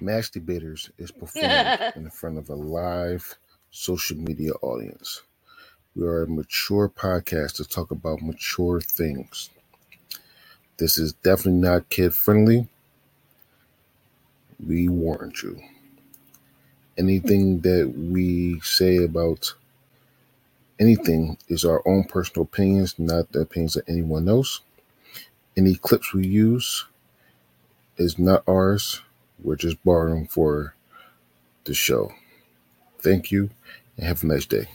Mass 0.00 0.28
Debaters 0.28 0.90
is 0.98 1.10
performed 1.10 1.78
in 1.96 2.10
front 2.10 2.38
of 2.38 2.50
a 2.50 2.54
live 2.54 3.36
social 3.70 4.18
media 4.18 4.52
audience. 4.62 5.22
We 5.94 6.06
are 6.06 6.24
a 6.24 6.28
mature 6.28 6.88
podcast 6.88 7.56
to 7.56 7.64
talk 7.64 7.90
about 7.90 8.22
mature 8.22 8.80
things. 8.80 9.50
This 10.78 10.98
is 10.98 11.14
definitely 11.14 11.60
not 11.60 11.88
kid 11.88 12.14
friendly. 12.14 12.68
We 14.64 14.88
warned 14.88 15.42
you. 15.42 15.60
Anything 16.98 17.60
that 17.62 17.94
we 17.96 18.60
say 18.60 18.98
about 18.98 19.54
anything 20.78 21.38
is 21.48 21.64
our 21.64 21.82
own 21.86 22.04
personal 22.04 22.44
opinions, 22.44 22.98
not 22.98 23.32
the 23.32 23.40
opinions 23.40 23.76
of 23.76 23.84
anyone 23.88 24.28
else. 24.28 24.60
Any 25.56 25.74
clips 25.76 26.12
we 26.12 26.26
use 26.26 26.86
is 27.96 28.18
not 28.18 28.44
ours. 28.48 29.00
We're 29.42 29.56
just 29.56 29.82
borrowing 29.84 30.26
for 30.26 30.74
the 31.64 31.74
show. 31.74 32.12
Thank 33.00 33.30
you 33.30 33.50
and 33.96 34.06
have 34.06 34.22
a 34.22 34.26
nice 34.26 34.46
day. 34.46 34.68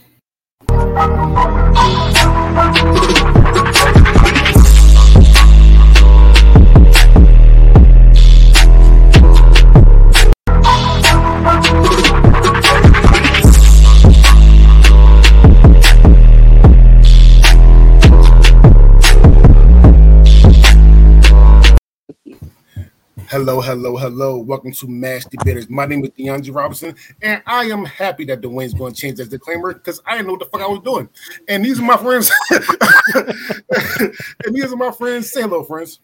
Hello, 23.32 23.62
hello, 23.62 23.96
hello. 23.96 24.36
Welcome 24.36 24.72
to 24.72 24.86
Mass 24.86 25.24
Debaters. 25.24 25.70
My 25.70 25.86
name 25.86 26.04
is 26.04 26.10
DeAndre 26.10 26.54
Robinson, 26.54 26.94
and 27.22 27.42
I 27.46 27.64
am 27.64 27.86
happy 27.86 28.26
that 28.26 28.42
the 28.42 28.48
Dwayne's 28.48 28.74
going 28.74 28.92
to 28.92 29.00
change 29.00 29.16
that 29.16 29.30
disclaimer 29.30 29.72
because 29.72 30.02
I 30.04 30.16
didn't 30.16 30.26
know 30.26 30.32
what 30.34 30.40
the 30.40 30.50
fuck 30.50 30.60
I 30.60 30.66
was 30.66 30.82
doing. 30.84 31.08
And 31.48 31.64
these 31.64 31.80
are 31.80 31.82
my 31.82 31.96
friends. 31.96 32.30
and 34.44 34.54
these 34.54 34.70
are 34.70 34.76
my 34.76 34.90
friends. 34.90 35.32
Say 35.32 35.40
hello, 35.40 35.64
friends. 35.64 36.00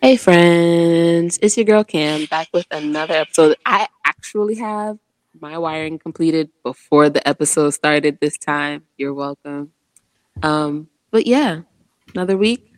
Hey, 0.00 0.16
friends. 0.16 1.40
It's 1.42 1.56
your 1.56 1.66
girl 1.66 1.82
Cam 1.82 2.26
back 2.26 2.46
with 2.52 2.66
another 2.70 3.14
episode. 3.14 3.56
I 3.66 3.88
actually 4.04 4.54
have 4.54 5.00
my 5.40 5.58
wiring 5.58 5.98
completed 5.98 6.48
before 6.62 7.10
the 7.10 7.26
episode 7.26 7.70
started 7.70 8.18
this 8.20 8.38
time. 8.38 8.84
You're 8.96 9.14
welcome. 9.14 9.72
Um, 10.44 10.86
but 11.10 11.26
yeah, 11.26 11.62
another 12.14 12.36
week, 12.36 12.72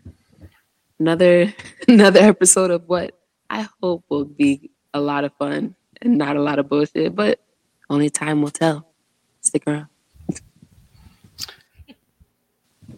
another 0.98 1.52
another 1.86 2.20
episode 2.20 2.70
of 2.70 2.88
what 2.88 3.12
I 3.50 3.68
hope 3.82 4.04
will 4.08 4.24
be 4.24 4.70
a 4.94 5.00
lot 5.00 5.24
of 5.24 5.32
fun 5.38 5.74
and 6.02 6.18
not 6.18 6.36
a 6.36 6.42
lot 6.42 6.58
of 6.58 6.68
bullshit, 6.68 7.14
but 7.14 7.40
only 7.90 8.10
time 8.10 8.42
will 8.42 8.50
tell. 8.50 8.86
Stick 9.40 9.64
around. 9.66 9.88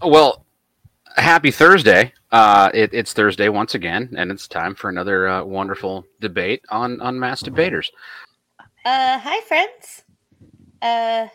Well, 0.02 0.46
happy 1.16 1.50
Thursday. 1.50 2.12
Uh, 2.30 2.70
it, 2.74 2.90
it's 2.92 3.12
Thursday 3.12 3.48
once 3.48 3.74
again, 3.74 4.14
and 4.16 4.30
it's 4.30 4.46
time 4.46 4.74
for 4.74 4.90
another 4.90 5.28
uh, 5.28 5.44
wonderful 5.44 6.04
debate 6.20 6.62
on, 6.70 7.00
on 7.00 7.18
Mass 7.18 7.40
Debaters. 7.40 7.90
Uh, 8.84 9.18
hi, 9.18 9.40
friends. 9.42 10.04
Uh, 10.80 11.26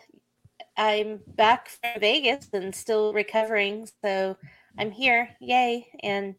I'm 0.76 1.20
back 1.36 1.68
from 1.68 2.00
Vegas 2.00 2.48
and 2.52 2.74
still 2.74 3.12
recovering, 3.12 3.88
so 4.02 4.36
I'm 4.78 4.90
here. 4.90 5.28
Yay! 5.40 5.86
And 6.02 6.34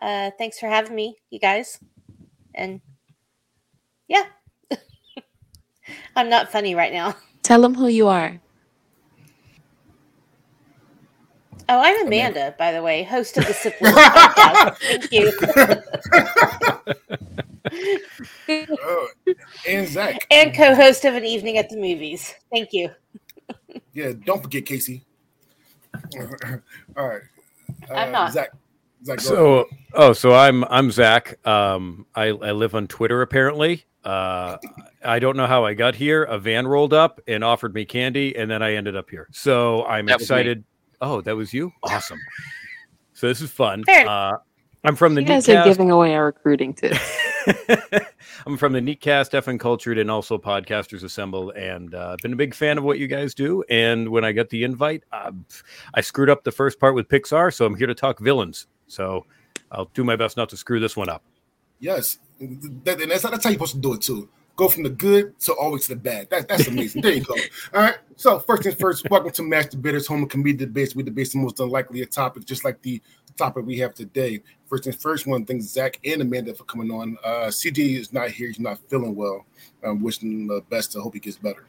uh, 0.00 0.30
thanks 0.36 0.58
for 0.58 0.68
having 0.68 0.94
me, 0.94 1.16
you 1.30 1.38
guys. 1.38 1.78
And 2.54 2.80
yeah, 4.08 4.24
I'm 6.16 6.28
not 6.28 6.52
funny 6.52 6.74
right 6.74 6.92
now. 6.92 7.16
Tell 7.42 7.60
them 7.62 7.74
who 7.74 7.88
you 7.88 8.08
are. 8.08 8.40
Oh, 11.68 11.80
I'm 11.80 12.06
Amanda, 12.06 12.54
by 12.58 12.72
the 12.72 12.82
way, 12.82 13.02
host 13.02 13.38
of 13.38 13.46
the 13.46 13.54
Simple 13.54 13.86
podcast. 13.86 14.76
Thank 14.78 15.12
you. 15.12 15.32
Uh, 18.48 19.34
and 19.66 19.88
Zach. 19.88 20.26
and 20.30 20.54
co-host 20.54 21.04
of 21.04 21.14
an 21.14 21.24
evening 21.24 21.56
at 21.58 21.70
the 21.70 21.76
movies. 21.76 22.34
Thank 22.52 22.72
you. 22.72 22.90
Yeah, 23.94 24.12
don't 24.24 24.42
forget 24.42 24.66
Casey. 24.66 25.04
All 26.96 27.08
right. 27.08 27.22
Uh, 27.90 27.94
I'm 27.94 28.12
not. 28.12 28.32
Zach. 28.32 28.50
Zach, 29.04 29.18
go 29.18 29.24
So, 29.24 29.68
oh, 29.94 30.12
so 30.12 30.34
I'm 30.34 30.64
I'm 30.64 30.90
Zach. 30.90 31.44
Um, 31.46 32.06
I 32.14 32.28
I 32.28 32.52
live 32.52 32.74
on 32.74 32.86
Twitter 32.86 33.22
apparently. 33.22 33.84
Uh, 34.04 34.58
I 35.04 35.18
don't 35.18 35.36
know 35.36 35.46
how 35.46 35.64
I 35.64 35.74
got 35.74 35.94
here. 35.94 36.24
A 36.24 36.38
van 36.38 36.66
rolled 36.66 36.92
up 36.92 37.20
and 37.26 37.44
offered 37.44 37.74
me 37.74 37.84
candy, 37.84 38.36
and 38.36 38.50
then 38.50 38.62
I 38.62 38.74
ended 38.74 38.96
up 38.96 39.10
here. 39.10 39.28
So 39.32 39.84
I'm 39.86 40.06
That 40.06 40.20
excited. 40.20 40.64
Oh, 41.00 41.20
that 41.20 41.36
was 41.36 41.52
you. 41.52 41.72
Awesome. 41.82 42.18
So 43.12 43.28
this 43.28 43.40
is 43.40 43.50
fun. 43.50 43.84
Uh, 43.88 44.38
I'm 44.84 44.96
from 44.96 45.14
the 45.14 45.22
You 45.22 45.28
guys 45.28 45.48
are 45.48 45.64
giving 45.64 45.90
away 45.90 46.14
our 46.14 46.26
recruiting 46.26 46.74
tips. 46.74 46.98
I'm 48.46 48.56
from 48.56 48.72
the 48.72 48.80
Neatcast, 48.80 49.34
F 49.34 49.46
and 49.46 49.60
Cultured, 49.60 49.98
and 49.98 50.10
also 50.10 50.38
Podcasters 50.38 51.04
Assemble, 51.04 51.50
and 51.50 51.94
uh, 51.94 52.16
been 52.22 52.32
a 52.32 52.36
big 52.36 52.54
fan 52.54 52.78
of 52.78 52.84
what 52.84 52.98
you 52.98 53.06
guys 53.06 53.34
do. 53.34 53.62
And 53.70 54.08
when 54.08 54.24
I 54.24 54.32
got 54.32 54.48
the 54.48 54.64
invite, 54.64 55.04
uh, 55.12 55.30
I 55.94 56.00
screwed 56.00 56.30
up 56.30 56.42
the 56.42 56.50
first 56.50 56.80
part 56.80 56.94
with 56.94 57.08
Pixar, 57.08 57.54
so 57.54 57.64
I'm 57.64 57.76
here 57.76 57.86
to 57.86 57.94
talk 57.94 58.18
villains. 58.18 58.66
So 58.92 59.24
I'll 59.70 59.90
do 59.94 60.04
my 60.04 60.16
best 60.16 60.36
not 60.36 60.50
to 60.50 60.56
screw 60.56 60.78
this 60.78 60.96
one 60.96 61.08
up. 61.08 61.22
Yes, 61.80 62.18
that, 62.38 63.00
and 63.00 63.10
that's, 63.10 63.22
that's 63.22 63.44
how 63.44 63.50
you're 63.50 63.54
supposed 63.54 63.74
to 63.74 63.80
do 63.80 63.94
it 63.94 64.02
too. 64.02 64.28
Go 64.54 64.68
from 64.68 64.82
the 64.82 64.90
good 64.90 65.38
to 65.40 65.54
always 65.54 65.86
to 65.86 65.94
the 65.94 66.00
bad. 66.00 66.28
That, 66.28 66.46
that's 66.46 66.68
amazing. 66.68 67.00
there 67.00 67.14
you 67.14 67.24
go. 67.24 67.34
All 67.74 67.80
right. 67.80 67.96
So 68.16 68.38
first 68.38 68.64
things 68.64 68.74
first, 68.74 69.08
welcome 69.10 69.30
to 69.30 69.42
Mass 69.42 69.66
Debaters, 69.66 70.06
home 70.06 70.24
of 70.24 70.28
comedic 70.28 70.58
debates. 70.58 70.94
We 70.94 71.02
debate 71.02 71.32
the 71.32 71.38
most 71.38 71.58
unlikely 71.58 72.04
topic, 72.06 72.44
just 72.44 72.64
like 72.64 72.82
the 72.82 73.00
topic 73.38 73.64
we 73.64 73.78
have 73.78 73.94
today. 73.94 74.42
First 74.66 74.84
things 74.84 74.96
first, 74.96 75.26
one 75.26 75.46
thing 75.46 75.62
Zach 75.62 75.98
and 76.04 76.20
Amanda 76.20 76.52
for 76.52 76.64
coming 76.64 76.90
on. 76.90 77.16
Uh, 77.24 77.46
CJ 77.46 77.98
is 77.98 78.12
not 78.12 78.30
here. 78.30 78.48
He's 78.48 78.60
not 78.60 78.78
feeling 78.90 79.16
well. 79.16 79.46
I'm 79.82 80.02
wishing 80.02 80.46
the 80.46 80.60
best. 80.68 80.94
I 80.96 81.00
hope 81.00 81.14
he 81.14 81.20
gets 81.20 81.38
better. 81.38 81.64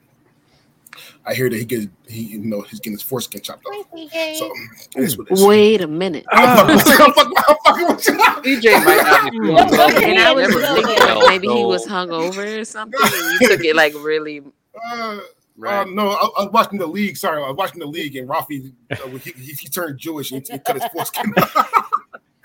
I 1.25 1.33
hear 1.33 1.49
that 1.49 1.55
he 1.57 1.65
gets 1.65 1.87
he 2.07 2.21
you 2.23 2.39
know 2.39 2.61
he's 2.61 2.79
getting 2.79 2.93
his 2.93 3.01
foreskin 3.01 3.41
chopped 3.41 3.65
off. 3.65 3.85
So 3.93 4.51
it 4.95 5.03
is 5.03 5.17
what 5.17 5.27
it 5.29 5.33
is. 5.33 5.43
Wait 5.43 5.81
a 5.81 5.87
minute. 5.87 6.25
I'm 6.31 6.57
fucking 6.57 6.75
with 6.75 6.87
you. 6.87 6.93
I'm 7.05 7.13
fucking- 7.13 7.33
I'm 7.47 7.55
fucking 7.65 7.87
with 7.87 8.07
you. 8.45 8.59
DJ 8.59 8.85
might 8.85 8.97
not 9.03 9.31
be 9.31 9.37
feeling 9.39 9.53
Well, 9.55 9.69
well. 9.71 10.03
And 10.03 10.19
I 10.19 10.33
was 10.33 10.53
thinking 10.53 11.05
like 11.05 11.27
maybe 11.29 11.47
he 11.47 11.53
so- 11.61 11.67
was 11.67 11.85
hungover 11.87 12.59
or 12.61 12.65
something. 12.65 12.99
And 13.01 13.41
you 13.41 13.47
took 13.49 13.63
it 13.65 13.75
like 13.75 13.93
really. 13.95 14.41
Uh, 14.91 15.19
Right. 15.55 15.81
Uh, 15.81 15.85
no, 15.85 16.09
I, 16.09 16.29
I 16.39 16.43
was 16.45 16.49
watching 16.51 16.79
the 16.79 16.87
league. 16.87 17.15
Sorry, 17.15 17.37
I 17.41 17.47
was 17.47 17.55
watching 17.55 17.79
the 17.79 17.85
league, 17.85 18.15
and 18.15 18.27
Rafi 18.27 18.73
uh, 18.91 18.95
he, 19.19 19.31
he, 19.33 19.51
he 19.51 19.67
turned 19.67 19.99
Jewish 19.99 20.31
and 20.31 20.43
he 20.49 20.57
cut 20.57 20.81
his 20.81 20.91
foreskin. 20.91 21.31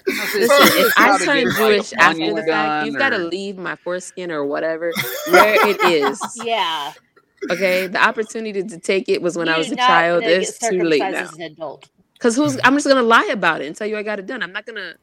Listen, 0.07 0.49
if 0.51 0.93
I 0.99 1.07
Gotta 1.09 1.25
turn 1.25 1.37
get, 1.37 1.47
like, 1.47 1.57
Jewish 1.57 1.93
after 1.95 2.05
onion 2.23 2.35
the 2.35 2.43
fact, 2.43 2.49
gun 2.49 2.87
you've 2.87 2.99
got 2.99 3.11
to 3.11 3.19
leave 3.19 3.57
my 3.59 3.77
foreskin 3.77 4.31
or 4.31 4.45
whatever 4.45 4.93
where 5.31 5.69
it 5.69 5.83
is. 5.85 6.21
Yeah. 6.45 6.93
Okay, 7.51 7.87
the 7.87 8.03
opportunity 8.03 8.63
to 8.63 8.79
take 8.79 9.09
it 9.09 9.23
was 9.23 9.37
when 9.37 9.49
I 9.49 9.53
You're 9.53 9.59
was 9.59 9.73
a 9.73 9.77
child. 9.77 10.25
It's 10.25 10.59
too 10.59 10.83
late 10.83 11.01
now. 11.01 11.09
As 11.23 11.33
an 11.35 11.43
adult. 11.43 11.89
Because 12.15 12.35
who's? 12.37 12.59
I'm 12.65 12.75
just 12.75 12.87
gonna 12.87 13.03
lie 13.03 13.29
about 13.33 13.61
it 13.61 13.67
and 13.69 13.77
tell 13.77 13.87
you 13.87 13.97
I 13.97 14.03
got 14.03 14.19
it 14.19 14.27
done. 14.27 14.43
I'm 14.43 14.53
not 14.53 14.67
gonna. 14.67 14.95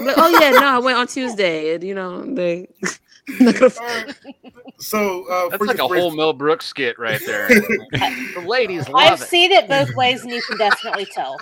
I'm 0.00 0.06
like, 0.06 0.14
oh 0.18 0.28
yeah, 0.40 0.50
no, 0.50 0.64
I 0.66 0.78
went 0.78 0.96
on 0.96 1.06
Tuesday. 1.08 1.74
And, 1.74 1.82
you 1.82 1.94
know, 1.94 2.22
they. 2.22 2.68
I'm 3.40 3.46
not 3.46 3.54
gonna- 3.58 3.72
All 3.80 3.86
right. 3.86 4.14
So 4.78 5.24
uh, 5.30 5.48
That's 5.50 5.62
like 5.62 5.78
a 5.78 5.88
first- 5.88 6.00
whole 6.00 6.10
Mel 6.10 6.32
Brooks 6.32 6.66
skit 6.66 6.98
right 6.98 7.20
there. 7.24 7.46
the 7.48 8.44
ladies 8.44 8.88
love 8.88 9.12
I've 9.12 9.22
it. 9.22 9.24
seen 9.28 9.52
it 9.52 9.68
both 9.68 9.94
ways, 9.94 10.22
and 10.22 10.32
you 10.32 10.42
can 10.42 10.58
definitely 10.58 11.06
tell. 11.06 11.36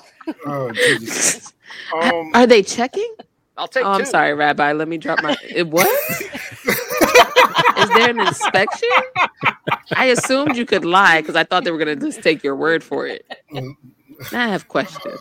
Oh, 0.45 0.71
Jesus. 0.73 1.55
Um, 1.95 2.33
Are 2.35 2.47
they 2.47 2.63
checking? 2.63 3.11
I'll 3.57 3.67
take 3.67 3.85
Oh, 3.87 3.93
I'm 3.93 4.05
sorry, 4.05 4.35
Rabbi. 4.35 4.73
Let 4.73 4.89
me 4.89 4.99
drop 4.99 5.23
my. 5.23 5.37
It, 5.49 5.69
what? 5.69 5.89
Is 7.91 7.95
there 7.97 8.11
an 8.11 8.21
inspection? 8.21 8.89
I 9.97 10.07
assumed 10.07 10.57
you 10.57 10.67
could 10.67 10.85
lie 10.85 11.21
because 11.21 11.37
I 11.37 11.45
thought 11.45 11.65
they 11.65 11.71
were 11.71 11.79
gonna 11.79 11.97
just 11.97 12.23
take 12.23 12.43
your 12.45 12.57
word 12.57 12.83
for 12.85 13.07
it. 13.07 13.27
Now 13.53 13.75
I 14.33 14.49
have 14.49 14.69
questions. 14.69 15.19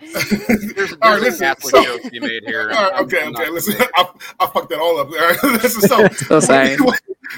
There's, 0.76 0.94
All 1.02 1.12
right, 1.14 1.22
there's 1.22 1.22
a 1.22 1.26
listen, 1.26 1.40
Catholic 1.48 1.76
so- 1.76 1.84
joke 1.84 2.02
to 2.04 2.10
be 2.12 2.20
made 2.20 2.44
here. 2.46 2.70
all 2.76 2.84
right, 2.84 2.94
I'm- 2.94 3.04
okay, 3.06 3.24
I'm 3.24 3.36
okay. 3.36 3.50
Listen, 3.50 3.76
I, 3.96 4.10
I 4.40 4.48
fucked 4.48 4.70
that 4.70 4.80
all 4.80 5.00
up. 5.00 5.08
All 5.08 5.16
right, 5.18 5.44
listen, 5.64 5.82
so 5.88 6.08
So 6.28 6.40
sorry. 6.40 6.76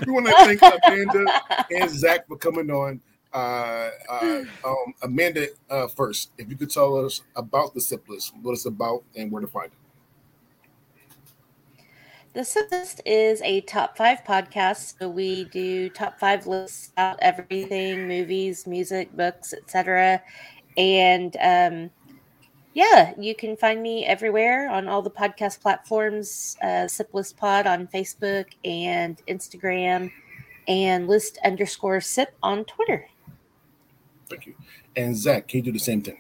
we 0.06 0.12
want 0.12 0.26
to 0.28 0.34
thank 0.34 0.62
Amanda 0.86 1.26
and 1.72 1.90
Zach 1.90 2.28
for 2.28 2.38
coming 2.38 2.70
on. 2.72 3.00
Uh, 3.34 3.90
uh, 4.10 4.44
um, 4.66 4.94
Amanda, 5.04 5.48
uh, 5.70 5.88
first, 5.88 6.32
if 6.38 6.50
you 6.50 6.58
could 6.58 6.70
tell 6.70 6.98
us 7.06 7.22
about 7.36 7.74
the 7.74 7.80
Simplest, 7.80 8.34
what 8.42 8.52
it's 8.54 8.66
about, 8.66 9.04
and 9.16 9.32
where 9.32 9.42
to 9.42 9.48
find 9.48 9.68
it. 9.68 9.78
The 12.34 12.46
Simplest 12.46 13.02
is 13.06 13.42
a 13.42 13.60
top 13.62 13.98
five 13.98 14.24
podcast. 14.24 14.98
So 14.98 15.10
we 15.10 15.44
do 15.46 15.90
top 15.90 16.18
five 16.18 16.48
lists 16.48 16.92
about 16.94 17.20
everything 17.22 18.08
movies, 18.08 18.66
music, 18.66 19.14
books, 19.18 19.54
etc. 19.54 20.22
And 20.78 21.36
um, 21.42 21.90
yeah, 22.74 23.12
you 23.20 23.36
can 23.36 23.58
find 23.58 23.84
me 23.84 24.06
everywhere 24.06 24.70
on 24.70 24.88
all 24.88 25.02
the 25.02 25.12
podcast 25.12 25.60
platforms. 25.60 26.56
Uh, 26.62 26.88
Siplist 26.88 27.36
Pod 27.36 27.68
on 27.68 27.88
Facebook 27.88 28.46
and 28.64 29.22
Instagram, 29.28 30.10
and 30.70 31.10
list 31.10 31.38
underscore 31.44 32.00
sip 32.00 32.34
on 32.42 32.64
Twitter. 32.64 33.10
Thank 34.30 34.46
you. 34.46 34.56
And 34.96 35.18
Zach, 35.18 35.50
can 35.50 35.58
you 35.58 35.64
do 35.64 35.72
the 35.74 35.80
same 35.80 36.02
thing? 36.02 36.18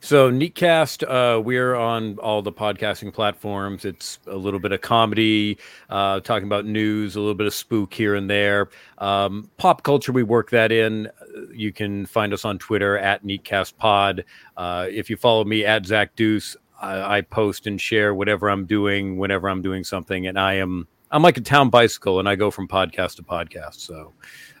So 0.00 0.30
Neatcast, 0.30 1.04
uh, 1.08 1.40
we're 1.40 1.74
on 1.74 2.18
all 2.18 2.42
the 2.42 2.52
podcasting 2.52 3.12
platforms. 3.12 3.84
It's 3.84 4.18
a 4.26 4.36
little 4.36 4.60
bit 4.60 4.72
of 4.72 4.80
comedy, 4.80 5.58
uh, 5.90 6.20
talking 6.20 6.46
about 6.46 6.64
news, 6.64 7.16
a 7.16 7.20
little 7.20 7.34
bit 7.34 7.46
of 7.46 7.54
spook 7.54 7.92
here 7.92 8.14
and 8.14 8.28
there. 8.28 8.68
Um, 8.98 9.50
pop 9.56 9.82
culture, 9.82 10.12
we 10.12 10.22
work 10.22 10.50
that 10.50 10.72
in. 10.72 11.08
You 11.52 11.72
can 11.72 12.06
find 12.06 12.32
us 12.32 12.44
on 12.44 12.58
Twitter 12.58 12.98
at 12.98 13.24
NeatcastPod. 13.24 14.24
Uh, 14.56 14.86
if 14.90 15.10
you 15.10 15.16
follow 15.16 15.44
me 15.44 15.64
at 15.64 15.86
Zach 15.86 16.14
Deuce, 16.16 16.56
I, 16.80 17.18
I 17.18 17.20
post 17.22 17.66
and 17.66 17.80
share 17.80 18.14
whatever 18.14 18.48
I'm 18.48 18.66
doing 18.66 19.18
whenever 19.18 19.48
I'm 19.48 19.62
doing 19.62 19.84
something, 19.84 20.26
and 20.26 20.38
I 20.38 20.54
am 20.54 20.86
I'm 21.10 21.22
like 21.22 21.36
a 21.36 21.42
town 21.42 21.70
bicycle, 21.70 22.20
and 22.20 22.28
I 22.28 22.36
go 22.36 22.50
from 22.50 22.68
podcast 22.68 23.16
to 23.16 23.22
podcast, 23.22 23.76
so 23.76 24.12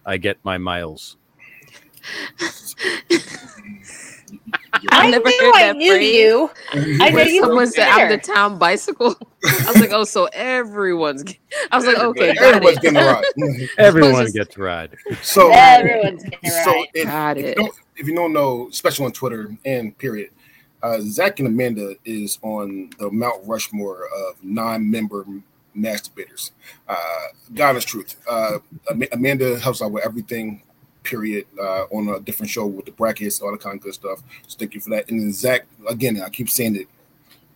I 0.04 0.16
get 0.16 0.38
my 0.44 0.58
miles. 0.58 1.16
I 4.90 5.10
never 5.10 5.24
knew 5.28 5.38
heard 5.40 5.54
I 5.54 5.62
that 5.68 5.76
knew 5.76 5.92
phrase. 5.94 6.14
you. 6.14 6.50
I 7.02 7.10
know 7.10 7.14
When 7.16 7.28
you 7.28 7.40
someone 7.42 7.66
said 7.68 7.88
I'm 7.88 8.08
the 8.10 8.18
town 8.18 8.58
bicycle, 8.58 9.16
I 9.44 9.64
was 9.72 9.80
like, 9.80 9.92
oh, 9.92 10.04
so 10.04 10.26
everyone's. 10.32 11.22
get- 11.24 11.38
I 11.70 11.76
was 11.76 11.86
like, 11.86 11.98
okay, 11.98 12.34
got 12.34 12.44
Everybody's 12.44 12.78
it. 12.78 12.82
getting 12.82 12.98
a 12.98 13.04
ride. 13.04 13.68
Everyone 13.78 14.22
just- 14.24 14.34
gets 14.34 14.54
to 14.54 14.62
ride. 14.62 14.96
So, 15.22 15.50
Everyone's 15.52 16.22
getting 16.24 16.50
so 16.50 16.70
right. 16.72 16.88
if, 16.94 17.04
Got 17.06 17.38
if, 17.38 17.44
you 17.44 17.50
it. 17.50 17.56
don't, 17.56 17.74
if 17.96 18.06
you 18.06 18.14
don't 18.14 18.32
know, 18.32 18.68
especially 18.70 19.06
on 19.06 19.12
Twitter 19.12 19.56
and 19.64 19.96
period, 19.98 20.30
uh, 20.82 20.98
Zach 21.00 21.38
and 21.40 21.48
Amanda 21.48 21.96
is 22.04 22.38
on 22.42 22.90
the 22.98 23.10
Mount 23.10 23.44
Rushmore 23.46 24.06
of 24.16 24.42
non-member 24.44 25.26
masturbators. 25.76 26.50
Uh, 26.88 26.96
God 27.54 27.76
is 27.76 27.84
truth. 27.84 28.16
Uh, 28.28 28.58
Amanda 29.12 29.58
helps 29.58 29.82
out 29.82 29.92
with 29.92 30.04
everything. 30.04 30.62
Period. 31.08 31.46
Uh, 31.58 31.84
on 31.90 32.08
a 32.08 32.20
different 32.20 32.50
show 32.50 32.66
with 32.66 32.84
the 32.84 32.92
brackets, 32.92 33.40
all 33.40 33.50
the 33.50 33.56
kind 33.56 33.76
of 33.76 33.82
good 33.82 33.94
stuff. 33.94 34.22
So 34.46 34.58
thank 34.58 34.74
you 34.74 34.80
for 34.80 34.90
that. 34.90 35.08
And 35.10 35.18
then 35.18 35.32
Zach, 35.32 35.66
again, 35.88 36.20
I 36.20 36.28
keep 36.28 36.50
saying 36.50 36.76
it. 36.76 36.86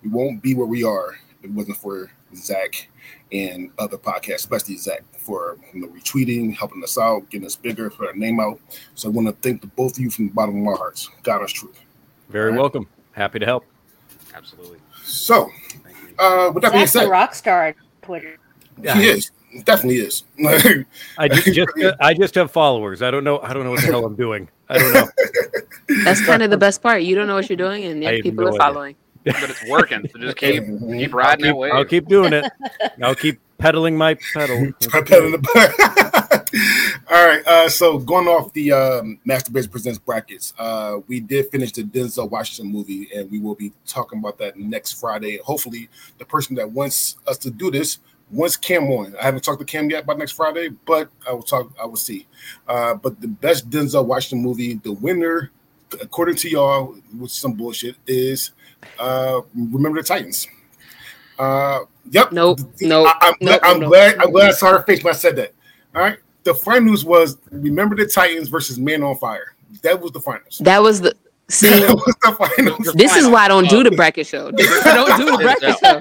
We 0.02 0.08
won't 0.08 0.42
be 0.42 0.54
where 0.54 0.66
we 0.66 0.84
are 0.84 1.18
if 1.38 1.44
it 1.44 1.50
wasn't 1.50 1.76
for 1.76 2.10
Zach 2.34 2.88
and 3.30 3.70
other 3.78 3.98
podcasts, 3.98 4.36
especially 4.36 4.76
Zach, 4.78 5.04
for 5.18 5.58
you 5.74 5.82
know, 5.82 5.88
retweeting, 5.88 6.56
helping 6.56 6.82
us 6.82 6.96
out, 6.96 7.28
getting 7.28 7.46
us 7.46 7.54
bigger, 7.56 7.90
put 7.90 8.08
our 8.08 8.14
name 8.14 8.40
out. 8.40 8.58
So 8.94 9.08
I 9.08 9.12
want 9.12 9.28
to 9.28 9.34
thank 9.46 9.60
the 9.60 9.66
both 9.66 9.92
of 9.92 9.98
you 9.98 10.08
from 10.08 10.28
the 10.28 10.34
bottom 10.34 10.56
of 10.56 10.62
my 10.62 10.72
hearts. 10.72 11.10
God 11.22 11.42
is 11.44 11.52
truth. 11.52 11.78
Very 12.30 12.46
All 12.46 12.52
right. 12.52 12.60
welcome. 12.60 12.88
Happy 13.12 13.38
to 13.38 13.44
help. 13.44 13.66
Absolutely. 14.34 14.78
So, 15.04 15.50
uh, 16.18 16.50
with 16.54 16.62
that 16.62 16.72
being 16.72 16.86
Zach's 16.86 16.94
a 16.94 16.98
said, 17.00 17.08
rock 17.10 17.34
star 17.34 17.66
on 17.66 17.74
Twitter. 18.00 18.38
he 18.82 19.08
is 19.08 19.30
definitely 19.64 19.98
is. 20.00 20.24
I 21.18 21.28
just, 21.28 21.52
just 21.52 21.70
I 22.00 22.14
just 22.14 22.34
have 22.34 22.50
followers. 22.50 23.02
I 23.02 23.10
don't 23.10 23.24
know. 23.24 23.40
I 23.40 23.52
don't 23.52 23.64
know 23.64 23.70
what 23.70 23.80
the 23.80 23.86
hell 23.86 24.04
I'm 24.04 24.16
doing. 24.16 24.48
I 24.68 24.78
don't 24.78 24.92
know. 24.92 25.08
That's 26.04 26.24
kind 26.24 26.42
of 26.42 26.50
the 26.50 26.56
best 26.56 26.82
part. 26.82 27.02
You 27.02 27.14
don't 27.14 27.26
know 27.26 27.34
what 27.34 27.48
you're 27.48 27.56
doing, 27.56 27.84
and 27.84 28.02
yet 28.02 28.22
people 28.22 28.44
no 28.44 28.50
are 28.50 28.54
idea. 28.54 28.60
following. 28.60 28.96
But 29.24 29.50
it's 29.50 29.68
working. 29.68 30.08
So 30.12 30.18
just 30.18 30.36
keep 30.36 30.64
keep 30.80 31.14
riding 31.14 31.44
that 31.44 31.50
Keep- 31.52 31.56
wave. 31.56 31.72
I'll 31.72 31.84
keep 31.84 32.08
doing 32.08 32.32
it. 32.32 32.50
I'll 33.02 33.14
keep 33.14 33.38
pedaling 33.58 33.96
my 33.96 34.16
pedal. 34.34 34.72
Pat 34.90 35.10
in 35.12 35.32
the 35.32 35.38
back. 35.54 36.48
All 37.10 37.26
right. 37.26 37.46
Uh, 37.46 37.68
so 37.68 37.98
going 37.98 38.26
off 38.26 38.52
the 38.52 38.72
um, 38.72 39.18
Master 39.24 39.52
Presents 39.52 39.98
brackets, 39.98 40.54
uh, 40.58 40.98
we 41.06 41.20
did 41.20 41.48
finish 41.50 41.70
the 41.72 41.82
Denzel 41.84 42.28
Washington 42.28 42.72
movie, 42.72 43.08
and 43.14 43.30
we 43.30 43.38
will 43.38 43.54
be 43.54 43.72
talking 43.86 44.18
about 44.18 44.38
that 44.38 44.58
next 44.58 44.92
Friday. 44.94 45.38
Hopefully, 45.44 45.88
the 46.18 46.24
person 46.24 46.56
that 46.56 46.70
wants 46.70 47.16
us 47.26 47.38
to 47.38 47.50
do 47.50 47.70
this 47.70 47.98
wants 48.32 48.56
Cam 48.56 48.84
on. 48.90 49.14
I 49.20 49.24
haven't 49.24 49.44
talked 49.44 49.60
to 49.60 49.64
Cam 49.64 49.90
yet 49.90 50.04
about 50.04 50.18
next 50.18 50.32
Friday, 50.32 50.70
but 50.86 51.10
I 51.28 51.32
will 51.32 51.42
talk. 51.42 51.70
I 51.80 51.86
will 51.86 51.96
see. 51.96 52.26
Uh, 52.66 52.94
but 52.94 53.20
the 53.20 53.28
best 53.28 53.70
Denzel 53.70 54.04
Washington 54.04 54.42
movie, 54.42 54.74
the 54.74 54.92
winner, 54.92 55.50
according 56.00 56.36
to 56.36 56.48
y'all, 56.48 56.96
which 57.16 57.30
some 57.30 57.52
bullshit, 57.52 57.96
is 58.06 58.52
uh, 58.98 59.42
Remember 59.54 60.00
the 60.00 60.06
Titans. 60.06 60.48
Uh, 61.38 61.80
yep. 62.10 62.32
Nope, 62.32 62.60
nope, 62.80 63.14
I, 63.20 63.28
am 63.28 63.34
nope, 63.40 63.60
I'm 63.62 63.80
nope, 63.80 63.88
glad. 63.90 64.16
nope. 64.16 64.26
I'm 64.26 64.32
glad 64.32 64.48
I 64.48 64.52
saw 64.52 64.72
her 64.72 64.82
face 64.82 65.02
when 65.04 65.14
I 65.14 65.16
said 65.16 65.36
that. 65.36 65.52
All 65.94 66.02
right. 66.02 66.18
The 66.44 66.54
final 66.54 66.90
news 66.90 67.04
was 67.04 67.38
remember 67.50 67.94
the 67.94 68.06
Titans 68.06 68.48
versus 68.48 68.78
Man 68.78 69.02
on 69.02 69.16
Fire. 69.16 69.54
That 69.82 70.00
was 70.00 70.12
the 70.12 70.20
finals. 70.20 70.58
That 70.58 70.82
was 70.82 71.00
the 71.00 71.14
see. 71.52 71.68
that 71.68 71.88
the 72.22 72.32
finals. 72.56 72.92
This 72.94 73.16
is 73.16 73.28
why 73.28 73.44
I 73.44 73.48
don't 73.48 73.68
do 73.68 73.82
the 73.84 73.90
bracket 73.90 74.26
show. 74.26 74.48
I 74.48 74.50
don't 74.94 75.16
do 75.18 75.24
the 75.30 75.38
bracket 75.42 75.78
show. 75.78 76.00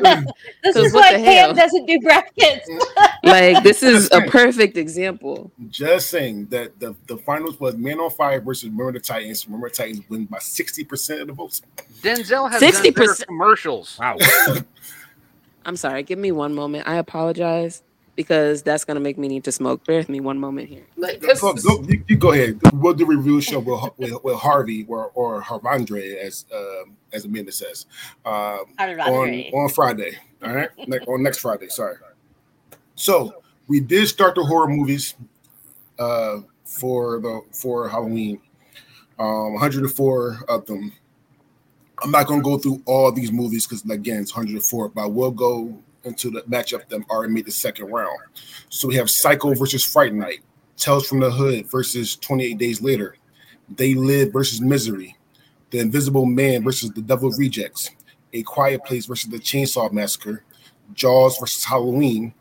This 0.63 0.73
'Cause 0.75 0.85
is 0.87 0.93
why 0.93 1.11
Pam 1.13 1.55
doesn't 1.55 1.85
do 1.85 1.99
brackets. 1.99 2.69
Like 3.23 3.61
this 3.63 3.83
is 3.83 4.09
a 4.11 4.21
perfect 4.21 4.77
example. 4.77 5.51
Just 5.69 6.09
saying 6.09 6.47
that 6.47 6.79
the, 6.79 6.95
the 7.05 7.17
finals 7.17 7.59
was 7.59 7.75
Man 7.77 7.99
on 7.99 8.09
Fire 8.09 8.41
versus 8.41 8.69
Remember 8.69 8.93
the 8.93 8.99
Titans. 8.99 9.45
Remember 9.45 9.69
the 9.69 9.75
Titans 9.75 10.01
win 10.09 10.25
by 10.25 10.39
sixty 10.39 10.83
percent 10.83 11.21
of 11.21 11.27
the 11.27 11.33
votes. 11.33 11.61
Denzel 12.01 12.49
has 12.49 12.61
60%. 12.63 12.91
60%. 12.93 13.27
commercials. 13.27 13.99
Wow. 13.99 14.17
I'm 15.65 15.75
sorry. 15.77 16.01
Give 16.01 16.17
me 16.17 16.31
one 16.31 16.55
moment. 16.55 16.87
I 16.87 16.95
apologize 16.95 17.83
because 18.21 18.61
that's 18.61 18.85
gonna 18.85 18.99
make 18.99 19.17
me 19.17 19.27
need 19.27 19.43
to 19.43 19.51
smoke. 19.51 19.83
Bear 19.85 19.97
with 19.97 20.09
me 20.09 20.19
one 20.19 20.37
moment 20.37 20.69
here. 20.69 20.83
Like, 20.95 21.21
Go, 21.21 21.53
go, 21.53 21.83
you, 21.87 22.03
you 22.07 22.15
go 22.17 22.31
ahead. 22.31 22.59
We'll 22.73 22.93
do 22.93 23.05
a 23.05 23.07
review 23.07 23.41
show 23.41 23.59
with, 23.59 23.91
with, 23.97 24.23
with 24.23 24.35
Harvey 24.35 24.85
or 24.87 25.11
or 25.15 25.41
Harvandre 25.41 26.17
as 26.17 26.45
um, 26.53 26.95
as 27.13 27.25
Amanda 27.25 27.51
says 27.51 27.87
um, 28.25 28.65
on 28.79 29.29
on 29.53 29.69
Friday. 29.69 30.17
All 30.43 30.53
right, 30.53 30.69
ne- 30.87 30.99
on 30.99 31.23
next 31.23 31.39
Friday. 31.39 31.67
Sorry. 31.69 31.95
So 32.95 33.41
we 33.67 33.79
did 33.79 34.07
start 34.07 34.35
the 34.35 34.43
horror 34.43 34.67
movies 34.67 35.15
uh, 35.97 36.41
for 36.65 37.19
the 37.19 37.41
for 37.51 37.89
Halloween. 37.89 38.39
Um, 39.19 39.53
104 39.53 40.45
of 40.47 40.65
them. 40.65 40.91
I'm 42.03 42.11
not 42.11 42.27
gonna 42.27 42.41
go 42.41 42.57
through 42.57 42.81
all 42.85 43.11
these 43.11 43.31
movies 43.31 43.67
because 43.67 43.83
again 43.89 44.21
it's 44.21 44.35
104, 44.35 44.89
but 44.89 45.01
I 45.01 45.05
will 45.05 45.31
go 45.31 45.77
into 46.03 46.29
the 46.29 46.41
matchup 46.43 46.87
that 46.89 47.01
already 47.09 47.33
made 47.33 47.45
the 47.45 47.51
second 47.51 47.87
round. 47.87 48.19
So 48.69 48.87
we 48.87 48.95
have 48.95 49.09
Psycho 49.09 49.53
versus 49.53 49.83
Fright 49.83 50.13
Night, 50.13 50.39
Tales 50.77 51.07
from 51.07 51.19
the 51.19 51.29
Hood 51.29 51.69
versus 51.69 52.15
28 52.17 52.57
Days 52.57 52.81
Later, 52.81 53.15
They 53.75 53.93
Live 53.93 54.33
versus 54.33 54.61
Misery, 54.61 55.15
The 55.69 55.79
Invisible 55.79 56.25
Man 56.25 56.63
versus 56.63 56.91
The 56.91 57.01
Devil 57.01 57.31
Rejects, 57.31 57.91
A 58.33 58.43
Quiet 58.43 58.83
Place 58.83 59.05
versus 59.05 59.29
The 59.29 59.37
Chainsaw 59.37 59.91
Massacre, 59.91 60.43
Jaws 60.93 61.37
versus 61.37 61.63
Halloween, 61.63 62.33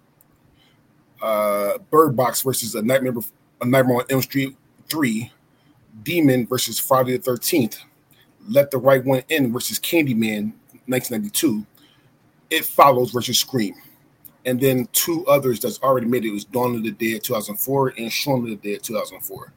uh, 1.23 1.79
Bird 1.91 2.17
Box 2.17 2.43
versus 2.43 2.75
A 2.75 2.83
Nightmare, 2.83 3.15
A 3.61 3.67
Nightmare 3.67 3.97
on 3.97 4.05
Elm 4.11 4.23
Street 4.23 4.57
3, 4.89 5.31
Demon 6.03 6.47
versus 6.47 6.79
Friday 6.79 7.17
the 7.17 7.31
13th, 7.31 7.79
Let 8.49 8.71
the 8.71 8.79
Right 8.79 9.05
One 9.05 9.23
In 9.29 9.53
versus 9.53 9.79
Candyman 9.79 10.53
1992, 10.87 11.67
It 12.51 12.65
Follows 12.65 13.11
versus 13.11 13.39
Scream 13.39 13.75
and 14.47 14.61
then 14.61 14.89
two 14.93 15.27
others 15.27 15.61
that's 15.61 15.81
already 15.83 16.07
made 16.07 16.25
it. 16.25 16.31
Was 16.31 16.45
Dawn 16.45 16.75
of 16.75 16.83
the 16.83 16.91
Dead 16.91 17.23
2004 17.23 17.95
and 17.99 18.13
Shaun 18.13 18.45
of 18.51 18.63
the 18.63 18.73
Dead 18.73 18.83
2004. 18.83 19.53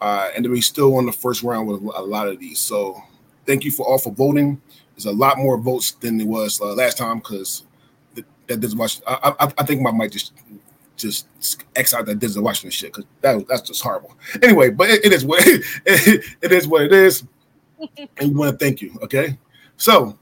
Uh, 0.00 0.30
and 0.34 0.44
then 0.44 0.52
we 0.52 0.60
still 0.60 0.92
won 0.92 1.06
the 1.06 1.12
first 1.12 1.42
round 1.42 1.68
with 1.68 1.80
a 1.94 2.02
lot 2.02 2.28
of 2.28 2.38
these. 2.38 2.60
So 2.60 3.00
thank 3.46 3.64
you 3.64 3.70
for 3.70 3.86
all 3.86 3.98
for 3.98 4.12
voting. 4.12 4.60
There's 4.94 5.06
a 5.06 5.12
lot 5.12 5.38
more 5.38 5.58
votes 5.58 5.92
than 5.92 6.18
there 6.18 6.26
was 6.26 6.60
uh, 6.60 6.74
last 6.74 6.98
time 6.98 7.18
because 7.18 7.64
th- 8.14 8.26
that 8.46 8.60
doesn't 8.60 8.78
watch. 8.78 9.00
I, 9.06 9.34
I, 9.38 9.52
I 9.58 9.64
think 9.64 9.86
I 9.86 9.90
might 9.90 10.12
just 10.12 10.32
just 10.96 11.26
X 11.74 11.94
out 11.94 12.06
that 12.06 12.18
Disney 12.18 12.42
watching 12.42 12.68
this 12.68 12.74
shit 12.74 12.92
because 12.92 13.06
that, 13.22 13.46
that's 13.48 13.62
just 13.62 13.82
horrible. 13.82 14.14
Anyway, 14.42 14.70
but 14.70 14.90
it, 14.90 15.04
it 15.06 15.12
is 15.12 15.24
what 15.24 15.42
it, 15.46 15.64
it 16.42 16.52
is 16.52 16.66
what 16.66 16.82
it 16.82 16.92
is, 16.92 17.24
and 17.96 18.08
we 18.20 18.34
want 18.34 18.58
to 18.58 18.64
thank 18.64 18.82
you. 18.82 18.98
Okay, 19.02 19.38
so 19.76 20.18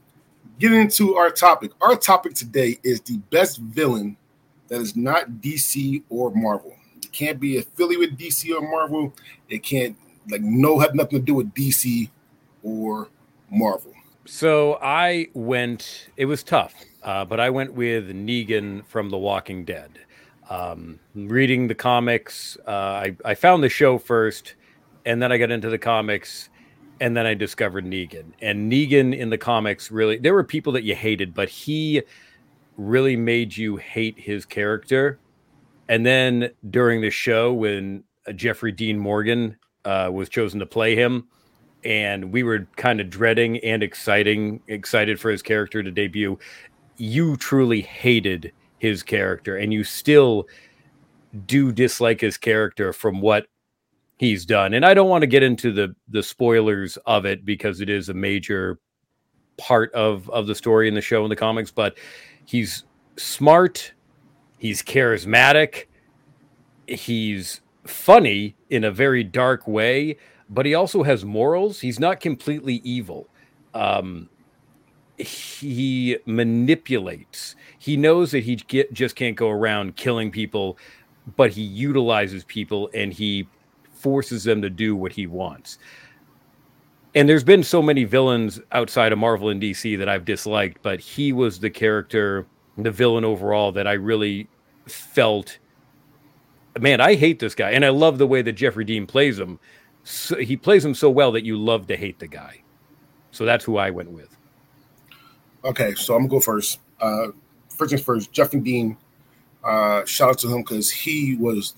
getting 0.61 0.79
into 0.79 1.15
our 1.15 1.31
topic. 1.31 1.71
Our 1.81 1.95
topic 1.95 2.35
today 2.35 2.77
is 2.83 3.01
the 3.01 3.17
best 3.31 3.57
villain 3.57 4.15
that 4.67 4.79
is 4.79 4.95
not 4.95 5.41
DC 5.41 6.03
or 6.07 6.31
Marvel. 6.35 6.75
It 7.03 7.11
can't 7.11 7.39
be 7.39 7.57
affiliated 7.57 8.11
with 8.11 8.19
DC 8.19 8.55
or 8.55 8.61
Marvel. 8.61 9.11
It 9.49 9.63
can't 9.63 9.97
like 10.29 10.41
no 10.41 10.77
have 10.77 10.93
nothing 10.93 11.17
to 11.17 11.25
do 11.25 11.33
with 11.33 11.51
DC 11.55 12.11
or 12.61 13.09
Marvel. 13.49 13.91
So 14.25 14.77
I 14.83 15.29
went. 15.33 16.09
It 16.15 16.25
was 16.25 16.43
tough, 16.43 16.75
uh, 17.01 17.25
but 17.25 17.39
I 17.39 17.49
went 17.49 17.73
with 17.73 18.09
Negan 18.09 18.85
from 18.85 19.09
The 19.09 19.17
Walking 19.17 19.65
Dead. 19.65 19.97
Um, 20.47 20.99
reading 21.15 21.69
the 21.69 21.75
comics, 21.75 22.55
uh, 22.67 22.71
I 22.71 23.15
I 23.25 23.33
found 23.33 23.63
the 23.63 23.69
show 23.69 23.97
first, 23.97 24.53
and 25.07 25.23
then 25.23 25.31
I 25.31 25.39
got 25.39 25.49
into 25.49 25.71
the 25.71 25.79
comics, 25.79 26.50
and 27.01 27.17
then 27.17 27.25
I 27.25 27.33
discovered 27.33 27.83
Negan. 27.83 28.31
And 28.41 28.71
Negan 28.71 29.17
in 29.17 29.31
the 29.31 29.37
comics 29.37 29.89
really, 29.89 30.17
there 30.17 30.35
were 30.35 30.43
people 30.43 30.71
that 30.73 30.83
you 30.83 30.95
hated, 30.95 31.33
but 31.33 31.49
he 31.49 32.03
really 32.77 33.17
made 33.17 33.57
you 33.57 33.75
hate 33.77 34.17
his 34.19 34.45
character. 34.45 35.19
And 35.89 36.05
then 36.05 36.51
during 36.69 37.01
the 37.01 37.09
show, 37.09 37.51
when 37.51 38.03
uh, 38.27 38.33
Jeffrey 38.33 38.71
Dean 38.71 38.99
Morgan 38.99 39.57
uh, 39.83 40.11
was 40.13 40.29
chosen 40.29 40.59
to 40.59 40.65
play 40.67 40.95
him, 40.95 41.27
and 41.83 42.31
we 42.31 42.43
were 42.43 42.67
kind 42.75 43.01
of 43.01 43.09
dreading 43.09 43.57
and 43.57 43.81
exciting 43.81 44.61
excited 44.67 45.19
for 45.19 45.31
his 45.31 45.41
character 45.41 45.81
to 45.81 45.89
debut. 45.89 46.37
You 46.97 47.35
truly 47.35 47.81
hated 47.81 48.53
his 48.77 49.01
character, 49.01 49.57
and 49.57 49.73
you 49.73 49.83
still 49.83 50.47
do 51.47 51.71
dislike 51.71 52.21
his 52.21 52.37
character 52.37 52.93
from 52.93 53.21
what 53.21 53.47
he's 54.21 54.45
done. 54.45 54.75
And 54.75 54.85
I 54.85 54.93
don't 54.93 55.09
want 55.09 55.23
to 55.23 55.27
get 55.27 55.41
into 55.41 55.73
the 55.73 55.95
the 56.07 56.21
spoilers 56.21 56.95
of 57.07 57.25
it 57.25 57.43
because 57.43 57.81
it 57.81 57.89
is 57.89 58.07
a 58.07 58.13
major 58.13 58.79
part 59.57 59.91
of 59.93 60.29
of 60.29 60.45
the 60.45 60.53
story 60.53 60.87
in 60.87 60.93
the 60.93 61.01
show 61.01 61.23
in 61.23 61.29
the 61.29 61.35
comics, 61.35 61.71
but 61.71 61.97
he's 62.45 62.83
smart, 63.17 63.93
he's 64.59 64.83
charismatic, 64.83 65.85
he's 66.87 67.61
funny 67.83 68.55
in 68.69 68.83
a 68.83 68.91
very 68.91 69.23
dark 69.23 69.67
way, 69.67 70.17
but 70.51 70.67
he 70.67 70.75
also 70.75 71.01
has 71.01 71.25
morals. 71.25 71.79
He's 71.79 71.99
not 71.99 72.19
completely 72.19 72.75
evil. 72.83 73.27
Um, 73.73 74.29
he 75.17 76.17
manipulates. 76.27 77.55
He 77.79 77.97
knows 77.97 78.31
that 78.31 78.43
he 78.43 78.57
get, 78.57 78.93
just 78.93 79.15
can't 79.15 79.35
go 79.35 79.49
around 79.49 79.95
killing 79.95 80.29
people, 80.29 80.77
but 81.35 81.51
he 81.51 81.63
utilizes 81.63 82.43
people 82.43 82.89
and 82.93 83.11
he 83.11 83.47
forces 84.01 84.43
them 84.43 84.61
to 84.61 84.69
do 84.69 84.95
what 84.95 85.13
he 85.13 85.27
wants. 85.27 85.77
And 87.13 87.27
there's 87.27 87.43
been 87.43 87.63
so 87.63 87.81
many 87.81 88.05
villains 88.05 88.59
outside 88.71 89.11
of 89.11 89.19
Marvel 89.19 89.49
and 89.49 89.61
DC 89.61 89.97
that 89.97 90.07
I've 90.07 90.23
disliked, 90.23 90.81
but 90.81 90.99
he 91.01 91.33
was 91.33 91.59
the 91.59 91.69
character, 91.69 92.45
the 92.77 92.91
villain 92.91 93.25
overall 93.25 93.71
that 93.73 93.85
I 93.85 93.93
really 93.93 94.47
felt. 94.87 95.57
Man, 96.79 97.01
I 97.01 97.15
hate 97.15 97.39
this 97.39 97.53
guy, 97.53 97.71
and 97.71 97.83
I 97.83 97.89
love 97.89 98.17
the 98.17 98.27
way 98.27 98.41
that 98.41 98.53
Jeffrey 98.53 98.85
Dean 98.85 99.05
plays 99.05 99.37
him. 99.37 99.59
So, 100.03 100.37
he 100.37 100.55
plays 100.55 100.85
him 100.85 100.95
so 100.95 101.09
well 101.09 101.33
that 101.33 101.43
you 101.43 101.57
love 101.57 101.87
to 101.87 101.97
hate 101.97 102.19
the 102.19 102.27
guy. 102.27 102.61
So 103.31 103.45
that's 103.45 103.65
who 103.65 103.77
I 103.77 103.89
went 103.89 104.11
with. 104.11 104.35
Okay, 105.63 105.93
so 105.95 106.15
I'm 106.15 106.21
gonna 106.21 106.29
go 106.29 106.39
first. 106.39 106.79
Uh, 106.99 107.27
first 107.69 107.91
things 107.91 108.03
first, 108.03 108.31
Jeffrey 108.31 108.61
Dean. 108.61 108.97
Uh, 109.63 110.03
shout 110.05 110.29
out 110.29 110.37
to 110.39 110.47
him 110.47 110.61
because 110.61 110.89
he 110.89 111.35
was 111.35 111.75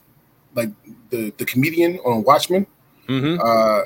like 0.55 0.69
the 1.09 1.33
the 1.37 1.45
comedian 1.45 1.99
on 1.99 2.23
Watchmen. 2.23 2.65
Mm-hmm. 3.07 3.41
Uh, 3.41 3.83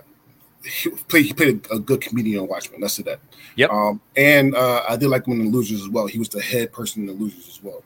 he 0.63 0.89
played 0.89 1.25
he 1.25 1.33
played 1.33 1.65
a, 1.69 1.75
a 1.75 1.79
good 1.79 2.01
comedian 2.01 2.41
on 2.41 2.47
Watchmen. 2.47 2.81
Let's 2.81 2.95
say 2.95 3.03
that. 3.03 3.19
Yep. 3.55 3.69
Um, 3.69 4.01
and 4.15 4.55
uh, 4.55 4.83
I 4.87 4.95
did 4.95 5.07
like 5.07 5.25
him 5.25 5.39
in 5.39 5.45
the 5.45 5.51
Losers 5.51 5.81
as 5.81 5.89
well. 5.89 6.07
He 6.07 6.19
was 6.19 6.29
the 6.29 6.41
head 6.41 6.71
person 6.71 7.01
in 7.01 7.07
the 7.07 7.13
Losers 7.13 7.47
as 7.47 7.63
well. 7.63 7.83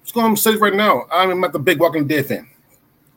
Let's 0.00 0.12
go 0.12 0.20
on 0.20 0.36
say 0.36 0.52
it 0.52 0.60
right 0.60 0.74
now. 0.74 1.06
I'm 1.12 1.40
not 1.40 1.52
the 1.52 1.58
big 1.58 1.80
Walking 1.80 2.06
Dead 2.06 2.26
fan. 2.26 2.48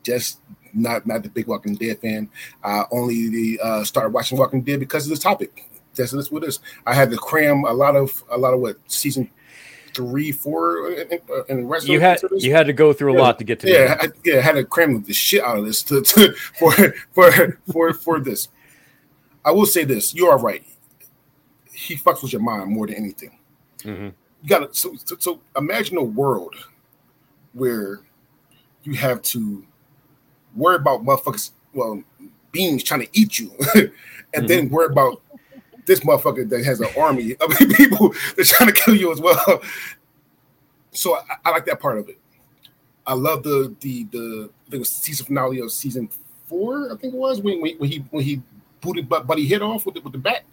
Just 0.04 0.40
not 0.74 1.06
not 1.06 1.24
the 1.24 1.30
big 1.30 1.48
Walking 1.48 1.76
Dead 1.76 2.00
fan. 2.00 2.30
I 2.64 2.84
only 2.92 3.30
the, 3.30 3.60
uh, 3.64 3.84
started 3.84 4.14
watching 4.14 4.38
Walking 4.38 4.62
Dead 4.62 4.80
because 4.80 5.06
of 5.06 5.10
this 5.10 5.20
topic. 5.20 5.70
That's, 5.96 6.12
that's 6.12 6.32
what 6.32 6.44
it 6.44 6.50
is. 6.50 6.60
I 6.86 6.94
had 6.94 7.12
to 7.12 7.18
cram 7.18 7.66
a 7.66 7.74
lot 7.74 7.96
of 7.96 8.24
a 8.30 8.38
lot 8.38 8.54
of 8.54 8.60
what 8.60 8.78
season 8.88 9.30
three, 9.94 10.32
four, 10.32 10.88
and 11.50 11.64
the 11.64 11.66
rest. 11.66 11.88
You 11.88 11.98
of 11.98 12.02
had 12.02 12.22
you 12.38 12.52
had 12.54 12.68
to 12.68 12.74
go 12.74 12.94
through 12.94 13.14
a 13.14 13.16
Yeah. 13.16 13.22
lot 13.22 13.40
to 13.40 13.44
get 13.46 13.60
to 13.62 13.70
yeah, 13.70 13.98
I, 14.00 14.08
yeah, 14.24 14.38
I 14.38 14.42
had 14.42 14.54
to 14.54 14.64
cram 14.64 15.02
the 15.04 15.14
shit 15.14 15.44
out 15.44 15.58
of 15.58 15.66
this 15.66 15.84
to, 15.84 16.02
to 16.02 16.34
for 16.60 16.72
for 17.12 17.60
for 17.72 17.94
for 17.94 18.20
this. 18.20 18.50
I 19.44 19.52
will 19.52 19.66
say 19.66 19.84
this: 19.84 20.14
you 20.14 20.28
are 20.28 20.38
right. 20.38 20.64
He 21.72 21.96
fucks 21.96 22.22
with 22.22 22.34
your 22.34 22.42
mind 22.42 22.70
more 22.72 22.88
than 22.88 22.96
anything. 22.98 23.38
Mhm. 23.80 24.14
You 24.44 24.50
got 24.50 24.60
to 24.74 24.80
so, 24.80 24.96
so 25.04 25.16
so 25.20 25.42
imagine 25.58 25.98
a 25.98 26.04
world 26.04 26.56
where 27.54 28.02
you 28.84 28.94
have 28.96 29.22
to 29.22 29.66
worry 30.56 30.76
about 30.76 31.04
motherfuckers, 31.04 31.52
well, 31.74 32.04
beings 32.52 32.84
trying 32.84 33.02
to 33.02 33.08
eat 33.14 33.40
you, 33.40 33.52
and 34.34 34.48
then 34.48 34.70
worry 34.70 34.88
about 34.92 35.22
this 35.86 36.02
motherfucker 36.02 36.48
that 36.50 36.64
has 36.66 36.80
an 36.82 36.88
army 36.98 37.36
of 37.42 37.50
people 37.78 38.14
that's 38.38 38.50
trying 38.50 38.68
to 38.72 38.74
kill 38.74 38.96
you 38.96 39.12
as 39.12 39.20
well. 39.22 39.62
So 40.92 41.16
I, 41.18 41.22
I 41.46 41.50
like 41.52 41.66
that 41.66 41.80
part 41.80 41.98
of 41.98 42.10
it. 42.10 42.18
I 43.08 43.14
love 43.14 43.44
the 43.44 43.76
the 43.80 44.04
the 44.12 44.50
I 44.68 44.70
think 44.70 44.74
it 44.76 44.80
was 44.80 44.90
season 44.90 45.26
finale 45.26 45.60
of 45.60 45.72
season 45.72 46.10
four. 46.48 46.92
I 46.92 46.96
think 46.98 47.14
it 47.14 47.18
was 47.18 47.42
when 47.42 47.62
when, 47.62 47.78
when 47.78 47.90
he 47.90 48.00
when 48.12 48.24
he 48.24 48.42
booted 48.82 49.08
but 49.08 49.28
Buddy 49.28 49.46
hit 49.46 49.62
off 49.62 49.86
with 49.86 49.96
the, 49.96 50.02
with 50.02 50.14
the 50.14 50.20
bat. 50.20 50.44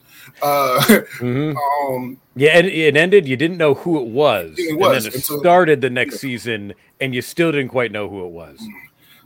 Uh, 0.43 0.79
Mhm. 1.19 1.57
um, 1.89 2.21
Yeah, 2.37 2.59
and 2.59 2.67
it 2.67 2.97
ended. 2.97 3.27
You 3.27 3.37
didn't 3.37 3.57
know 3.57 3.75
who 3.75 3.99
it 4.01 4.07
was. 4.09 4.55
It 4.59 4.73
and 4.73 4.83
then 4.83 4.95
it 5.07 5.15
until- 5.15 5.41
started 5.41 5.81
the 5.81 5.89
next 5.91 6.19
season, 6.21 6.75
and 7.01 7.15
you 7.15 7.23
still 7.23 7.53
didn't 7.53 7.71
quite 7.71 7.91
know 7.93 8.09
who 8.09 8.25
it 8.27 8.31
was. 8.31 8.61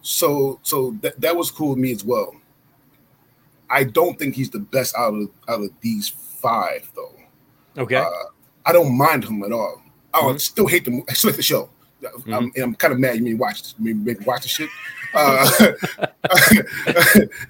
so 0.03 0.59
so 0.63 0.97
that 1.03 1.21
that 1.21 1.37
was 1.37 1.51
cool 1.51 1.71
with 1.71 1.79
me 1.79 1.93
as 1.93 2.05
well. 2.05 2.35
I 3.73 3.85
don't 3.85 4.19
think 4.19 4.35
he's 4.37 4.51
the 4.51 4.59
best 4.61 4.95
out 4.97 5.15
of 5.15 5.29
out 5.49 5.63
of 5.63 5.71
these 5.81 6.09
five 6.09 6.89
though. 6.95 7.15
Okay. 7.79 7.97
Uh, 7.97 8.11
I 8.67 8.73
don't 8.73 8.97
mind 8.97 9.25
him 9.25 9.43
at 9.43 9.51
all. 9.53 9.83
I 10.15 10.21
Mhm. 10.21 10.41
still 10.41 10.67
hate 10.67 10.85
the 10.85 11.03
I 11.09 11.15
still 11.15 11.31
hate 11.31 11.37
the 11.39 11.43
show. 11.43 11.71
Mm-hmm. 12.03 12.35
I'm, 12.35 12.53
I'm 12.61 12.75
kind 12.75 12.93
of 12.93 12.99
mad 13.01 13.17
you 13.17 13.23
made 13.23 13.39
watch 13.39 13.79
me 13.79 13.93
watch 14.27 14.43
the 14.43 14.49
shit. 14.49 14.69
Uh, 15.15 15.73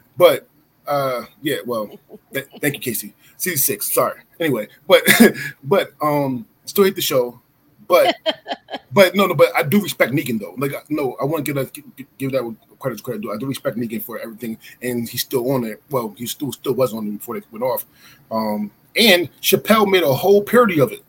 but 0.16 0.46
uh, 0.86 1.24
yeah, 1.40 1.56
well, 1.64 1.98
th- 2.32 2.46
thank 2.60 2.74
you, 2.74 2.80
Casey. 2.80 3.14
Season 3.36 3.58
six, 3.58 3.92
sorry. 3.92 4.20
Anyway, 4.40 4.68
but 4.86 5.02
but 5.64 5.92
um, 6.00 6.46
still 6.64 6.84
hate 6.84 6.94
the 6.96 7.02
show. 7.02 7.40
But 7.88 8.16
but 8.92 9.14
no 9.14 9.26
no, 9.26 9.34
but 9.34 9.54
I 9.56 9.62
do 9.62 9.80
respect 9.80 10.12
Negan 10.12 10.40
though. 10.40 10.54
Like 10.56 10.72
no, 10.90 11.16
I 11.20 11.24
want 11.24 11.44
to 11.44 11.52
give 11.52 11.64
that 11.72 12.18
give 12.18 12.32
that 12.32 12.56
credit 12.78 12.96
to 12.98 13.02
credit. 13.02 13.22
due. 13.22 13.32
I 13.32 13.36
do 13.38 13.46
respect 13.46 13.76
Negan 13.76 14.02
for 14.02 14.18
everything, 14.18 14.58
and 14.82 15.08
he's 15.08 15.22
still 15.22 15.50
on 15.52 15.64
it. 15.64 15.82
Well, 15.90 16.14
he 16.16 16.26
still 16.26 16.52
still 16.52 16.74
was 16.74 16.92
on 16.92 17.06
it 17.06 17.10
before 17.18 17.38
they 17.38 17.46
went 17.50 17.64
off. 17.64 17.86
Um, 18.30 18.70
and 18.96 19.30
Chappelle 19.40 19.90
made 19.90 20.02
a 20.02 20.12
whole 20.12 20.42
parody 20.42 20.80
of 20.80 20.92
it. 20.92 21.02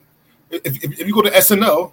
If, 0.50 0.84
if, 0.84 1.00
if 1.00 1.08
you 1.08 1.13
go 1.13 1.22
to 1.24 1.32
SNL, 1.32 1.92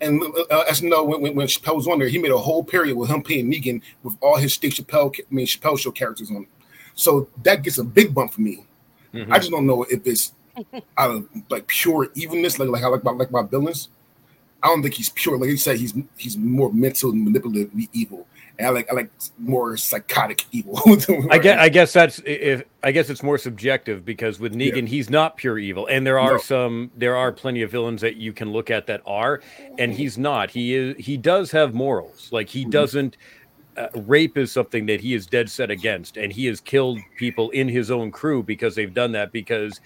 and 0.00 0.22
uh, 0.22 0.64
SNL 0.70 1.06
when, 1.06 1.20
when, 1.20 1.34
when 1.34 1.46
Chappelle 1.46 1.76
was 1.76 1.86
on 1.88 1.98
there, 1.98 2.08
he 2.08 2.18
made 2.18 2.30
a 2.30 2.38
whole 2.38 2.64
period 2.64 2.96
with 2.96 3.10
him 3.10 3.22
playing 3.22 3.50
Negan 3.52 3.82
with 4.02 4.16
all 4.20 4.36
his 4.36 4.54
Steve 4.54 4.72
Chappelle, 4.72 5.14
I 5.18 5.34
mean 5.34 5.46
Chappelle 5.46 5.78
show 5.78 5.90
characters 5.90 6.30
on 6.30 6.42
it. 6.42 6.48
So 6.94 7.28
that 7.42 7.62
gets 7.62 7.78
a 7.78 7.84
big 7.84 8.14
bump 8.14 8.32
for 8.32 8.40
me. 8.40 8.64
Mhm. 9.12 9.30
I 9.30 9.38
just 9.38 9.50
don't 9.50 9.66
know 9.66 9.82
if 9.84 10.06
it's 10.06 10.32
out 10.98 11.10
of 11.10 11.28
like 11.48 11.66
pure 11.66 12.08
evenness, 12.14 12.58
like 12.58 12.68
like 12.68 12.82
I 12.82 12.88
like 12.88 13.04
my 13.04 13.12
like 13.12 13.30
my 13.30 13.42
villains. 13.42 13.88
I 14.62 14.68
don't 14.68 14.82
think 14.82 14.94
he's 14.94 15.08
pure. 15.10 15.38
Like 15.38 15.50
you 15.50 15.56
said, 15.56 15.76
he's 15.78 15.94
he's 16.16 16.36
more 16.36 16.72
mental 16.72 17.10
and 17.10 17.26
manipulatively 17.26 17.88
evil, 17.92 18.26
and 18.58 18.66
I 18.68 18.70
like 18.70 18.90
I 18.90 18.94
like 18.94 19.10
more 19.38 19.76
psychotic 19.78 20.44
evil. 20.52 20.78
I 21.30 21.38
guess 21.38 21.58
I 21.58 21.68
guess 21.70 21.92
that's 21.94 22.20
if 22.26 22.62
I 22.82 22.92
guess 22.92 23.08
it's 23.08 23.22
more 23.22 23.38
subjective 23.38 24.04
because 24.04 24.38
with 24.38 24.54
Negan 24.54 24.86
he's 24.86 25.08
not 25.08 25.36
pure 25.38 25.58
evil 25.58 25.86
and 25.86 26.06
there 26.06 26.18
are 26.18 26.32
No. 26.32 26.38
some 26.38 26.90
there 26.96 27.16
are 27.16 27.32
plenty 27.32 27.62
of 27.62 27.70
villains 27.70 28.00
that 28.02 28.16
you 28.16 28.32
can 28.34 28.52
look 28.52 28.70
at 28.70 28.86
that 28.88 29.00
are 29.06 29.40
and 29.78 29.92
he's 29.94 30.18
not 30.18 30.50
he 30.50 30.74
is 30.74 30.96
he 30.98 31.16
does 31.16 31.50
have 31.52 31.72
morals 31.74 32.28
like 32.32 32.48
he 32.48 32.62
Mm-hmm. 32.62 32.70
doesn't 32.70 33.16
uh, 33.76 33.88
rape 33.94 34.36
is 34.36 34.50
something 34.52 34.84
that 34.86 35.00
he 35.00 35.14
is 35.14 35.26
dead 35.26 35.48
set 35.48 35.70
against 35.70 36.16
and 36.18 36.32
he 36.32 36.44
has 36.46 36.60
killed 36.60 36.98
people 37.16 37.48
in 37.50 37.68
his 37.68 37.90
own 37.90 38.10
crew 38.10 38.42
because 38.42 38.74
they've 38.74 38.92
done 38.94 39.12
that 39.12 39.30
because 39.32 39.80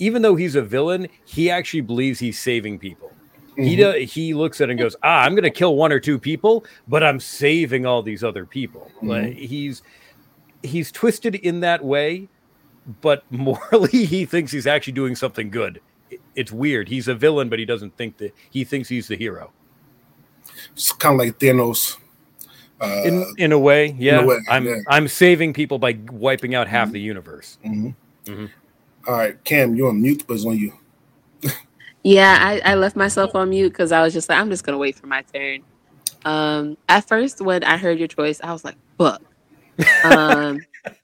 even 0.00 0.22
though 0.22 0.34
he's 0.34 0.54
a 0.56 0.62
villain 0.62 1.06
he 1.24 1.50
actually 1.50 1.80
believes 1.82 2.18
he's 2.18 2.38
saving 2.38 2.78
people 2.78 3.12
he 3.58 3.74
Mhm. 3.74 3.78
does, 3.78 4.12
he 4.12 4.34
looks 4.34 4.60
at 4.60 4.68
it 4.68 4.72
and 4.72 4.80
goes, 4.80 4.96
"Ah, 5.02 5.22
I'm 5.24 5.32
going 5.32 5.42
to 5.44 5.50
kill 5.50 5.76
one 5.76 5.92
or 5.92 6.00
two 6.00 6.18
people, 6.18 6.64
but 6.86 7.02
I'm 7.02 7.20
saving 7.20 7.84
all 7.86 8.02
these 8.02 8.22
other 8.24 8.44
people." 8.46 8.90
Like 9.02 9.34
he's 9.34 9.82
he's 10.62 10.90
twisted 10.92 11.34
in 11.36 11.60
that 11.60 11.84
way, 11.84 12.28
but 13.00 13.24
morally 13.30 14.04
he 14.04 14.24
thinks 14.24 14.50
he's 14.52 14.66
actually 14.66 14.92
doing 14.94 15.14
something 15.16 15.50
good. 15.50 15.80
It- 16.10 16.20
It's 16.34 16.52
weird. 16.52 16.88
He's 16.88 17.08
a 17.08 17.14
villain, 17.14 17.48
but 17.48 17.58
he 17.58 17.64
doesn't 17.64 17.96
think 17.96 18.16
that 18.18 18.34
he 18.50 18.64
thinks 18.64 18.88
he's 18.88 19.08
the 19.08 19.16
hero. 19.16 19.52
it's 20.72 20.92
kind 20.92 21.20
of 21.20 21.26
like 21.26 21.38
Thanos. 21.38 21.96
Uh, 22.80 23.02
In 23.04 23.24
in 23.38 23.52
a 23.52 23.58
way, 23.58 23.94
yeah. 23.98 24.24
way, 24.24 24.38
I'm 24.48 24.64
yeah. 24.64 24.76
I'm 24.88 25.08
saving 25.08 25.52
people 25.52 25.78
by 25.78 25.98
wiping 26.12 26.54
out 26.54 26.68
half 26.68 26.92
the 26.92 27.00
universe. 27.00 27.58
mhm. 27.64 27.94
Mhm. 28.26 28.50
All 29.06 29.14
right, 29.14 29.42
Cam, 29.44 29.74
you're 29.74 29.88
on 29.88 30.00
mute, 30.02 30.24
but 30.26 30.34
it's 30.34 30.44
on 30.46 30.56
you. 30.58 30.72
Yeah, 32.08 32.38
I, 32.40 32.72
I 32.72 32.74
left 32.74 32.96
myself 32.96 33.34
on 33.34 33.50
mute 33.50 33.68
because 33.68 33.92
I 33.92 34.00
was 34.00 34.14
just 34.14 34.30
like, 34.30 34.38
I'm 34.38 34.48
just 34.48 34.64
gonna 34.64 34.78
wait 34.78 34.96
for 34.96 35.06
my 35.06 35.20
turn. 35.20 35.62
Um, 36.24 36.78
at 36.88 37.06
first, 37.06 37.42
when 37.42 37.62
I 37.62 37.76
heard 37.76 37.98
your 37.98 38.08
choice, 38.08 38.40
I 38.42 38.50
was 38.50 38.64
like, 38.64 38.76
"Fuck." 38.96 39.20
Um, 40.04 40.60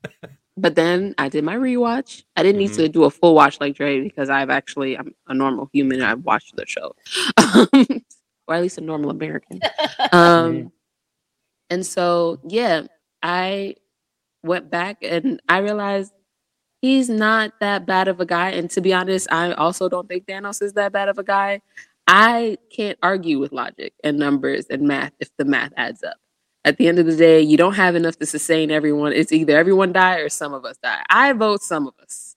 but 0.57 0.75
then 0.77 1.15
I 1.19 1.29
did 1.29 1.45
my 1.45 1.57
rewatch. 1.57 2.23
I 2.37 2.43
didn't 2.43 2.59
need 2.59 2.73
to 2.73 2.89
do 2.89 3.05
a 3.05 3.11
full 3.11 3.35
watch 3.35 3.61
like 3.61 3.75
Dre 3.75 4.01
because 4.01 4.31
I've 4.31 4.49
actually 4.49 4.97
I'm 4.97 5.15
a 5.29 5.35
normal 5.35 5.69
human 5.75 6.01
and 6.01 6.07
I've 6.07 6.25
watched 6.25 6.57
the 6.57 6.65
show, 6.65 6.97
or 8.49 8.55
at 8.55 8.63
least 8.63 8.79
a 8.79 8.81
normal 8.81 9.11
American. 9.11 9.61
Um, 10.11 10.73
and 11.69 11.85
so 11.85 12.41
yeah, 12.49 12.85
I 13.23 13.75
went 14.43 14.71
back 14.71 15.01
and 15.03 15.39
I 15.51 15.59
realized 15.59 16.15
he's 16.85 17.09
not 17.09 17.51
that 17.61 17.87
bad 17.87 18.09
of 18.09 18.21
a 18.21 18.27
guy. 18.27 18.51
And 18.51 18.71
to 18.73 18.83
be 18.83 18.93
honest, 18.93 19.27
I 19.33 19.53
also 19.53 19.89
don't 19.89 20.07
think 20.07 20.27
Thanos 20.27 20.61
is 20.61 20.75
that 20.75 20.93
bad 20.93 21.09
of 21.09 21.17
a 21.17 21.23
guy. 21.23 21.63
I 22.07 22.59
can't 22.71 22.99
argue 23.03 23.39
with 23.39 23.53
logic 23.53 23.95
and 24.05 24.19
numbers 24.19 24.67
and 24.69 24.83
math 24.83 25.13
if 25.19 25.35
the 25.39 25.47
math 25.47 25.73
adds 25.79 26.03
up. 26.03 26.19
At 26.63 26.77
the 26.77 26.87
end 26.87 26.99
of 26.99 27.07
the 27.07 27.17
day, 27.17 27.41
you 27.41 27.57
don't 27.57 27.73
have 27.73 27.97
enough 27.97 28.19
to 28.19 28.27
sustain 28.27 28.71
everyone. 28.71 29.15
It's 29.15 29.33
either 29.33 29.57
everyone 29.57 29.95
die 29.95 30.17
or 30.19 30.29
some 30.29 30.53
of 30.53 30.67
us 30.67 30.77
die. 30.77 31.03
I 31.09 31.33
vote 31.33 31.63
some 31.63 31.87
of 31.87 31.95
us. 32.03 32.37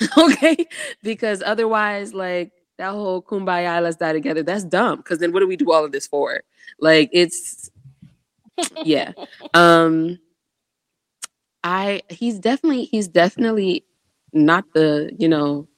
okay? 0.18 0.66
Because 1.02 1.42
otherwise, 1.44 2.14
like 2.14 2.52
that 2.78 2.92
whole 2.92 3.20
kumbaya, 3.20 3.82
let's 3.82 3.96
die 3.98 4.14
together, 4.14 4.42
that's 4.42 4.64
dumb. 4.64 4.96
Because 4.96 5.18
then 5.18 5.30
what 5.30 5.40
do 5.40 5.46
we 5.46 5.56
do 5.56 5.70
all 5.70 5.84
of 5.84 5.92
this 5.92 6.06
for? 6.06 6.42
Like 6.80 7.10
it's 7.12 7.70
yeah. 8.82 9.12
Um 9.52 10.18
I 11.64 12.02
he's 12.10 12.38
definitely 12.38 12.84
he's 12.86 13.08
definitely 13.08 13.84
not 14.32 14.66
the, 14.74 15.12
you 15.18 15.28
know, 15.28 15.68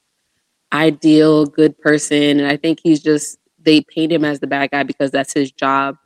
ideal 0.73 1.47
good 1.47 1.79
person. 1.79 2.41
And 2.41 2.47
I 2.49 2.57
think 2.57 2.81
he's 2.83 3.03
just 3.03 3.39
they 3.61 3.83
paint 3.83 4.13
him 4.13 4.25
as 4.25 4.41
the 4.41 4.49
bad 4.49 4.71
guy 4.73 4.83
because 4.85 5.11
that's 5.13 5.33
his 5.35 5.53
job 5.53 5.97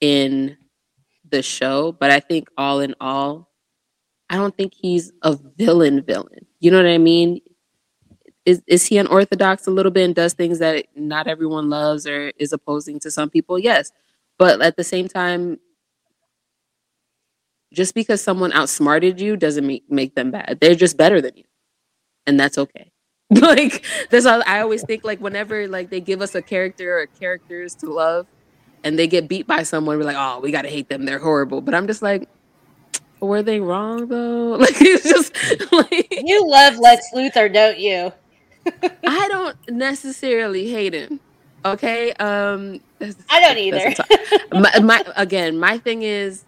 in 0.00 0.56
the 1.30 1.42
show. 1.42 1.92
But 1.92 2.10
I 2.10 2.20
think 2.20 2.48
all 2.58 2.80
in 2.80 2.94
all, 3.00 3.50
I 4.30 4.36
don't 4.36 4.56
think 4.56 4.74
he's 4.80 5.12
a 5.22 5.38
villain 5.58 6.02
villain. 6.02 6.46
You 6.60 6.70
know 6.70 6.78
what 6.78 6.86
I 6.86 6.98
mean? 6.98 7.40
Is 8.46 8.62
is 8.66 8.86
he 8.86 8.98
unorthodox 8.98 9.66
a 9.66 9.70
little 9.70 9.92
bit 9.92 10.04
and 10.04 10.14
does 10.14 10.32
things 10.34 10.58
that 10.60 10.86
not 10.96 11.26
everyone 11.26 11.68
loves 11.70 12.06
or 12.06 12.32
is 12.38 12.52
opposing 12.52 13.00
to 13.00 13.10
some 13.10 13.30
people? 13.30 13.58
Yes. 13.58 13.92
But 14.38 14.62
at 14.62 14.76
the 14.76 14.84
same 14.84 15.08
time, 15.08 15.58
just 17.72 17.94
because 17.94 18.22
someone 18.22 18.52
outsmarted 18.52 19.20
you 19.20 19.36
doesn't 19.36 19.66
make, 19.66 19.84
make 19.90 20.14
them 20.14 20.30
bad. 20.30 20.58
They're 20.60 20.74
just 20.74 20.96
better 20.96 21.20
than 21.20 21.36
you. 21.36 21.44
And 22.26 22.38
that's 22.38 22.58
okay. 22.58 22.92
like 23.30 23.84
that's 24.08 24.24
all 24.24 24.42
I 24.46 24.60
always 24.60 24.82
think 24.84 25.04
like 25.04 25.20
whenever 25.20 25.68
like 25.68 25.90
they 25.90 26.00
give 26.00 26.22
us 26.22 26.34
a 26.34 26.40
character 26.40 26.98
or 26.98 27.06
characters 27.06 27.74
to 27.76 27.92
love 27.92 28.26
and 28.84 28.98
they 28.98 29.06
get 29.06 29.28
beat 29.28 29.46
by 29.46 29.64
someone, 29.64 29.98
we're 29.98 30.04
like, 30.04 30.16
oh, 30.18 30.40
we 30.40 30.50
gotta 30.50 30.68
hate 30.68 30.88
them. 30.88 31.04
They're 31.04 31.18
horrible. 31.18 31.60
But 31.60 31.74
I'm 31.74 31.86
just 31.86 32.00
like, 32.00 32.26
were 33.20 33.42
they 33.42 33.60
wrong 33.60 34.08
though? 34.08 34.56
Like 34.58 34.80
it's 34.80 35.04
just 35.04 35.72
like 35.72 36.22
You 36.24 36.48
love 36.48 36.78
Lex 36.78 37.10
Luthor, 37.14 37.52
don't 37.52 37.78
you? 37.78 38.12
I 39.06 39.28
don't 39.28 39.56
necessarily 39.70 40.70
hate 40.70 40.94
him. 40.94 41.20
Okay. 41.64 42.12
Um 42.14 42.80
I 43.28 43.40
don't 43.40 43.58
either. 43.58 43.94
my, 44.52 44.78
my 44.80 45.04
again, 45.16 45.58
my 45.58 45.76
thing 45.78 46.02
is 46.02 46.44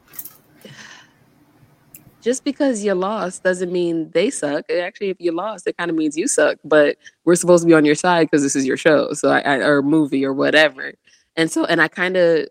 just 2.20 2.44
because 2.44 2.84
you 2.84 2.94
lost 2.94 3.42
doesn't 3.42 3.72
mean 3.72 4.10
they 4.10 4.30
suck. 4.30 4.70
Actually, 4.70 5.10
if 5.10 5.16
you 5.20 5.32
lost, 5.32 5.66
it 5.66 5.76
kind 5.76 5.90
of 5.90 5.96
means 5.96 6.16
you 6.16 6.28
suck. 6.28 6.58
But 6.64 6.96
we're 7.24 7.34
supposed 7.34 7.62
to 7.62 7.66
be 7.66 7.74
on 7.74 7.84
your 7.84 7.94
side 7.94 8.26
because 8.26 8.42
this 8.42 8.56
is 8.56 8.66
your 8.66 8.76
show, 8.76 9.12
so 9.12 9.30
I, 9.30 9.40
I, 9.40 9.54
or 9.56 9.82
movie 9.82 10.24
or 10.24 10.32
whatever. 10.32 10.92
And 11.36 11.50
so, 11.50 11.64
and 11.64 11.80
I 11.80 11.88
kind 11.88 12.16
of, 12.16 12.48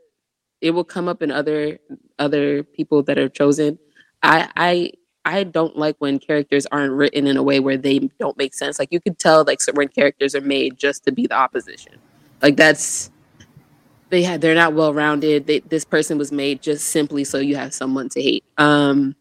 it 0.61 0.71
will 0.71 0.83
come 0.83 1.07
up 1.07 1.21
in 1.21 1.31
other 1.31 1.79
other 2.17 2.63
people 2.63 3.03
that 3.03 3.17
are 3.17 3.29
chosen. 3.29 3.79
I 4.23 4.49
I 4.55 4.91
I 5.25 5.43
don't 5.43 5.77
like 5.77 5.95
when 5.99 6.19
characters 6.19 6.65
aren't 6.71 6.93
written 6.93 7.27
in 7.27 7.38
a 7.38 7.43
way 7.43 7.59
where 7.59 7.77
they 7.77 7.99
don't 8.19 8.38
make 8.38 8.53
sense. 8.53 8.79
Like 8.79 8.89
you 8.91 8.99
could 8.99 9.19
tell, 9.19 9.43
like 9.43 9.61
certain 9.61 9.88
characters 9.89 10.33
are 10.35 10.41
made 10.41 10.77
just 10.77 11.03
to 11.05 11.11
be 11.11 11.27
the 11.27 11.35
opposition. 11.35 11.93
Like 12.41 12.55
that's 12.55 13.11
they 14.09 14.23
had 14.23 14.41
they're 14.41 14.55
not 14.55 14.73
well 14.73 14.93
rounded. 14.93 15.45
This 15.69 15.85
person 15.85 16.17
was 16.17 16.31
made 16.31 16.61
just 16.61 16.88
simply 16.88 17.23
so 17.23 17.38
you 17.38 17.55
have 17.55 17.73
someone 17.73 18.09
to 18.09 18.21
hate. 18.21 18.43
Um, 18.57 19.15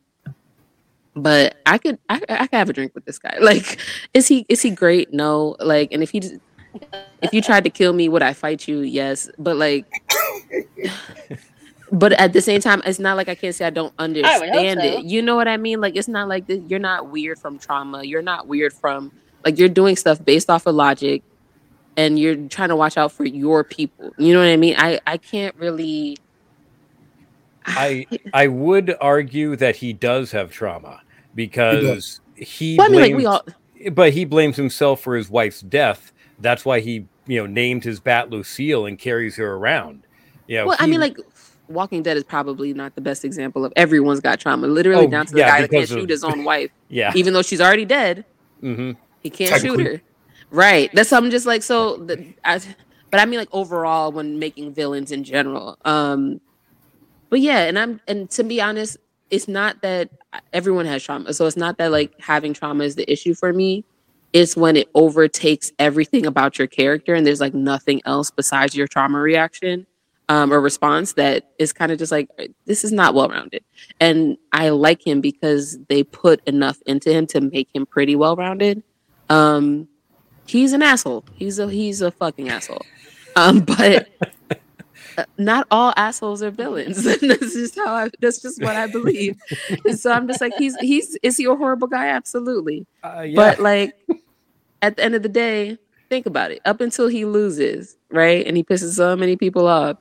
but 1.23 1.57
I 1.67 1.79
could 1.79 1.99
I, 2.09 2.21
I 2.29 2.47
could 2.47 2.57
have 2.57 2.71
a 2.71 2.73
drink 2.73 2.95
with 2.95 3.05
this 3.05 3.19
guy. 3.19 3.37
Like, 3.41 3.79
is 4.15 4.29
he 4.29 4.45
is 4.49 4.63
he 4.63 4.71
great? 4.71 5.13
No. 5.13 5.57
Like, 5.61 5.93
and 5.93 6.03
if 6.03 6.11
he 6.11 6.21
if 7.23 7.33
you 7.33 7.43
tried 7.43 7.65
to 7.65 7.71
kill 7.71 7.93
me, 7.93 8.09
would 8.09 8.23
I 8.23 8.33
fight 8.33 8.69
you? 8.69 8.81
Yes. 8.81 9.31
But 9.39 9.57
like, 9.57 9.87
but 11.93 12.13
at 12.13 12.33
the 12.33 12.41
same 12.41 12.61
time, 12.61 12.83
it's 12.85 12.99
not 12.99 13.17
like 13.17 13.29
I 13.29 13.35
can't 13.35 13.55
say 13.55 13.67
I 13.67 13.71
don't 13.71 13.95
understand 13.99 14.81
I 14.81 14.93
so. 14.93 14.99
it. 14.99 15.05
You 15.05 15.23
know 15.23 15.37
what 15.37 15.49
I 15.49 15.57
mean? 15.57 15.81
Like, 15.81 15.97
it's 15.97 16.09
not 16.09 16.29
like 16.29 16.47
this, 16.47 16.61
you're 16.69 16.79
not 16.79 17.09
weird 17.09 17.39
from 17.39 17.59
trauma. 17.59 18.05
You're 18.05 18.23
not 18.23 18.47
weird 18.47 18.73
from 18.73 19.13
like 19.45 19.59
you're 19.59 19.69
doing 19.69 19.97
stuff 19.97 20.25
based 20.25 20.51
off 20.51 20.67
of 20.67 20.75
logic, 20.75 21.23
and 21.97 22.19
you're 22.19 22.37
trying 22.49 22.69
to 22.69 22.77
watch 22.77 22.97
out 22.97 23.13
for 23.13 23.25
your 23.25 23.65
people. 23.65 24.13
You 24.19 24.35
know 24.35 24.41
what 24.41 24.49
I 24.49 24.57
mean? 24.57 24.75
I 24.79 25.01
I 25.07 25.17
can't 25.17 25.55
really. 25.57 26.17
I 27.67 28.07
I 28.33 28.49
would 28.49 28.95
argue 29.01 29.57
that 29.57 29.77
he 29.77 29.93
does 29.93 30.33
have 30.33 30.51
trauma 30.51 31.01
because 31.35 32.21
he, 32.37 32.77
well, 32.77 32.87
I 32.87 32.91
mean, 32.91 33.01
like 33.01 33.15
we 33.15 33.27
all... 33.27 33.45
but 33.93 34.13
he 34.13 34.25
blames 34.25 34.57
himself 34.57 35.01
for 35.01 35.17
his 35.17 35.31
wife's 35.31 35.61
death. 35.61 36.13
That's 36.39 36.65
why 36.65 36.81
he, 36.81 37.07
you 37.27 37.41
know, 37.41 37.47
named 37.47 37.85
his 37.85 38.01
bat 38.01 38.31
Lucille 38.31 38.87
and 38.87 38.99
carries 38.99 39.37
her 39.37 39.55
around. 39.55 40.07
Yeah. 40.47 40.65
well, 40.65 40.77
he, 40.77 40.85
I 40.85 40.87
mean, 40.87 41.01
like 41.01 41.19
Walking 41.69 42.03
Dead 42.03 42.17
is 42.17 42.25
probably 42.25 42.73
not 42.73 42.95
the 42.95 43.01
best 43.01 43.25
example 43.25 43.65
of 43.65 43.73
everyone's 43.77 44.21
got 44.21 44.41
trauma. 44.41 44.67
Literally 44.67 45.07
oh, 45.07 45.11
down 45.11 45.27
to 45.27 45.33
the 45.33 45.41
yeah, 45.41 45.49
guy 45.49 45.61
that 45.63 45.71
can't 45.71 45.85
of, 45.85 45.89
shoot 45.89 46.11
his 46.11 46.25
own 46.25 46.45
wife. 46.45 46.71
yeah. 46.89 47.13
Even 47.15 47.35
though 47.35 47.43
she's 47.43 47.61
already 47.61 47.85
dead, 47.85 48.25
mm-hmm. 48.63 48.93
he 49.21 49.31
can't 49.31 49.61
shoot 49.61 49.81
her. 49.81 50.01
Right. 50.51 50.91
That's 50.95 51.11
something 51.11 51.31
just 51.31 51.47
like 51.47 51.63
so. 51.63 51.99
The, 51.99 52.33
I, 52.45 52.61
but 53.11 53.21
I 53.21 53.27
mean, 53.27 53.39
like 53.39 53.51
overall, 53.53 54.13
when 54.13 54.39
making 54.39 54.73
villains 54.75 55.13
in 55.13 55.25
general. 55.25 55.77
Um, 55.85 56.41
but 57.31 57.41
yeah, 57.41 57.65
and 57.65 57.79
I'm 57.79 58.01
and 58.09 58.31
to 58.31 58.45
be 58.45 58.61
honest, 58.61 58.97
it's 59.31 59.49
not 59.49 59.83
that 59.83 60.11
everyone 60.53 60.87
has 60.87 61.03
trauma. 61.03 61.33
So 61.33 61.47
it's 61.47 61.57
not 61.57 61.79
that 61.79 61.91
like 61.93 62.19
having 62.21 62.55
trauma 62.55 62.85
is 62.85 62.95
the 62.95 63.11
issue 63.11 63.35
for 63.35 63.53
me. 63.53 63.85
It's 64.33 64.57
when 64.57 64.77
it 64.77 64.89
overtakes 64.95 65.73
everything 65.79 66.27
about 66.27 66.59
your 66.59 66.69
character 66.69 67.15
and 67.15 67.27
there's 67.27 67.41
like 67.41 67.55
nothing 67.55 68.03
else 68.05 68.31
besides 68.31 68.75
your 68.75 68.87
trauma 68.87 69.19
reaction 69.19 69.87
um, 70.29 70.53
or 70.53 70.61
response 70.61 71.15
that 71.15 71.51
is 71.59 71.73
kind 71.73 71.91
of 71.91 71.99
just 71.99 72.13
like 72.13 72.29
this 72.67 72.85
is 72.85 72.93
not 72.93 73.15
well 73.15 73.29
rounded. 73.29 73.65
And 74.01 74.37
I 74.53 74.69
like 74.69 75.07
him 75.07 75.21
because 75.21 75.79
they 75.89 76.03
put 76.03 76.47
enough 76.47 76.79
into 76.87 77.13
him 77.13 77.27
to 77.29 77.41
make 77.41 77.69
him 77.75 77.87
pretty 77.87 78.17
well 78.17 78.37
rounded. 78.37 78.83
Um, 79.31 79.89
he's 80.47 80.73
an 80.73 80.83
asshole. 80.83 81.25
He's 81.35 81.59
a 81.59 81.69
he's 81.71 82.03
a 82.03 82.11
fucking 82.11 82.51
asshole. 82.51 82.85
Um, 83.37 83.61
but 83.79 84.09
not 85.37 85.67
all 85.71 85.93
assholes 85.97 86.43
are 86.43 86.51
villains. 86.51 87.03
that's 87.21 87.21
just 87.55 87.77
how 87.77 87.95
I. 87.95 88.11
That's 88.21 88.41
just 88.41 88.63
what 88.63 88.77
I 88.77 88.87
believe. 88.87 89.37
and 89.85 89.99
so 89.99 90.13
I'm 90.13 90.27
just 90.29 90.41
like, 90.41 90.55
he's 90.59 90.77
he's 90.77 91.17
is 91.23 91.37
he 91.37 91.45
a 91.45 91.55
horrible 91.55 91.89
guy? 91.89 92.09
Absolutely. 92.09 92.87
Uh, 93.03 93.23
yeah. 93.23 93.37
But 93.37 93.59
like, 93.61 93.95
at 94.83 94.97
the 94.97 95.05
end 95.05 95.15
of 95.15 95.23
the 95.23 95.29
day, 95.29 95.79
think 96.09 96.27
about 96.27 96.51
it. 96.51 96.61
Up 96.65 96.81
until 96.81 97.09
he 97.09 97.25
loses, 97.25 97.97
right, 98.11 98.47
and 98.47 98.57
he 98.57 98.65
pisses 98.65 98.95
so 98.95 99.17
many 99.17 99.37
people 99.37 99.67
off, 99.67 99.97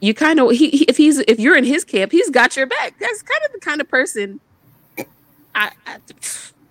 you 0.00 0.14
kind 0.14 0.40
of 0.40 0.50
he, 0.52 0.70
he 0.70 0.84
if 0.84 0.96
he's 0.96 1.18
if 1.20 1.38
you're 1.40 1.56
in 1.56 1.64
his 1.64 1.84
camp, 1.84 2.12
he's 2.12 2.30
got 2.30 2.56
your 2.56 2.66
back. 2.66 2.94
That's 2.98 3.22
kind 3.22 3.40
of 3.46 3.52
the 3.52 3.60
kind 3.60 3.80
of 3.80 3.88
person. 3.88 4.40
I, 5.54 5.72
I 5.86 5.98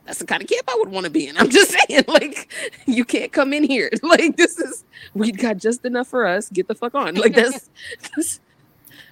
that's 0.08 0.20
the 0.20 0.26
kind 0.26 0.42
of 0.42 0.48
camp 0.48 0.64
I 0.70 0.76
would 0.80 0.88
want 0.90 1.04
to 1.04 1.10
be 1.10 1.28
in. 1.28 1.38
I'm 1.38 1.50
just 1.50 1.78
saying, 1.90 2.06
like, 2.08 2.50
you 2.86 3.04
can't 3.04 3.32
come 3.32 3.54
in 3.54 3.64
here. 3.64 3.92
Like, 4.02 4.38
this 4.38 4.58
is 4.58 4.86
we 5.14 5.34
got 5.34 5.58
just 5.58 5.84
enough 5.84 6.08
for 6.08 6.26
us. 6.26 6.50
Get 6.50 6.70
the 6.70 6.76
fuck 6.76 6.96
on. 6.96 7.16
Like, 7.16 7.36
that's, 7.36 7.70
that's 8.16 8.40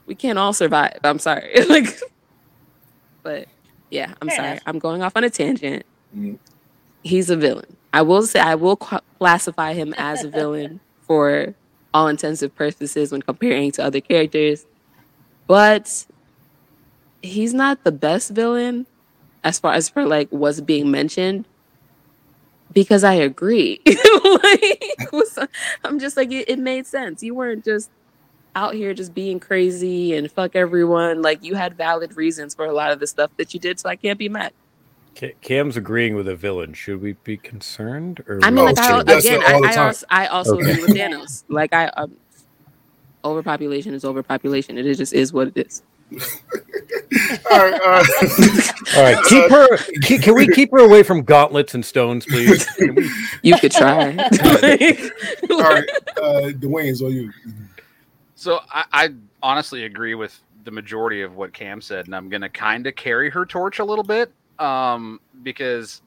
we 0.05 0.15
can't 0.15 0.39
all 0.39 0.53
survive. 0.53 0.99
I'm 1.03 1.19
sorry. 1.19 1.53
like, 1.67 1.99
but 3.23 3.49
yeah, 3.91 4.13
I'm 4.21 4.29
Fair 4.29 4.38
sorry. 4.38 4.51
Enough. 4.51 4.63
I'm 4.67 4.79
going 4.79 5.01
off 5.01 5.17
on 5.17 5.25
a 5.25 5.29
tangent. 5.29 5.86
Mm-hmm. 6.15 6.36
He's 7.03 7.29
a 7.29 7.36
villain. 7.36 7.75
I 7.91 8.03
will 8.03 8.23
say 8.23 8.39
I 8.39 8.55
will 8.55 8.77
classify 8.77 9.73
him 9.73 9.93
as 9.97 10.23
a 10.23 10.29
villain 10.29 10.79
for 11.01 11.53
all 11.93 12.08
intensive 12.08 12.55
purposes 12.55 13.12
when 13.12 13.21
comparing 13.21 13.71
to 13.73 13.84
other 13.84 13.99
characters, 13.99 14.65
but 15.45 16.05
he's 17.21 17.53
not 17.53 17.84
the 17.84 17.91
best 17.91 18.31
villain 18.31 18.86
as 19.45 19.60
far 19.60 19.73
as 19.73 19.88
for 19.88 20.05
like 20.05 20.27
what's 20.31 20.60
being 20.60 20.91
mentioned 20.91 21.45
because 22.73 23.05
I 23.05 23.13
agree. 23.13 23.79
like, 23.86 24.84
I'm 25.86 25.99
just 25.99 26.17
like 26.17 26.31
it, 26.31 26.49
it, 26.49 26.60
made 26.60 26.86
sense. 26.88 27.23
You 27.23 27.36
weren't 27.36 27.63
just 27.63 27.89
out 28.55 28.73
here 28.73 28.93
just 28.93 29.13
being 29.13 29.39
crazy 29.39 30.15
and 30.15 30.29
fuck 30.29 30.55
everyone. 30.55 31.21
Like 31.21 31.43
you 31.43 31.53
had 31.53 31.77
valid 31.77 32.17
reasons 32.17 32.55
for 32.55 32.65
a 32.65 32.73
lot 32.73 32.91
of 32.91 32.99
the 32.99 33.08
stuff 33.08 33.31
that 33.38 33.53
you 33.53 33.60
did, 33.60 33.79
so 33.79 33.88
I 33.88 33.95
can't 33.95 34.19
be 34.19 34.27
mad. 34.27 34.51
Cam's 35.39 35.77
agreeing 35.77 36.15
with 36.15 36.27
a 36.27 36.36
villain. 36.36 36.73
Should 36.73 37.01
we 37.01 37.13
be 37.23 37.38
concerned? 37.38 38.21
Or 38.27 38.39
I 38.43 38.49
mean, 38.49 38.65
like 38.65 38.77
I, 38.77 38.99
again, 38.99 39.41
I, 39.45 39.62
I, 39.63 39.75
also, 39.77 40.05
I 40.10 40.27
also 40.27 40.58
okay. 40.58 40.71
agree 40.71 40.84
with 40.84 40.91
Thanos. 40.91 41.45
Like 41.47 41.71
I, 41.73 41.86
um, 41.89 42.17
overpopulation 43.23 43.93
is 43.93 44.03
overpopulation. 44.03 44.77
It 44.77 44.93
just 44.95 45.13
is 45.13 45.31
what 45.31 45.47
it 45.49 45.67
is 45.67 45.84
all 46.11 46.19
right, 47.59 47.81
all 47.81 47.89
right. 47.89 48.09
all 48.95 49.03
right. 49.03 49.17
Keep 49.27 49.49
her. 49.49 49.77
Keep, 50.03 50.21
can 50.21 50.35
we 50.35 50.47
keep 50.47 50.71
her 50.71 50.79
away 50.79 51.03
from 51.03 51.23
gauntlets 51.23 51.73
and 51.73 51.83
stones, 51.83 52.25
please? 52.25 52.67
We... 52.79 53.09
You 53.41 53.57
could 53.57 53.71
try. 53.71 54.09
all 54.11 55.59
right, 55.59 55.89
uh, 56.17 56.51
Dwayne's 56.53 57.01
on 57.01 57.11
you. 57.11 57.31
So 58.35 58.59
I, 58.71 58.85
I 58.91 59.09
honestly 59.41 59.85
agree 59.85 60.15
with 60.15 60.39
the 60.63 60.71
majority 60.71 61.21
of 61.21 61.35
what 61.35 61.53
Cam 61.53 61.81
said, 61.81 62.05
and 62.05 62.15
I'm 62.15 62.29
going 62.29 62.41
to 62.41 62.49
kind 62.49 62.85
of 62.87 62.95
carry 62.95 63.29
her 63.29 63.45
torch 63.45 63.79
a 63.79 63.85
little 63.85 64.03
bit 64.03 64.31
um, 64.59 65.19
because, 65.43 66.01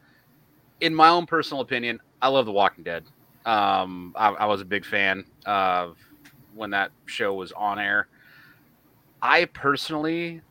in 0.80 0.94
my 0.94 1.08
own 1.08 1.26
personal 1.26 1.60
opinion, 1.60 2.00
I 2.22 2.28
love 2.28 2.46
The 2.46 2.52
Walking 2.52 2.84
Dead. 2.84 3.04
Um, 3.46 4.14
I, 4.16 4.28
I 4.28 4.46
was 4.46 4.60
a 4.60 4.64
big 4.64 4.84
fan 4.84 5.24
of 5.46 5.96
when 6.54 6.70
that 6.70 6.92
show 7.06 7.34
was 7.34 7.52
on 7.52 7.78
air 7.78 8.08
I 9.22 9.46
personally, 9.46 10.42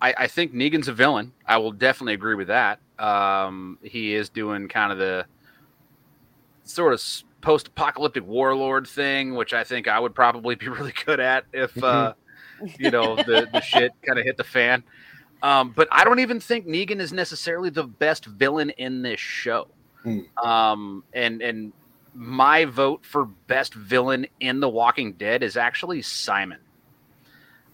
I, 0.00 0.14
I 0.18 0.26
think 0.26 0.52
Negan's 0.54 0.88
a 0.88 0.92
villain. 0.92 1.32
I 1.46 1.58
will 1.58 1.72
definitely 1.72 2.14
agree 2.14 2.34
with 2.34 2.48
that. 2.48 2.80
Um, 2.98 3.78
he 3.82 4.14
is 4.14 4.28
doing 4.28 4.68
kind 4.68 4.92
of 4.92 4.98
the 4.98 5.26
sort 6.64 6.92
of 6.92 7.02
post-apocalyptic 7.40 8.26
warlord 8.26 8.88
thing, 8.88 9.34
which 9.34 9.54
I 9.54 9.64
think 9.64 9.88
I 9.88 10.00
would 10.00 10.14
probably 10.14 10.54
be 10.56 10.68
really 10.68 10.94
good 11.04 11.20
at 11.20 11.44
if 11.52 11.82
uh, 11.82 12.14
you 12.78 12.90
know 12.90 13.16
the 13.16 13.48
the 13.52 13.60
shit 13.60 13.92
kind 14.06 14.18
of 14.18 14.24
hit 14.24 14.36
the 14.36 14.44
fan. 14.44 14.82
Um, 15.42 15.72
but 15.76 15.86
I 15.92 16.04
don't 16.04 16.18
even 16.20 16.40
think 16.40 16.66
Negan 16.66 16.98
is 16.98 17.12
necessarily 17.12 17.70
the 17.70 17.84
best 17.84 18.24
villain 18.24 18.70
in 18.70 19.02
this 19.02 19.20
show. 19.20 19.68
Hmm. 20.02 20.20
Um, 20.42 21.04
and 21.12 21.42
and 21.42 21.72
my 22.14 22.64
vote 22.64 23.04
for 23.04 23.26
best 23.26 23.74
villain 23.74 24.26
in 24.40 24.60
The 24.60 24.68
Walking 24.68 25.12
Dead 25.12 25.42
is 25.42 25.56
actually 25.56 26.02
Simon. 26.02 26.58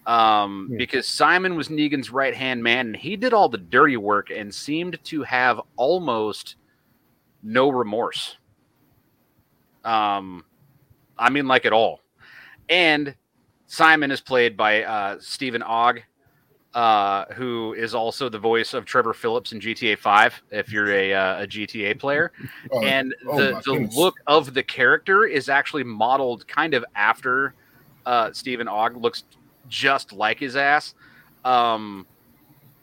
Um, 0.06 0.68
Yeah. 0.70 0.78
because 0.78 1.06
Simon 1.06 1.54
was 1.54 1.68
Negan's 1.68 2.10
right 2.10 2.34
hand 2.34 2.62
man, 2.62 2.86
and 2.88 2.96
he 2.96 3.16
did 3.16 3.32
all 3.32 3.48
the 3.48 3.58
dirty 3.58 3.96
work 3.96 4.30
and 4.30 4.52
seemed 4.52 4.98
to 5.04 5.22
have 5.22 5.60
almost 5.76 6.56
no 7.42 7.68
remorse. 7.68 8.36
Um, 9.84 10.44
I 11.18 11.30
mean, 11.30 11.46
like 11.46 11.64
at 11.66 11.72
all. 11.72 12.00
And 12.68 13.14
Simon 13.66 14.10
is 14.10 14.20
played 14.20 14.56
by 14.56 14.84
uh, 14.84 15.16
Steven 15.20 15.62
Ogg, 15.62 16.02
uh, 16.74 17.26
who 17.34 17.74
is 17.74 17.94
also 17.94 18.28
the 18.28 18.38
voice 18.38 18.74
of 18.74 18.84
Trevor 18.84 19.12
Phillips 19.12 19.52
in 19.52 19.60
GTA 19.60 19.98
5, 19.98 20.42
if 20.50 20.72
you're 20.72 20.90
a, 20.90 21.12
uh, 21.12 21.42
a 21.42 21.46
GTA 21.46 21.98
player. 21.98 22.32
Oh, 22.72 22.80
and 22.80 23.14
oh 23.28 23.36
the, 23.36 23.52
my 23.52 23.60
the 23.60 23.72
goodness. 23.72 23.96
look 23.96 24.14
of 24.26 24.54
the 24.54 24.62
character 24.62 25.26
is 25.26 25.48
actually 25.48 25.84
modeled 25.84 26.46
kind 26.48 26.72
of 26.74 26.84
after 26.94 27.54
uh, 28.06 28.32
Steven 28.32 28.66
Ogg 28.66 28.96
looks 28.96 29.24
just 29.68 30.12
like 30.12 30.38
his 30.38 30.56
ass. 30.56 30.94
Um, 31.44 32.06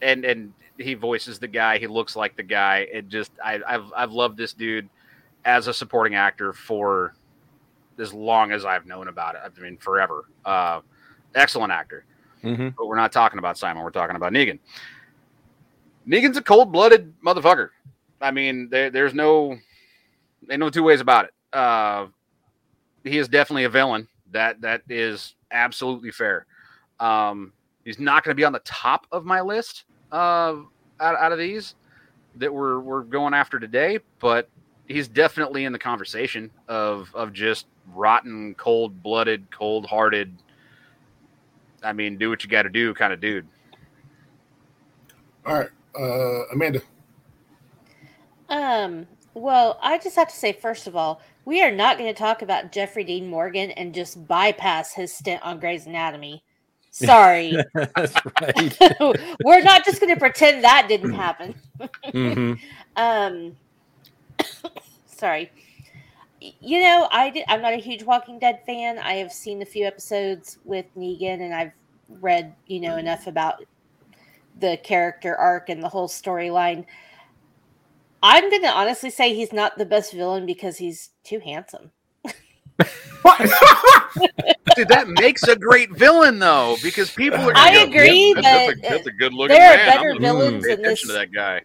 and 0.01 0.25
and 0.25 0.53
he 0.77 0.93
voices 0.93 1.39
the 1.39 1.47
guy. 1.47 1.77
He 1.77 1.87
looks 1.87 2.15
like 2.15 2.35
the 2.35 2.43
guy. 2.43 2.87
It 2.91 3.09
just 3.09 3.31
I, 3.43 3.59
I've 3.67 3.91
I've 3.95 4.11
loved 4.11 4.37
this 4.37 4.53
dude 4.53 4.89
as 5.45 5.67
a 5.67 5.73
supporting 5.73 6.15
actor 6.15 6.53
for 6.53 7.15
as 7.97 8.13
long 8.13 8.51
as 8.51 8.65
I've 8.65 8.85
known 8.85 9.07
about 9.07 9.35
it. 9.35 9.41
I 9.43 9.61
mean, 9.61 9.77
forever. 9.77 10.25
Uh, 10.45 10.81
excellent 11.35 11.71
actor. 11.71 12.05
Mhm. 12.43 12.73
But 12.77 12.87
we're 12.87 12.95
not 12.95 13.11
talking 13.11 13.39
about 13.39 13.57
Simon. 13.57 13.83
We're 13.83 13.89
talking 13.91 14.15
about 14.15 14.31
Negan. 14.31 14.59
Negan's 16.07 16.37
a 16.37 16.41
cold-blooded 16.41 17.13
motherfucker. 17.21 17.69
I 18.21 18.31
mean, 18.31 18.69
there, 18.69 18.89
there's 18.89 19.13
no, 19.13 19.57
ain't 20.49 20.59
no 20.59 20.69
two 20.69 20.83
ways 20.83 21.01
about 21.01 21.25
it. 21.25 21.33
Uh, 21.51 22.07
he 23.03 23.17
is 23.17 23.27
definitely 23.27 23.65
a 23.65 23.69
villain. 23.69 24.07
That 24.31 24.61
that 24.61 24.83
is 24.89 25.35
absolutely 25.51 26.11
fair. 26.11 26.45
Um, 26.99 27.53
he's 27.85 27.99
not 27.99 28.23
going 28.23 28.31
to 28.31 28.39
be 28.39 28.43
on 28.43 28.53
the 28.53 28.59
top 28.59 29.07
of 29.11 29.25
my 29.25 29.41
list 29.41 29.85
uh, 30.11 30.55
out, 30.99 31.15
out 31.15 31.31
of 31.31 31.37
these 31.37 31.75
that 32.35 32.53
we're 32.53 32.79
we're 32.79 33.03
going 33.03 33.33
after 33.33 33.59
today, 33.59 33.99
but 34.19 34.49
he's 34.87 35.07
definitely 35.07 35.65
in 35.65 35.73
the 35.73 35.79
conversation 35.79 36.49
of 36.67 37.09
of 37.13 37.33
just 37.33 37.67
rotten, 37.93 38.53
cold 38.55 39.01
blooded, 39.01 39.49
cold 39.51 39.85
hearted. 39.85 40.35
I 41.83 41.93
mean, 41.93 42.17
do 42.17 42.29
what 42.29 42.43
you 42.43 42.49
got 42.49 42.63
to 42.63 42.69
do, 42.69 42.93
kind 42.93 43.13
of 43.13 43.21
dude. 43.21 43.47
All 45.45 45.55
right, 45.55 45.69
uh, 45.97 46.53
Amanda. 46.53 46.81
Um, 48.49 49.07
well, 49.33 49.79
I 49.81 49.97
just 49.97 50.15
have 50.15 50.27
to 50.27 50.35
say, 50.35 50.51
first 50.53 50.87
of 50.87 50.95
all, 50.95 51.21
we 51.45 51.61
are 51.61 51.71
not 51.71 51.97
going 51.97 52.13
to 52.13 52.17
talk 52.17 52.41
about 52.41 52.71
Jeffrey 52.71 53.03
Dean 53.03 53.27
Morgan 53.27 53.71
and 53.71 53.93
just 53.93 54.27
bypass 54.27 54.93
his 54.93 55.13
stint 55.13 55.41
on 55.43 55.59
Grey's 55.59 55.85
Anatomy. 55.85 56.43
Sorry. 57.05 57.55
We're 59.43 59.63
not 59.63 59.85
just 59.85 60.01
going 60.01 60.13
to 60.13 60.19
pretend 60.19 60.63
that 60.63 60.87
didn't 60.87 61.13
happen. 61.13 61.55
hmm 62.11 62.53
Um, 62.95 63.55
sorry. 65.05 65.51
You 66.41 66.83
know, 66.83 67.07
I 67.11 67.29
did, 67.29 67.45
I'm 67.47 67.61
not 67.61 67.73
a 67.73 67.77
huge 67.77 68.03
Walking 68.03 68.39
Dead 68.39 68.61
fan. 68.65 68.97
I 68.97 69.13
have 69.15 69.31
seen 69.31 69.61
a 69.61 69.65
few 69.65 69.85
episodes 69.85 70.57
with 70.65 70.85
Negan, 70.97 71.41
and 71.41 71.53
I've 71.53 71.71
read, 72.09 72.55
you 72.67 72.81
know, 72.81 72.97
enough 72.97 73.27
about 73.27 73.63
the 74.59 74.77
character 74.83 75.35
arc 75.35 75.69
and 75.69 75.81
the 75.81 75.89
whole 75.89 76.09
storyline. 76.09 76.85
I'm 78.21 78.49
going 78.49 78.63
to 78.63 78.71
honestly 78.71 79.09
say 79.09 79.33
he's 79.33 79.53
not 79.53 79.77
the 79.77 79.85
best 79.85 80.11
villain 80.11 80.45
because 80.45 80.77
he's 80.77 81.11
too 81.23 81.39
handsome. 81.39 81.91
Dude, 84.75 84.87
that 84.87 85.07
makes 85.07 85.43
a 85.43 85.55
great 85.55 85.91
villain 85.91 86.39
though, 86.39 86.77
because 86.81 87.09
people 87.11 87.39
are. 87.39 87.53
I 87.55 87.73
gonna 87.73 87.85
go, 87.91 87.97
agree 87.97 88.33
"Yep, 88.35 88.43
that's, 88.43 88.45
that, 88.45 88.77
a, 88.77 88.89
that's 88.95 89.07
a 89.07 89.11
good 89.11 89.33
looking 89.33 89.57
there 89.57 89.73
are 89.73 89.85
better 89.85 90.11
I'm 90.11 90.21
villains 90.21 90.65
in 90.65 90.71
attention 90.79 90.83
this- 90.83 91.01
to 91.07 91.13
that 91.13 91.31
guy. 91.33 91.61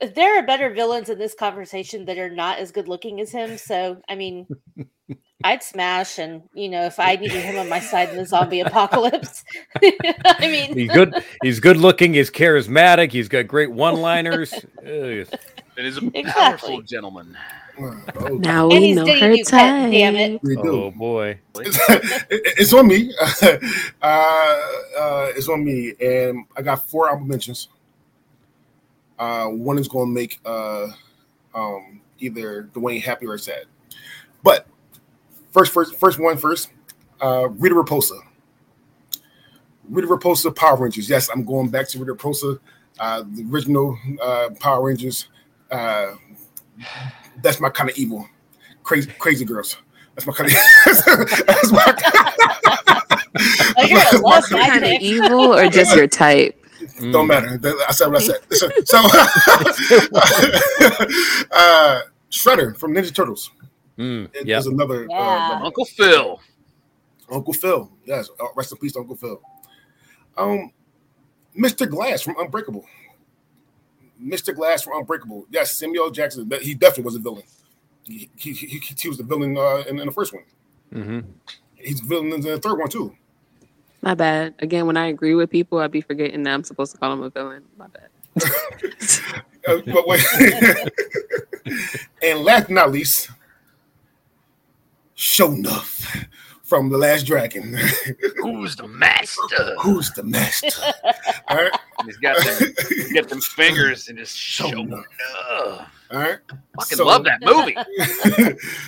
There 0.00 0.38
are 0.38 0.42
better 0.42 0.70
villains 0.70 1.08
in 1.08 1.18
this 1.18 1.34
conversation 1.34 2.04
that 2.06 2.18
are 2.18 2.28
not 2.28 2.58
as 2.58 2.72
good 2.72 2.88
looking 2.88 3.20
as 3.20 3.30
him. 3.30 3.56
So, 3.56 4.02
I 4.08 4.16
mean, 4.16 4.46
I'd 5.44 5.62
smash, 5.62 6.18
and 6.18 6.42
you 6.52 6.68
know, 6.68 6.82
if 6.84 6.98
I 6.98 7.16
needed 7.16 7.42
him 7.42 7.58
on 7.58 7.68
my 7.68 7.78
side 7.80 8.10
in 8.10 8.16
the 8.16 8.26
zombie 8.26 8.60
apocalypse, 8.60 9.44
I 9.82 10.38
mean, 10.40 10.74
He's 10.76 10.90
good. 10.92 11.24
He's 11.42 11.60
good 11.60 11.76
looking. 11.76 12.12
He's 12.14 12.30
charismatic. 12.30 13.12
He's 13.12 13.28
got 13.28 13.46
great 13.46 13.70
one-liners. 13.70 14.52
And 14.82 15.26
he's 15.76 15.96
a 15.98 16.06
Exactly. 16.14 16.22
powerful 16.24 16.82
gentleman. 16.82 17.36
Oh, 17.78 18.38
Now 18.38 18.68
we 18.68 18.88
he's 18.88 18.96
know 18.96 19.06
her 19.06 19.36
time. 19.38 19.44
Kat, 19.44 19.90
damn 19.90 20.16
it. 20.16 20.42
we 20.42 20.54
do. 20.56 20.84
Oh 20.84 20.90
boy. 20.90 21.38
It's, 21.56 21.78
it's 22.30 22.72
on 22.72 22.86
me. 22.86 23.12
uh, 24.02 24.06
uh, 24.06 25.32
it's 25.36 25.48
on 25.48 25.64
me, 25.64 25.94
and 26.00 26.44
I 26.56 26.62
got 26.62 26.88
four 26.88 27.08
album 27.08 27.28
mentions. 27.28 27.68
Uh, 29.18 29.46
one 29.46 29.78
is 29.78 29.88
going 29.88 30.08
to 30.08 30.12
make 30.12 30.40
uh, 30.44 30.88
um, 31.54 32.00
either 32.18 32.64
Dwayne 32.74 33.02
happy 33.02 33.26
or 33.26 33.38
sad. 33.38 33.64
But 34.42 34.66
first, 35.52 35.72
first, 35.72 35.94
first 35.96 36.18
one 36.18 36.36
first. 36.36 36.70
Uh, 37.20 37.48
Rita 37.48 37.74
Repulsa. 37.74 38.20
Rita 39.88 40.08
Repulsa 40.08 40.54
Power 40.54 40.76
Rangers. 40.76 41.08
Yes, 41.08 41.28
I'm 41.28 41.44
going 41.44 41.68
back 41.68 41.88
to 41.88 41.98
Rita 41.98 42.14
Repulsa, 42.14 42.58
uh, 42.98 43.22
the 43.32 43.46
original 43.50 43.98
uh, 44.20 44.50
Power 44.60 44.86
Rangers. 44.86 45.28
Uh, 45.70 46.14
that's 47.42 47.60
my 47.60 47.68
kind 47.70 47.90
of 47.90 47.96
evil. 47.96 48.28
Crazy, 48.82 49.10
crazy 49.18 49.44
girls. 49.44 49.76
That's 50.14 50.26
my 50.26 50.32
kind 50.32 50.50
of. 50.50 50.56
that's 51.46 51.72
my, 51.72 51.84
you're 53.88 53.98
gonna 53.98 54.22
my 54.50 54.68
Kind 54.68 54.84
of 54.84 54.92
evil 55.00 55.54
or 55.54 55.68
just 55.68 55.94
your 55.96 56.06
type? 56.06 56.60
Don't 57.00 57.26
matter. 57.26 57.58
I 57.88 57.92
said 57.92 58.08
what 58.08 58.22
I 58.22 58.26
said. 58.26 58.36
So, 58.52 58.68
so 58.84 58.98
uh, 61.52 62.00
Shredder 62.30 62.76
from 62.76 62.94
Ninja 62.94 63.14
Turtles 63.14 63.50
Mm, 63.96 64.28
is 64.34 64.44
yeah. 64.44 64.60
another 64.66 65.06
Yeah. 65.08 65.16
uh, 65.16 65.60
Uncle 65.64 65.84
Phil. 65.84 66.40
Uncle 67.30 67.52
Phil. 67.52 67.88
Yes, 68.04 68.28
uh, 68.40 68.46
rest 68.56 68.72
in 68.72 68.78
peace, 68.78 68.96
Uncle 68.96 69.14
Phil. 69.14 69.40
Um, 70.36 70.72
Mr. 71.56 71.88
Glass 71.88 72.22
from 72.22 72.34
Unbreakable. 72.40 72.84
Mr. 74.24 74.54
Glass 74.54 74.82
from 74.82 74.98
Unbreakable. 74.98 75.46
Yes, 75.50 75.76
Samuel 75.76 76.10
Jackson. 76.10 76.50
He 76.60 76.74
definitely 76.74 77.04
was 77.04 77.16
a 77.16 77.18
villain. 77.18 77.42
He, 78.04 78.28
he, 78.36 78.52
he, 78.52 78.78
he 78.78 79.08
was 79.08 79.18
the 79.18 79.24
villain 79.24 79.56
uh, 79.56 79.84
in, 79.88 79.98
in 79.98 80.06
the 80.06 80.12
first 80.12 80.32
one. 80.32 80.44
hmm 80.92 81.20
He's 81.76 82.00
the 82.00 82.06
villain 82.06 82.32
in 82.32 82.40
the 82.40 82.58
third 82.58 82.78
one 82.78 82.88
too. 82.88 83.14
My 84.00 84.14
bad. 84.14 84.54
Again, 84.58 84.86
when 84.86 84.96
I 84.96 85.06
agree 85.06 85.34
with 85.34 85.50
people, 85.50 85.78
I'd 85.78 85.90
be 85.90 86.00
forgetting 86.00 86.42
that 86.44 86.54
I'm 86.54 86.64
supposed 86.64 86.92
to 86.92 86.98
call 86.98 87.12
him 87.12 87.22
a 87.22 87.30
villain. 87.30 87.64
My 87.76 87.86
bad. 87.88 88.08
Uh, 89.66 89.80
but 89.86 90.06
wait. 90.06 90.20
and 92.22 92.40
last 92.40 92.64
but 92.64 92.70
not 92.70 92.92
least, 92.92 93.30
Sho'nuff 95.16 96.26
from 96.74 96.88
the 96.88 96.98
Last 96.98 97.24
Dragon. 97.24 97.72
Who's 98.42 98.74
the 98.74 98.88
master? 98.88 99.76
Who's 99.80 100.10
the 100.10 100.24
master? 100.24 100.66
All 101.48 101.56
right, 101.56 101.70
He's 102.04 102.16
got 102.16 102.36
them, 102.44 102.74
he's 102.88 103.12
got 103.12 103.28
them 103.28 103.40
fingers 103.56 104.08
and 104.08 104.18
just 104.18 104.36
Show 104.36 104.66
up. 104.92 105.06
all 106.10 106.18
right. 106.18 106.38
Fucking 106.76 106.98
So- 106.98 107.06
love 107.06 107.22
that 107.26 107.40
movie. 107.42 107.76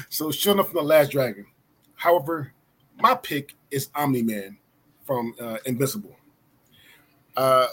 so 0.09 0.31
Sho'nuff 0.31 0.67
from 0.67 0.75
the 0.79 0.83
Last 0.83 1.13
Dragon. 1.13 1.47
However, 1.95 2.53
my 2.99 3.15
pick 3.15 3.55
is 3.71 3.89
Omni 3.95 4.23
Man 4.23 4.59
from 5.05 5.37
uh, 5.41 5.59
Invincible. 5.65 6.17
Uh, 7.37 7.69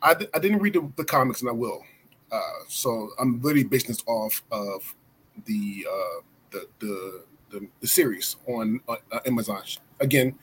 I, 0.00 0.10
I 0.32 0.38
didn't 0.38 0.60
read 0.60 0.74
the, 0.74 0.92
the 0.94 1.04
comics, 1.04 1.40
and 1.40 1.50
I 1.50 1.54
will. 1.54 1.82
Uh, 2.30 2.40
so 2.68 3.10
I'm 3.18 3.40
really 3.40 3.64
basing 3.64 3.88
this 3.88 4.04
off 4.06 4.44
of 4.52 4.94
the 5.44 5.86
uh, 5.90 6.20
the, 6.52 6.68
the 6.78 7.24
the 7.54 7.68
the 7.80 7.86
series 7.86 8.36
on 8.46 8.80
uh, 8.88 8.96
Amazon. 9.26 9.62
Again, 10.00 10.34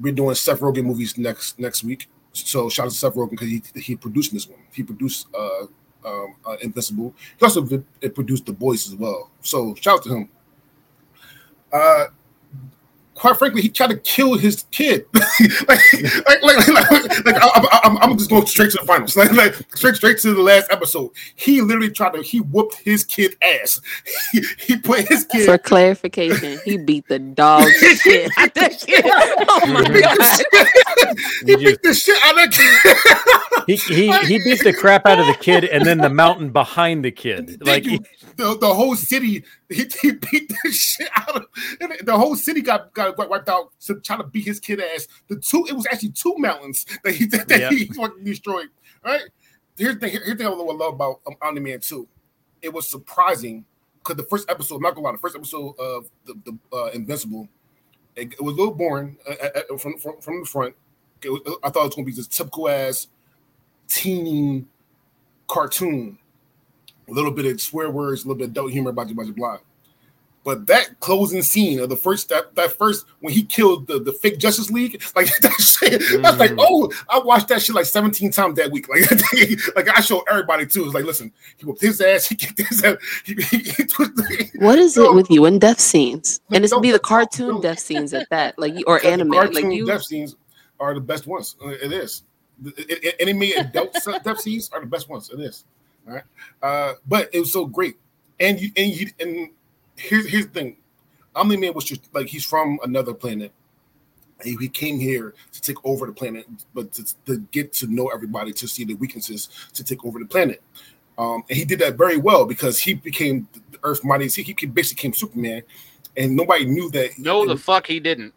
we're 0.00 0.12
doing 0.12 0.34
Seth 0.34 0.60
Rogen 0.60 0.84
movies 0.84 1.16
next 1.16 1.58
next 1.58 1.84
week. 1.84 2.08
So 2.32 2.68
shout 2.68 2.86
out 2.86 2.92
to 2.92 2.98
Seth 2.98 3.14
Rogen 3.14 3.30
because 3.30 3.48
he 3.48 3.62
he 3.76 3.96
produced 3.96 4.32
this 4.32 4.48
one. 4.48 4.60
He 4.72 4.82
produced 4.82 5.28
uh, 5.34 5.66
um, 6.04 6.34
uh, 6.46 6.56
Invincible. 6.60 7.14
He 7.38 7.44
also 7.44 7.62
produced 8.14 8.46
The 8.46 8.52
Boys 8.52 8.88
as 8.88 8.94
well. 8.96 9.30
So 9.40 9.74
shout 9.76 9.98
out 9.98 10.02
to 10.04 10.14
him. 10.16 10.28
Uh, 11.72 12.06
quite 13.14 13.36
frankly, 13.36 13.62
he 13.62 13.68
tried 13.68 13.90
to 13.90 13.96
kill 13.98 14.34
his 14.34 14.64
kid. 14.70 15.06
like, 15.68 15.80
like, 16.26 16.42
like, 16.42 16.68
like, 16.68 17.24
like 17.24 17.36
I, 17.38 17.80
am 17.84 17.98
I'm 17.98 18.18
just 18.18 18.30
going 18.30 18.46
straight 18.46 18.70
to 18.72 18.78
the 18.78 18.86
finals. 18.86 19.16
Like, 19.22 19.32
like 19.32 19.54
straight, 19.76 19.94
straight 19.94 20.18
to 20.18 20.34
the 20.34 20.42
last 20.42 20.66
episode. 20.72 21.10
He 21.36 21.60
literally 21.60 21.90
tried 21.90 22.14
to. 22.14 22.22
He 22.22 22.40
whooped 22.40 22.74
his 22.76 23.04
kid 23.04 23.36
ass. 23.42 23.80
He, 24.32 24.42
he 24.58 24.76
put 24.76 25.06
his 25.08 25.24
kid. 25.24 25.44
For 25.44 25.58
clarification, 25.58 26.58
he 26.64 26.78
beat 26.78 27.06
the 27.08 27.18
dog 27.18 27.68
shit 27.68 28.30
out 28.38 28.54
that 28.54 28.80
kid. 28.80 29.04
Oh 29.04 29.66
my 29.66 29.82
god! 29.82 31.16
he 31.44 31.56
beat 31.56 31.82
the 31.82 31.94
shit 31.94 32.18
out 32.24 32.42
of 32.42 32.50
kid. 32.50 33.66
he 33.66 33.76
he 33.94 34.26
he 34.26 34.38
beat 34.38 34.64
the 34.64 34.72
crap 34.72 35.06
out 35.06 35.18
of 35.18 35.26
the 35.26 35.34
kid, 35.34 35.64
and 35.64 35.84
then 35.84 35.98
the 35.98 36.08
mountain 36.08 36.50
behind 36.50 37.04
the 37.04 37.10
kid. 37.10 37.64
Like 37.64 37.84
he, 37.84 38.00
the, 38.36 38.56
the 38.58 38.72
whole 38.74 38.96
city, 38.96 39.44
he, 39.68 39.86
he 40.00 40.12
beat 40.12 40.48
the 40.48 40.70
shit 40.72 41.08
out 41.14 41.36
of. 41.36 41.46
The 42.02 42.16
whole 42.16 42.36
city 42.36 42.62
got 42.62 42.92
got 42.94 43.11
wiped 43.16 43.48
out 43.48 43.72
to 43.80 44.00
try 44.00 44.16
to 44.16 44.24
beat 44.24 44.44
his 44.44 44.60
kid 44.60 44.80
ass. 44.80 45.08
The 45.28 45.36
two, 45.36 45.66
it 45.68 45.72
was 45.72 45.86
actually 45.86 46.10
two 46.10 46.34
mountains 46.38 46.86
that 47.04 47.14
he 47.14 47.24
that 47.26 47.48
yep. 47.48 47.72
he 47.72 47.86
fucking 47.86 48.24
destroyed. 48.24 48.68
Right. 49.04 49.22
Here's 49.76 49.98
the 49.98 50.08
here's 50.08 50.26
the 50.26 50.36
thing 50.36 50.46
I 50.46 50.50
love 50.50 50.94
about 50.94 51.20
um, 51.26 51.34
Omni 51.40 51.60
Man 51.60 51.80
two. 51.80 52.08
It 52.60 52.72
was 52.72 52.88
surprising 52.88 53.64
because 53.98 54.16
the 54.16 54.24
first 54.24 54.50
episode, 54.50 54.82
not 54.82 54.94
gonna 54.94 55.06
lie, 55.06 55.12
the 55.12 55.18
first 55.18 55.36
episode 55.36 55.74
of 55.78 56.10
the, 56.24 56.34
the 56.44 56.76
uh, 56.76 56.90
Invincible, 56.92 57.48
it, 58.16 58.32
it, 58.32 58.40
was 58.40 58.54
a 58.54 58.58
little 58.58 58.74
boring 58.74 59.16
uh, 59.28 59.34
uh, 59.42 59.60
uh 59.72 59.76
from, 59.78 59.98
from 59.98 60.20
from 60.20 60.40
the 60.40 60.46
front. 60.46 60.74
Was, 61.24 61.40
I 61.62 61.70
thought 61.70 61.82
it 61.82 61.86
was 61.86 61.94
gonna 61.94 62.06
be 62.06 62.12
just 62.12 62.32
typical 62.32 62.68
ass 62.68 63.08
teen 63.88 64.68
cartoon, 65.48 66.18
a 67.08 67.12
little 67.12 67.30
bit 67.30 67.46
of 67.46 67.60
swear 67.60 67.90
words, 67.90 68.24
a 68.24 68.28
little 68.28 68.38
bit 68.38 68.44
of 68.44 68.50
adult 68.50 68.72
humor 68.72 68.90
about 68.90 69.14
budget 69.14 69.36
block. 69.36 69.64
But 70.44 70.66
that 70.66 70.98
closing 70.98 71.42
scene 71.42 71.78
of 71.78 71.88
the 71.88 71.96
first 71.96 72.28
that 72.30 72.54
that 72.56 72.72
first 72.72 73.06
when 73.20 73.32
he 73.32 73.44
killed 73.44 73.86
the, 73.86 74.00
the 74.00 74.12
fake 74.12 74.38
Justice 74.38 74.70
League, 74.70 75.00
like 75.16 75.28
that 75.38 75.52
shit, 75.60 76.00
mm. 76.00 76.24
I 76.24 76.30
was 76.30 76.40
like, 76.40 76.50
mm. 76.52 76.58
oh, 76.58 76.92
I 77.08 77.20
watched 77.20 77.48
that 77.48 77.62
shit 77.62 77.76
like 77.76 77.86
17 77.86 78.32
times 78.32 78.56
that 78.56 78.70
week. 78.70 78.86
Like, 78.92 79.76
like 79.76 79.88
I 79.96 80.00
show 80.00 80.22
everybody 80.28 80.66
too. 80.66 80.84
It's 80.84 80.94
like, 80.94 81.04
listen, 81.04 81.32
he 81.56 81.64
whooped 81.64 81.80
his 81.80 82.00
ass, 82.00 82.26
he 82.28 82.34
kicked 82.34 82.58
his 82.58 82.82
ass. 82.84 82.96
He, 83.24 83.34
he, 83.34 83.58
he, 83.58 84.58
what 84.58 84.78
is 84.78 84.98
it 84.98 85.14
with 85.14 85.30
you 85.30 85.46
in 85.46 85.58
death 85.58 85.80
scenes? 85.80 86.40
And 86.52 86.64
it's 86.64 86.72
gonna 86.72 86.82
be 86.82 86.90
the 86.90 86.98
cartoon 86.98 87.60
death 87.60 87.78
scenes 87.78 88.12
at 88.12 88.28
that, 88.30 88.58
like 88.58 88.74
or 88.86 89.04
anime. 89.04 89.30
Like 89.30 89.64
you 89.64 89.86
death 89.86 90.02
scenes 90.02 90.36
are 90.80 90.94
the 90.94 91.00
best 91.00 91.26
ones. 91.26 91.56
Uh, 91.64 91.68
it 91.68 91.92
is. 91.92 92.24
Anime 93.20 93.42
adult 93.56 93.96
death 94.24 94.40
scenes 94.40 94.70
are 94.72 94.80
the 94.80 94.86
best 94.86 95.08
ones. 95.08 95.30
It 95.30 95.40
is. 95.40 95.64
All 96.06 96.14
right. 96.14 96.24
Uh, 96.62 96.94
but 97.06 97.30
it 97.32 97.40
was 97.40 97.52
so 97.52 97.64
great. 97.64 97.96
And 98.40 98.60
you 98.60 98.70
and 98.76 98.92
you 98.92 99.10
and 99.20 99.50
here's 99.96 100.28
here's 100.28 100.46
the 100.46 100.52
thing. 100.52 100.76
Omni 101.34 101.56
Man 101.56 101.74
was 101.74 101.84
just 101.84 102.14
like 102.14 102.28
he's 102.28 102.44
from 102.44 102.78
another 102.84 103.14
planet. 103.14 103.52
He, 104.42 104.56
he 104.56 104.68
came 104.68 104.98
here 104.98 105.34
to 105.52 105.62
take 105.62 105.76
over 105.84 106.04
the 106.06 106.12
planet, 106.12 106.46
but 106.74 106.92
to, 106.92 107.04
to, 107.26 107.38
get 107.52 107.72
to 107.74 107.86
know 107.86 108.08
everybody, 108.08 108.52
to 108.54 108.66
see 108.66 108.84
the 108.84 108.94
weaknesses, 108.94 109.48
to 109.72 109.84
take 109.84 110.04
over 110.04 110.18
the 110.18 110.24
planet. 110.24 110.60
Um, 111.16 111.44
and 111.48 111.56
he 111.56 111.64
did 111.64 111.78
that 111.78 111.94
very 111.94 112.16
well 112.16 112.44
because 112.44 112.80
he 112.80 112.94
became 112.94 113.46
the 113.70 113.78
Earth 113.84 114.04
mighty. 114.04 114.28
He, 114.28 114.42
he 114.42 114.66
basically 114.66 114.96
became 114.96 115.14
Superman, 115.14 115.62
and 116.16 116.34
nobody 116.34 116.66
knew 116.66 116.90
that. 116.90 117.18
No, 117.18 117.46
the 117.46 117.56
fuck 117.56 117.86
he 117.86 118.00
didn't. 118.00 118.34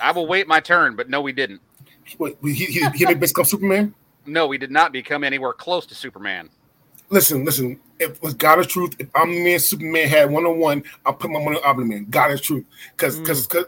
I 0.00 0.12
will 0.12 0.26
wait 0.26 0.46
my 0.46 0.60
turn, 0.60 0.94
but 0.94 1.10
no, 1.10 1.20
we 1.20 1.32
didn't. 1.32 1.60
He, 2.04 2.16
he, 2.42 2.52
he, 2.52 2.88
he 2.90 3.04
didn't 3.04 3.20
become 3.20 3.44
Superman. 3.44 3.94
No, 4.24 4.46
we 4.46 4.58
did 4.58 4.70
not 4.70 4.92
become 4.92 5.24
anywhere 5.24 5.52
close 5.52 5.86
to 5.86 5.94
Superman 5.94 6.50
listen, 7.10 7.44
listen. 7.44 7.80
If 7.98 8.20
was 8.22 8.34
God 8.34 8.58
is 8.58 8.66
truth, 8.66 8.94
if 8.98 9.08
Omni 9.14 9.42
Man 9.42 9.58
Superman 9.58 10.08
had 10.08 10.30
one 10.30 10.44
on 10.44 10.58
one, 10.58 10.84
I'll 11.04 11.14
put 11.14 11.30
my 11.30 11.42
money 11.42 11.56
on 11.58 11.64
Omni 11.64 11.84
Man. 11.86 12.06
God 12.10 12.32
is 12.32 12.40
truth, 12.40 12.64
because 12.96 13.18
because 13.18 13.46
because. 13.46 13.66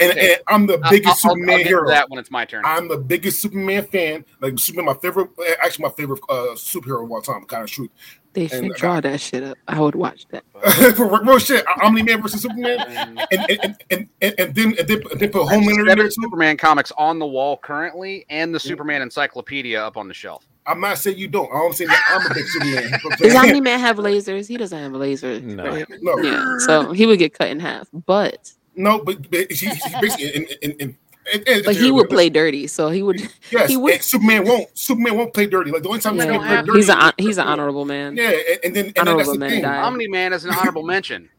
And, 0.00 0.12
okay. 0.12 0.32
and, 0.32 0.42
I'm 0.48 0.66
the 0.66 0.78
biggest 0.90 1.24
I'll, 1.24 1.32
Superman 1.32 1.60
I'll 1.60 1.64
hero. 1.64 1.88
That 1.88 2.08
when 2.08 2.18
it's 2.18 2.30
my 2.30 2.46
turn. 2.46 2.62
I'm 2.64 2.88
the 2.88 2.96
biggest 2.96 3.42
Superman 3.42 3.84
fan. 3.84 4.24
Like 4.40 4.58
Superman, 4.58 4.86
my 4.86 4.94
favorite, 4.94 5.28
actually 5.62 5.84
my 5.84 5.90
favorite 5.90 6.20
uh, 6.30 6.54
superhero 6.54 7.04
of 7.04 7.10
all 7.10 7.20
time. 7.20 7.44
Kind 7.44 7.64
of 7.64 7.70
truth. 7.70 7.90
They 8.34 8.48
should 8.48 8.64
and, 8.64 8.74
draw 8.74 8.96
uh, 8.96 9.00
that 9.02 9.20
shit 9.20 9.44
up. 9.44 9.56
I 9.68 9.80
would 9.80 9.94
watch 9.94 10.26
that. 10.30 10.42
real 10.98 11.38
shit. 11.38 11.64
Omni 11.82 12.02
Man 12.02 12.20
versus 12.20 12.42
Superman, 12.42 12.80
and, 12.80 13.20
and, 13.30 13.76
and, 13.90 14.08
and, 14.20 14.34
and 14.38 14.54
then 14.54 14.74
and 14.78 14.88
then, 14.88 15.02
and 15.10 15.20
then 15.20 15.30
put 15.30 15.46
Homelander 15.46 15.90
in 15.90 15.98
there. 15.98 16.10
Superman 16.10 16.56
comics 16.56 16.90
on 16.98 17.20
the 17.20 17.26
wall 17.26 17.56
currently, 17.56 18.26
and 18.28 18.54
the 18.54 18.58
Superman 18.58 19.02
encyclopedia 19.02 19.80
up 19.80 19.96
on 19.96 20.08
the 20.08 20.14
shelf. 20.14 20.48
I'm 20.66 20.80
not 20.80 20.98
saying 20.98 21.18
you 21.18 21.28
don't. 21.28 21.50
I'm 21.52 21.72
saying 21.72 21.88
that 21.88 22.04
I'm 22.08 22.30
a 22.30 22.34
big 22.34 22.46
Superman. 22.46 23.00
Does 23.18 23.34
Omni 23.34 23.60
Man 23.60 23.78
have 23.80 23.96
lasers? 23.98 24.48
He 24.48 24.56
doesn't 24.56 24.78
have 24.78 24.92
lasers. 24.92 25.42
No. 25.42 25.64
Right? 25.64 25.86
no. 26.00 26.18
Yeah. 26.18 26.58
So 26.58 26.92
he 26.92 27.06
would 27.06 27.18
get 27.18 27.34
cut 27.34 27.48
in 27.48 27.60
half. 27.60 27.88
But 27.92 28.52
no, 28.74 29.02
but, 29.04 29.30
but 29.30 29.52
he, 29.52 29.68
he 29.68 30.00
basically 30.00 30.34
in, 30.34 30.46
in, 30.62 30.70
in 30.80 30.96
and, 31.32 31.64
but 31.64 31.76
he 31.76 31.90
would 31.90 32.10
play 32.10 32.28
dirty, 32.28 32.66
so 32.66 32.90
he 32.90 33.02
would. 33.02 33.20
Yes, 33.50 33.70
he 33.70 33.76
would. 33.76 34.02
Superman 34.02 34.46
won't. 34.46 34.76
Superman 34.76 35.16
won't 35.16 35.32
play 35.32 35.46
dirty. 35.46 35.70
Like 35.70 35.82
the 35.82 35.88
only 35.88 36.00
time 36.00 36.16
yeah. 36.16 36.24
Superman 36.24 36.48
play 36.48 36.62
dirty, 36.66 36.78
he's 36.78 36.88
an 36.90 37.12
he's 37.16 37.38
an 37.38 37.46
honorable 37.46 37.84
man. 37.84 38.16
Yeah, 38.16 38.30
and, 38.30 38.64
and 38.64 38.76
then 38.76 38.86
and 38.86 38.98
honorable 38.98 39.32
then 39.32 39.40
that's 39.40 39.52
the 39.54 39.60
thing. 39.60 39.64
Omni 39.64 40.08
Man 40.08 40.32
is 40.32 40.44
an 40.44 40.52
honorable 40.52 40.82
mention. 40.86 41.30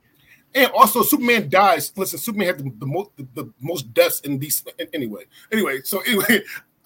And 0.55 0.71
also, 0.71 1.03
Superman 1.03 1.49
dies. 1.49 1.91
Listen, 1.97 2.17
Superman 2.17 2.47
had 2.47 2.57
the, 2.59 2.71
the 2.77 2.85
most 2.85 3.09
the, 3.17 3.27
the, 3.33 3.53
most 3.59 3.93
deaths 3.93 4.21
in 4.21 4.39
these. 4.39 4.63
Anyway, 4.93 5.25
anyway, 5.51 5.81
so 5.83 5.99
anyway, 5.99 6.41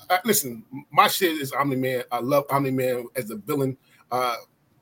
uh, 0.10 0.18
listen, 0.26 0.64
my 0.92 1.08
shit 1.08 1.40
is 1.40 1.52
Omni 1.52 1.76
Man. 1.76 2.04
I 2.12 2.20
love 2.20 2.46
Omni 2.50 2.72
Man 2.72 3.06
as 3.16 3.30
a 3.30 3.36
villain. 3.36 3.78
Uh, 4.12 4.36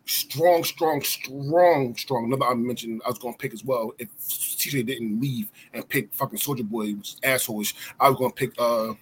strong, 0.06 0.64
strong, 0.64 1.02
strong, 1.02 1.96
strong. 1.96 2.26
Another 2.26 2.46
I 2.46 2.54
mentioned 2.54 3.02
I 3.06 3.10
was 3.10 3.20
to 3.20 3.34
pick 3.38 3.54
as 3.54 3.64
well. 3.64 3.94
If 4.00 4.10
TJ 4.18 4.86
didn't 4.86 5.20
leave 5.20 5.52
and 5.74 5.88
pick 5.88 6.14
fucking 6.14 6.40
Soldier 6.40 6.64
Boy, 6.64 6.94
assholeish, 7.24 7.74
I 8.00 8.10
was 8.10 8.20
to 8.20 8.30
pick. 8.34 8.54
uh 8.58 8.94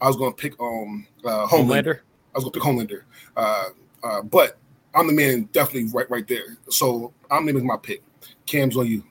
I 0.00 0.08
was 0.08 0.16
to 0.16 0.32
pick 0.32 0.58
um 0.60 1.06
uh, 1.24 1.46
Homelander. 1.46 1.48
Homelander. 1.48 1.98
I 2.34 2.38
was 2.38 2.44
to 2.44 2.50
pick 2.50 2.62
Homelander. 2.62 3.02
Uh, 3.36 3.64
uh, 4.02 4.22
but 4.22 4.58
Omni 4.94 5.12
Man 5.12 5.48
definitely 5.52 5.90
right 5.92 6.08
right 6.10 6.26
there. 6.26 6.56
So 6.68 7.12
Omni 7.30 7.52
Man 7.52 7.62
is 7.62 7.66
my 7.66 7.76
pick. 7.76 8.02
Cam's 8.46 8.76
on 8.76 8.86
you. 8.86 9.04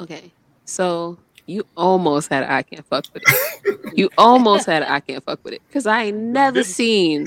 Okay, 0.00 0.32
so 0.64 1.18
you 1.50 1.66
almost 1.76 2.30
had 2.30 2.44
I 2.44 2.62
can't 2.62 2.86
fuck 2.86 3.04
with 3.12 3.24
it. 3.26 3.98
you 3.98 4.08
almost 4.16 4.66
had 4.66 4.84
I 4.84 5.00
can't 5.00 5.22
fuck 5.24 5.40
with 5.44 5.54
it 5.54 5.62
because 5.66 5.86
I 5.86 6.04
ain't 6.04 6.16
never 6.16 6.62
seen 6.62 7.26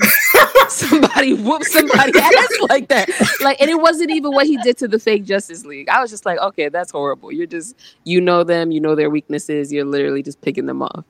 somebody 0.68 1.34
whoop 1.34 1.62
somebody 1.64 2.18
ass 2.18 2.58
like 2.68 2.88
that. 2.88 3.10
Like, 3.42 3.60
and 3.60 3.70
it 3.70 3.80
wasn't 3.80 4.10
even 4.10 4.32
what 4.32 4.46
he 4.46 4.56
did 4.58 4.78
to 4.78 4.88
the 4.88 4.98
fake 4.98 5.24
Justice 5.24 5.64
League. 5.66 5.88
I 5.90 6.00
was 6.00 6.10
just 6.10 6.24
like, 6.24 6.38
okay, 6.38 6.70
that's 6.70 6.90
horrible. 6.90 7.30
You're 7.32 7.46
just 7.46 7.76
you 8.04 8.20
know 8.20 8.44
them, 8.44 8.70
you 8.70 8.80
know 8.80 8.94
their 8.94 9.10
weaknesses. 9.10 9.72
You're 9.72 9.84
literally 9.84 10.22
just 10.22 10.40
picking 10.40 10.66
them 10.66 10.80
off. 10.80 11.04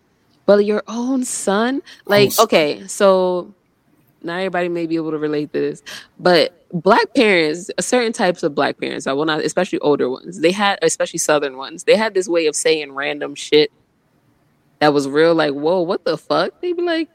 But 0.47 0.65
your 0.67 0.83
own 0.89 1.25
son, 1.25 1.83
like, 2.05 2.39
okay, 2.39 2.87
so 2.87 3.55
not 4.25 4.39
everybody 4.39 4.69
may 4.69 4.87
be 4.87 4.97
able 4.97 5.11
to 5.11 5.19
relate 5.19 5.53
to 5.53 5.61
this, 5.61 5.83
but 6.19 6.67
black 6.73 7.15
parents, 7.15 7.71
certain 7.81 8.13
types 8.13 8.43
of 8.43 8.55
black 8.55 8.79
parents, 8.79 9.07
I 9.07 9.13
will 9.13 9.27
not, 9.27 9.41
especially 9.41 9.79
older 9.81 10.09
ones, 10.11 10.41
they 10.41 10.53
had, 10.53 10.79
especially 10.83 11.19
southern 11.19 11.57
ones, 11.57 11.85
they 11.85 11.97
had 11.97 12.15
this 12.15 12.29
way 12.29 12.47
of 12.47 12.57
saying 12.57 12.93
random 12.93 13.35
shit 13.35 13.71
that 14.81 14.93
was 14.93 15.09
real, 15.09 15.35
like, 15.35 15.53
whoa, 15.53 15.81
what 15.81 16.05
the 16.05 16.19
fuck? 16.19 16.61
They'd 16.61 16.77
be 16.77 16.83
like, 16.83 17.09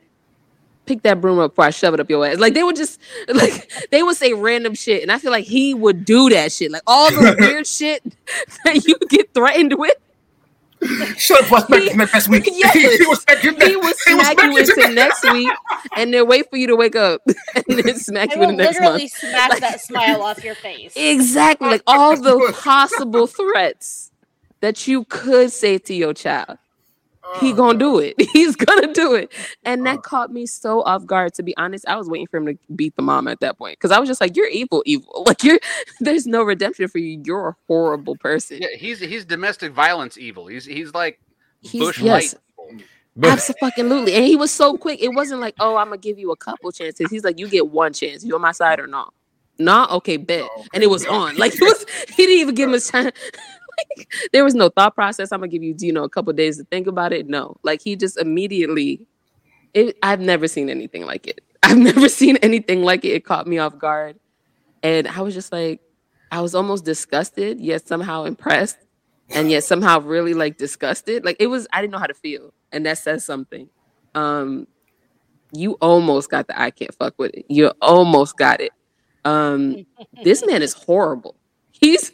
pick 0.89 1.03
that 1.03 1.21
broom 1.21 1.37
up 1.37 1.51
before 1.51 1.65
I 1.65 1.69
shove 1.69 1.93
it 1.93 1.99
up 1.99 2.09
your 2.09 2.25
ass. 2.25 2.39
Like 2.39 2.55
they 2.55 2.63
would 2.63 2.75
just 2.75 2.99
like 3.33 3.71
they 3.91 4.03
would 4.03 4.17
say 4.17 4.33
random 4.33 4.73
shit, 4.73 5.03
and 5.03 5.11
I 5.11 5.19
feel 5.19 5.31
like 5.31 5.45
he 5.45 5.73
would 5.73 6.03
do 6.03 6.29
that 6.29 6.51
shit, 6.51 6.71
like 6.71 6.81
all 6.87 7.09
the 7.11 7.35
weird 7.39 7.67
shit 7.67 8.03
that 8.65 8.85
you 8.85 8.97
get 9.07 9.33
threatened 9.33 9.75
with. 9.77 9.95
Shut 11.17 11.51
up, 11.51 11.67
he, 11.67 11.93
next 11.93 12.29
week. 12.29 12.47
Yes, 12.51 12.73
he, 12.73 13.05
was 13.05 13.21
smack 13.21 13.43
you, 13.43 13.53
he 13.55 13.75
would 13.75 13.95
smack 13.97 14.41
you 14.41 14.57
into 14.57 14.93
next 14.93 15.29
week, 15.31 15.51
and 15.95 16.13
then 16.13 16.27
wait 16.27 16.49
for 16.49 16.57
you 16.57 16.67
to 16.67 16.75
wake 16.75 16.95
up, 16.95 17.21
and 17.55 17.79
then 17.79 17.95
smack 17.99 18.33
you 18.33 18.41
in 18.43 18.49
the 18.49 18.55
next 18.55 18.79
month. 18.79 18.93
Literally, 18.93 19.07
smack 19.09 19.49
like, 19.49 19.59
that 19.61 19.81
smile 19.81 20.21
off 20.21 20.43
your 20.43 20.55
face. 20.55 20.93
Exactly, 20.95 21.69
like 21.69 21.83
all 21.85 22.15
the 22.15 22.53
possible 22.61 23.27
threats 23.27 24.11
that 24.61 24.87
you 24.87 25.03
could 25.05 25.51
say 25.51 25.77
to 25.79 25.93
your 25.93 26.13
child 26.13 26.57
he 27.39 27.53
gonna 27.53 27.77
do 27.77 27.99
it. 27.99 28.15
He's 28.33 28.55
gonna 28.55 28.93
do 28.93 29.13
it. 29.13 29.31
And 29.63 29.85
that 29.85 30.03
caught 30.03 30.31
me 30.31 30.45
so 30.45 30.81
off 30.83 31.05
guard. 31.05 31.33
To 31.35 31.43
be 31.43 31.55
honest, 31.57 31.87
I 31.87 31.95
was 31.95 32.09
waiting 32.09 32.27
for 32.27 32.37
him 32.37 32.45
to 32.47 32.57
beat 32.75 32.95
the 32.95 33.01
mom 33.01 33.27
at 33.27 33.39
that 33.41 33.57
point 33.57 33.77
because 33.77 33.91
I 33.91 33.99
was 33.99 34.09
just 34.09 34.21
like, 34.21 34.35
"You're 34.35 34.47
evil, 34.47 34.83
evil. 34.85 35.23
Like 35.29 35.43
you're 35.43 35.59
there's 35.99 36.25
no 36.25 36.41
redemption 36.43 36.87
for 36.87 36.97
you. 36.97 37.21
You're 37.23 37.49
a 37.49 37.55
horrible 37.67 38.15
person." 38.15 38.59
Yeah, 38.61 38.69
he's 38.75 38.99
he's 38.99 39.25
domestic 39.25 39.73
violence 39.73 40.17
evil. 40.17 40.47
He's 40.47 40.65
he's 40.65 40.93
like 40.93 41.19
he's, 41.61 41.81
Bush 41.81 42.01
yes. 42.01 42.35
Absolutely. 43.21 44.13
And 44.13 44.23
he 44.23 44.35
was 44.35 44.51
so 44.51 44.77
quick. 44.77 45.01
It 45.01 45.09
wasn't 45.09 45.41
like, 45.41 45.55
oh, 45.59 45.75
I'm 45.75 45.87
gonna 45.87 45.97
give 45.97 46.17
you 46.17 46.31
a 46.31 46.37
couple 46.37 46.71
chances. 46.71 47.09
He's 47.11 47.23
like, 47.23 47.37
you 47.37 47.49
get 47.49 47.67
one 47.67 47.91
chance. 47.91 48.23
You 48.23 48.35
on 48.35 48.41
my 48.41 48.53
side 48.53 48.79
or 48.79 48.87
not? 48.87 49.13
Not 49.57 49.91
okay, 49.91 50.15
bet. 50.15 50.43
Oh, 50.43 50.59
okay. 50.59 50.69
And 50.73 50.83
it 50.83 50.87
was 50.87 51.05
on. 51.05 51.35
Like 51.35 51.53
he 51.53 51.63
was 51.63 51.85
he 52.07 52.25
didn't 52.25 52.39
even 52.39 52.55
give 52.55 52.69
him 52.69 52.75
a 52.75 52.79
chance 52.79 53.11
like, 53.97 54.11
there 54.33 54.43
was 54.43 54.55
no 54.55 54.69
thought 54.69 54.95
process. 54.95 55.31
I'm 55.31 55.39
gonna 55.39 55.49
give 55.49 55.63
you, 55.63 55.75
you 55.79 55.93
know, 55.93 56.03
a 56.03 56.09
couple 56.09 56.33
days 56.33 56.57
to 56.57 56.63
think 56.65 56.87
about 56.87 57.13
it. 57.13 57.27
No, 57.27 57.57
like 57.63 57.81
he 57.81 57.95
just 57.95 58.17
immediately. 58.17 59.07
It, 59.73 59.97
I've 60.01 60.19
never 60.19 60.47
seen 60.47 60.69
anything 60.69 61.05
like 61.05 61.27
it. 61.27 61.41
I've 61.63 61.77
never 61.77 62.09
seen 62.09 62.37
anything 62.37 62.83
like 62.83 63.05
it. 63.05 63.09
It 63.09 63.25
caught 63.25 63.47
me 63.47 63.59
off 63.59 63.77
guard, 63.77 64.19
and 64.83 65.07
I 65.07 65.21
was 65.21 65.33
just 65.33 65.51
like, 65.51 65.81
I 66.31 66.41
was 66.41 66.55
almost 66.55 66.85
disgusted, 66.85 67.59
yet 67.59 67.87
somehow 67.87 68.23
impressed 68.23 68.77
and 69.31 69.51
yet 69.51 69.63
somehow 69.63 69.99
really 69.99 70.33
like 70.33 70.57
disgusted. 70.57 71.23
Like 71.23 71.37
it 71.39 71.47
was, 71.47 71.67
I 71.71 71.81
didn't 71.81 71.91
know 71.93 71.99
how 71.99 72.07
to 72.07 72.13
feel, 72.13 72.53
and 72.71 72.85
that 72.85 72.97
says 72.97 73.25
something. 73.25 73.69
Um, 74.15 74.67
you 75.51 75.73
almost 75.81 76.29
got 76.29 76.47
the 76.47 76.59
I 76.59 76.71
can't 76.71 76.93
fuck 76.95 77.15
with 77.17 77.31
it. 77.33 77.45
You 77.49 77.71
almost 77.81 78.37
got 78.37 78.61
it. 78.61 78.71
Um, 79.25 79.85
this 80.23 80.45
man 80.45 80.61
is 80.61 80.73
horrible. 80.73 81.35
He's 81.81 82.11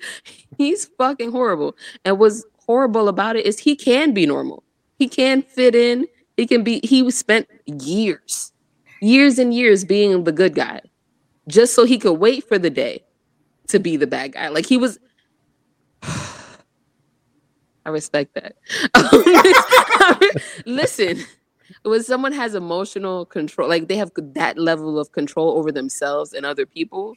he's 0.58 0.86
fucking 0.98 1.32
horrible. 1.32 1.76
And 2.04 2.20
what's 2.20 2.46
horrible 2.66 3.08
about 3.08 3.36
it 3.36 3.46
is 3.46 3.58
he 3.58 3.76
can 3.76 4.14
be 4.14 4.28
normal. 4.28 4.64
He 5.00 5.08
can 5.08 5.42
fit 5.42 5.74
in. 5.74 6.06
He 6.38 6.46
can 6.46 6.64
be. 6.64 6.82
He 6.84 7.10
spent 7.10 7.48
years, 7.66 8.52
years 9.02 9.40
and 9.40 9.54
years 9.54 9.84
being 9.84 10.24
the 10.24 10.32
good 10.32 10.54
guy, 10.54 10.82
just 11.48 11.74
so 11.74 11.84
he 11.84 11.98
could 11.98 12.14
wait 12.14 12.48
for 12.48 12.60
the 12.60 12.70
day 12.70 13.04
to 13.68 13.80
be 13.80 13.98
the 13.98 14.08
bad 14.08 14.34
guy. 14.34 14.50
Like 14.50 14.68
he 14.68 14.78
was. 14.78 15.00
I 16.04 17.90
respect 17.90 18.36
that. 18.36 18.56
Listen, 20.66 21.24
when 21.84 22.04
someone 22.04 22.34
has 22.34 22.56
emotional 22.56 23.26
control, 23.26 23.70
like 23.70 23.88
they 23.88 23.96
have 23.96 24.12
that 24.18 24.58
level 24.58 25.00
of 25.00 25.12
control 25.12 25.58
over 25.58 25.72
themselves 25.72 26.34
and 26.34 26.46
other 26.46 26.66
people, 26.66 27.16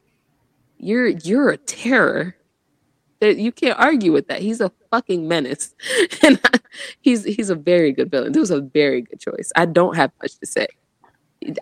you're 0.78 1.08
you're 1.08 1.50
a 1.50 1.56
terror. 1.56 2.34
That 3.20 3.36
you 3.36 3.50
can't 3.50 3.76
argue 3.80 4.12
with 4.12 4.28
that. 4.28 4.40
He's 4.40 4.60
a 4.60 4.70
fucking 4.92 5.26
menace, 5.26 5.74
and 6.22 6.40
he's 7.00 7.24
he's 7.24 7.50
a 7.50 7.56
very 7.56 7.90
good 7.90 8.12
villain. 8.12 8.30
This 8.30 8.42
was 8.42 8.50
a 8.52 8.60
very 8.60 9.02
good 9.02 9.18
choice. 9.18 9.50
I 9.56 9.66
don't 9.66 9.96
have 9.96 10.12
much 10.22 10.38
to 10.38 10.46
say. 10.46 10.68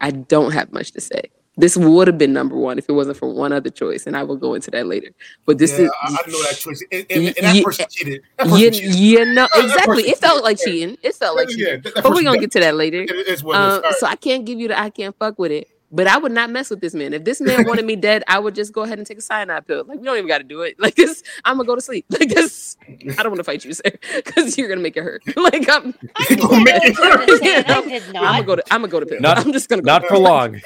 I 0.03 0.11
don't 0.11 0.53
have 0.53 0.71
much 0.73 0.93
to 0.93 1.01
say. 1.01 1.23
This 1.57 1.75
would 1.75 2.07
have 2.09 2.19
been 2.19 2.35
number 2.35 2.55
one 2.55 2.77
if 2.77 2.87
it 2.87 2.93
wasn't 2.93 3.17
for 3.17 3.33
one 3.33 3.53
other 3.53 3.71
choice, 3.71 4.07
and 4.07 4.15
I 4.15 4.23
will 4.23 4.37
go 4.37 4.53
into 4.53 4.71
that 4.73 4.87
later. 4.87 5.09
But 5.47 5.57
this 5.57 5.79
yeah, 5.79 5.87
is 5.87 5.91
I, 6.03 6.09
I 6.09 6.31
know 6.31 6.43
that 6.43 6.57
choice, 6.59 6.85
and, 6.93 7.07
and, 7.09 7.27
and 7.29 7.37
that 7.41 7.57
you- 7.57 7.65
person 7.65 7.87
cheated. 7.91 8.23
That 8.37 8.49
person 8.49 8.61
you, 8.61 8.71
cheated. 8.73 8.95
you 8.97 9.25
know 9.25 9.49
exactly. 9.55 10.03
It 10.03 10.19
felt 10.19 10.45
like 10.45 10.59
cheating. 10.63 10.99
It 11.03 11.15
felt 11.15 11.37
like 11.39 11.49
Yeah, 11.49 11.55
cheating. 11.57 11.81
that- 11.85 11.95
that 11.95 12.03
But 12.05 12.13
we're 12.13 12.23
gonna 12.23 12.39
get 12.39 12.51
to 12.51 12.61
that 12.61 12.75
later. 12.75 13.01
It 13.01 13.11
is 13.29 13.43
what 13.43 13.55
it 13.55 13.61
Um, 13.63 13.71
is. 13.71 13.77
All 13.77 13.81
right. 13.83 13.95
so 13.95 14.07
I 14.09 14.17
can't 14.17 14.45
give 14.45 14.61
you 14.61 14.69
the 14.69 14.79
I 14.79 14.91
can't 14.91 15.17
fuck 15.19 15.39
with 15.39 15.53
it. 15.53 15.69
But 15.93 16.09
I 16.09 16.19
would 16.19 16.33
not 16.33 16.51
mess 16.51 16.69
with 16.71 16.81
this 16.81 16.95
man. 16.95 17.13
If 17.15 17.25
this 17.25 17.41
man 17.41 17.65
wanted 17.67 17.85
me 17.85 17.95
dead, 18.09 18.25
I 18.27 18.39
would 18.41 18.55
just 18.57 18.73
go 18.73 18.83
ahead 18.83 18.99
and 18.99 19.07
take 19.07 19.19
a 19.19 19.21
cyanide 19.21 19.67
pill. 19.69 19.85
Like 19.87 19.99
we 20.01 20.05
don't 20.05 20.17
even 20.17 20.27
got 20.29 20.39
to 20.39 20.45
do 20.45 20.63
it. 20.63 20.77
Like 20.81 20.95
this, 20.97 21.23
I'm 21.45 21.57
gonna 21.57 21.67
go 21.67 21.75
to 21.77 21.81
sleep. 21.81 22.07
Like 22.11 22.29
this, 22.29 22.77
I 22.89 23.23
don't 23.23 23.29
want 23.31 23.37
to 23.37 23.45
fight 23.45 23.65
you, 23.65 23.73
sir, 23.73 23.83
because 24.17 24.59
you're 24.59 24.69
gonna 24.69 24.81
make 24.81 24.97
it 24.97 25.03
hurt. 25.05 25.23
Like 25.37 25.69
I'm, 25.71 25.95
I 26.17 26.27
You 26.31 26.37
gonna 26.37 26.65
make 26.65 26.83
didn't 26.83 26.99
it 26.99 26.99
know 26.99 27.11
what 27.17 27.27
you 27.29 27.33
were 27.35 27.39
saying. 27.39 27.65
hurt. 27.65 27.77
I 27.77 27.89
did 27.89 28.03
I'm 28.17 28.23
gonna 28.33 28.43
go 28.45 28.57
to 28.57 28.63
I'm 28.73 28.81
gonna 28.81 28.89
go 28.91 29.01
to 29.01 29.07
pill. 29.07 29.21
Not- 29.21 29.39
I'm 29.39 29.53
just 29.53 29.69
gonna 29.69 29.83
go 29.83 29.87
Not 29.87 30.03
for 30.03 30.09
pill. 30.15 30.23
long. 30.23 30.61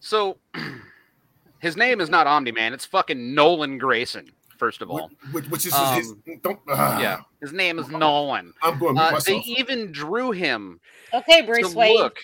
So 0.00 0.38
his 1.60 1.76
name 1.76 2.00
is 2.00 2.08
not 2.10 2.26
Omni 2.26 2.52
Man. 2.52 2.72
It's 2.72 2.84
fucking 2.86 3.34
Nolan 3.34 3.78
Grayson. 3.78 4.30
First 4.56 4.80
of 4.80 4.90
all, 4.90 5.10
which, 5.32 5.44
which 5.48 5.66
is 5.66 5.72
Um, 5.74 5.96
his, 5.96 6.14
don't. 6.42 6.58
ah, 6.68 7.00
yeah, 7.00 7.20
his 7.40 7.52
name 7.52 7.78
is 7.80 7.88
Nolan. 7.88 8.52
I'm 8.62 8.78
going 8.78 8.96
Uh, 8.96 9.18
they 9.26 9.38
even 9.38 9.90
drew 9.90 10.30
him 10.30 10.78
Okay, 11.12 11.42
Bruce 11.42 11.74
Wayne. 11.74 11.96
look 11.98 12.16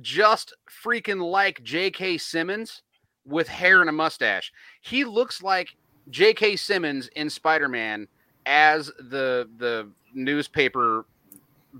just 0.00 0.54
freaking 0.84 1.20
like 1.30 1.62
J.K. 1.62 2.18
Simmons 2.18 2.82
with 3.26 3.48
hair 3.48 3.80
and 3.80 3.88
a 3.88 3.92
mustache. 3.92 4.52
He 4.82 5.04
looks 5.04 5.42
like 5.42 5.68
J.K. 6.10 6.56
Simmons 6.56 7.08
in 7.16 7.30
Spider-Man 7.30 8.06
as 8.46 8.86
the 8.98 9.48
the 9.58 9.88
newspaper 10.12 11.06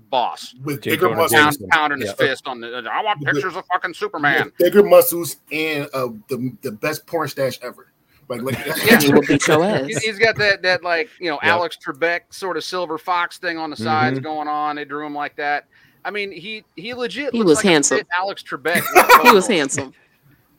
boss, 0.09 0.53
with 0.63 0.81
J. 0.81 0.91
bigger 0.91 1.09
muscles, 1.09 1.31
pound, 1.31 1.43
Jameson. 1.53 1.67
pounding 1.69 2.01
his 2.01 2.11
fist 2.13 2.47
on 2.47 2.59
the. 2.59 2.89
I 2.91 3.01
want 3.03 3.21
pictures 3.23 3.55
of 3.55 3.63
fucking 3.71 3.93
Superman. 3.93 4.51
bigger 4.57 4.83
muscles, 4.83 5.37
and 5.51 5.87
uh, 5.93 6.07
the 6.29 6.53
the 6.61 6.71
best 6.71 7.05
porn 7.07 7.27
stash 7.27 7.59
ever. 7.61 7.91
Like, 8.27 8.41
like 8.41 8.57
Yeah. 8.85 8.99
He 9.01 9.13
will 9.13 9.21
beat 9.21 9.45
your 9.47 9.63
ass. 9.63 9.85
He's- 9.85 10.03
he's 10.03 10.17
got 10.19 10.35
that 10.37 10.63
that 10.63 10.83
like 10.83 11.09
you 11.19 11.29
know 11.29 11.35
Yep. 11.43 11.51
Alex 11.51 11.77
Trebek 11.85 12.21
sort 12.31 12.57
of 12.57 12.63
silver 12.63 12.97
fox 12.97 13.37
thing 13.37 13.57
on 13.59 13.69
the 13.69 13.75
sides 13.75 14.19
going 14.19 14.47
on. 14.47 14.77
They 14.77 14.85
drew 14.85 15.05
him 15.05 15.13
like 15.13 15.35
that. 15.35 15.67
I 16.05 16.11
mean, 16.11 16.31
he 16.31 16.63
he 16.75 16.93
legit. 16.93 17.33
He 17.33 17.39
looks 17.39 17.49
was 17.49 17.57
like 17.57 17.65
handsome. 17.65 17.97
fit 17.97 18.07
Alex 18.17 18.43
Trebek. 18.43 18.83
He 19.23 19.31
was 19.31 19.47
handsome. 19.47 19.91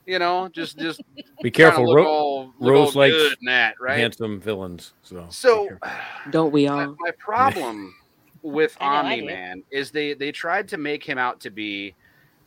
You 0.05 0.19
know, 0.19 0.49
just 0.49 0.77
just 0.77 1.01
Be 1.43 1.51
kinda 1.51 1.71
careful. 1.71 1.87
Look 1.87 1.97
Ro- 1.97 2.07
all, 2.07 2.55
look 2.59 2.73
Rose 2.73 2.97
all 2.97 3.03
likes 3.03 3.37
that, 3.47 3.77
right? 3.81 3.99
handsome 3.99 4.41
villains. 4.41 4.93
So, 5.03 5.27
So. 5.31 5.69
Don't 6.31 6.53
we 6.53 6.67
my, 6.69 6.85
all? 6.87 6.97
my 6.99 7.11
problem 7.19 7.95
with 8.43 8.77
I 8.81 8.87
know, 8.87 8.93
I 8.93 8.99
Omni 8.99 9.21
do. 9.21 9.27
Man 9.27 9.63
is 9.71 9.93
they 9.93 10.15
they 10.15 10.33
tried 10.33 10.69
to 10.69 10.77
make 10.79 11.05
him 11.05 11.17
out 11.17 11.41
to 11.41 11.51
be, 11.51 11.95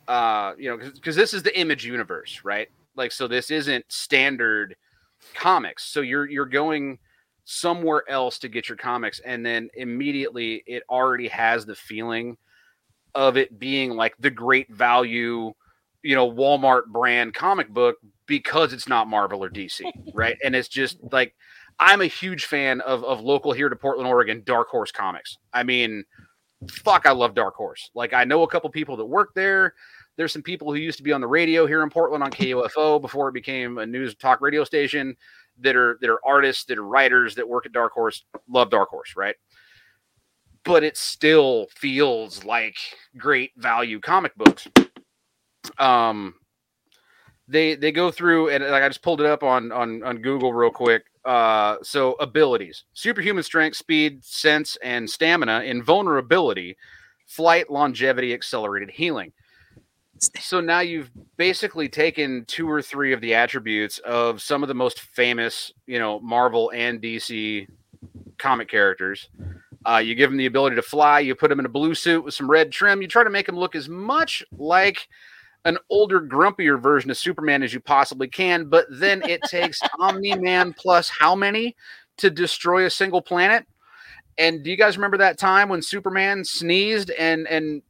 uh, 0.06 0.52
you 0.58 0.70
know, 0.70 0.90
because 0.92 1.16
this 1.16 1.32
is 1.32 1.42
the 1.42 1.58
Image 1.58 1.86
universe, 1.86 2.42
right? 2.44 2.68
Like, 2.96 3.12
so 3.12 3.26
this 3.26 3.50
isn't 3.50 3.84
standard 3.88 4.76
comics. 5.34 5.84
So 5.84 6.02
you're 6.02 6.28
you're 6.28 6.44
going 6.44 6.98
somewhere 7.46 8.04
else 8.10 8.38
to 8.40 8.48
get 8.48 8.68
your 8.68 8.76
comics, 8.76 9.20
and 9.20 9.44
then 9.44 9.70
immediately 9.74 10.62
it 10.66 10.82
already 10.90 11.28
has 11.28 11.64
the 11.64 11.74
feeling 11.74 12.36
of 13.14 13.36
it 13.36 13.58
being 13.58 13.92
like 13.92 14.14
the 14.18 14.30
great 14.30 14.70
value, 14.70 15.52
you 16.02 16.14
know, 16.14 16.30
Walmart 16.30 16.86
brand 16.86 17.34
comic 17.34 17.68
book 17.68 17.96
because 18.26 18.72
it's 18.72 18.88
not 18.88 19.08
Marvel 19.08 19.44
or 19.44 19.50
DC, 19.50 19.82
right? 20.14 20.36
And 20.44 20.54
it's 20.54 20.68
just 20.68 20.98
like 21.12 21.34
I'm 21.78 22.00
a 22.00 22.06
huge 22.06 22.46
fan 22.46 22.80
of 22.82 23.04
of 23.04 23.20
local 23.20 23.52
here 23.52 23.68
to 23.68 23.76
Portland, 23.76 24.08
Oregon, 24.08 24.42
Dark 24.44 24.68
Horse 24.68 24.92
Comics. 24.92 25.38
I 25.52 25.62
mean, 25.62 26.04
fuck, 26.70 27.06
I 27.06 27.12
love 27.12 27.34
Dark 27.34 27.54
Horse. 27.54 27.90
Like 27.94 28.12
I 28.12 28.24
know 28.24 28.42
a 28.42 28.48
couple 28.48 28.70
people 28.70 28.96
that 28.96 29.06
work 29.06 29.30
there. 29.34 29.74
There's 30.16 30.32
some 30.32 30.42
people 30.42 30.70
who 30.70 30.78
used 30.78 30.98
to 30.98 31.02
be 31.02 31.12
on 31.12 31.20
the 31.20 31.26
radio 31.26 31.66
here 31.66 31.82
in 31.82 31.88
Portland 31.88 32.22
on 32.22 32.30
KUFO 32.30 33.00
before 33.00 33.28
it 33.28 33.32
became 33.32 33.78
a 33.78 33.86
news 33.86 34.14
talk 34.14 34.40
radio 34.40 34.64
station 34.64 35.16
that 35.60 35.76
are 35.76 35.98
that 36.00 36.10
are 36.10 36.20
artists, 36.24 36.64
that 36.64 36.78
are 36.78 36.86
writers 36.86 37.34
that 37.36 37.48
work 37.48 37.66
at 37.66 37.72
Dark 37.72 37.92
Horse. 37.92 38.24
Love 38.48 38.70
Dark 38.70 38.90
Horse, 38.90 39.14
right? 39.16 39.36
But 40.64 40.84
it 40.84 40.96
still 40.96 41.66
feels 41.74 42.44
like 42.44 42.76
great 43.16 43.52
value 43.56 44.00
comic 44.00 44.34
books. 44.36 44.68
Um 45.78 46.34
they 47.50 47.74
they 47.74 47.90
go 47.90 48.10
through 48.10 48.50
and 48.50 48.64
like 48.64 48.82
I 48.82 48.88
just 48.88 49.02
pulled 49.02 49.20
it 49.20 49.26
up 49.26 49.42
on 49.42 49.72
on 49.72 50.02
on 50.04 50.22
Google 50.22 50.54
real 50.54 50.70
quick. 50.70 51.04
Uh, 51.24 51.76
so 51.82 52.12
abilities: 52.14 52.84
superhuman 52.94 53.42
strength, 53.42 53.76
speed, 53.76 54.24
sense, 54.24 54.78
and 54.82 55.10
stamina. 55.10 55.62
Invulnerability, 55.64 56.76
flight, 57.26 57.68
longevity, 57.68 58.32
accelerated 58.32 58.90
healing. 58.90 59.32
So 60.38 60.60
now 60.60 60.80
you've 60.80 61.10
basically 61.36 61.88
taken 61.88 62.44
two 62.46 62.68
or 62.68 62.82
three 62.82 63.12
of 63.12 63.20
the 63.20 63.34
attributes 63.34 63.98
of 64.00 64.42
some 64.42 64.62
of 64.62 64.68
the 64.68 64.74
most 64.74 65.00
famous, 65.00 65.72
you 65.86 65.98
know, 65.98 66.20
Marvel 66.20 66.70
and 66.74 67.00
DC 67.00 67.66
comic 68.38 68.68
characters. 68.68 69.28
Uh, 69.86 69.96
you 69.96 70.14
give 70.14 70.30
them 70.30 70.36
the 70.36 70.46
ability 70.46 70.76
to 70.76 70.82
fly. 70.82 71.20
You 71.20 71.34
put 71.34 71.48
them 71.48 71.58
in 71.58 71.66
a 71.66 71.70
blue 71.70 71.94
suit 71.94 72.24
with 72.24 72.34
some 72.34 72.50
red 72.50 72.70
trim. 72.70 73.00
You 73.00 73.08
try 73.08 73.24
to 73.24 73.30
make 73.30 73.46
them 73.46 73.56
look 73.56 73.74
as 73.74 73.88
much 73.88 74.44
like 74.52 75.08
an 75.64 75.78
older, 75.88 76.20
grumpier 76.20 76.80
version 76.80 77.10
of 77.10 77.16
Superman 77.16 77.62
as 77.62 77.72
you 77.72 77.80
possibly 77.80 78.28
can, 78.28 78.68
but 78.68 78.86
then 78.90 79.22
it 79.28 79.42
takes 79.48 79.80
Omni 79.98 80.36
Man 80.36 80.74
plus 80.74 81.08
how 81.08 81.34
many 81.34 81.76
to 82.18 82.30
destroy 82.30 82.84
a 82.84 82.90
single 82.90 83.22
planet? 83.22 83.66
And 84.38 84.62
do 84.62 84.70
you 84.70 84.76
guys 84.76 84.96
remember 84.96 85.18
that 85.18 85.38
time 85.38 85.68
when 85.68 85.82
Superman 85.82 86.44
sneezed 86.44 87.10
and 87.10 87.46
and 87.46 87.82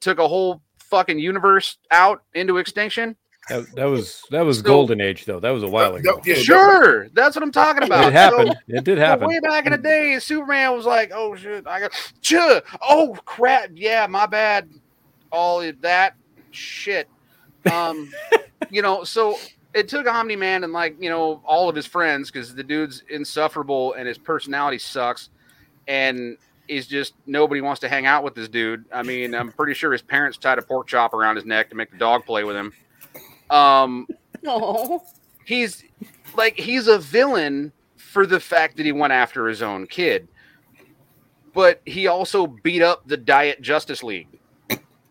took 0.00 0.18
a 0.18 0.28
whole 0.28 0.62
fucking 0.78 1.18
universe 1.18 1.78
out 1.90 2.22
into 2.34 2.58
extinction? 2.58 3.16
That, 3.48 3.74
that 3.76 3.84
was 3.84 4.22
that 4.30 4.44
was 4.44 4.58
So- 4.58 4.64
golden 4.64 5.00
age 5.00 5.24
though. 5.24 5.40
That 5.40 5.50
was 5.50 5.62
a 5.62 5.68
while 5.68 5.92
That- 5.92 6.00
ago. 6.00 6.20
yeah, 6.24 6.34
that- 6.34 6.42
Sure, 6.44 7.08
that's 7.10 7.36
what 7.36 7.42
I'm 7.42 7.52
talking 7.52 7.82
about. 7.84 8.06
it 8.08 8.12
happened. 8.12 8.50
So- 8.68 8.76
it 8.76 8.84
did 8.84 8.98
happen. 8.98 9.28
way 9.28 9.40
back 9.40 9.66
in 9.66 9.72
the 9.72 9.78
day, 9.78 10.18
Superman 10.18 10.74
was 10.74 10.84
like, 10.86 11.10
"Oh 11.14 11.34
shit, 11.36 11.66
I 11.66 11.80
got, 11.80 11.92
Chuh, 12.22 12.62
oh 12.82 13.16
crap, 13.24 13.70
yeah, 13.74 14.06
my 14.06 14.26
bad, 14.26 14.68
all 15.30 15.60
of 15.60 15.80
that 15.82 16.14
shit." 16.50 17.08
Um, 17.70 18.10
you 18.70 18.82
know, 18.82 19.04
so 19.04 19.36
it 19.74 19.88
took 19.88 20.06
Omni 20.06 20.36
Man 20.36 20.64
and 20.64 20.72
like 20.72 20.96
you 21.00 21.10
know 21.10 21.40
all 21.44 21.68
of 21.68 21.76
his 21.76 21.86
friends 21.86 22.30
because 22.30 22.54
the 22.54 22.64
dude's 22.64 23.02
insufferable 23.10 23.92
and 23.94 24.08
his 24.08 24.18
personality 24.18 24.78
sucks, 24.78 25.30
and 25.88 26.36
he's 26.68 26.86
just 26.86 27.14
nobody 27.26 27.60
wants 27.60 27.80
to 27.80 27.88
hang 27.88 28.06
out 28.06 28.24
with 28.24 28.34
this 28.34 28.48
dude. 28.48 28.84
I 28.92 29.02
mean, 29.04 29.34
I'm 29.34 29.52
pretty 29.52 29.74
sure 29.74 29.92
his 29.92 30.02
parents 30.02 30.36
tied 30.38 30.58
a 30.58 30.62
pork 30.62 30.86
chop 30.88 31.14
around 31.14 31.36
his 31.36 31.44
neck 31.44 31.70
to 31.70 31.76
make 31.76 31.90
the 31.92 31.96
dog 31.98 32.24
play 32.26 32.42
with 32.44 32.56
him. 32.56 32.72
Um, 33.50 34.06
No. 34.42 35.02
he's 35.44 35.84
like 36.36 36.58
he's 36.58 36.86
a 36.88 36.98
villain 36.98 37.72
for 37.96 38.26
the 38.26 38.40
fact 38.40 38.76
that 38.76 38.86
he 38.86 38.92
went 38.92 39.12
after 39.12 39.46
his 39.48 39.62
own 39.62 39.86
kid 39.86 40.28
but 41.54 41.80
he 41.86 42.06
also 42.06 42.46
beat 42.46 42.82
up 42.82 43.06
the 43.06 43.16
diet 43.16 43.60
justice 43.62 44.02
league 44.02 44.28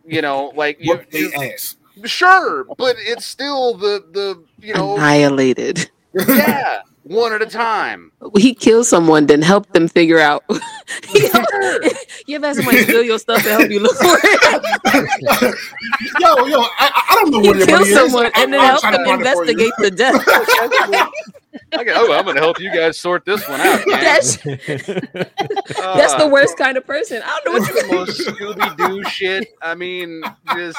you 0.05 0.21
know 0.21 0.51
like 0.55 0.77
you, 0.79 0.93
Whoop 0.95 1.09
they 1.11 1.19
you- 1.19 1.33
ass. 1.33 1.77
sure 2.05 2.65
but 2.77 2.95
it's 2.99 3.25
still 3.25 3.73
the 3.75 4.03
the 4.11 4.43
you 4.65 4.73
know 4.73 4.95
Annihilated. 4.95 5.89
yeah 6.13 6.81
one 7.05 7.31
at 7.33 7.41
a 7.41 7.45
time 7.45 8.11
He 8.37 8.53
killed 8.55 8.85
someone, 8.87 9.27
then 9.27 9.41
helped 9.41 9.73
them 9.73 9.87
figure 9.87 10.19
out. 10.19 10.43
Sure. 10.49 11.81
you 12.27 12.35
ever 12.35 12.47
had 12.47 12.55
somebody 12.55 12.83
steal 12.83 13.03
your 13.03 13.19
stuff 13.19 13.41
to 13.43 13.49
help 13.49 13.69
you 13.69 13.79
look 13.79 13.95
for 13.97 14.17
it? 14.23 15.55
yo, 16.19 16.45
yo, 16.45 16.59
I, 16.79 17.05
I 17.09 17.15
don't 17.15 17.31
know 17.31 17.39
what 17.39 17.57
your 17.57 17.65
killed 17.65 17.79
money 17.79 17.89
is. 17.91 17.95
someone 17.95 18.31
and 18.35 18.53
then 18.53 18.59
I'm 18.59 18.67
helped 18.67 18.83
them 18.83 19.05
for 19.05 19.13
investigate 19.15 19.71
the 19.79 19.91
death. 19.91 20.23
I 21.73 21.83
go, 21.83 21.93
oh, 21.95 22.13
I'm 22.13 22.23
going 22.25 22.35
to 22.35 22.41
help 22.41 22.59
you 22.59 22.71
guys 22.73 22.97
sort 22.99 23.25
this 23.25 23.47
one 23.47 23.61
out. 23.61 23.83
gang." 23.85 23.99
That's 24.01 24.35
that's 24.43 26.13
the 26.15 26.25
Uh, 26.25 26.29
worst 26.29 26.57
kind 26.57 26.77
of 26.77 26.85
person. 26.85 27.21
I 27.23 27.39
don't 27.43 27.53
know 27.53 27.59
what 27.59 27.69
you 27.69 27.81
the 27.81 27.93
most 27.93 28.19
Scooby 28.21 28.77
Doo 28.77 29.03
shit. 29.09 29.47
I 29.61 29.75
mean, 29.75 30.21
just 30.55 30.77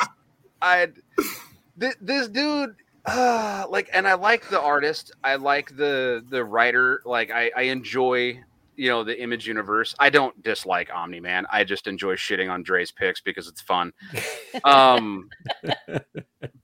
I 0.62 0.89
this, 1.77 1.95
this 2.01 2.29
dude. 2.29 2.77
Uh, 3.07 3.67
like, 3.71 3.89
and 3.93 4.07
I 4.07 4.15
like 4.15 4.49
the 4.49 4.61
artist. 4.61 5.13
I 5.23 5.37
like 5.37 5.77
the 5.77 6.25
the 6.29 6.45
writer. 6.45 7.03
Like, 7.05 7.31
I 7.31 7.51
I 7.57 7.63
enjoy 7.63 8.41
you 8.77 8.91
know 8.91 9.05
the 9.05 9.21
image 9.21 9.47
universe. 9.47 9.95
I 9.99 10.11
don't 10.11 10.41
dislike 10.43 10.91
Omni 10.95 11.21
Man. 11.21 11.47
I 11.51 11.65
just 11.65 11.87
enjoy 11.87 12.15
shitting 12.15 12.51
on 12.51 12.63
Dre's 12.63 12.93
picks 12.93 13.21
because 13.21 13.49
it's 13.49 13.61
fun. 13.61 13.93
Um, 14.65 15.29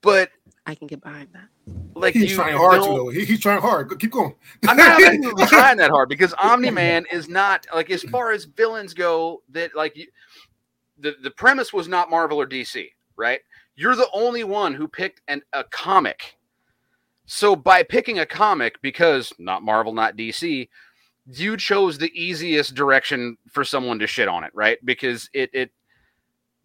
but 0.00 0.30
I 0.66 0.74
can 0.74 0.86
get 0.86 1.02
behind 1.02 1.28
that. 1.34 1.48
like 1.94 2.14
He's 2.14 2.30
you 2.30 2.36
trying 2.36 2.56
hard 2.56 2.82
to 2.82 2.88
though. 2.88 3.08
He, 3.10 3.24
he's 3.26 3.40
trying 3.40 3.60
hard. 3.60 3.98
Keep 3.98 4.12
going. 4.12 4.34
I'm 4.66 4.78
not 4.78 4.98
even 4.98 5.22
trying 5.46 5.76
that 5.76 5.90
hard 5.90 6.08
because 6.08 6.32
Omni 6.34 6.70
Man 6.70 7.04
is 7.12 7.28
not 7.28 7.66
like 7.74 7.90
as 7.90 8.02
far 8.04 8.32
as 8.32 8.44
villains 8.44 8.94
go. 8.94 9.42
That 9.50 9.76
like 9.76 9.96
you, 9.96 10.06
the 10.98 11.16
the 11.22 11.30
premise 11.30 11.72
was 11.72 11.86
not 11.86 12.08
Marvel 12.08 12.40
or 12.40 12.46
DC, 12.46 12.88
right? 13.16 13.40
You're 13.74 13.96
the 13.96 14.08
only 14.12 14.44
one 14.44 14.74
who 14.74 14.86
picked 14.86 15.22
an, 15.28 15.42
a 15.52 15.64
comic. 15.64 16.36
So 17.26 17.56
by 17.56 17.82
picking 17.82 18.18
a 18.18 18.26
comic, 18.26 18.80
because 18.82 19.32
not 19.38 19.62
Marvel, 19.62 19.92
not 19.92 20.16
DC, 20.16 20.68
you 21.26 21.56
chose 21.56 21.98
the 21.98 22.10
easiest 22.20 22.74
direction 22.74 23.36
for 23.50 23.64
someone 23.64 23.98
to 24.00 24.06
shit 24.06 24.28
on 24.28 24.44
it, 24.44 24.50
right? 24.54 24.78
Because 24.84 25.30
it 25.32 25.50
it 25.52 25.70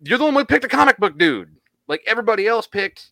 you're 0.02 0.18
the 0.18 0.26
one 0.26 0.34
who 0.34 0.46
picked 0.46 0.66
a 0.66 0.70
comic 0.70 0.98
book 0.98 1.18
dude. 1.18 1.56
Like 1.88 2.02
everybody 2.06 2.48
else 2.48 2.68
picked 2.68 3.12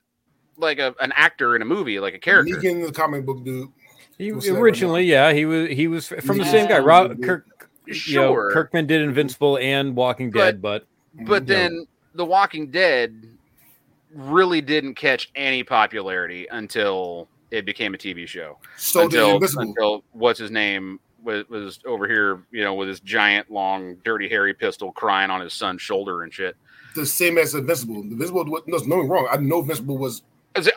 like 0.58 0.80
a, 0.80 0.96
an 1.00 1.14
actor 1.16 1.56
in 1.56 1.62
a 1.62 1.66
movie, 1.66 2.00
like 2.00 2.14
a 2.14 2.20
character. 2.20 2.56
Negan, 2.58 2.86
the 2.86 2.92
comic 2.92 3.26
book 3.26 3.44
dude. 3.46 3.70
He 4.18 4.32
What's 4.32 4.48
that 4.48 4.54
right 4.54 4.62
originally, 4.62 5.04
yeah, 5.06 5.34
he 5.34 5.46
was 5.46 5.70
he 5.70 5.88
was 5.88 6.08
from 6.08 6.38
the 6.38 6.46
same 6.46 6.68
guy. 6.68 6.80
Rob 6.80 7.22
Kirk, 7.22 7.70
you 7.86 7.94
know, 7.94 7.96
Sure. 7.96 8.50
Kirkman 8.52 8.88
did 8.88 9.02
Invincible 9.02 9.58
and 9.58 9.96
Walking 9.96 10.32
Dead, 10.32 10.62
but 10.62 10.88
But 11.26 11.48
Yeah. 11.48 11.56
then 11.56 11.88
The 12.14 12.26
Walking 12.26 12.72
Dead 12.72 13.35
really 14.16 14.62
didn't 14.62 14.96
catch 14.96 15.30
any 15.36 15.64
popularity 15.64 16.48
until 16.50 17.28
it 17.52 17.66
became 17.66 17.94
a 17.94 17.98
TV 17.98 18.28
show. 18.28 18.58
So 18.78 19.02
until, 19.04 19.40
until 19.58 20.04
what's 20.14 20.40
his 20.40 20.50
name 20.52 21.00
was, 21.24 21.48
was 21.50 21.80
over 21.86 22.08
here, 22.08 22.44
you 22.52 22.64
know, 22.64 22.74
with 22.74 22.88
his 22.88 23.00
giant, 23.02 23.52
long, 23.52 23.96
dirty, 24.04 24.28
hairy 24.30 24.54
pistol 24.54 24.92
crying 24.92 25.30
on 25.30 25.42
his 25.42 25.54
son's 25.54 25.82
shoulder 25.82 26.24
and 26.24 26.34
shit. 26.34 26.56
the 26.96 27.06
same 27.06 27.38
as 27.38 27.54
Invincible. 27.54 27.96
Invincible 28.02 28.46
was 28.46 28.64
no, 28.88 28.98
no 28.98 29.08
wrong. 29.08 29.28
I 29.30 29.38
know 29.38 29.60
Invincible 29.60 29.98
was 29.98 30.22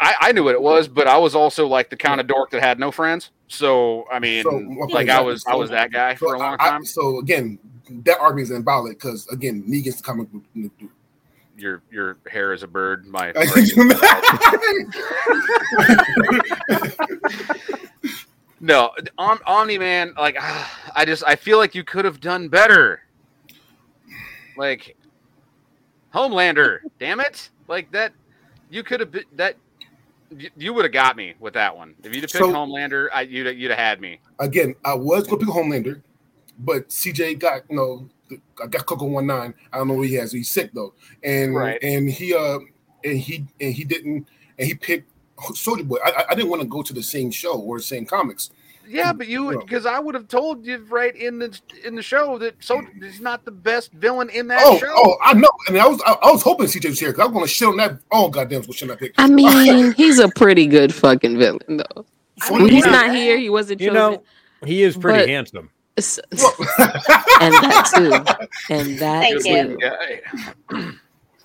I, 0.01 0.15
I 0.21 0.33
knew 0.33 0.43
what 0.43 0.55
it 0.57 0.61
was, 0.61 0.89
but 0.89 1.07
I 1.07 1.17
was 1.19 1.37
also 1.37 1.69
like 1.69 1.89
the 1.89 1.97
kind 1.97 2.21
of 2.21 2.27
dork 2.27 2.51
that 2.51 2.61
had 2.61 2.81
no 2.81 2.91
friends. 2.91 3.31
So 3.47 4.07
I 4.11 4.19
mean, 4.19 4.43
So, 4.43 4.51
okay, 4.51 4.93
like 4.93 4.95
I 5.09 5.21
exactly. 5.23 5.27
was, 5.33 5.47
I 5.47 5.55
was 5.55 5.71
that 5.71 5.93
guy 5.93 6.15
so 6.17 6.27
for 6.27 6.35
a 6.35 6.39
long 6.39 6.57
I- 6.59 6.67
I- 6.67 6.71
time. 6.71 6.85
so 6.85 7.19
again, 7.21 7.61
that 8.05 8.19
argument 8.19 8.51
is 8.51 8.57
invalid 8.57 8.97
because 8.99 9.29
again, 9.29 9.63
Negan's 9.69 9.97
the 9.99 10.03
comic 10.03 10.29
book. 10.33 10.43
Your 11.59 11.83
your 11.91 12.17
hair 12.31 12.53
is 12.53 12.63
a 12.63 12.69
bird. 12.69 13.07
My 13.07 13.33
No, 18.61 18.91
Om- 19.19 19.39
Omni 19.47 19.79
Man, 19.79 20.15
like 20.19 20.37
I 20.95 21.05
just 21.05 21.23
I 21.27 21.37
feel 21.37 21.59
like 21.59 21.75
you 21.75 21.85
could 21.85 22.05
have 22.05 22.21
done 22.21 22.49
better. 22.49 23.01
Like 24.57 24.97
Homelander, 26.13 26.79
damn 26.99 27.21
it! 27.21 27.51
Like 27.69 27.91
that, 27.93 28.13
you 28.71 28.83
could 28.83 28.99
have 29.01 29.13
been 29.13 29.25
that. 29.37 29.57
You, 30.37 30.51
you 30.57 30.73
would 30.75 30.85
have 30.85 30.93
got 30.93 31.17
me 31.17 31.35
with 31.41 31.55
that 31.55 31.75
one 31.75 31.95
if 32.03 32.13
you'd 32.15 32.23
have 32.23 32.31
picked 32.33 32.45
So- 32.45 32.53
Homelander. 32.53 33.09
I, 33.15 33.23
you'd 33.23 33.47
you'd 33.57 33.71
have 33.71 33.79
had 33.79 34.01
me. 34.01 34.21
again, 34.41 34.75
I 34.85 34.95
was 34.95 35.27
gonna 35.27 35.39
pick 35.39 35.49
Homelander, 35.49 36.03
but 36.59 36.89
CJ 36.89 37.39
got 37.39 37.63
you 37.71 37.77
know 37.77 38.09
I 38.63 38.67
got 38.67 38.87
Coco 38.87 39.07
one 39.07 39.27
nine. 39.27 39.55
I 39.73 39.79
don't 39.79 39.89
know 39.89 39.95
what 39.95 40.09
he 40.09 40.15
has. 40.15 40.33
He's 40.33 40.51
sick 40.51 40.71
though, 40.73 40.95
and 41.23 41.55
Right. 41.55 41.79
and 41.83 42.09
he 42.09 42.35
uh 42.35 42.59
and 43.05 43.19
he 43.19 43.47
and 43.61 43.73
he 43.75 43.85
didn't 43.85 44.27
and 44.59 44.67
he 44.69 44.75
picked 44.75 45.11
Soldier 45.55 45.85
Boy. 45.85 45.99
I, 46.05 46.11
I- 46.11 46.25
I 46.31 46.35
didn't 46.35 46.51
want 46.51 46.63
to 46.63 46.69
go 46.69 46.83
to 46.83 46.93
the 46.93 47.03
same 47.03 47.31
show 47.31 47.59
or 47.59 47.79
the 47.79 47.83
same 47.85 48.05
comics. 48.07 48.51
Yeah, 48.91 49.13
but 49.13 49.29
you 49.29 49.59
because 49.61 49.85
I 49.85 49.99
would 49.99 50.15
have 50.15 50.29
told 50.29 50.65
you 50.65 50.79
right 50.89 51.15
in 51.15 51.39
the 51.39 51.61
in 51.85 51.95
the 51.95 52.03
show 52.03 52.39
that 52.39 52.55
so 52.61 52.81
is 53.03 53.21
not 53.21 53.45
the 53.45 53.51
best 53.51 53.93
villain 53.93 54.31
in 54.31 54.47
that 54.49 54.63
Oh, 54.65 54.79
show. 54.79 54.87
oh, 54.91 55.17
I 55.23 55.35
know. 55.35 55.51
And 55.69 55.77
I 55.77 55.87
was 55.87 56.01
I, 56.07 56.13
I 56.23 56.31
was 56.31 56.41
hoping 56.43 56.67
CJ 56.69 56.89
was 56.89 56.99
here 56.99 57.11
because 57.11 57.21
I 57.23 57.27
was 57.27 57.35
gonna 57.35 57.47
shit 57.47 57.69
on 57.69 57.77
that. 57.77 57.99
Oh 58.11 58.31
goddamn, 58.31 58.63
what 58.63 58.77
should 58.79 58.91
I 58.91 58.97
pick? 58.97 59.13
I 59.19 59.29
mean, 59.29 59.93
he's 59.97 60.19
a 60.19 60.29
pretty 60.31 60.67
good 60.67 60.95
fucking 60.95 61.37
villain, 61.39 61.77
though. 61.77 62.07
I 62.41 62.59
mean, 62.59 62.69
he's 62.71 62.87
not 62.87 63.15
here, 63.15 63.37
he 63.37 63.51
wasn't 63.51 63.81
you 63.83 63.89
chosen. 63.89 63.95
know, 64.15 64.23
he 64.65 64.83
is 64.83 64.97
pretty 64.97 65.19
But- 65.21 65.29
handsome. 65.29 65.71
S- 65.99 66.19
and 66.31 67.53
that 67.55 67.91
too, 67.95 68.75
and 68.75 68.99
that 68.99 69.21
Thank 69.21 69.43
too. 69.45 69.77
you. 69.81 70.93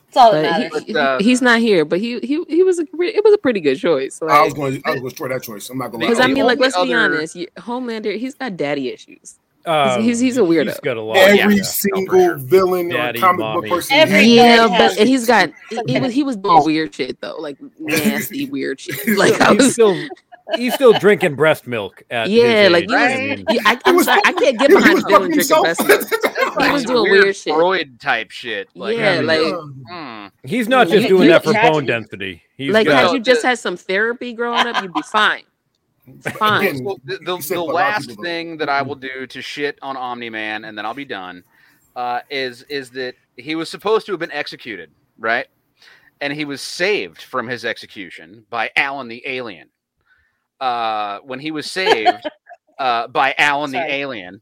It's 0.07 0.17
all 0.17 0.31
that 0.31 0.71
But 0.71 0.83
he, 0.83 0.93
But, 0.93 0.99
uh, 0.99 1.19
he's 1.19 1.41
not 1.41 1.59
here. 1.59 1.85
But 1.85 1.99
he 1.99 2.19
he 2.19 2.43
he 2.47 2.63
was 2.63 2.79
a 2.79 2.85
pre- 2.85 3.13
it 3.13 3.23
was 3.23 3.33
a 3.33 3.37
pretty 3.37 3.59
good 3.59 3.79
choice. 3.79 4.19
I 4.21 4.43
was 4.43 4.53
Like, 4.53 4.55
going 4.55 4.73
I 4.85 4.91
was 4.91 4.99
going 4.99 5.03
to 5.03 5.09
destroy 5.09 5.27
that 5.29 5.43
choice. 5.43 5.69
I'm 5.69 5.77
not 5.79 5.91
gonna 5.91 6.05
because. 6.05 6.19
I 6.19 6.27
mean, 6.27 6.45
like, 6.45 6.59
let's 6.59 6.79
be 6.79 6.93
honest. 6.93 7.35
Homelander, 7.57 8.17
he's 8.17 8.35
got 8.35 8.55
daddy 8.55 8.89
issues. 8.89 9.39
Um, 9.65 10.01
he's- 10.03 10.19
he's 10.19 10.37
a 10.37 10.41
weirdo. 10.41 10.65
He's 10.71 10.79
got 10.81 10.97
a 10.97 11.01
lot. 11.01 11.15
every 11.17 11.55
yeah. 11.55 11.63
single 11.63 12.19
sure. 12.19 12.37
villain 12.37 12.89
Daddy, 12.89 13.17
or 13.19 13.21
comic 13.21 13.39
mommy. 13.39 13.61
book 13.61 13.77
person. 13.77 13.97
Every 13.97 14.23
yeah, 14.23 14.55
villain 14.67 14.77
but 14.77 14.97
and 14.99 15.07
he's 15.09 15.25
got 15.25 15.51
he, 15.69 15.79
he 15.87 15.99
was 16.01 16.13
he 16.13 16.21
was 16.23 16.35
doing 16.35 16.63
weird 16.65 16.93
shit 16.93 17.19
though, 17.21 17.37
like 17.39 17.57
nasty 17.79 18.45
weird 18.49 18.79
shit. 18.81 18.99
Like 19.17 19.39
I 19.41 19.53
he's 19.53 19.63
was, 19.63 19.73
still 19.73 19.95
he's 20.55 20.73
still 20.73 20.93
drinking 20.93 21.35
breast 21.35 21.67
milk 21.67 22.03
at 22.09 22.29
yeah, 22.29 22.67
like 22.71 22.89
age. 22.91 23.43
he 23.49 23.55
was. 23.57 23.65
I 23.65 23.71
I, 23.71 23.75
He 23.75 23.81
I'm 23.85 23.95
was 23.95 24.05
sorry, 24.05 24.21
I 24.25 24.33
can't 24.33 24.59
get 24.59 24.69
he 24.69 24.75
was 24.75 24.83
behind 24.83 25.01
fucking 25.01 25.09
villain 25.09 25.31
drinking 25.31 25.37
himself. 25.39 25.63
breast 25.77 25.87
milk. 26.11 26.65
He 26.65 26.71
was 26.71 26.83
doing 26.83 27.11
weird 27.11 27.35
shit. 27.35 27.53
Freud 27.53 27.99
type 27.99 28.29
shit. 28.31 28.69
Like, 28.75 28.97
Yeah, 28.97 29.11
I 29.11 29.17
mean, 29.21 29.25
like- 29.27 29.53
hmm. 29.89 30.27
he's 30.47 30.67
not 30.67 30.87
You- 30.89 30.95
just 30.97 31.07
doing 31.07 31.23
you- 31.23 31.29
that 31.29 31.43
for 31.43 31.51
tragedy. 31.51 31.73
bone 31.73 31.85
density. 31.85 32.41
He's 32.57 32.71
Like 32.73 32.87
got, 32.87 33.07
had 33.07 33.13
you 33.13 33.19
just 33.21 33.41
had 33.43 33.57
some 33.59 33.75
therapy 33.77 34.33
growing 34.33 34.67
up, 34.67 34.81
you'd 34.83 34.93
be 34.93 35.01
fine. 35.01 35.43
Fine. 36.37 36.83
Well, 36.83 36.99
the, 37.05 37.17
the, 37.23 37.31
you 37.37 37.37
the 37.37 37.43
for 37.43 37.53
a 37.55 37.61
lot 37.61 37.69
of 37.69 37.73
last 37.75 38.21
thing 38.21 38.57
that 38.57 38.67
I 38.69 38.81
will 38.81 38.95
do 38.95 39.25
to 39.25 39.41
shit 39.41 39.79
on 39.81 39.95
Omni 39.95 40.29
Man, 40.29 40.65
and 40.65 40.77
then 40.77 40.85
I'll 40.85 40.93
be 40.93 41.05
done, 41.05 41.43
uh, 41.95 42.19
is 42.29 42.63
is 42.63 42.89
that 42.91 43.15
he 43.37 43.55
was 43.55 43.69
supposed 43.69 44.05
to 44.07 44.11
have 44.11 44.19
been 44.19 44.31
executed, 44.31 44.91
right? 45.17 45.47
And 46.21 46.33
he 46.33 46.43
was 46.45 46.61
saved 46.61 47.21
from 47.21 47.47
his 47.47 47.63
execution 47.65 48.45
by 48.49 48.69
Alan 48.75 49.07
the 49.07 49.21
Alien. 49.25 49.69
Uh, 50.63 51.19
when 51.23 51.39
he 51.39 51.51
was 51.51 51.69
saved 51.69 52.23
uh, 52.79 53.07
by 53.07 53.35
Alan 53.37 53.71
the 53.71 53.83
Alien, 53.83 54.41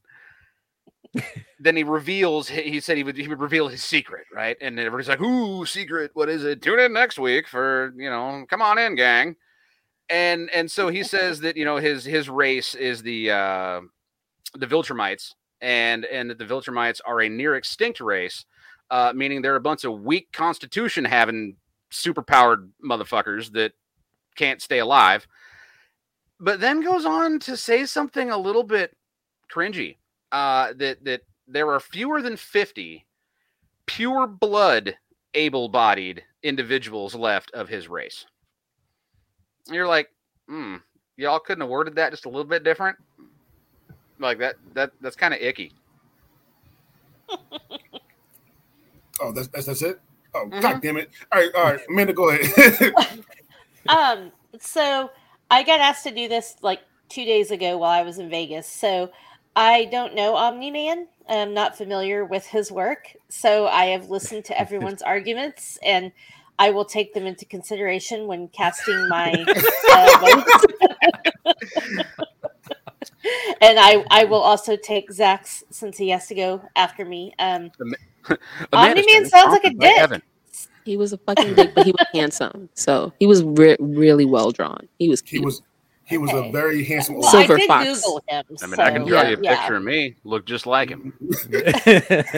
then 1.59 1.75
he 1.75 1.83
reveals. 1.83 2.47
He 2.49 2.63
he 2.63 2.79
said 2.79 2.97
he 2.97 3.03
would 3.03 3.17
he 3.17 3.27
would 3.27 3.39
reveal 3.39 3.69
his 3.69 3.83
secret, 3.83 4.25
right? 4.33 4.57
And 4.61 4.79
everybody's 4.79 5.09
like, 5.09 5.21
"Ooh, 5.21 5.65
secret! 5.65 6.11
What 6.13 6.29
is 6.29 6.43
it? 6.43 6.61
Tune 6.61 6.79
in 6.79 6.93
next 6.93 7.17
week 7.17 7.47
for 7.47 7.93
you 7.97 8.09
know. 8.09 8.45
Come 8.49 8.61
on 8.61 8.77
in, 8.77 8.95
gang." 8.95 9.35
and 10.11 10.49
and 10.51 10.69
so 10.69 10.89
he 10.89 11.03
says 11.03 11.39
that 11.39 11.57
you 11.57 11.65
know 11.65 11.77
his 11.77 12.03
his 12.03 12.29
race 12.29 12.75
is 12.75 13.01
the 13.01 13.31
uh 13.31 13.81
the 14.53 14.67
Viltrumites 14.67 15.33
and 15.61 16.05
and 16.05 16.29
that 16.29 16.37
the 16.37 16.45
Viltrumites 16.45 16.99
are 17.05 17.21
a 17.21 17.29
near 17.29 17.55
extinct 17.55 18.01
race 18.01 18.45
uh 18.91 19.13
meaning 19.15 19.41
they're 19.41 19.55
a 19.55 19.61
bunch 19.61 19.85
of 19.85 20.01
weak 20.01 20.31
constitution 20.33 21.05
having 21.05 21.55
superpowered 21.91 22.69
motherfuckers 22.85 23.53
that 23.53 23.71
can't 24.35 24.61
stay 24.61 24.79
alive 24.79 25.27
but 26.41 26.61
then 26.61 26.81
goes 26.81 27.05
on 27.05 27.39
to 27.41 27.57
say 27.57 27.85
something 27.85 28.31
a 28.31 28.37
little 28.39 28.63
bit 28.63 28.97
cringy 29.53 29.97
uh 30.33 30.73
that 30.77 31.03
that 31.05 31.21
there 31.47 31.71
are 31.71 31.81
fewer 31.81 32.21
than 32.21 32.37
50 32.37 33.05
pure 33.87 34.27
blood 34.27 34.95
able-bodied 35.35 36.23
individuals 36.43 37.15
left 37.15 37.51
of 37.53 37.69
his 37.69 37.89
race 37.89 38.25
and 39.67 39.75
you're 39.75 39.87
like, 39.87 40.09
hmm, 40.49 40.77
y'all 41.17 41.39
couldn't 41.39 41.61
have 41.61 41.69
worded 41.69 41.95
that 41.95 42.11
just 42.11 42.25
a 42.25 42.29
little 42.29 42.45
bit 42.45 42.63
different. 42.63 42.97
Like 44.19 44.39
that, 44.39 44.55
that 44.73 44.91
that's 45.01 45.15
kind 45.15 45.33
of 45.33 45.41
icky. 45.41 45.73
Oh, 49.21 49.31
that's 49.33 49.47
that's, 49.49 49.67
that's 49.67 49.81
it. 49.83 50.01
Oh, 50.35 50.51
Mhm. 50.51 50.61
god 50.61 50.81
damn 50.81 50.97
it! 50.97 51.09
All 51.31 51.41
right, 51.41 51.51
all 51.55 51.63
right, 51.65 51.79
Amanda, 51.89 52.13
go 52.13 52.29
ahead. 52.29 52.95
Um, 53.89 54.31
so 54.59 55.11
I 55.51 55.63
got 55.63 55.81
asked 55.81 56.05
to 56.05 56.11
do 56.11 56.29
this 56.29 56.55
like 56.61 56.79
two 57.09 57.25
days 57.25 57.51
ago 57.51 57.77
while 57.77 57.91
I 57.91 58.03
was 58.03 58.17
in 58.17 58.29
Vegas. 58.29 58.65
So 58.65 59.11
I 59.53 59.85
don't 59.91 60.15
know 60.15 60.35
Omni 60.35 60.71
Man. 60.71 61.07
I'm 61.27 61.53
not 61.53 61.77
familiar 61.77 62.23
with 62.23 62.47
his 62.47 62.71
work. 62.71 63.13
So 63.27 63.67
I 63.67 63.87
have 63.87 64.09
listened 64.09 64.45
to 64.45 64.59
everyone's 64.59 65.01
arguments 65.03 65.77
and 65.83 66.13
I 66.57 66.71
will 66.71 66.85
take 66.85 67.13
them 67.13 67.25
into 67.25 67.45
consideration 67.45 68.27
when 68.27 68.47
casting 68.47 69.09
my 69.09 69.33
uh, 69.91 70.17
votes. 70.21 70.65
and 73.59 73.77
I, 73.77 74.05
I 74.09 74.23
will 74.23 74.41
also 74.41 74.77
take 74.77 75.11
Zach's 75.11 75.65
since 75.69 75.97
he 75.97 76.09
has 76.09 76.27
to 76.27 76.35
go 76.35 76.61
after 76.77 77.03
me. 77.03 77.33
Um, 77.39 77.71
Amanda's 78.71 79.05
Man 79.11 79.25
sounds 79.25 79.51
like 79.51 79.65
a 79.65 79.73
dick. 79.73 79.97
Evan. 79.97 80.21
He 80.85 80.97
was 80.97 81.13
a 81.13 81.17
fucking 81.17 81.55
dick, 81.55 81.73
but 81.75 81.85
he 81.85 81.91
was 81.91 82.07
handsome. 82.13 82.69
So 82.73 83.13
he 83.19 83.27
was 83.27 83.43
re- 83.43 83.77
really 83.79 84.25
well 84.25 84.51
drawn. 84.51 84.87
He 84.99 85.09
was 85.09 85.21
he 85.21 85.39
cute. 85.39 85.45
was 85.45 85.61
He 86.05 86.17
was 86.17 86.31
a 86.33 86.51
very 86.51 86.83
handsome. 86.83 87.15
Well, 87.15 87.23
old 87.25 87.31
Silver 87.31 87.53
I 87.53 87.57
did 87.57 87.67
Fox. 87.67 88.01
Google 88.01 88.21
him. 88.27 88.45
I 88.61 88.65
mean, 88.67 88.79
I 88.79 88.91
can 88.91 89.05
draw 89.05 89.21
yeah, 89.21 89.29
you 89.29 89.37
a 89.37 89.41
yeah. 89.41 89.55
picture 89.55 89.75
of 89.77 89.83
me. 89.83 90.15
Look 90.25 90.45
just 90.45 90.65
like 90.65 90.89
him. 90.89 91.13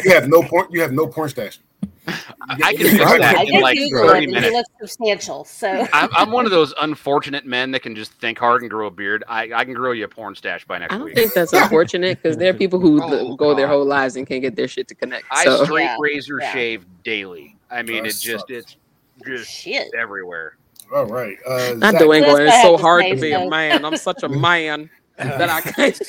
You 0.04 0.12
have 0.14 0.28
no 0.28 0.44
porn. 0.44 0.68
You 0.70 0.82
have 0.82 0.92
no 0.92 1.08
porn 1.08 1.30
stash. 1.30 1.60
I, 2.06 2.58
I 2.64 2.74
can 2.76 2.88
fix 2.98 3.02
I 3.02 3.18
that 3.18 3.36
I 3.38 3.42
in 3.44 3.48
did 3.48 3.62
like 3.62 3.78
Google 3.78 4.08
30 4.10 4.10
him, 4.10 4.16
and 4.16 4.24
he 4.24 4.32
minutes. 4.52 4.54
looks 4.54 4.70
substantial. 4.80 5.46
So 5.46 5.88
I'm, 5.94 6.10
I'm 6.14 6.32
one 6.32 6.46
of 6.46 6.52
those 6.52 6.74
unfortunate 6.82 7.46
men 7.46 7.72
that 7.72 7.80
can 7.82 7.96
just 7.96 8.12
think 8.14 8.38
hard 8.38 8.62
and 8.62 8.70
grow 8.70 8.88
a 8.88 8.92
beard. 8.92 9.24
I, 9.28 9.52
I 9.54 9.64
can 9.66 9.74
grow 9.74 9.92
you 9.94 10.04
a 10.04 10.08
porn 10.08 10.36
stash 10.36 10.66
by 10.66 10.78
next 10.80 10.94
I 10.94 10.98
don't 10.98 11.14
think 11.16 11.34
that's 11.34 11.54
unfortunate 11.54 12.22
because 12.22 12.38
there 12.38 12.50
are 12.50 12.54
people 12.54 12.80
who 12.80 13.02
Oh, 13.02 13.10
th- 13.10 13.38
go 13.38 13.54
their 13.56 13.68
whole 13.68 13.86
lives 13.86 14.18
and 14.18 14.28
can't 14.28 14.42
get 14.42 14.56
their 14.56 14.68
shit 14.68 14.88
to 14.90 14.96
connect. 14.96 15.26
I 15.32 15.46
straight 15.64 15.84
Yeah, 15.86 15.96
razor 16.00 16.40
yeah. 16.42 16.54
shave 16.54 16.86
daily. 17.04 17.56
I 17.72 17.82
mean, 17.82 18.04
That 18.04 18.10
it 18.10 18.16
just 18.20 18.48
sucks. 18.48 18.52
it's 18.52 18.78
just 19.26 19.50
shit. 19.50 19.90
everywhere. 19.98 20.58
All 20.94 21.06
right. 21.06 21.38
Uh, 21.46 21.74
not 21.78 21.94
Zach, 21.94 22.02
Dwayne 22.02 22.22
That's 22.22 22.34
going. 22.34 22.48
It's 22.48 22.62
so 22.62 22.78
hard 22.78 23.06
to 23.06 23.16
be 23.16 23.32
a 23.32 23.50
man. 23.50 23.84
I'm 23.86 23.98
such 23.98 24.24
a 24.24 24.30
man 24.30 24.90
that 25.18 25.50
I 25.50 25.62
can't. 25.72 26.02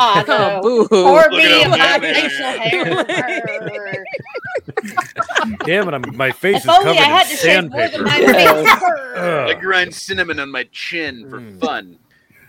Ah, 0.00 0.24
no. 0.26 0.60
Boo 0.62 0.88
Poor 0.88 1.22
Look 1.22 1.30
me 1.32 1.44
at 1.44 1.50
and 1.52 1.62
him, 1.64 1.70
my 1.70 1.98
man. 1.98 2.14
facial 2.14 3.04
hair. 3.04 4.04
Damn 5.64 5.88
it! 5.88 5.94
I'm, 5.94 6.16
my 6.16 6.30
face 6.30 6.56
if 6.58 6.62
is 6.64 6.66
covered 6.70 6.88
I 6.90 6.94
had 6.94 7.26
in 7.26 7.30
to 7.30 7.36
shave 7.36 7.70
more 7.70 7.80
than 7.88 7.90
sandpaper. 7.90 8.04
my 8.04 8.18
face. 8.18 9.56
I 9.56 9.58
grind 9.60 9.94
cinnamon 9.94 10.38
on 10.40 10.50
my 10.50 10.64
chin 10.72 11.28
for 11.28 11.40
Mm. 11.40 11.60
fun. 11.60 11.98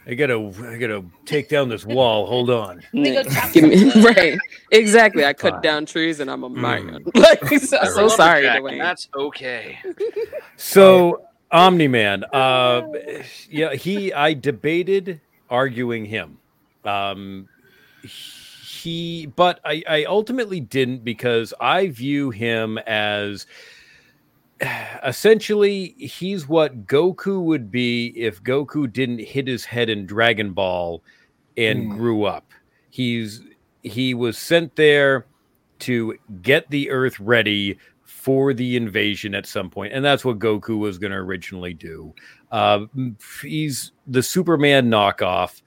I 0.06 0.16
gotta, 0.16 0.36
I 0.68 0.78
gotta 0.78 1.06
take 1.26 1.48
down 1.48 1.70
this 1.70 1.86
wall. 1.86 2.26
Hold 2.28 2.50
on. 2.50 2.84
me 2.92 3.18
Give 3.54 3.64
me 3.64 3.90
right. 4.04 4.38
Exactly. 4.72 5.24
I 5.26 5.32
cut 5.32 5.54
Fine. 5.54 5.62
down 5.62 5.86
trees 5.86 6.20
and 6.20 6.30
I'm 6.30 6.44
a 6.44 6.50
man. 6.50 7.04
Mm. 7.06 7.16
Like 7.16 7.60
so, 7.62 7.78
I'm 7.78 7.88
so 7.94 8.08
sorry, 8.10 8.46
lumberjack, 8.46 8.62
Dwayne. 8.64 8.80
That's 8.80 9.08
okay. 9.16 9.80
So 10.58 11.24
Omni 11.54 11.88
Man, 11.88 12.24
uh, 12.34 12.82
yeah, 13.50 13.74
he. 13.76 14.12
I 14.12 14.34
debated 14.34 15.22
arguing 15.50 16.06
him. 16.06 16.40
Um, 16.84 17.48
he, 18.04 19.28
but 19.28 19.62
I, 19.64 19.84
I 19.88 20.04
ultimately 20.06 20.60
didn't 20.60 21.06
because 21.06 21.54
I 21.62 21.88
view 21.88 22.32
him 22.32 22.78
as 22.80 23.46
essentially 25.04 25.96
he's 25.98 26.48
what 26.48 26.86
Goku 26.88 27.44
would 27.44 27.72
be 27.72 28.08
if 28.16 28.44
Goku 28.44 28.92
didn't 28.92 29.20
hit 29.20 29.48
his 29.48 29.66
head 29.66 29.90
in 29.90 30.06
Dragon 30.06 30.54
Ball 30.54 31.02
and 31.58 31.86
Hmm. 31.86 31.92
grew 31.92 32.24
up. 32.26 32.52
He's 32.90 33.42
he 33.84 34.14
was 34.14 34.38
sent 34.38 34.76
there 34.76 35.28
to 35.80 36.18
get 36.42 36.70
the 36.70 36.90
Earth 36.90 37.20
ready 37.20 37.78
for 38.24 38.54
the 38.54 38.78
invasion 38.78 39.36
at 39.36 39.46
some 39.46 39.70
point, 39.70 39.92
and 39.92 40.04
that's 40.04 40.24
what 40.24 40.40
Goku 40.40 40.80
was 40.80 40.98
going 40.98 41.12
to 41.12 41.18
originally 41.18 41.74
do. 41.74 42.14
Uh, 42.54 42.86
he's 43.42 43.92
the 44.08 44.24
Superman 44.24 44.90
knockoff. 44.90 45.62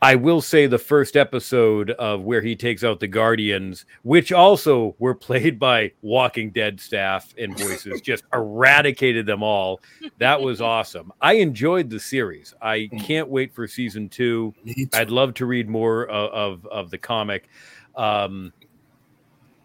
I 0.00 0.14
will 0.14 0.40
say 0.40 0.68
the 0.68 0.78
first 0.78 1.16
episode 1.16 1.90
of 1.90 2.22
where 2.22 2.40
he 2.40 2.54
takes 2.54 2.84
out 2.84 3.00
the 3.00 3.08
Guardians, 3.08 3.84
which 4.04 4.30
also 4.30 4.94
were 5.00 5.16
played 5.16 5.58
by 5.58 5.90
Walking 6.00 6.52
Dead 6.52 6.78
staff 6.78 7.34
and 7.36 7.58
voices, 7.58 8.00
just 8.00 8.22
eradicated 8.32 9.26
them 9.26 9.42
all. 9.42 9.80
That 10.18 10.40
was 10.40 10.60
awesome. 10.76 11.12
I 11.20 11.32
enjoyed 11.32 11.90
the 11.90 11.98
series. 11.98 12.54
I 12.62 12.88
can't 13.00 13.28
wait 13.28 13.52
for 13.52 13.66
season 13.66 14.08
two. 14.08 14.54
I'd 14.94 15.10
love 15.10 15.34
to 15.34 15.46
read 15.46 15.68
more 15.68 16.06
of 16.06 16.30
of, 16.62 16.66
of 16.66 16.90
the 16.92 16.98
comic. 16.98 17.48
Um, 17.96 18.52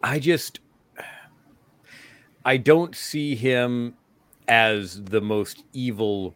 I 0.01 0.17
just 0.17 0.61
I 2.45 2.57
don't 2.57 2.95
see 2.95 3.35
him 3.35 3.95
as 4.47 5.03
the 5.03 5.21
most 5.21 5.63
evil 5.73 6.35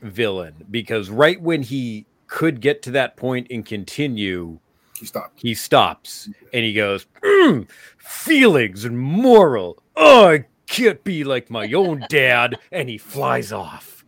villain 0.00 0.54
because 0.70 1.10
right 1.10 1.40
when 1.40 1.62
he 1.62 2.06
could 2.26 2.60
get 2.60 2.82
to 2.82 2.90
that 2.92 3.16
point 3.16 3.46
and 3.50 3.64
continue, 3.66 4.58
He 4.98 5.06
stopped. 5.06 5.40
he 5.40 5.54
stops 5.54 6.28
and 6.52 6.64
he 6.64 6.72
goes, 6.72 7.06
"Mm, 7.22 7.68
feelings 7.98 8.84
and 8.84 8.98
moral. 8.98 9.82
Oh, 9.96 10.28
I 10.28 10.46
can't 10.66 11.02
be 11.04 11.24
like 11.24 11.50
my 11.50 11.70
own 11.72 12.04
dad. 12.08 12.58
And 12.70 12.88
he 12.88 12.96
flies 12.98 13.52
off. 13.52 14.04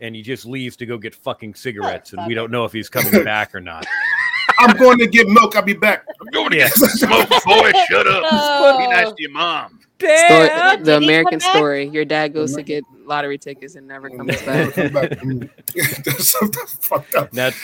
And 0.00 0.16
he 0.16 0.22
just 0.22 0.44
leaves 0.44 0.76
to 0.78 0.86
go 0.86 0.98
get 0.98 1.14
fucking 1.14 1.54
cigarettes. 1.54 2.12
And 2.12 2.26
we 2.26 2.34
don't 2.34 2.50
know 2.50 2.64
if 2.64 2.72
he's 2.72 2.88
coming 2.88 3.22
back 3.22 3.54
or 3.54 3.60
not. 3.60 3.86
I'm 4.58 4.76
going 4.76 4.98
to 4.98 5.06
get 5.06 5.28
milk. 5.28 5.56
I'll 5.56 5.62
be 5.62 5.72
back. 5.74 6.04
I'm 6.20 6.26
going 6.28 6.50
to 6.50 6.56
Yeah. 6.56 6.64
get 6.68 6.74
some 6.74 6.88
smoke, 6.90 7.28
boy. 7.44 7.72
Shut 7.88 8.06
up. 8.06 8.22
Oh. 8.30 8.78
Be 8.78 8.86
nice 8.88 9.06
Oh. 9.08 9.14
to 9.14 9.22
your 9.22 9.30
mom. 9.32 9.78
Story, 9.98 10.48
the 10.48 10.78
Did 10.84 10.86
he 11.02 11.04
American 11.06 11.38
back? 11.38 11.54
story. 11.54 11.86
Your 11.88 12.04
dad 12.04 12.34
goes 12.34 12.56
to 12.56 12.62
get 12.64 12.82
lottery 13.04 13.38
tickets 13.38 13.76
and 13.76 13.86
never 13.86 14.10
comes 14.10 14.40
back. 14.42 14.74
That's 15.74 16.34
that's 16.40 16.74
fucked 16.86 17.14
up. 17.14 17.30
That's 17.30 17.56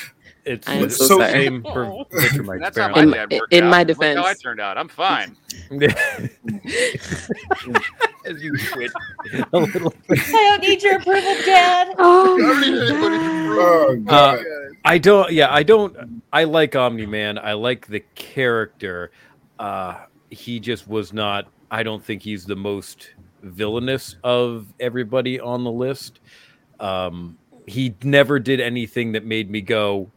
it's 0.49 0.69
I 0.69 0.75
am 0.75 0.83
the 0.83 0.91
so 0.91 1.07
sorry. 1.19 1.31
same 1.33 1.63
for 1.75 2.05
Victor 2.11 2.59
That's 2.59 2.79
how 2.79 2.91
apparently. 2.91 3.17
my 3.19 3.23
In- 3.25 3.29
dad 3.29 3.33
worked 3.41 3.53
in 3.53 3.65
out. 3.65 3.71
my 3.71 3.83
Look 3.85 4.03
how 4.03 4.25
I 4.27 4.35
turned 4.35 4.61
out. 4.61 4.79
I'm 4.79 4.89
fine. 4.89 5.37
As 8.25 8.43
you 8.43 8.53
quit 8.73 8.91
a 9.53 9.59
little. 9.59 9.95
I 10.11 10.17
don't 10.17 10.61
need 10.63 10.83
your 10.83 10.97
approval, 10.97 11.35
Dad. 11.47 11.95
Oh, 11.99 12.37
Oh, 13.61 13.93
Uh, 14.09 14.37
God. 14.37 14.45
I 14.85 14.99
don't. 14.99 15.33
Yeah, 15.33 15.53
I 15.53 15.63
don't. 15.63 16.23
I 16.33 16.45
like 16.45 16.77
Omni 16.77 17.07
Man. 17.07 17.39
I 17.39 17.53
like 17.55 17.87
the 17.87 18.01
character. 18.15 19.11
Uh, 19.59 20.05
he 20.31 20.61
just 20.61 20.87
was 20.89 21.13
not. 21.13 21.49
I 21.71 21.83
don't 21.83 22.05
think 22.05 22.23
he's 22.23 22.45
the 22.45 22.57
most 22.57 23.11
villainous 23.43 24.17
of 24.25 24.67
everybody 24.81 25.41
on 25.41 25.65
the 25.65 25.73
list. 25.73 26.21
Um, 26.81 27.39
he 27.67 27.95
never 28.03 28.39
did 28.39 28.61
anything 28.61 29.13
that 29.13 29.25
made 29.25 29.51
me 29.51 29.61
go 29.63 30.11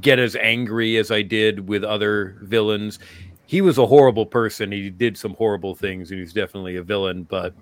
get 0.00 0.18
as 0.18 0.36
angry 0.36 0.96
as 0.96 1.10
I 1.10 1.22
did 1.22 1.68
with 1.68 1.84
other 1.84 2.36
villains. 2.42 2.98
He 3.46 3.60
was 3.60 3.78
a 3.78 3.86
horrible 3.86 4.26
person. 4.26 4.72
He 4.72 4.88
did 4.90 5.16
some 5.18 5.34
horrible 5.34 5.74
things, 5.74 6.10
and 6.10 6.18
he's 6.20 6.32
definitely 6.32 6.76
a 6.76 6.82
villain. 6.82 7.24
But 7.24 7.54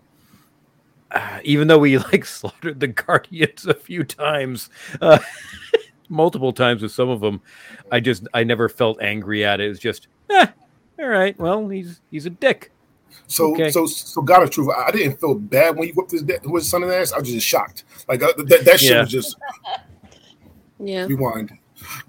uh, 1.10 1.40
even 1.42 1.68
though 1.68 1.82
he 1.82 1.98
like 2.12 2.24
slaughtered 2.24 2.80
the 2.80 2.86
Guardians 2.88 3.66
a 3.66 3.74
few 3.74 4.04
times, 4.04 4.70
uh, 5.00 5.18
multiple 6.08 6.52
times 6.52 6.82
with 6.82 6.92
some 6.92 7.08
of 7.08 7.20
them, 7.20 7.40
I 7.90 8.00
just 8.00 8.26
I 8.32 8.44
never 8.44 8.68
felt 8.68 9.00
angry 9.02 9.44
at 9.44 9.60
it. 9.60 9.66
It 9.66 9.68
was 9.70 9.78
just, 9.80 10.06
eh, 10.30 10.46
all 10.98 11.06
right. 11.08 11.36
Well, 11.38 11.68
he's 11.68 12.00
he's 12.10 12.26
a 12.26 12.30
dick. 12.30 12.70
So, 13.26 13.52
Okay. 13.52 13.70
so, 13.70 13.86
so, 13.86 14.22
God 14.22 14.42
of 14.42 14.50
truth, 14.50 14.70
I 14.74 14.84
I 14.88 14.90
didn't 14.90 15.20
feel 15.20 15.34
bad 15.34 15.76
when 15.76 15.86
he 15.88 15.92
whipped 15.92 16.12
his, 16.12 16.22
dad, 16.22 16.40
his 16.44 16.68
son 16.68 16.82
in 16.82 16.88
the 16.88 16.96
ass. 16.96 17.12
I 17.12 17.18
was 17.18 17.28
just 17.30 17.46
shocked. 17.46 17.84
Like 18.08 18.22
uh, 18.22 18.32
that, 18.36 18.64
that 18.64 18.80
shit 18.80 18.90
Yeah. 18.92 19.00
was 19.02 19.10
just 19.10 19.36
yeah. 20.78 21.04
rewind. 21.06 21.52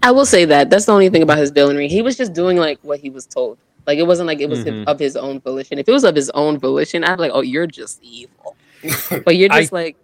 I 0.01 0.11
will 0.11 0.25
say 0.25 0.45
that. 0.45 0.69
That's 0.69 0.85
the 0.85 0.91
only 0.91 1.09
thing 1.09 1.23
about 1.23 1.37
his 1.37 1.49
villainy. 1.51 1.87
He 1.87 2.01
was 2.01 2.17
just 2.17 2.33
doing 2.33 2.57
like 2.57 2.79
what 2.81 2.99
he 2.99 3.09
was 3.09 3.25
told. 3.25 3.57
Like 3.85 3.97
it 3.99 4.07
wasn't 4.07 4.27
like 4.27 4.39
it 4.39 4.49
was 4.49 4.63
Mhm. 4.63 4.85
of 4.87 4.97
his 4.99 5.15
own 5.15 5.39
volition. 5.41 5.77
If 5.79 5.87
it 5.89 5.91
was 5.91 6.03
of 6.03 6.15
his 6.15 6.29
own 6.31 6.57
volition, 6.57 7.03
I'd 7.03 7.15
be 7.17 7.23
like, 7.23 7.31
"Oh, 7.33 7.41
you're 7.41 7.67
just 7.67 8.01
evil." 8.03 8.55
But 9.25 9.35
you're 9.35 9.51
I- 9.51 9.61
just 9.61 9.73
like 9.73 9.97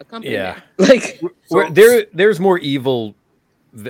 a 0.00 0.04
company. 0.04 0.34
Yeah. 0.34 0.60
man. 0.78 0.88
Like 0.88 1.20
Where 1.48 1.70
there 1.70 2.06
there's 2.12 2.38
more 2.40 2.58
evil 2.58 3.14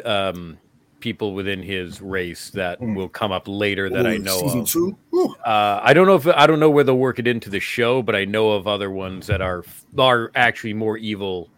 um, 0.05 0.59
people 1.01 1.35
within 1.35 1.63
his 1.63 2.01
race 2.01 2.49
that 2.51 2.81
Mm. 2.81 2.97
will 2.97 3.09
come 3.11 3.31
up 3.33 3.45
later 3.47 3.91
that 3.91 4.07
I 4.07 4.17
know 4.17 4.39
season 4.39 4.61
of. 4.61 4.69
two. 4.71 4.97
Uh, 5.45 5.81
I 5.83 5.93
don't 5.93 6.07
know 6.07 6.15
if 6.15 6.27
I 6.27 6.47
don't 6.47 6.61
know 6.61 6.71
where 6.71 6.83
they'll 6.85 6.97
work 6.97 7.19
it 7.19 7.27
into 7.27 7.51
the 7.51 7.61
show, 7.61 8.03
but 8.03 8.15
I 8.17 8.25
know 8.25 8.53
of 8.53 8.67
other 8.67 8.91
ones 8.91 9.27
that 9.27 9.43
are 9.43 9.65
are 9.99 10.31
actually 10.35 10.73
more 10.73 10.97
evil, 10.97 11.49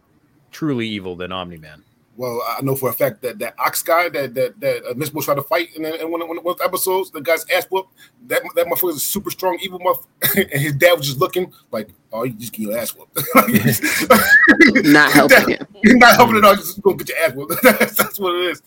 truly 0.50 0.88
evil 0.88 1.14
than 1.14 1.30
Omni 1.30 1.58
Man. 1.58 1.84
Well, 2.16 2.42
I 2.46 2.62
know 2.62 2.74
for 2.74 2.88
a 2.88 2.92
fact 2.92 3.20
that 3.22 3.38
that 3.40 3.54
ox 3.58 3.82
guy 3.82 4.08
that 4.08 4.34
that 4.34 4.58
that 4.60 4.84
uh, 4.90 4.94
Miss 4.94 5.10
Bush 5.10 5.26
tried 5.26 5.34
to 5.34 5.42
fight 5.42 5.74
in, 5.76 5.84
in 5.84 6.10
one, 6.10 6.22
of- 6.22 6.28
one 6.28 6.38
of 6.38 6.44
those 6.44 6.60
episodes, 6.64 7.10
the 7.10 7.20
guy's 7.20 7.44
ass 7.50 7.66
whooped. 7.66 7.92
That 8.28 8.42
that 8.54 8.66
motherfucker 8.66 8.90
is 8.90 8.96
a 8.96 9.00
super 9.00 9.30
strong 9.30 9.58
evil 9.60 9.78
motherfucker, 9.80 10.48
and 10.52 10.60
his 10.60 10.74
dad 10.74 10.94
was 10.94 11.06
just 11.06 11.18
looking 11.18 11.52
like, 11.70 11.90
"Oh, 12.12 12.24
you 12.24 12.32
just 12.32 12.52
get 12.52 12.62
your 12.62 12.78
ass 12.78 12.94
whooped." 12.94 13.16
not 14.84 15.12
helping 15.12 15.50
him. 15.50 15.66
You're 15.82 15.98
not 15.98 16.16
helping 16.16 16.36
at 16.38 16.44
all. 16.44 16.54
Just 16.56 16.80
go 16.82 16.94
get 16.94 17.08
your 17.10 17.18
ass 17.18 17.34
whooped. 17.34 17.62
that's, 17.62 17.96
that's 17.96 18.18
what 18.18 18.34
it 18.36 18.50
is. 18.50 18.62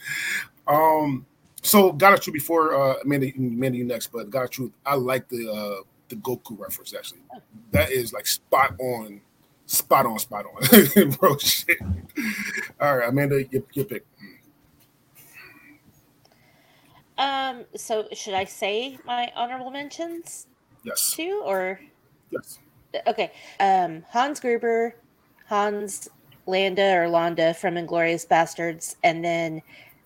Um. 0.67 1.25
So, 1.61 1.91
God 1.91 2.13
of 2.13 2.21
Truth 2.21 2.35
before 2.35 2.73
uh, 2.73 2.95
Amanda, 3.03 3.31
Amanda, 3.37 3.77
you 3.77 3.83
next, 3.83 4.07
but 4.13 4.29
God 4.29 4.43
of 4.43 4.49
Truth, 4.51 4.71
I 4.85 4.95
like 4.95 5.27
the 5.27 5.51
uh 5.51 5.83
the 6.07 6.15
Goku 6.17 6.57
reference 6.57 6.93
actually. 6.93 7.19
That 7.71 7.91
is 7.91 8.13
like 8.13 8.25
spot 8.27 8.75
on, 8.79 9.21
spot 9.69 10.05
on, 10.05 10.17
spot 10.19 10.45
on, 10.45 11.09
bro. 11.19 11.37
Shit. 11.37 11.77
All 12.81 12.97
right, 12.97 13.09
Amanda, 13.09 13.43
your, 13.51 13.63
your 13.73 13.85
pick. 13.85 14.05
Um, 17.17 17.65
so 17.75 18.07
should 18.13 18.33
I 18.33 18.45
say 18.45 18.97
my 19.05 19.31
honorable 19.35 19.71
mentions 19.71 20.47
Yes, 20.83 21.13
too, 21.13 21.41
or 21.45 21.79
yes. 22.31 22.59
okay? 23.05 23.31
Um, 23.59 24.03
Hans 24.09 24.39
Gruber, 24.39 24.95
Hans 25.45 26.07
Landa 26.47 26.95
or 26.95 27.07
Londa 27.07 27.55
from 27.55 27.75
Inglourious 27.75 28.25
Basterds, 28.25 28.95
and 29.03 29.23
then 29.23 29.61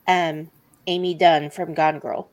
um, 0.08 0.50
Amy 0.88 1.14
Dunne 1.14 1.52
from 1.52 1.76
Gone 1.76 2.00
Girl. 2.00 2.30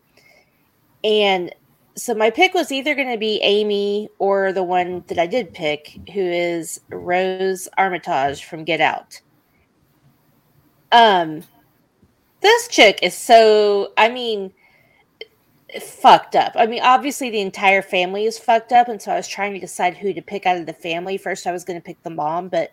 And 1.05 1.55
so 1.97 2.14
my 2.14 2.30
pick 2.30 2.55
was 2.55 2.72
either 2.72 2.95
going 2.95 3.11
to 3.11 3.18
be 3.18 3.41
Amy 3.43 4.09
or 4.18 4.53
the 4.53 4.62
one 4.62 5.05
that 5.09 5.18
I 5.18 5.26
did 5.26 5.53
pick, 5.53 5.99
who 6.12 6.20
is 6.20 6.80
Rose 6.88 7.68
Armitage 7.76 8.45
from 8.45 8.64
Get 8.64 8.80
Out. 8.80 9.20
Um, 10.93 11.43
this 12.41 12.68
chick 12.68 13.01
is 13.03 13.14
so. 13.14 13.93
I 13.97 14.09
mean, 14.09 14.53
fucked 15.80 16.34
up. 16.34 16.53
I 16.55 16.66
mean, 16.66 16.82
obviously 16.82 17.30
the 17.30 17.41
entire 17.41 17.82
family 17.82 18.24
is 18.24 18.38
fucked 18.38 18.72
up, 18.72 18.88
and 18.88 19.01
so 19.01 19.12
I 19.12 19.16
was 19.16 19.28
trying 19.28 19.55
to 19.55 19.61
decide 19.61 19.97
who 19.97 20.12
to 20.12 20.22
pick 20.22 20.47
out 20.47 20.57
of 20.57 20.66
the 20.66 20.72
family. 20.72 21.16
First, 21.16 21.47
I 21.47 21.53
was 21.53 21.64
going 21.64 21.78
to 21.78 21.84
pick 21.84 22.03
the 22.03 22.11
mom, 22.11 22.49
but 22.49 22.70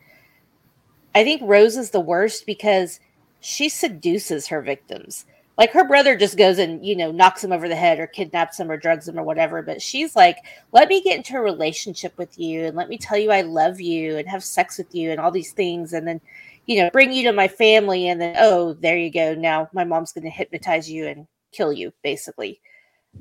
I 1.13 1.23
think 1.23 1.41
Rose 1.43 1.77
is 1.77 1.91
the 1.91 1.99
worst 1.99 2.45
because 2.45 2.99
she 3.39 3.69
seduces 3.69 4.47
her 4.47 4.61
victims. 4.61 5.25
Like 5.57 5.71
her 5.71 5.87
brother 5.87 6.15
just 6.15 6.37
goes 6.37 6.59
and 6.59 6.85
you 6.85 6.95
know 6.95 7.11
knocks 7.11 7.43
him 7.43 7.51
over 7.51 7.67
the 7.67 7.75
head 7.75 7.99
or 7.99 8.07
kidnaps 8.07 8.59
him 8.59 8.69
or 8.69 8.77
drugs 8.77 9.07
him 9.07 9.17
or 9.17 9.23
whatever. 9.23 9.61
But 9.61 9.81
she's 9.81 10.15
like, 10.15 10.37
let 10.71 10.87
me 10.87 11.01
get 11.01 11.17
into 11.17 11.35
a 11.35 11.41
relationship 11.41 12.17
with 12.17 12.37
you 12.37 12.65
and 12.65 12.75
let 12.75 12.89
me 12.89 12.97
tell 12.97 13.17
you 13.17 13.31
I 13.31 13.41
love 13.41 13.81
you 13.81 14.17
and 14.17 14.27
have 14.27 14.43
sex 14.43 14.77
with 14.77 14.93
you 14.93 15.11
and 15.11 15.19
all 15.19 15.31
these 15.31 15.53
things, 15.53 15.93
and 15.93 16.07
then 16.07 16.21
you 16.65 16.81
know 16.81 16.89
bring 16.91 17.11
you 17.11 17.23
to 17.23 17.33
my 17.33 17.47
family 17.47 18.09
and 18.09 18.21
then 18.21 18.35
oh 18.37 18.73
there 18.73 18.97
you 18.97 19.09
go 19.09 19.33
now 19.33 19.69
my 19.73 19.83
mom's 19.85 20.11
going 20.11 20.25
to 20.25 20.29
hypnotize 20.29 20.89
you 20.89 21.07
and 21.07 21.27
kill 21.51 21.73
you 21.73 21.91
basically. 22.03 22.59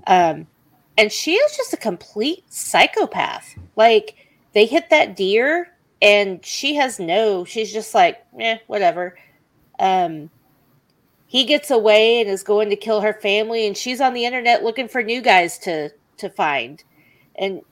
Um, 0.06 0.46
and 0.98 1.12
she 1.12 1.34
is 1.34 1.56
just 1.56 1.72
a 1.72 1.78
complete 1.78 2.44
psychopath. 2.52 3.54
Like 3.76 4.16
they 4.52 4.66
hit 4.66 4.90
that 4.90 5.16
deer 5.16 5.68
and 6.02 6.44
she 6.44 6.74
has 6.74 6.98
no 6.98 7.44
she's 7.44 7.72
just 7.72 7.94
like 7.94 8.24
eh 8.38 8.58
whatever 8.66 9.16
um 9.78 10.30
he 11.26 11.44
gets 11.44 11.70
away 11.70 12.20
and 12.20 12.30
is 12.30 12.42
going 12.42 12.70
to 12.70 12.76
kill 12.76 13.00
her 13.00 13.12
family 13.12 13.66
and 13.66 13.76
she's 13.76 14.00
on 14.00 14.14
the 14.14 14.24
internet 14.24 14.62
looking 14.62 14.88
for 14.88 15.02
new 15.02 15.20
guys 15.20 15.58
to 15.58 15.90
to 16.18 16.30
find. 16.30 16.82
And 17.34 17.62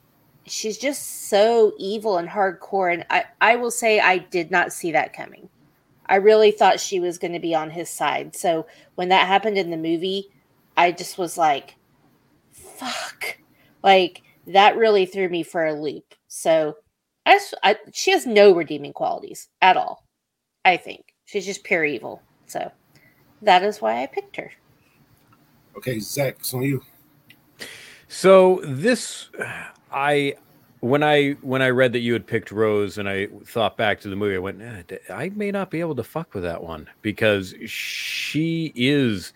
she's 0.45 0.77
just 0.77 1.29
so 1.29 1.73
evil 1.77 2.17
and 2.19 2.29
hardcore 2.29 2.93
and 2.93 3.03
i 3.09 3.23
i 3.41 3.55
will 3.55 3.71
say 3.71 3.99
i 3.99 4.19
did 4.19 4.51
not 4.51 4.73
see 4.73 4.91
that 4.91 5.13
coming. 5.13 5.49
I 6.07 6.17
really 6.17 6.51
thought 6.51 6.79
she 6.79 6.99
was 6.99 7.17
going 7.17 7.33
to 7.33 7.39
be 7.39 7.55
on 7.55 7.71
his 7.71 7.89
side. 7.89 8.35
So 8.35 8.67
when 8.93 9.09
that 9.09 9.27
happened 9.27 9.57
in 9.57 9.71
the 9.71 9.77
movie 9.77 10.29
i 10.77 10.91
just 10.91 11.17
was 11.17 11.37
like 11.37 11.75
fuck. 12.51 13.39
Like 13.83 14.21
that 14.47 14.77
really 14.77 15.05
threw 15.05 15.29
me 15.29 15.43
for 15.43 15.65
a 15.65 15.73
loop. 15.73 16.13
So 16.27 16.77
I, 17.25 17.39
I, 17.63 17.77
she 17.93 18.11
has 18.11 18.25
no 18.25 18.53
redeeming 18.53 18.93
qualities 18.93 19.49
at 19.61 19.77
all. 19.77 20.05
I 20.63 20.77
think. 20.77 21.13
She's 21.25 21.45
just 21.45 21.63
pure 21.63 21.85
evil. 21.85 22.21
So 22.45 22.71
that 23.45 23.63
is 23.63 23.81
why 23.81 24.03
I 24.03 24.07
picked 24.07 24.35
her. 24.35 24.51
Okay, 25.77 25.99
Zach, 25.99 26.37
it's 26.39 26.53
on 26.53 26.63
you. 26.63 26.83
So 28.07 28.61
this, 28.63 29.29
I 29.91 30.35
when 30.79 31.03
I 31.03 31.31
when 31.41 31.61
I 31.61 31.69
read 31.69 31.93
that 31.93 31.99
you 31.99 32.13
had 32.13 32.27
picked 32.27 32.51
Rose, 32.51 32.97
and 32.97 33.09
I 33.09 33.27
thought 33.45 33.75
back 33.75 33.99
to 34.01 34.09
the 34.09 34.15
movie, 34.15 34.35
I 34.35 34.39
went, 34.39 34.61
eh, 34.61 34.97
I 35.09 35.29
may 35.29 35.51
not 35.51 35.71
be 35.71 35.79
able 35.79 35.95
to 35.95 36.03
fuck 36.03 36.33
with 36.33 36.43
that 36.43 36.61
one 36.63 36.87
because 37.01 37.55
she 37.65 38.71
is 38.75 39.33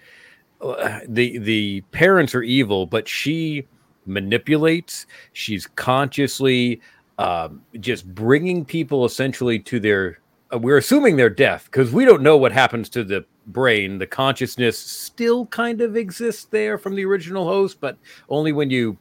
uh, 0.62 0.99
the 1.07 1.39
the 1.39 1.82
parents 1.91 2.36
are 2.36 2.43
evil, 2.43 2.86
but 2.86 3.07
she 3.07 3.66
manipulates. 4.05 5.07
She's 5.34 5.68
consciously 5.68 6.82
um, 7.18 7.62
just 7.80 8.07
bringing 8.14 8.64
people 8.64 9.05
essentially 9.05 9.60
to 9.60 9.80
their 9.80 10.20
uh, 10.53 10.60
we're 10.60 10.78
assuming 10.78 11.16
their 11.16 11.30
death 11.30 11.66
because 11.66 11.91
we 11.91 12.05
don't 12.05 12.22
know 12.22 12.38
what 12.38 12.51
happens 12.51 12.89
to 12.89 13.03
the 13.03 13.26
brain 13.54 13.97
the 13.97 14.08
consciousness 14.08 14.78
still 14.78 15.45
kind 15.47 15.82
of 15.82 15.95
exists 15.95 16.45
there 16.45 16.78
from 16.78 16.95
the 16.95 17.04
original 17.06 17.45
host 17.45 17.78
but 17.80 17.97
only 18.30 18.52
when 18.52 18.70
you 18.70 18.97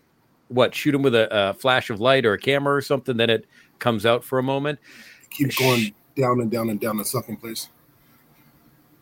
what 0.49 0.75
shoot 0.75 0.95
him 0.95 1.03
with 1.03 1.15
a, 1.15 1.29
a 1.31 1.55
flash 1.55 1.91
of 1.91 2.01
light 2.01 2.25
or 2.25 2.33
a 2.33 2.39
camera 2.39 2.75
or 2.75 2.81
something 2.81 3.17
then 3.17 3.31
it 3.31 3.47
comes 3.79 4.05
out 4.05 4.25
for 4.25 4.39
a 4.39 4.43
moment. 4.43 4.79
Keep 5.31 5.57
going 5.57 5.95
down 6.17 6.41
and 6.41 6.51
down 6.51 6.71
and 6.71 6.81
down 6.81 6.99
in 6.99 7.05
something 7.05 7.37
place 7.37 7.69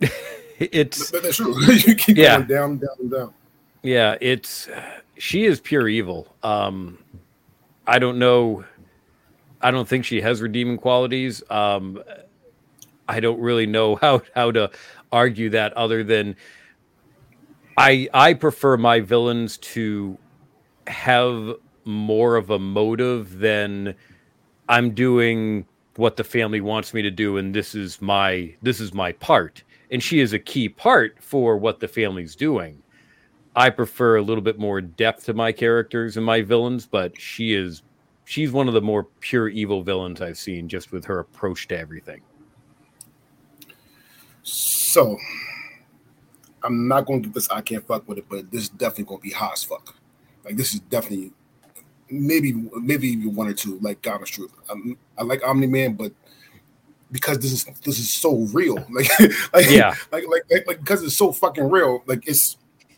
it's 0.59 1.11
but 1.11 1.23
that's 1.23 1.37
true. 1.37 1.55
You 1.87 1.95
keep 1.95 2.17
yeah. 2.17 2.37
going 2.37 2.49
down 2.49 2.79
down 2.79 2.97
and 3.01 3.11
down. 3.11 3.35
Yeah 3.83 4.17
it's 4.21 4.69
she 5.17 5.45
is 5.45 5.61
pure 5.61 5.89
evil. 5.89 6.35
Um 6.43 6.99
i 7.87 7.99
don't 7.99 8.19
know 8.19 8.65
I 9.63 9.71
don't 9.71 9.89
think 9.89 10.05
she 10.05 10.21
has 10.21 10.43
redeeming 10.43 10.77
qualities. 10.77 11.43
Um, 11.51 12.03
I 13.09 13.21
don't 13.21 13.41
really 13.41 13.67
know 13.67 13.97
how 13.97 14.23
how 14.35 14.51
to 14.53 14.71
argue 15.13 15.51
that 15.51 15.73
other 15.75 16.05
than 16.05 16.37
I 17.77 18.09
I 18.15 18.35
prefer 18.35 18.77
my 18.77 19.01
villains 19.01 19.59
to 19.59 20.19
have 20.87 21.55
more 21.85 22.37
of 22.37 22.51
a 22.51 22.59
motive 22.59 23.39
than 23.39 23.95
I'm 24.69 24.91
doing 24.91 25.67
what 25.97 26.17
the 26.17 26.25
family 26.25 26.61
wants 26.61 26.93
me 26.93 27.03
to 27.03 27.11
do 27.11 27.39
and 27.39 27.55
this 27.55 27.75
is 27.75 28.03
my 28.03 28.55
this 28.63 28.81
is 28.81 28.93
my 28.93 29.13
part 29.13 29.63
and 29.91 30.03
she 30.03 30.21
is 30.21 30.33
a 30.33 30.39
key 30.39 30.69
part 30.69 31.17
for 31.23 31.57
what 31.57 31.81
the 31.81 31.89
family's 31.89 32.35
doing. 32.35 32.83
I 33.55 33.71
prefer 33.71 34.17
a 34.17 34.23
little 34.23 34.43
bit 34.43 34.59
more 34.59 34.81
depth 34.81 35.25
to 35.27 35.35
my 35.35 35.53
characters 35.53 36.17
and 36.17 36.27
my 36.27 36.43
villains, 36.43 36.87
but 36.87 37.19
she 37.19 37.55
is 37.55 37.83
she's 38.25 38.53
one 38.53 38.69
of 38.69 38.75
the 38.75 38.83
more 38.83 39.05
pure 39.21 39.49
evil 39.49 39.83
villains 39.83 40.21
I've 40.21 40.37
seen 40.37 40.69
just 40.69 40.93
with 40.93 41.05
her 41.07 41.21
approach 41.21 41.69
to 41.69 41.79
everything. 41.79 42.21
I'm 46.63 46.89
not 46.89 47.07
gonna 47.07 47.21
give 47.21 47.33
this 47.33 47.51
I 47.51 47.61
can't 47.61 47.87
fuck 47.87 48.09
with 48.09 48.19
it, 48.19 48.27
but 48.29 48.51
this 48.51 48.63
is 48.63 48.69
definitely 48.69 49.05
gonna 49.05 49.21
be 49.21 49.31
hot 49.31 49.53
as 49.55 49.65
fuck. 49.65 49.95
Like 50.45 50.57
this 50.57 50.75
is 50.75 50.81
definitely 50.81 51.33
maybe 52.11 52.53
maybe 52.81 53.09
even 53.09 53.35
one 53.35 53.49
or 53.49 53.55
two, 53.55 53.79
like 53.81 54.03
God 54.03 54.23
is 54.23 54.31
truth. 54.31 54.53
I'm, 54.71 54.97
I 55.19 55.23
like 55.23 55.47
Omni 55.47 55.67
Man, 55.67 55.95
but 55.95 56.13
because 57.13 57.39
this 57.39 57.53
is 57.53 57.65
this 57.81 57.99
is 57.99 58.11
so 58.11 58.37
real, 58.53 58.77
like 58.91 59.09
like 59.53 59.71
yeah, 59.71 59.95
like, 60.13 60.25
like 60.29 60.43
like 60.51 60.67
like 60.67 60.81
because 60.81 61.03
it's 61.03 61.17
so 61.17 61.33
fucking 61.33 61.69
real, 61.69 62.03
like 62.07 62.27
it's 62.27 62.57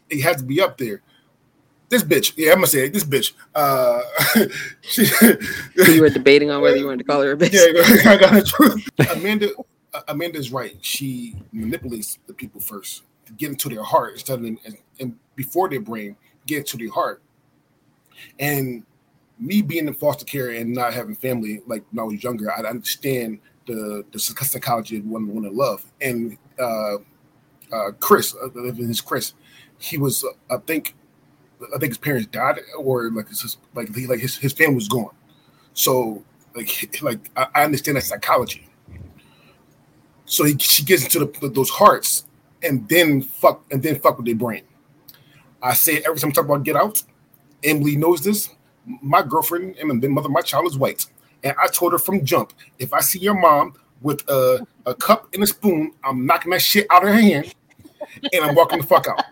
it 0.09 0.23
has 0.23 0.37
to 0.37 0.45
be 0.45 0.61
up 0.61 0.79
there 0.79 1.03
this 1.89 2.03
bitch. 2.03 2.35
Yeah, 2.37 2.51
I'm 2.51 2.57
gonna 2.57 2.67
say 2.67 2.87
it, 2.87 2.93
this 2.93 3.05
bitch. 3.05 3.33
Uh, 3.55 4.03
she, 4.83 5.07
you 5.93 6.01
were 6.01 6.11
debating 6.11 6.51
on 6.51 6.61
whether 6.61 6.77
you 6.77 6.87
wanted 6.87 6.99
to 6.99 7.05
call 7.05 7.23
her 7.23 7.33
a 7.33 7.37
bitch. 7.39 7.53
Yeah, 7.53 8.11
I 8.11 8.17
got 8.17 8.35
the 8.35 8.43
truth. 8.43 8.89
Amanda, 9.11 9.51
Amanda's 10.09 10.53
right. 10.53 10.77
She 10.81 11.37
manipulates 11.53 12.19
the 12.27 12.35
people 12.35 12.61
first 12.61 13.03
to 13.27 13.33
get 13.35 13.51
into 13.51 13.69
their 13.69 13.83
heart 13.83 14.15
instead 14.15 14.39
of 14.39 14.45
and, 14.45 14.59
and 15.01 15.17
before 15.37 15.69
their 15.69 15.81
brain 15.81 16.17
get 16.47 16.59
into 16.59 16.77
their 16.77 16.91
heart. 16.91 17.23
And 18.39 18.85
me 19.39 19.63
being 19.63 19.87
in 19.87 19.95
foster 19.95 20.25
care 20.25 20.51
and 20.51 20.73
not 20.73 20.93
having 20.93 21.15
family 21.15 21.61
like 21.67 21.85
when 21.91 22.01
I 22.01 22.07
was 22.07 22.23
younger, 22.23 22.51
I 22.51 22.63
understand 22.63 23.39
the 23.67 24.05
the 24.13 24.19
psychology 24.19 24.99
of 24.99 25.07
one 25.07 25.29
one 25.29 25.45
to 25.45 25.51
love. 25.51 25.85
And 26.01 26.37
uh, 26.59 26.97
uh, 27.73 27.91
Chris, 28.01 28.35
uh, 28.35 28.49
his 28.73 29.01
Chris, 29.01 29.35
he 29.79 29.99
was 29.99 30.25
uh, 30.25 30.55
I 30.55 30.59
think 30.59 30.95
I 31.75 31.79
think 31.79 31.91
his 31.91 31.99
parents 31.99 32.29
died, 32.29 32.61
or 32.79 33.11
like 33.11 33.29
his 33.29 33.59
like 33.75 33.95
he, 33.95 34.07
like 34.07 34.21
his, 34.21 34.37
his 34.37 34.53
family 34.53 34.77
was 34.77 34.89
gone. 34.89 35.15
So 35.75 36.25
like 36.55 37.01
like 37.03 37.31
I, 37.37 37.47
I 37.55 37.65
understand 37.65 37.97
that 37.97 38.05
psychology. 38.05 38.68
So 40.29 40.45
he, 40.45 40.57
she 40.59 40.85
gets 40.85 41.03
into 41.03 41.19
the, 41.21 41.49
those 41.49 41.71
hearts 41.71 42.27
and 42.63 42.89
then 42.89 43.23
fuck 43.23 43.65
and 43.71 43.83
then 43.83 43.99
fuck 43.99 44.19
with 44.19 44.27
their 44.27 44.35
brain. 44.35 44.63
I 45.63 45.75
say 45.75 46.03
every 46.07 46.19
time 46.19 46.31
I 46.31 46.33
talk 46.33 46.45
about 46.45 46.63
Get 46.63 46.77
Out, 46.77 47.03
Emily 47.65 47.97
knows 47.97 48.23
this. 48.23 48.51
My 49.03 49.23
girlfriend 49.23 49.77
and 49.79 50.01
the 50.01 50.09
mother 50.09 50.27
of 50.27 50.33
my 50.33 50.41
child 50.41 50.67
is 50.67 50.79
white, 50.79 51.07
and 51.43 51.55
I 51.63 51.67
told 51.67 51.93
her 51.93 51.99
from 51.99 52.25
jump, 52.25 52.53
if 52.79 52.93
I 52.93 53.01
see 53.01 53.19
your 53.19 53.39
mom 53.39 53.75
with 54.01 54.23
a, 54.31 54.67
a 54.87 54.95
cup 54.95 55.29
and 55.35 55.43
a 55.43 55.47
spoon, 55.47 55.93
I'm 56.05 56.25
knocking 56.25 56.53
that 56.53 56.63
shit 56.63 56.87
out 56.91 57.03
of 57.03 57.11
her 57.11 57.21
hand, 57.21 57.55
and 58.33 58.45
I'm 58.45 58.55
walking 58.55 58.81
the 58.81 58.87
fuck 58.87 59.09
out. 59.09 59.25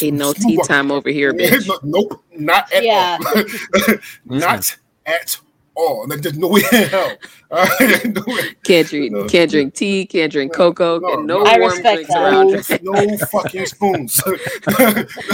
Ain't 0.00 0.16
no 0.16 0.32
tea 0.32 0.56
time 0.64 0.92
over 0.92 1.10
here, 1.10 1.32
bitch. 1.34 1.68
nope, 1.82 2.22
not 2.36 2.72
at 2.72 2.84
yeah. 2.84 3.18
all. 3.20 3.94
not 4.24 4.76
at 5.04 5.38
all. 5.74 6.06
Like 6.06 6.22
there's 6.22 6.38
no 6.38 6.48
way 6.54 6.62
in 6.72 6.88
hell. 6.88 7.12
Uh, 7.52 7.68
no 8.06 8.22
way. 8.26 8.54
Can't 8.64 8.88
drink, 8.88 9.12
no. 9.12 9.26
can't 9.28 9.50
drink 9.50 9.74
tea, 9.74 10.06
can't 10.06 10.32
drink 10.32 10.54
cocoa, 10.54 10.98
no, 11.00 11.16
no, 11.16 11.42
no 11.42 11.58
warm 11.58 11.82
drinks 11.82 12.08
that. 12.08 12.16
around 12.16 12.82
No, 12.82 12.92
no 12.92 13.18
fucking 13.26 13.66
spoons. 13.66 14.22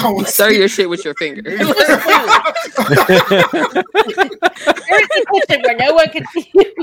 no, 0.03 0.22
Stir 0.24 0.51
your 0.51 0.66
shit 0.66 0.91
with 0.91 1.05
your 1.05 1.14
fingers. 1.14 1.45
There's 1.45 1.70
a 1.70 1.74
kitchen 5.32 5.62
where 5.62 5.76
no 5.76 5.95
one 5.95 6.09
can 6.09 6.26
see 6.32 6.51
you 6.53 6.74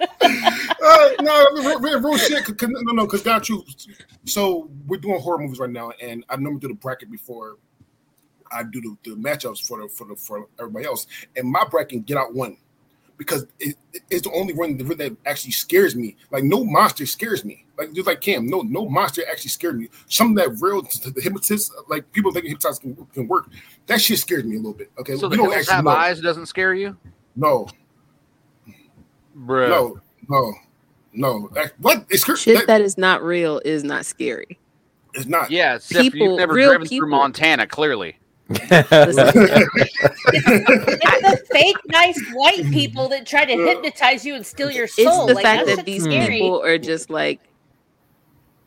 uh, 0.00 1.08
no, 1.20 1.46
real, 1.78 2.00
real 2.00 2.16
shit. 2.16 2.44
Cause, 2.44 2.68
no, 2.68 2.92
no, 2.92 3.06
because 3.06 3.22
got 3.22 3.48
you. 3.48 3.64
So 4.24 4.70
we're 4.86 4.98
doing 4.98 5.20
horror 5.20 5.38
movies 5.38 5.58
right 5.58 5.70
now, 5.70 5.92
and 6.00 6.24
I've 6.28 6.40
never 6.40 6.56
do 6.58 6.68
the 6.68 6.74
bracket 6.74 7.10
before. 7.10 7.56
I 8.52 8.62
do 8.62 8.80
the, 8.80 9.10
the 9.10 9.16
matchups 9.16 9.66
for 9.66 9.82
the 9.82 9.88
for 9.88 10.06
the 10.06 10.16
for 10.16 10.48
everybody 10.58 10.86
else, 10.86 11.06
and 11.36 11.50
my 11.50 11.64
bracket 11.64 12.06
get 12.06 12.16
out 12.16 12.34
one 12.34 12.56
because 13.18 13.46
it, 13.58 13.76
it's 14.10 14.22
the 14.26 14.32
only 14.32 14.52
one 14.54 14.76
that 14.76 15.16
actually 15.26 15.52
scares 15.52 15.94
me. 15.96 16.16
Like 16.30 16.44
no 16.44 16.64
monster 16.64 17.06
scares 17.06 17.44
me. 17.44 17.64
Like 17.78 17.92
just 17.92 18.06
like 18.06 18.20
Cam, 18.20 18.46
no 18.46 18.60
no 18.62 18.88
monster 18.88 19.22
actually 19.30 19.50
scared 19.50 19.78
me. 19.78 19.88
Some 20.08 20.30
of 20.30 20.36
that 20.36 20.62
real 20.62 20.82
the 20.82 21.20
hypnotist, 21.20 21.72
like 21.88 22.10
people 22.12 22.32
think 22.32 22.46
hypnotize 22.46 22.78
can, 22.78 22.94
can 23.14 23.26
work. 23.28 23.48
That 23.86 24.00
shit 24.00 24.18
scares 24.18 24.44
me 24.44 24.54
a 24.56 24.58
little 24.58 24.72
bit. 24.74 24.90
Okay, 24.98 25.16
so 25.16 25.28
we 25.28 25.36
the 25.36 25.42
don't 25.42 25.52
actually 25.54 25.74
have 25.74 25.84
know. 25.84 25.90
eyes 25.90 26.20
doesn't 26.20 26.46
scare 26.46 26.74
you. 26.74 26.96
No, 27.36 27.68
Bruh. 29.38 29.68
No, 29.68 30.00
no, 30.28 30.52
No, 31.12 31.48
that, 31.54 31.72
what? 31.78 32.04
It's 32.10 32.24
cr- 32.24 32.36
Shit 32.36 32.58
that- 32.58 32.66
that 32.66 32.80
is 32.80 32.96
not 32.98 33.22
real 33.22 33.60
is 33.64 33.84
not 33.84 34.06
scary. 34.06 34.58
it's 35.14 35.26
not. 35.26 35.50
Yeah, 35.50 35.76
except 35.76 36.00
People- 36.02 36.18
you've 36.28 36.36
never 36.38 36.54
real 36.54 36.70
driven 36.70 36.88
people. 36.88 37.06
through 37.06 37.10
Montana, 37.10 37.66
clearly. 37.66 38.18
Listen, 38.48 39.30
It's 40.32 41.22
the 41.22 41.42
fake 41.52 41.76
nice 41.88 42.20
white 42.34 42.70
people 42.70 43.08
that 43.08 43.26
try 43.26 43.44
to 43.44 43.52
hypnotize 43.52 44.24
you 44.24 44.34
and 44.34 44.46
steal 44.46 44.70
your 44.70 44.84
it's 44.84 45.02
soul. 45.02 45.26
the 45.26 45.34
like, 45.34 45.42
fact 45.44 45.66
that 45.66 45.76
that 45.76 45.76
shit's 45.78 45.86
these 45.86 46.04
scary. 46.04 46.38
people 46.38 46.62
are 46.62 46.78
just 46.78 47.10
like 47.10 47.40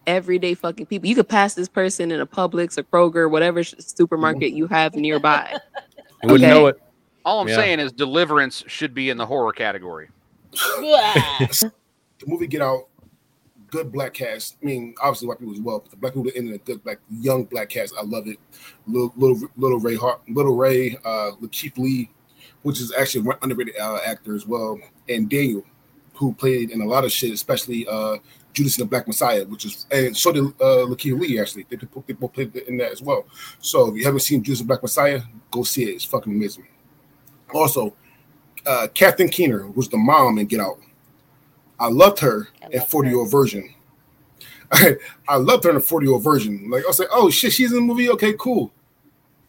everyday 0.06 0.54
fucking 0.54 0.86
people. 0.88 1.08
You 1.08 1.16
could 1.16 1.30
pass 1.30 1.54
this 1.54 1.70
person 1.70 2.12
in 2.12 2.20
a 2.20 2.26
Publix 2.28 2.78
or 2.78 2.84
Kroger, 2.84 3.30
whatever 3.32 3.64
supermarket 3.64 4.52
you 4.52 4.68
have 4.68 4.96
nearby. 4.96 5.58
You 6.24 6.32
wouldn't 6.32 6.50
know 6.50 6.68
it. 6.68 6.76
All 7.24 7.40
I'm 7.40 7.48
Yeah. 7.48 7.56
saying 7.56 7.80
is 7.80 7.94
Deliverance 7.94 8.62
should 8.68 8.94
be 8.94 9.10
in 9.10 9.16
the 9.18 9.26
horror 9.26 9.54
category. 9.54 10.10
The 10.82 11.72
movie 12.28 12.48
Get 12.48 12.62
Out, 12.62 12.90
good 13.70 13.92
black 13.92 14.14
cast. 14.14 14.58
I 14.62 14.66
mean, 14.66 14.96
obviously 15.02 15.28
white 15.28 15.40
people 15.40 15.54
as 15.54 15.60
well, 15.60 15.80
but 15.80 15.92
the 15.92 15.98
black 15.98 16.14
people 16.14 16.30
in 16.30 16.54
it, 16.54 16.66
good 16.66 16.84
black 16.84 17.00
young 17.10 17.46
black 17.46 17.70
cast. 17.70 17.94
I 17.98 18.04
love 18.04 18.28
it. 18.28 18.38
Little 18.88 19.14
little, 19.16 19.50
little 19.58 19.80
Ray 19.80 19.96
Hart, 19.96 20.22
little 20.30 20.56
Ray, 20.56 20.98
uh, 21.06 21.32
Lakeith 21.42 21.78
Lee, 21.78 22.10
which 22.64 22.80
is 22.80 22.94
actually 22.94 23.30
an 23.30 23.38
underrated 23.42 23.78
uh, 23.80 24.00
actor 24.06 24.36
as 24.36 24.46
well, 24.46 24.80
and 25.08 25.30
Daniel, 25.30 25.64
who 26.14 26.34
played 26.34 26.72
in 26.72 26.82
a 26.82 26.86
lot 26.86 27.06
of 27.06 27.12
shit, 27.12 27.34
especially 27.34 27.88
uh, 27.88 28.18
Judas 28.54 28.78
and 28.78 28.86
the 28.86 28.90
Black 28.90 29.08
Messiah, 29.08 29.46
which 29.46 29.66
is 29.66 29.86
and 29.92 30.16
so 30.16 30.32
did 30.32 30.44
uh, 30.44 30.86
Lakeith 30.88 31.20
Lee 31.20 31.40
actually. 31.40 31.66
They, 31.70 31.76
they 31.76 32.14
both 32.14 32.34
played 32.34 32.56
in 32.56 32.78
that 32.78 32.92
as 32.92 33.02
well. 33.02 33.26
So 33.60 33.90
if 33.90 33.96
you 33.96 34.06
haven't 34.06 34.22
seen 34.22 34.44
Judas 34.44 34.60
and 34.60 34.68
the 34.68 34.74
Black 34.74 34.84
Messiah, 34.84 35.22
go 35.52 35.64
see 35.64 35.84
it. 35.84 35.96
It's 35.96 36.06
fucking 36.06 36.34
amazing. 36.34 36.68
Also, 37.54 37.96
uh, 38.66 38.88
Kathleen 38.94 39.30
Keener 39.30 39.68
was 39.72 39.90
the 39.90 39.98
mom 39.98 40.38
in 40.40 40.46
Get 40.46 40.60
Out. 40.60 40.80
I 41.80 41.88
loved 41.88 42.20
her 42.20 42.48
I 42.62 42.68
in 42.72 42.82
40 42.82 43.10
year 43.10 43.20
old 43.20 43.32
virgin. 43.32 43.74
I, 44.72 44.96
I 45.28 45.36
loved 45.38 45.64
her 45.64 45.70
in 45.72 45.76
a 45.78 45.82
40 45.82 46.06
year 46.06 46.14
old 46.14 46.24
virgin. 46.24 46.70
Like 46.70 46.84
I 46.84 46.88
was 46.88 47.00
like, 47.00 47.10
oh 47.12 47.30
shit, 47.30 47.54
she's 47.54 47.72
in 47.72 47.78
the 47.78 47.84
movie. 47.84 48.10
Okay, 48.10 48.34
cool. 48.40 48.72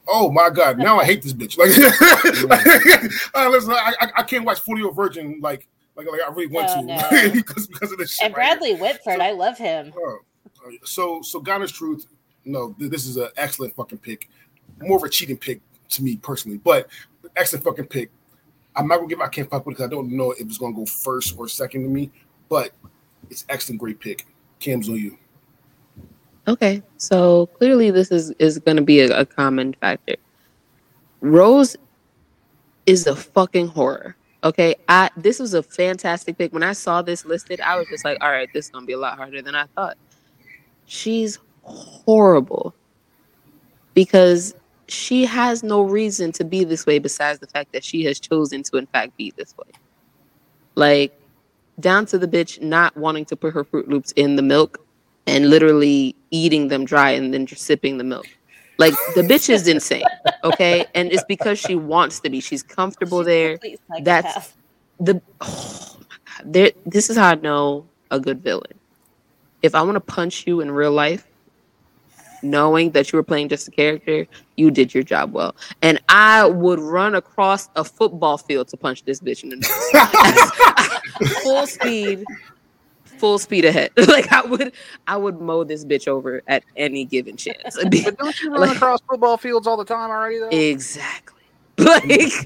Oh 0.09 0.31
my 0.31 0.51
god, 0.51 0.79
now 0.79 0.99
I 0.99 1.05
hate 1.05 1.23
this 1.23 1.33
bitch. 1.33 1.57
Like, 1.59 1.71
uh, 3.35 3.49
listen, 3.51 3.73
I, 3.73 3.95
I, 4.01 4.11
I 4.19 4.23
can't 4.23 4.45
watch 4.45 4.61
40 4.61 4.81
year 4.81 4.87
old 4.89 4.97
virgin 4.97 5.39
like 5.41 5.69
like 5.97 6.07
like 6.11 6.21
I 6.27 6.31
really 6.31 6.47
want 6.47 6.69
Oh, 6.71 6.81
to 6.81 6.87
no. 6.87 7.33
because 7.33 7.67
because 7.67 7.93
of 7.93 7.99
this 7.99 8.15
shit. 8.17 8.27
and 8.27 8.37
right 8.37 8.47
here. 8.47 8.59
Bradley 8.59 8.81
Whitford, 8.81 9.21
I 9.21 9.33
love 9.33 9.59
him. 9.59 9.93
Oh, 9.97 10.19
so 10.85 11.23
so 11.23 11.41
God 11.41 11.63
of 11.63 11.73
Truth. 11.73 12.07
No, 12.45 12.75
this 12.79 13.07
is 13.07 13.19
an 13.19 13.29
excellent 13.37 13.75
fucking 13.77 13.99
pick. 13.99 14.29
More 14.81 14.97
of 14.97 15.03
a 15.05 15.09
cheating 15.11 15.37
pick 15.37 15.61
to 15.91 16.03
me 16.03 16.17
personally, 16.17 16.57
but 16.59 16.89
excellent 17.37 17.65
fucking 17.65 17.87
pick. 17.87 18.11
I'm 18.77 18.87
not 18.87 18.97
gonna 18.97 19.09
give. 19.09 19.19
Can't 19.33 19.51
fuck 19.51 19.67
with 19.67 19.75
it 19.75 19.79
'cause 19.79 19.87
I 19.87 19.91
don't 19.91 20.11
know 20.11 20.33
if 20.33 20.41
it's 20.41 20.59
gonna 20.59 20.75
go 20.75 20.87
first 20.87 21.37
or 21.39 21.49
second 21.49 21.83
to 21.83 21.89
me, 21.89 22.11
but 22.49 22.73
it's 23.29 23.45
excellent, 23.49 23.81
great 23.81 24.01
pick. 24.01 24.27
Cam's 24.59 24.89
on 24.89 24.97
you. 24.97 25.19
Okay, 26.49 26.83
so 26.97 27.47
clearly 27.47 27.91
this 27.91 28.11
is 28.11 28.31
is 28.39 28.61
to 28.65 28.83
be 28.83 29.01
a, 29.01 29.21
a 29.21 29.27
common 29.27 29.75
factor. 29.75 30.17
Rose 31.21 31.77
is 32.87 33.07
a 33.07 33.15
fucking 33.15 33.69
horror. 33.69 34.17
Okay, 34.43 34.75
I 34.89 35.11
this 35.17 35.39
was 35.39 35.55
a 35.55 35.63
fantastic 35.63 36.39
pick. 36.39 36.53
When 36.53 36.63
I 36.63 36.73
saw 36.73 37.03
this 37.03 37.25
listed, 37.25 37.61
I 37.61 37.77
was 37.77 37.87
just 37.89 38.05
like, 38.05 38.19
all 38.21 38.31
right, 38.31 38.49
this 38.55 38.67
is 38.67 38.71
gonna 38.71 38.87
be 38.87 38.95
a 38.95 38.99
lot 38.99 39.17
harder 39.17 39.43
than 39.43 39.55
I 39.55 39.67
thought. 39.77 39.97
She's 40.87 41.39
horrible 41.63 42.75
because 43.95 44.55
she 44.93 45.25
has 45.25 45.63
no 45.63 45.83
reason 45.83 46.33
to 46.33 46.45
be 46.45 46.65
this 46.65 46.87
way 46.87 46.99
besides 46.99 47.39
the 47.39 47.47
fact 47.47 47.73
that 47.73 47.85
she 47.85 48.05
has 48.05 48.19
chosen 48.21 48.63
to 48.65 48.77
in 48.77 48.87
fact 48.87 49.17
be 49.17 49.33
this 49.37 49.55
way. 49.57 49.71
Like 50.75 51.19
down 51.79 52.07
to 52.07 52.19
the 52.19 52.29
bitch 52.29 52.61
not 52.61 52.97
wanting 52.97 53.25
to 53.27 53.37
put 53.37 53.55
her 53.55 53.65
Fruit 53.65 53.89
Loops 53.89 54.13
in 54.13 54.37
the 54.37 54.43
milk 54.43 54.85
and 55.27 55.49
literally 55.51 56.15
eating 56.31 56.69
them 56.69 56.85
dry 56.85 57.11
and 57.11 57.33
then 57.33 57.47
just 57.47 57.63
sipping 57.63 57.99
the 57.99 58.05
milk. 58.05 58.27
Like 58.79 58.95
the 59.15 59.23
bitch 59.23 59.51
is 59.51 59.69
insane, 59.69 60.05
okay? 60.45 60.87
And 60.95 61.13
it's 61.13 61.25
because 61.25 61.59
she 61.59 61.75
wants 61.75 62.21
to 62.21 62.31
be. 62.31 62.41
She's 62.41 62.63
comfortable 62.63 63.23
there. 63.23 63.59
That's- 64.05 64.35
The 65.01 65.23
oh 65.41 65.97
my 65.99 66.17
god, 66.25 66.53
there. 66.53 66.71
This 66.87 67.11
is 67.11 67.17
how 67.17 67.29
I 67.31 67.35
know 67.35 67.87
a 68.11 68.19
good 68.19 68.43
villain. 68.43 68.73
If 69.63 69.75
I 69.75 69.83
want 69.83 69.97
to 69.97 70.01
punch 70.01 70.47
you 70.47 70.61
in 70.61 70.71
real 70.71 70.93
life, 70.93 71.27
knowing 72.43 72.91
that 72.93 73.13
you 73.13 73.17
were 73.17 73.23
playing 73.23 73.49
just 73.49 73.69
a 73.69 73.71
character, 73.71 74.27
you 74.57 74.71
did 74.71 74.93
your 74.95 75.03
job 75.03 75.33
well. 75.33 75.55
And 75.83 76.01
I 76.09 76.47
would 76.47 76.79
run 76.81 77.15
across 77.15 77.69
a 77.77 77.85
football 77.85 78.39
field 78.39 78.69
to 78.69 78.77
punch 78.77 79.05
this 79.05 79.21
bitch 79.21 79.43
in 79.43 79.51
the 79.51 79.57
nose. 79.57 81.33
full 81.43 81.67
speed, 81.67 82.25
full 83.05 83.39
speed 83.39 83.65
ahead. 83.65 83.91
like 84.09 84.31
I 84.33 84.43
would, 84.43 84.73
I 85.07 85.17
would 85.17 85.41
mow 85.41 85.65
this 85.65 85.85
bitch 85.85 86.09
over 86.09 86.43
at 86.47 86.63
any 86.77 87.05
given 87.05 87.37
chance. 87.37 87.77
But 87.83 87.91
don't 88.19 88.41
you 88.43 88.51
run 88.53 88.61
Like- 88.61 88.77
across 88.77 89.01
football 89.09 89.37
fields 89.37 89.67
all 89.67 89.77
the 89.77 89.85
time 89.85 90.11
already, 90.11 90.39
though? 90.39 90.49
exactly. 90.49 91.37
Like 91.79 92.05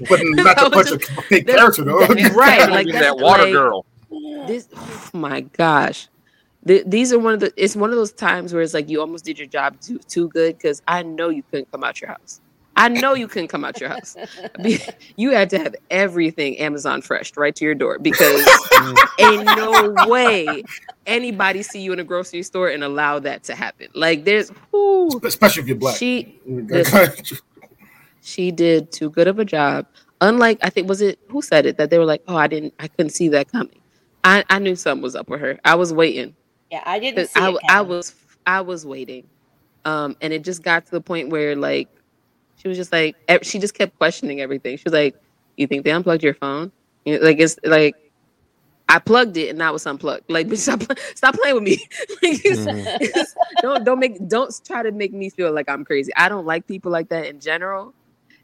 But 0.09 0.19
not 0.23 0.57
I 0.57 0.63
to 0.63 0.69
punch 0.69 0.87
just- 0.89 1.11
a 1.31 1.43
character 1.43 1.83
though. 1.83 1.99
that- 2.07 2.33
right, 2.35 2.69
like 2.69 2.87
that 2.93 3.17
water 3.17 3.43
like- 3.43 3.51
girl. 3.53 3.85
this. 4.47 4.69
Oh 4.75 5.09
my 5.13 5.41
gosh. 5.41 6.07
Th- 6.67 6.83
these 6.85 7.13
are 7.13 7.19
one 7.19 7.33
of 7.33 7.39
the. 7.39 7.53
It's 7.55 7.75
one 7.75 7.91
of 7.91 7.95
those 7.95 8.11
times 8.11 8.53
where 8.53 8.61
it's 8.61 8.73
like 8.73 8.89
you 8.89 8.99
almost 8.99 9.25
did 9.25 9.37
your 9.37 9.47
job 9.47 9.79
too 9.81 9.99
too 10.07 10.29
good 10.29 10.57
because 10.57 10.81
I 10.87 11.03
know 11.03 11.29
you 11.29 11.43
couldn't 11.43 11.71
come 11.71 11.83
out 11.83 12.01
your 12.01 12.09
house. 12.09 12.41
I 12.77 12.89
know 12.89 13.13
you 13.13 13.27
couldn't 13.29 13.47
come 13.47 13.63
out 13.63 13.79
your 13.79 13.89
house. 13.89 14.17
You 15.17 15.31
had 15.31 15.49
to 15.51 15.59
have 15.59 15.75
everything 15.89 16.57
Amazon 16.57 17.01
fresh 17.01 17.31
right 17.37 17.55
to 17.55 17.63
your 17.63 17.75
door 17.75 17.99
because 17.99 18.45
ain't 19.19 19.45
no 19.45 19.93
way 20.07 20.63
anybody 21.05 21.63
see 21.63 21.79
you 21.81 21.93
in 21.93 21.99
a 21.99 22.03
grocery 22.03 22.43
store 22.43 22.67
and 22.69 22.83
allow 22.83 23.19
that 23.19 23.43
to 23.43 23.55
happen. 23.55 23.87
Like 23.93 24.25
there's 24.25 24.51
whoo, 24.71 25.09
Especially 25.23 25.61
if 25.61 25.67
you're 25.69 25.77
black. 25.77 25.95
she 25.95 26.37
she 28.21 28.51
did 28.51 28.91
too 28.91 29.09
good 29.09 29.27
of 29.27 29.39
a 29.39 29.45
job. 29.45 29.85
Unlike 30.19 30.59
I 30.63 30.69
think 30.69 30.89
was 30.89 31.01
it 31.01 31.19
who 31.29 31.41
said 31.41 31.65
it 31.65 31.77
that 31.77 31.89
they 31.89 31.97
were 31.97 32.05
like, 32.05 32.23
oh 32.27 32.35
I 32.35 32.47
didn't 32.47 32.73
I 32.79 32.87
couldn't 32.89 33.11
see 33.11 33.29
that 33.29 33.49
coming. 33.51 33.79
I, 34.23 34.43
I 34.49 34.59
knew 34.59 34.75
something 34.75 35.03
was 35.03 35.15
up 35.15 35.29
with 35.29 35.39
her. 35.39 35.59
I 35.63 35.75
was 35.75 35.93
waiting. 35.93 36.35
Yeah, 36.75 36.83
I 36.85 36.99
didn't 36.99 37.17
'Cause 37.17 37.31
see 37.31 37.39
I, 37.41 37.49
it 37.51 37.57
I 37.69 37.81
was 37.81 38.15
I 38.45 38.61
was 38.61 38.85
waiting, 38.85 39.27
um, 39.85 40.15
and 40.21 40.33
it 40.33 40.43
just 40.43 40.61
got 40.63 40.85
to 40.85 40.91
the 40.91 41.01
point 41.01 41.29
where 41.29 41.55
like 41.55 41.89
she 42.57 42.67
was 42.67 42.77
just 42.77 42.91
like 42.91 43.15
she 43.43 43.59
just 43.59 43.73
kept 43.75 43.97
questioning 43.97 44.41
everything. 44.41 44.77
She 44.77 44.83
was 44.85 44.93
like, 44.93 45.15
"You 45.57 45.67
think 45.67 45.85
they 45.85 45.91
unplugged 45.91 46.23
your 46.23 46.33
phone? 46.35 46.71
You 47.05 47.19
know, 47.19 47.25
like 47.25 47.39
it's 47.39 47.57
like." 47.63 47.95
I 48.87 48.99
plugged 48.99 49.35
it 49.37 49.49
and 49.49 49.57
now 49.57 49.73
it's 49.75 49.87
unplugged. 49.87 50.29
Like, 50.29 50.47
bitch, 50.49 50.59
stop, 50.59 50.83
stop 51.15 51.35
playing 51.35 51.55
with 51.55 51.63
me. 51.63 51.79
Like, 52.23 52.45
it's- 52.45 52.67
Mhm. 52.67 53.25
don't 53.61 53.83
don't 53.83 53.99
make 53.99 54.27
don't 54.27 54.53
try 54.65 54.83
to 54.83 54.91
make 54.91 55.13
me 55.13 55.29
feel 55.31 55.51
like 55.53 55.69
I'm 55.69 55.83
crazy. 55.85 56.11
I 56.15 56.29
don't 56.29 56.45
like 56.45 56.67
people 56.67 56.91
like 56.91 57.09
that 57.09 57.25
in 57.27 57.39
general. 57.39 57.95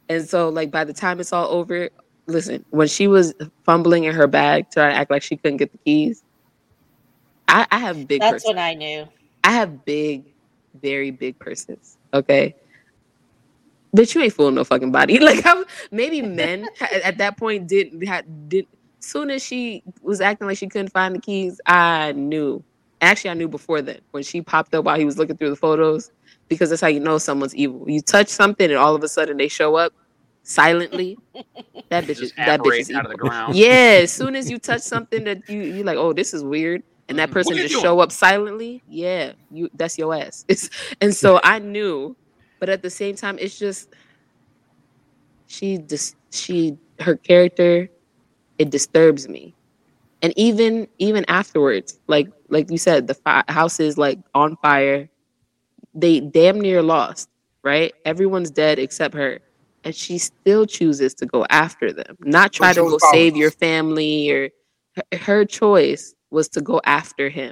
And 0.09 0.27
so, 0.27 0.49
like, 0.49 0.71
by 0.71 0.83
the 0.85 0.93
time 0.93 1.19
it's 1.19 1.33
all 1.33 1.47
over, 1.49 1.89
listen, 2.27 2.65
when 2.71 2.87
she 2.87 3.07
was 3.07 3.33
fumbling 3.65 4.05
in 4.05 4.15
her 4.15 4.27
bag 4.27 4.65
trying 4.71 4.93
to 4.93 4.97
act 4.99 5.11
like 5.11 5.23
she 5.23 5.37
couldn't 5.37 5.57
get 5.57 5.71
the 5.73 5.79
keys, 5.79 6.23
I, 7.51 7.67
I 7.69 7.79
have 7.79 8.07
big. 8.07 8.21
That's 8.21 8.31
purses. 8.31 8.47
when 8.47 8.57
I 8.57 8.73
knew. 8.73 9.07
I 9.43 9.51
have 9.51 9.83
big, 9.85 10.23
very 10.81 11.11
big 11.11 11.37
purses. 11.37 11.97
Okay. 12.13 12.55
But 13.93 14.15
you 14.15 14.21
ain't 14.21 14.33
fooling 14.33 14.55
no 14.55 14.63
fucking 14.63 14.91
body. 14.91 15.19
Like 15.21 15.45
I, 15.45 15.63
maybe 15.91 16.21
men 16.21 16.69
at, 16.81 16.93
at 16.93 17.17
that 17.17 17.37
point 17.37 17.67
didn't 17.67 18.05
had 18.07 18.49
did. 18.49 18.67
Soon 18.99 19.31
as 19.31 19.43
she 19.43 19.83
was 20.01 20.21
acting 20.21 20.47
like 20.47 20.57
she 20.57 20.67
couldn't 20.67 20.91
find 20.91 21.15
the 21.15 21.19
keys, 21.19 21.59
I 21.65 22.13
knew. 22.13 22.63
Actually, 23.01 23.31
I 23.31 23.33
knew 23.33 23.47
before 23.47 23.81
then 23.81 23.99
when 24.11 24.21
she 24.21 24.41
popped 24.41 24.75
up 24.75 24.85
while 24.85 24.97
he 24.97 25.05
was 25.05 25.17
looking 25.17 25.35
through 25.35 25.49
the 25.49 25.55
photos, 25.55 26.11
because 26.47 26.69
that's 26.69 26.81
how 26.81 26.87
you 26.87 26.99
know 26.99 27.17
someone's 27.17 27.55
evil. 27.55 27.83
You 27.89 27.99
touch 28.01 28.27
something 28.27 28.69
and 28.69 28.77
all 28.77 28.95
of 28.95 29.03
a 29.03 29.07
sudden 29.07 29.37
they 29.37 29.47
show 29.47 29.75
up 29.75 29.91
silently. 30.43 31.17
That 31.89 32.03
bitch 32.05 32.21
is 32.21 32.31
that 32.37 32.61
bitch 32.61 32.79
is 32.79 32.89
apparate 32.89 32.95
out 32.95 33.05
of 33.05 33.11
evil. 33.11 33.11
the 33.11 33.17
ground. 33.17 33.55
Yeah, 33.55 33.99
as 34.03 34.11
soon 34.11 34.35
as 34.35 34.51
you 34.51 34.59
touch 34.59 34.81
something 34.81 35.23
that 35.23 35.49
you 35.49 35.61
you 35.61 35.83
like, 35.83 35.97
oh, 35.97 36.13
this 36.13 36.33
is 36.33 36.43
weird, 36.43 36.83
and 37.11 37.19
that 37.19 37.31
person 37.31 37.57
What 37.57 37.57
are 37.57 37.61
you 37.61 37.67
just 37.67 37.75
doing? 37.75 37.85
show 37.85 37.99
up 37.99 38.11
silently, 38.11 38.83
yeah, 38.87 39.33
you 39.51 39.69
that's 39.73 39.97
your 39.97 40.15
ass. 40.15 40.45
It's, 40.49 40.69
and 41.01 41.15
so 41.15 41.39
I 41.43 41.59
knew, 41.59 42.17
but 42.59 42.69
at 42.69 42.83
the 42.83 42.91
same 42.91 43.15
time, 43.15 43.37
it's 43.39 43.59
just 43.59 43.89
she 45.47 45.77
just 45.79 46.15
she 46.31 46.77
her 46.99 47.15
character, 47.17 47.89
it 48.59 48.69
disturbs 48.71 49.27
me, 49.29 49.55
and 50.21 50.33
even 50.37 50.87
even 50.99 51.25
afterwards, 51.27 51.99
like 52.07 52.27
like 52.49 52.71
you 52.71 52.77
said, 52.77 53.07
the 53.07 53.15
fi- 53.15 53.43
house 53.49 53.79
is 53.79 53.97
like 53.97 54.19
on 54.33 54.57
fire. 54.57 55.09
They 55.93 56.21
damn 56.21 56.59
near 56.61 56.81
lost, 56.81 57.29
right? 57.63 57.93
Everyone's 58.05 58.51
dead 58.51 58.79
except 58.79 59.15
her 59.15 59.39
and 59.83 59.95
she 59.95 60.17
still 60.19 60.65
chooses 60.65 61.13
to 61.15 61.25
go 61.25 61.45
after 61.49 61.93
them, 61.93 62.17
not 62.21 62.53
try 62.53 62.73
to 62.73 62.83
go 62.83 62.97
save 62.97 63.35
your 63.35 63.51
family 63.51 64.29
or 64.31 64.49
her, 64.95 65.17
her 65.19 65.45
choice 65.45 66.13
was 66.31 66.47
to 66.49 66.61
go 66.61 66.81
after 66.85 67.29
him. 67.29 67.51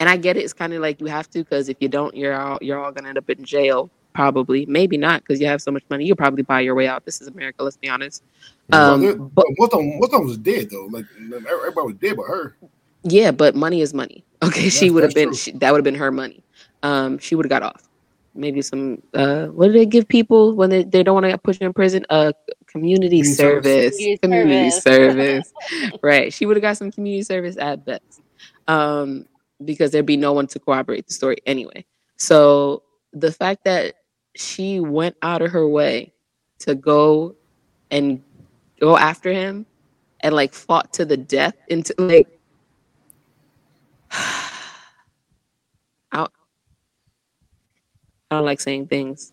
And 0.00 0.08
I 0.08 0.16
get 0.16 0.36
it; 0.36 0.40
it's 0.40 0.52
kind 0.52 0.72
of 0.72 0.82
like 0.82 1.00
you 1.00 1.06
have 1.06 1.30
to 1.30 1.38
because 1.38 1.68
if 1.68 1.76
you 1.80 1.88
don't, 1.88 2.14
you're 2.16 2.34
all 2.34 2.58
you're 2.60 2.82
all 2.82 2.92
gonna 2.92 3.08
end 3.08 3.18
up 3.18 3.30
in 3.30 3.44
jail. 3.44 3.90
Probably, 4.12 4.64
maybe 4.66 4.96
not 4.96 5.22
because 5.22 5.40
you 5.40 5.46
have 5.48 5.60
so 5.60 5.72
much 5.72 5.82
money. 5.90 6.04
You'll 6.04 6.16
probably 6.16 6.42
buy 6.42 6.60
your 6.60 6.76
way 6.76 6.86
out. 6.86 7.04
This 7.04 7.20
is 7.20 7.26
America. 7.26 7.64
Let's 7.64 7.76
be 7.76 7.88
honest. 7.88 8.22
Um, 8.70 9.28
but 9.34 9.44
most 9.58 9.72
of 9.72 9.80
them, 9.80 9.98
most 9.98 10.12
of 10.12 10.20
them 10.20 10.26
was 10.26 10.38
dead 10.38 10.70
though. 10.70 10.86
Like 10.86 11.04
everybody 11.18 11.86
was 11.86 11.96
dead 11.96 12.16
but 12.16 12.24
her. 12.24 12.56
Yeah, 13.02 13.32
but 13.32 13.54
money 13.54 13.80
is 13.80 13.94
money. 13.94 14.24
Okay, 14.44 14.68
she 14.68 14.90
would 14.90 15.02
have 15.02 15.14
been 15.14 15.32
she, 15.32 15.52
that 15.52 15.72
would 15.72 15.78
have 15.78 15.84
been 15.84 15.94
her 15.94 16.10
money. 16.10 16.44
Um, 16.82 17.16
she 17.16 17.34
would 17.34 17.46
have 17.46 17.50
got 17.50 17.62
off. 17.62 17.88
Maybe 18.34 18.62
some 18.62 19.02
uh, 19.14 19.46
what 19.46 19.68
do 19.68 19.72
they 19.72 19.86
give 19.86 20.08
people 20.08 20.54
when 20.54 20.70
they, 20.70 20.82
they 20.82 21.02
don't 21.02 21.14
want 21.14 21.30
to 21.30 21.38
push 21.38 21.60
you 21.60 21.66
in 21.66 21.72
prison? 21.72 22.04
Uh, 22.10 22.32
community 22.66 23.20
Community 23.20 23.22
service. 23.22 23.98
service. 23.98 24.18
Community 24.20 24.48
Community 24.50 24.70
service. 24.70 25.52
service. 25.70 25.98
right. 26.02 26.32
She 26.32 26.46
would 26.46 26.56
have 26.56 26.62
got 26.62 26.76
some 26.76 26.90
community 26.90 27.22
service 27.22 27.56
at 27.58 27.84
best. 27.84 28.20
Um, 28.66 29.26
because 29.64 29.92
there'd 29.92 30.06
be 30.06 30.16
no 30.16 30.32
one 30.32 30.46
to 30.48 30.58
corroborate 30.58 31.06
the 31.06 31.12
story 31.12 31.36
anyway. 31.46 31.84
So 32.16 32.82
the 33.12 33.30
fact 33.30 33.64
that 33.64 33.94
she 34.34 34.80
went 34.80 35.16
out 35.22 35.42
of 35.42 35.52
her 35.52 35.68
way 35.68 36.12
to 36.60 36.74
go 36.74 37.36
and 37.90 38.22
go 38.80 38.96
after 38.96 39.32
him 39.32 39.66
and 40.20 40.34
like 40.34 40.52
fought 40.52 40.92
to 40.94 41.04
the 41.04 41.16
death 41.16 41.54
into 41.68 41.94
like 41.98 42.40
I 48.34 48.38
don't 48.38 48.46
like 48.46 48.60
saying 48.60 48.88
things 48.88 49.32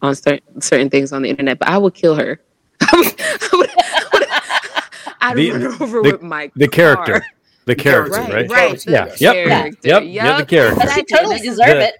on 0.00 0.14
certain 0.14 0.60
certain 0.60 0.90
things 0.90 1.12
on 1.12 1.22
the 1.22 1.28
internet, 1.30 1.58
but 1.58 1.68
I 1.68 1.78
would 1.78 1.94
kill 1.94 2.14
her. 2.14 2.40
I 2.80 2.86
would, 2.96 3.14
I 3.20 3.48
would, 3.52 3.70
I 3.78 4.08
would, 4.12 4.28
I'd 5.20 5.36
The- 5.36 5.50
run 5.52 5.66
over 5.82 6.02
the- 6.02 6.12
with 6.12 6.22
my 6.22 6.50
The 6.56 6.68
character. 6.68 7.24
The 7.64 7.76
character, 7.76 8.18
Right, 8.18 8.32
right? 8.32 8.50
right. 8.50 8.80
the 8.80 8.90
Yeah. 8.90 9.14
Yep. 9.18 9.48
character. 9.48 9.88
Yep. 9.88 10.02
You're 10.06 10.36
the 10.38 10.46
character. 10.46 10.80
But 10.80 10.90
she 10.94 11.04
totally 11.04 11.38
deserve 11.38 11.66
the- 11.78 11.88
it. 11.88 11.94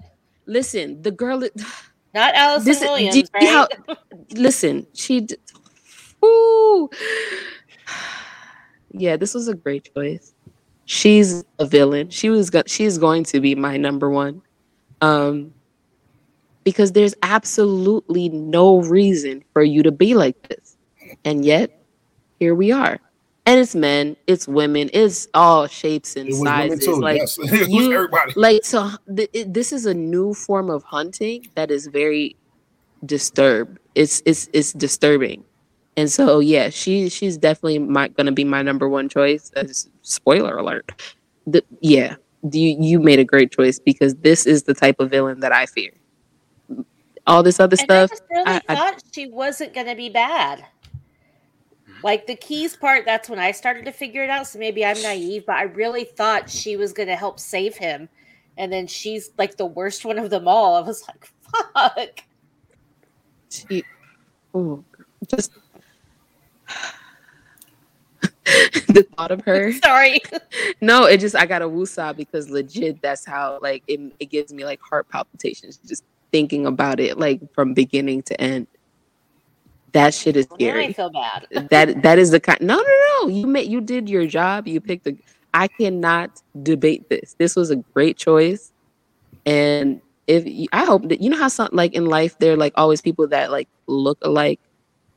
Listen, 0.47 1.01
the 1.03 1.11
girl. 1.13 1.39
Not 2.15 2.35
Allison 2.35 2.65
This 2.67 2.77
is- 2.79 2.83
do 2.83 2.89
Williams, 2.89 3.31
right? 3.33 3.43
see 3.43 3.49
how- 3.49 3.69
Listen, 4.35 4.87
she. 4.93 5.21
d- 5.21 5.37
Ooh. 6.25 6.89
Yeah, 8.95 9.17
this 9.17 9.33
was 9.35 9.49
a 9.49 9.55
great 9.55 9.91
choice. 9.95 10.35
She's 10.85 11.45
a 11.59 11.65
villain. 11.65 12.11
She 12.11 12.29
was. 12.29 12.51
Go- 12.51 12.63
she's 12.67 12.99
going 12.99 13.25
to 13.25 13.41
be 13.41 13.55
my 13.55 13.77
number 13.79 14.11
one. 14.11 14.43
Um, 15.01 15.55
because 16.65 16.93
there's 16.93 17.15
absolutely 17.23 18.29
no 18.29 18.81
reason 18.83 19.45
for 19.53 19.63
you 19.63 19.83
to 19.83 19.93
be 19.93 20.15
like 20.15 20.41
this, 20.49 20.77
and 21.25 21.45
yet 21.45 21.71
here 22.39 22.55
we 22.55 22.73
are. 22.73 22.99
And 23.45 23.59
it's 23.59 23.75
men, 23.75 24.17
it's 24.29 24.47
women, 24.47 24.89
it's 24.93 25.27
all 25.35 25.67
shapes 25.67 26.15
and 26.17 26.29
It 26.29 26.33
was 26.33 26.41
women 26.43 26.81
sizes. 26.81 26.99
Like 26.99 27.19
yes, 27.19 27.39
you- 27.69 27.93
everybody. 27.93 28.33
like 28.37 28.65
so 28.65 28.91
th- 29.17 29.31
it, 29.33 29.53
this 29.53 29.73
is 29.73 29.85
a 29.87 29.95
new 29.95 30.33
form 30.35 30.71
of 30.71 30.85
hunting 30.85 31.49
that 31.57 31.71
is 31.73 31.89
very 31.89 32.37
disturbed 33.05 33.79
it's 33.95 34.23
it's 34.27 34.49
it's 34.53 34.73
disturbing 34.73 35.45
and 35.97 36.11
so 36.11 36.39
yeah 36.39 36.69
she 36.71 37.09
she's 37.09 37.37
definitely 37.37 37.79
my 37.81 38.07
gonna 38.09 38.31
be 38.33 38.45
my 38.45 38.63
number 38.63 38.89
one 38.89 39.09
choice 39.09 39.51
as 39.57 39.89
spoiler 40.03 40.57
alert 40.57 41.03
the, 41.47 41.65
yeah 41.81 42.15
you 42.53 42.77
you 42.81 43.01
made 43.01 43.19
a 43.19 43.25
great 43.25 43.51
choice 43.51 43.81
because 43.81 44.15
this 44.17 44.47
is 44.47 44.63
the 44.65 44.75
type 44.75 45.01
of 45.01 45.11
villain 45.11 45.41
that 45.41 45.53
i 45.53 45.67
fear 45.67 45.91
all 47.27 47.43
this 47.43 47.61
other 47.61 47.77
And 47.79 47.81
stuff 47.81 48.11
I 48.11 48.15
just 48.15 48.23
really 48.31 48.45
I- 48.47 48.63
I- 48.69 48.75
thought 48.75 49.03
she 49.13 49.29
wasn't 49.29 49.75
going 49.75 49.87
to 49.87 49.95
be 49.95 50.09
bad. 50.11 50.65
Like 52.03 52.27
the 52.27 52.35
keys 52.35 52.75
part, 52.75 53.05
that's 53.05 53.29
when 53.29 53.39
I 53.39 53.53
started 53.53 53.85
to 53.85 53.93
figure 53.93 54.25
it 54.25 54.31
out. 54.31 54.49
So 54.49 54.59
maybe 54.59 54.85
I'm 54.85 55.01
naive, 55.03 55.47
but 55.47 55.57
I 55.57 55.63
really 55.63 56.05
thought 56.05 56.51
she 56.51 56.77
was 56.77 56.93
going 56.93 57.09
to 57.09 57.15
help 57.17 57.39
save 57.39 57.77
him. 57.77 58.09
And 58.59 58.73
then 58.73 58.87
she's 58.87 59.31
like 59.39 59.57
the 59.57 59.67
worst 59.67 60.05
one 60.05 60.19
of 60.19 60.29
them 60.31 60.49
all. 60.49 60.75
I 60.75 60.81
was 60.81 61.07
like, 61.07 61.31
fuck. 61.75 62.25
she 63.51 63.85
oh, 64.53 64.83
just 65.29 65.53
the 68.45 69.07
thought 69.17 69.31
of 69.31 69.41
her 69.43 69.73
Sorry. 69.85 70.21
No, 70.81 71.05
it 71.05 71.19
just 71.21 71.37
I 71.37 71.47
got 71.47 71.63
a 71.63 71.69
woosah 71.69 72.17
because 72.17 72.51
legit 72.51 73.01
that's 73.01 73.25
how 73.25 73.59
like 73.63 73.85
it, 73.87 74.01
it 74.19 74.27
gives 74.27 74.53
me 74.53 74.65
like 74.65 74.81
heart 74.81 75.09
palpitations 75.09 75.79
just 75.87 76.05
thinking 76.33 76.67
about 76.67 76.99
it 77.01 77.19
like 77.19 77.41
from 77.55 77.75
beginning 77.75 78.23
to 78.23 78.41
end. 78.41 78.67
That 79.93 80.15
shit 80.15 80.37
is 80.37 80.49
Now 80.51 80.55
I 80.57 80.59
scary. 80.59 80.93
feel 80.95 81.11
bad. 81.11 81.47
that 81.71 82.03
that 82.03 82.19
is 82.19 82.31
the 82.31 82.41
kind. 82.41 82.61
No, 82.63 82.77
no, 82.77 82.97
no. 83.23 83.29
You 83.29 83.47
made 83.47 83.71
you 83.71 83.81
did 83.81 84.09
your 84.09 84.27
job. 84.27 84.67
You 84.67 84.81
picked 84.81 85.07
a. 85.07 85.17
I 85.55 85.69
cannot 85.69 86.41
debate 86.63 87.11
this. 87.11 87.35
This 87.39 87.55
was 87.55 87.71
a 87.71 87.77
great 87.77 88.17
choice, 88.17 88.73
and 89.45 90.01
if 90.27 90.47
you, 90.47 90.67
I 90.73 90.87
hope 90.87 91.09
that 91.11 91.21
you 91.21 91.29
know 91.29 91.37
how 91.37 91.49
some 91.49 91.69
like 91.73 91.93
in 91.93 92.07
life 92.07 92.39
there 92.39 92.55
are 92.55 92.57
like 92.57 92.73
always 92.77 93.03
people 93.03 93.27
that 93.29 93.51
like 93.51 93.69
look 93.87 94.17
alike. 94.23 94.61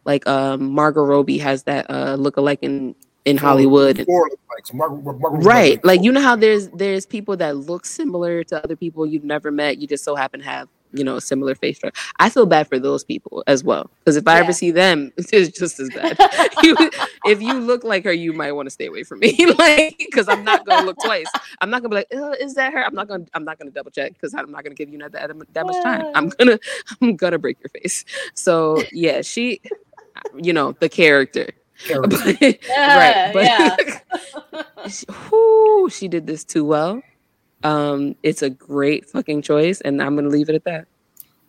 Like 0.04 0.28
um 0.28 0.72
Margot 0.74 1.04
Robbie 1.06 1.38
has 1.38 1.64
that 1.64 1.90
uh 1.90 2.16
look 2.16 2.36
alike 2.36 2.60
in 2.62 2.96
in 3.24 3.38
Hollywood. 3.38 3.98
and- 4.00 4.06
Four 4.06 4.30
lookalikes. 4.30 4.74
Margaret- 4.74 5.04
Margaret 5.04 5.38
was 5.38 5.46
right 5.46 5.84
like 5.86 6.04
you 6.04 6.12
know 6.12 6.22
how 6.22 6.36
there's 6.36 6.68
there's 6.70 7.06
people 7.06 7.38
that 7.38 7.56
look 7.56 7.86
similar 7.86 8.44
to 8.44 8.62
other 8.62 8.76
people 8.76 9.06
you've 9.06 9.24
never 9.24 9.52
met 9.52 9.78
you 9.78 9.88
just 9.88 10.04
so 10.04 10.16
happen 10.16 10.42
to 10.42 10.46
have 10.46 10.68
you 10.94 11.04
know 11.04 11.16
a 11.18 11.22
similar 11.22 11.56
face 11.56 11.78
structure 11.78 12.00
i 12.20 12.30
feel 12.30 12.46
bad 12.46 12.68
for 12.68 12.80
those 12.80 13.04
people 13.04 13.44
as 13.48 13.64
well 13.64 13.90
because 14.00 14.16
if 14.16 14.28
i 14.28 14.36
Yeah. 14.36 14.40
ever 14.42 14.54
see 14.54 14.72
them 14.72 15.12
it's 15.18 15.58
just 15.58 15.80
as 15.80 15.90
bad 15.90 16.18
you, 16.64 16.76
if 17.26 17.42
you 17.42 17.60
look 17.60 17.84
like 17.84 18.04
her 18.06 18.14
you 18.14 18.34
might 18.34 18.52
want 18.54 18.66
to 18.68 18.70
stay 18.70 18.86
away 18.88 19.04
from 19.04 19.20
me 19.20 19.36
like 19.58 19.96
because 20.00 20.30
i'm 20.30 20.44
not 20.44 20.66
gonna 20.66 20.86
look 20.86 20.98
twice 21.00 21.26
i'm 21.62 21.70
not 21.70 21.82
gonna 21.82 21.90
be 21.90 21.96
like 21.96 22.08
"Uh, 22.16 22.32
is 22.40 22.54
that 22.56 22.72
her 22.74 22.84
i'm 22.84 22.94
not 22.96 23.08
gonna 23.08 23.26
i'm 23.34 23.44
not 23.44 23.58
gonna 23.60 23.72
double 23.72 23.92
check 23.92 24.14
because 24.14 24.34
i'm 24.34 24.52
not 24.52 24.64
gonna 24.64 24.76
give 24.76 24.90
you 24.90 24.98
that, 25.00 25.12
that 25.54 25.66
much 25.66 25.82
time 25.84 26.04
i'm 26.16 26.30
gonna 26.30 26.58
i'm 27.02 27.16
gonna 27.16 27.40
break 27.40 27.58
your 27.60 27.70
face 27.82 28.06
so 28.34 28.84
yeah 28.92 29.22
she 29.22 29.60
you 30.38 30.54
know 30.54 30.72
the 30.80 30.90
character 30.90 31.48
Character. 31.80 32.18
right 32.32 32.62
Yeah, 32.70 33.32
but 33.34 33.44
yeah. 33.46 33.76
she, 34.90 35.06
whew, 35.30 35.90
she 35.92 36.08
did 36.08 36.26
this 36.26 36.46
too 36.46 36.64
well. 36.64 37.02
Um, 37.66 38.16
it's 38.24 38.42
a 38.44 38.50
great 38.50 39.10
fucking 39.10 39.42
choice, 39.42 39.82
and 39.82 40.02
I'm 40.02 40.16
gonna 40.16 40.30
leave 40.30 40.50
it 40.50 40.56
at 40.56 40.64
that. 40.66 40.86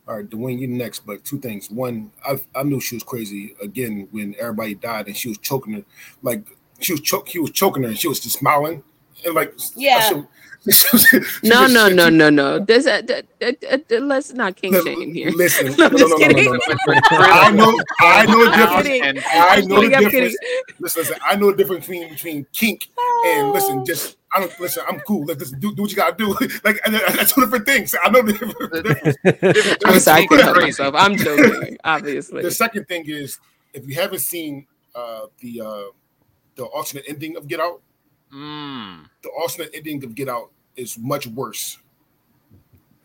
All 0.08 0.16
right, 0.16 0.28
Dwayne, 0.28 0.58
you 0.58 0.66
next. 0.68 1.00
But 1.00 1.24
two 1.24 1.38
things. 1.40 1.70
One, 1.70 2.10
I 2.26 2.40
I 2.54 2.62
knew 2.62 2.80
she 2.80 2.96
was 2.96 3.02
crazy 3.02 3.54
again 3.60 4.08
when 4.12 4.34
everybody 4.40 4.74
died 4.74 5.08
and 5.08 5.16
she 5.16 5.28
was 5.28 5.38
choking 5.38 5.74
her, 5.74 5.84
like 6.22 6.46
she 6.80 6.92
was 6.92 7.00
choke. 7.02 7.28
He 7.28 7.38
was 7.38 7.50
choking 7.50 7.82
her 7.82 7.88
and 7.90 7.98
she 7.98 8.08
was 8.08 8.20
just 8.20 8.38
smiling 8.38 8.82
and 9.24 9.34
like 9.34 9.52
Yeah. 9.76 10.00
she- 10.08 10.72
she- 10.72 10.98
she 10.98 11.18
No, 11.48 11.68
just- 11.68 11.74
no, 11.74 11.88
she- 11.88 11.94
no, 11.94 12.08
no, 12.08 12.30
no. 12.30 12.58
There's 12.58 12.86
a, 12.86 13.00
d- 13.02 13.22
d- 13.40 13.56
d- 13.60 13.76
d- 13.88 13.98
let's 14.00 14.32
not 14.32 14.56
king 14.56 14.72
shame 14.84 15.12
here. 15.14 15.30
Listen, 15.30 15.66
No, 15.78 15.86
I'm 15.86 15.92
no, 15.92 15.98
just 15.98 16.10
no, 16.10 16.16
no, 16.18 16.26
no, 16.26 16.28
kidding. 16.28 16.44
no, 16.44 16.52
no. 16.52 17.00
I 17.10 17.50
know, 17.50 17.80
I 18.00 18.26
know 18.26 18.44
the 18.44 18.50
I'm 18.52 18.82
difference. 18.82 18.88
kidding. 18.88 19.22
I 19.26 19.60
know 19.60 19.74
the 19.76 19.80
kidding, 19.82 19.94
I'm 19.94 20.10
kidding. 20.10 20.30
difference. 20.30 20.36
Listen, 20.80 21.00
listen, 21.02 21.16
I 21.24 21.36
know 21.36 21.50
the 21.50 21.56
difference 21.56 21.86
between 21.86 22.08
between 22.10 22.46
kink 22.52 22.88
and 23.26 23.52
listen. 23.52 23.84
Just 23.84 24.16
I 24.36 24.40
don't 24.40 24.60
listen. 24.60 24.82
I'm 24.86 25.00
cool. 25.00 25.24
Let 25.24 25.38
this 25.38 25.50
do, 25.50 25.74
do 25.74 25.82
what 25.82 25.90
you 25.90 25.96
gotta 25.96 26.14
do. 26.16 26.28
Like 26.64 26.78
I- 26.86 26.94
I- 27.08 27.12
that's 27.16 27.32
two 27.32 27.40
different 27.40 27.64
things. 27.66 27.94
I 28.04 28.10
know 28.10 28.20
the. 28.22 29.78
I'm 29.86 29.98
sorry, 29.98 30.22
I 30.22 30.26
couldn't 30.26 30.44
help 30.44 30.56
Crazy. 30.56 30.82
myself. 30.82 30.94
I'm 30.98 31.16
joking, 31.26 31.78
obviously. 31.84 32.42
The 32.42 32.50
second 32.50 32.86
thing 32.86 33.04
is, 33.08 33.38
if 33.72 33.86
you 33.88 33.94
haven't 33.94 34.18
seen 34.20 34.66
uh, 34.94 35.26
the 35.40 35.60
uh, 35.62 35.82
the 36.56 36.64
alternate 36.64 37.04
ending 37.08 37.36
of 37.36 37.48
Get 37.48 37.60
Out, 37.60 37.80
Mm. 38.34 39.06
the 39.22 39.28
alternate 39.40 39.70
ending 39.72 40.02
of 40.04 40.14
Get 40.14 40.28
Out 40.28 40.50
is 40.76 40.98
much 40.98 41.26
worse, 41.28 41.78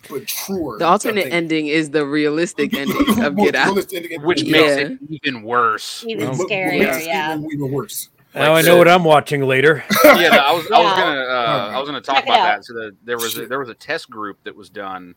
but 0.10 0.26
truer. 0.28 0.80
The 0.80 0.86
alternate 0.86 1.32
ending 1.32 1.68
is 1.68 1.92
the 1.92 2.06
realistic 2.06 2.74
ending 2.74 3.24
of 3.24 3.38
Get 3.38 3.54
Out. 3.56 3.68
realistic 3.68 3.98
ending 4.04 4.18
of 4.20 4.24
Which 4.26 4.44
Get 4.44 4.52
makes 4.52 4.72
Out. 4.74 4.80
it 4.80 5.00
even 5.24 5.44
worse. 5.44 6.04
Even 6.08 6.30
What- 6.30 6.38
what 6.40 6.50
scarier, 6.50 7.06
yeah. 7.06 7.38
Even, 7.38 7.46
even 7.54 7.72
worse. 7.72 8.10
Now 8.34 8.54
I 8.54 8.62
know 8.62 8.78
what 8.78 8.88
I'm 8.88 9.04
watching 9.04 9.42
later. 9.42 9.84
yeah, 10.04 10.30
no, 10.30 10.38
I 10.38 10.52
was 10.54 10.72
I 10.72 10.80
was 10.80 10.94
gonna 10.94 11.20
uh, 11.20 11.72
I 11.74 11.80
was 11.80 11.88
gonna 11.88 12.02
talk 12.02 12.16
Check 12.18 12.26
about 12.26 12.40
out. 12.40 12.46
that. 12.46 12.66
So 12.66 12.74
the, 12.74 12.96
there 13.04 13.18
was 13.18 13.38
a, 13.38 13.46
there 13.46 13.60
was 13.60 13.70
a 13.70 13.74
test 13.74 14.10
group 14.10 14.38
that 14.44 14.56
was 14.56 14.70
done 14.70 15.16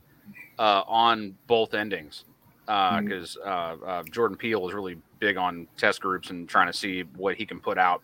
uh, 0.58 0.82
on 0.86 1.36
both 1.46 1.74
endings 1.74 2.24
because 2.66 3.36
uh, 3.44 3.76
uh, 3.86 4.02
Jordan 4.04 4.36
Peele 4.36 4.66
is 4.66 4.74
really 4.74 4.96
big 5.18 5.36
on 5.36 5.66
test 5.76 6.00
groups 6.00 6.30
and 6.30 6.48
trying 6.48 6.66
to 6.66 6.72
see 6.72 7.02
what 7.16 7.36
he 7.36 7.46
can 7.46 7.60
put 7.60 7.78
out 7.78 8.02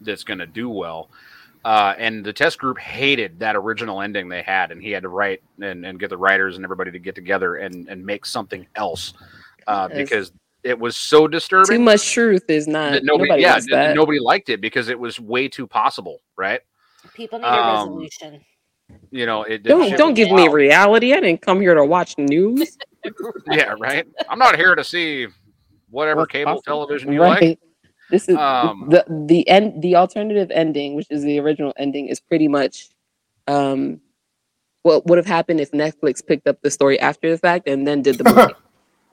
that's 0.00 0.24
going 0.24 0.38
to 0.38 0.46
do 0.46 0.68
well. 0.68 1.08
Uh, 1.64 1.94
and 1.96 2.22
the 2.22 2.32
test 2.32 2.58
group 2.58 2.76
hated 2.78 3.38
that 3.38 3.56
original 3.56 4.02
ending 4.02 4.28
they 4.28 4.42
had, 4.42 4.70
and 4.70 4.82
he 4.82 4.90
had 4.90 5.02
to 5.02 5.08
write 5.08 5.42
and, 5.62 5.86
and 5.86 5.98
get 5.98 6.10
the 6.10 6.16
writers 6.16 6.56
and 6.56 6.64
everybody 6.64 6.90
to 6.90 6.98
get 6.98 7.14
together 7.14 7.56
and, 7.56 7.88
and 7.88 8.04
make 8.04 8.26
something 8.26 8.66
else 8.76 9.14
uh, 9.66 9.88
because 9.88 10.32
it 10.64 10.78
was 10.78 10.96
so 10.96 11.28
disturbing. 11.28 11.76
Too 11.76 11.82
much 11.82 12.10
truth 12.12 12.44
is 12.48 12.66
not. 12.66 12.92
that 12.92 13.04
nobody, 13.04 13.28
nobody 13.30 13.42
yeah, 13.42 13.60
that. 13.70 13.94
nobody 13.94 14.18
liked 14.18 14.48
it 14.48 14.60
because 14.60 14.88
it 14.88 14.98
was 14.98 15.20
way 15.20 15.46
too 15.48 15.66
possible, 15.66 16.20
right? 16.36 16.60
People 17.14 17.38
need 17.38 17.44
a 17.46 17.50
Um, 17.64 17.88
resolution. 17.90 18.40
You 19.10 19.26
know, 19.26 19.42
it, 19.44 19.54
it 19.54 19.62
Don't 19.64 19.88
shit 19.88 19.98
don't 19.98 20.10
was 20.10 20.16
give 20.16 20.30
me 20.32 20.48
reality. 20.48 21.12
I 21.14 21.20
didn't 21.20 21.40
come 21.42 21.60
here 21.60 21.74
to 21.74 21.84
watch 21.84 22.16
news. 22.18 22.76
Yeah, 23.50 23.74
right. 23.78 24.06
I'm 24.30 24.38
not 24.38 24.56
here 24.56 24.74
to 24.74 24.82
see 24.82 25.26
whatever 25.90 26.20
What's 26.22 26.32
cable 26.32 26.52
possible. 26.54 26.62
television 26.86 27.12
you 27.12 27.20
like. 27.20 27.58
This 28.10 28.28
is 28.30 28.36
Um, 28.36 28.86
the 28.88 29.04
the 29.26 29.46
end. 29.46 29.82
The 29.82 29.96
alternative 29.96 30.50
ending, 30.50 30.94
which 30.94 31.08
is 31.10 31.22
the 31.22 31.38
original 31.38 31.74
ending, 31.76 32.08
is 32.08 32.18
pretty 32.20 32.48
much 32.48 32.88
um, 33.46 34.00
what 34.84 35.04
would 35.06 35.18
have 35.18 35.26
happened 35.26 35.60
if 35.60 35.70
Netflix 35.72 36.26
picked 36.26 36.46
up 36.46 36.62
the 36.62 36.70
story 36.70 36.98
after 36.98 37.30
the 37.30 37.36
fact 37.36 37.68
and 37.68 37.86
then 37.86 38.00
did 38.00 38.16
the 38.16 38.24
movie. 38.32 38.54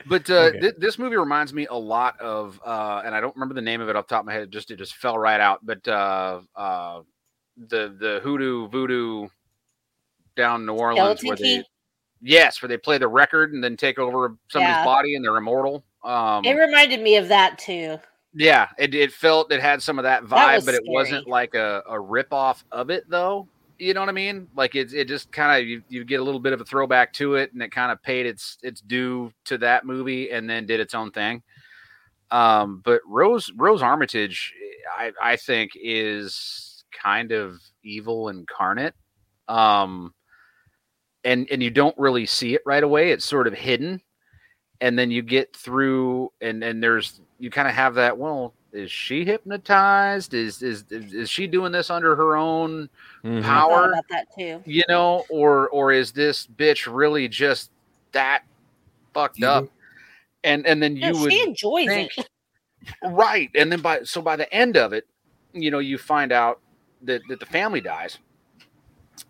But 0.08 0.30
uh, 0.30 0.34
Okay. 0.48 0.60
thi- 0.60 0.72
this 0.80 0.98
movie 0.98 1.16
reminds 1.16 1.54
me 1.54 1.68
a 1.68 1.76
lot 1.78 2.20
of, 2.20 2.60
uh, 2.66 3.04
and 3.06 3.14
I 3.14 3.22
don't 3.22 3.36
remember 3.36 3.54
the 3.54 3.62
name 3.62 3.82
of 3.82 3.88
it 3.90 3.96
off 3.96 4.08
the 4.08 4.16
top 4.16 4.22
of 4.22 4.26
my 4.26 4.34
head. 4.34 4.42
It 4.44 4.50
just 4.50 4.72
it 4.72 4.78
just 4.78 4.96
fell 4.96 5.18
right 5.18 5.40
out. 5.40 5.66
But 5.66 5.88
uh, 5.88 6.42
uh, 6.56 7.02
the 7.56 7.96
the 7.98 8.20
hoodoo 8.24 8.68
voodoo 8.68 9.28
down 10.36 10.62
in 10.62 10.66
New 10.66 10.74
Orleans, 10.74 11.20
Skeleton 11.20 11.28
where 11.28 11.38
they 11.38 11.64
yes, 12.22 12.62
where 12.62 12.68
they 12.68 12.78
play 12.78 12.98
the 12.98 13.08
record 13.08 13.54
and 13.54 13.64
then 13.64 13.78
take 13.78 14.00
over 14.00 14.36
somebody's 14.50 14.78
Yeah. 14.78 14.86
body 14.86 15.16
and 15.16 15.24
they're 15.24 15.38
immortal. 15.38 15.84
Um, 16.04 16.46
It 16.46 16.54
reminded 16.58 17.02
me 17.02 17.18
of 17.18 17.28
that 17.28 17.60
too. 17.60 18.00
yeah, 18.34 18.70
it, 18.80 18.96
it 18.96 19.12
felt 19.12 19.52
it 19.52 19.62
had 19.62 19.84
some 19.84 20.00
of 20.00 20.04
that 20.04 20.24
vibe, 20.24 20.30
That 20.30 20.56
was 20.56 20.66
but 20.66 20.74
it 20.74 20.82
scary. 20.84 20.96
wasn't 20.96 21.28
like 21.28 21.54
a, 21.54 21.84
a 21.88 22.00
rip 22.00 22.34
off 22.34 22.66
of 22.72 22.90
it 22.90 23.08
though. 23.08 23.48
You 23.82 23.96
know 23.96 24.00
what 24.02 24.10
I 24.10 24.14
mean? 24.14 24.48
Like 24.56 24.76
it, 24.76 24.94
it 24.94 25.08
just 25.08 25.32
kind 25.32 25.60
of 25.60 25.68
you, 25.68 25.82
you 25.90 26.04
get 26.04 26.20
a 26.20 26.24
little 26.24 26.40
bit 26.40 26.54
of 26.54 26.62
a 26.62 26.66
throwback 26.66 27.14
to 27.14 27.34
it, 27.34 27.52
and 27.52 27.64
it 27.64 27.72
kind 27.72 27.92
of 27.92 28.00
paid 28.04 28.28
its 28.28 28.60
its 28.62 28.80
due 28.80 29.34
to 29.46 29.58
that 29.58 29.86
movie, 29.88 30.30
and 30.30 30.48
then 30.48 30.68
did 30.68 30.80
its 30.80 30.94
own 30.94 31.10
thing. 31.12 31.42
Um, 32.30 32.84
but 32.86 33.02
Rose 33.08 33.52
Rose 33.56 33.82
Armitage, 33.82 34.54
I 34.96 35.12
I 35.20 35.36
think 35.36 35.72
is 35.76 36.84
kind 36.94 37.32
of 37.32 37.60
evil 37.84 38.30
incarnate. 38.30 38.94
Um, 39.48 40.14
and 41.24 41.48
and 41.52 41.64
you 41.64 41.72
don't 41.72 41.98
really 41.98 42.28
see 42.28 42.54
it 42.54 42.62
right 42.68 42.84
away; 42.84 43.10
it's 43.10 43.26
sort 43.26 43.48
of 43.48 43.54
hidden 43.56 44.00
and 44.82 44.98
then 44.98 45.12
you 45.12 45.22
get 45.22 45.56
through 45.56 46.32
and 46.42 46.64
and 46.64 46.84
there's 46.84 47.22
you 47.40 47.50
kind 47.50 47.68
of 47.68 47.74
have 47.74 47.96
that 47.96 48.18
well 48.18 48.54
is 48.74 48.92
she 48.92 49.26
hypnotized 49.26 50.34
is, 50.34 50.62
is 50.62 50.86
is 50.90 51.14
is 51.14 51.30
she 51.30 51.46
doing 51.48 51.72
this 51.72 51.90
under 51.90 52.16
her 52.16 52.36
own 52.36 52.90
Mhm. 53.24 53.44
Power 53.44 53.92
about 53.92 54.06
that 54.10 54.28
too. 54.38 54.62
you 54.66 54.84
know 54.88 55.24
or 55.30 55.70
or 55.70 55.92
is 55.92 56.12
this 56.12 56.48
bitch 56.48 56.92
really 56.92 57.28
just 57.28 57.70
that 58.14 58.44
fucked 59.14 59.40
Evil. 59.40 59.50
up 59.50 59.68
and 60.44 60.66
and 60.66 60.82
then 60.82 60.96
you 60.96 61.12
No, 61.14 61.20
would 61.22 61.32
she 61.32 61.44
enjoys 61.44 61.88
think- 61.88 62.12
it. 62.18 62.28
right 63.04 63.50
and 63.56 63.72
then 63.72 63.82
by 63.82 64.02
so 64.04 64.22
by 64.22 64.36
the 64.36 64.52
end 64.54 64.76
of 64.78 64.92
it 64.94 65.06
you 65.54 65.70
know 65.70 65.80
you 65.80 65.98
find 65.98 66.32
out 66.32 66.60
that 67.04 67.22
that 67.30 67.40
the 67.40 67.46
family 67.46 67.82
dies 67.82 68.18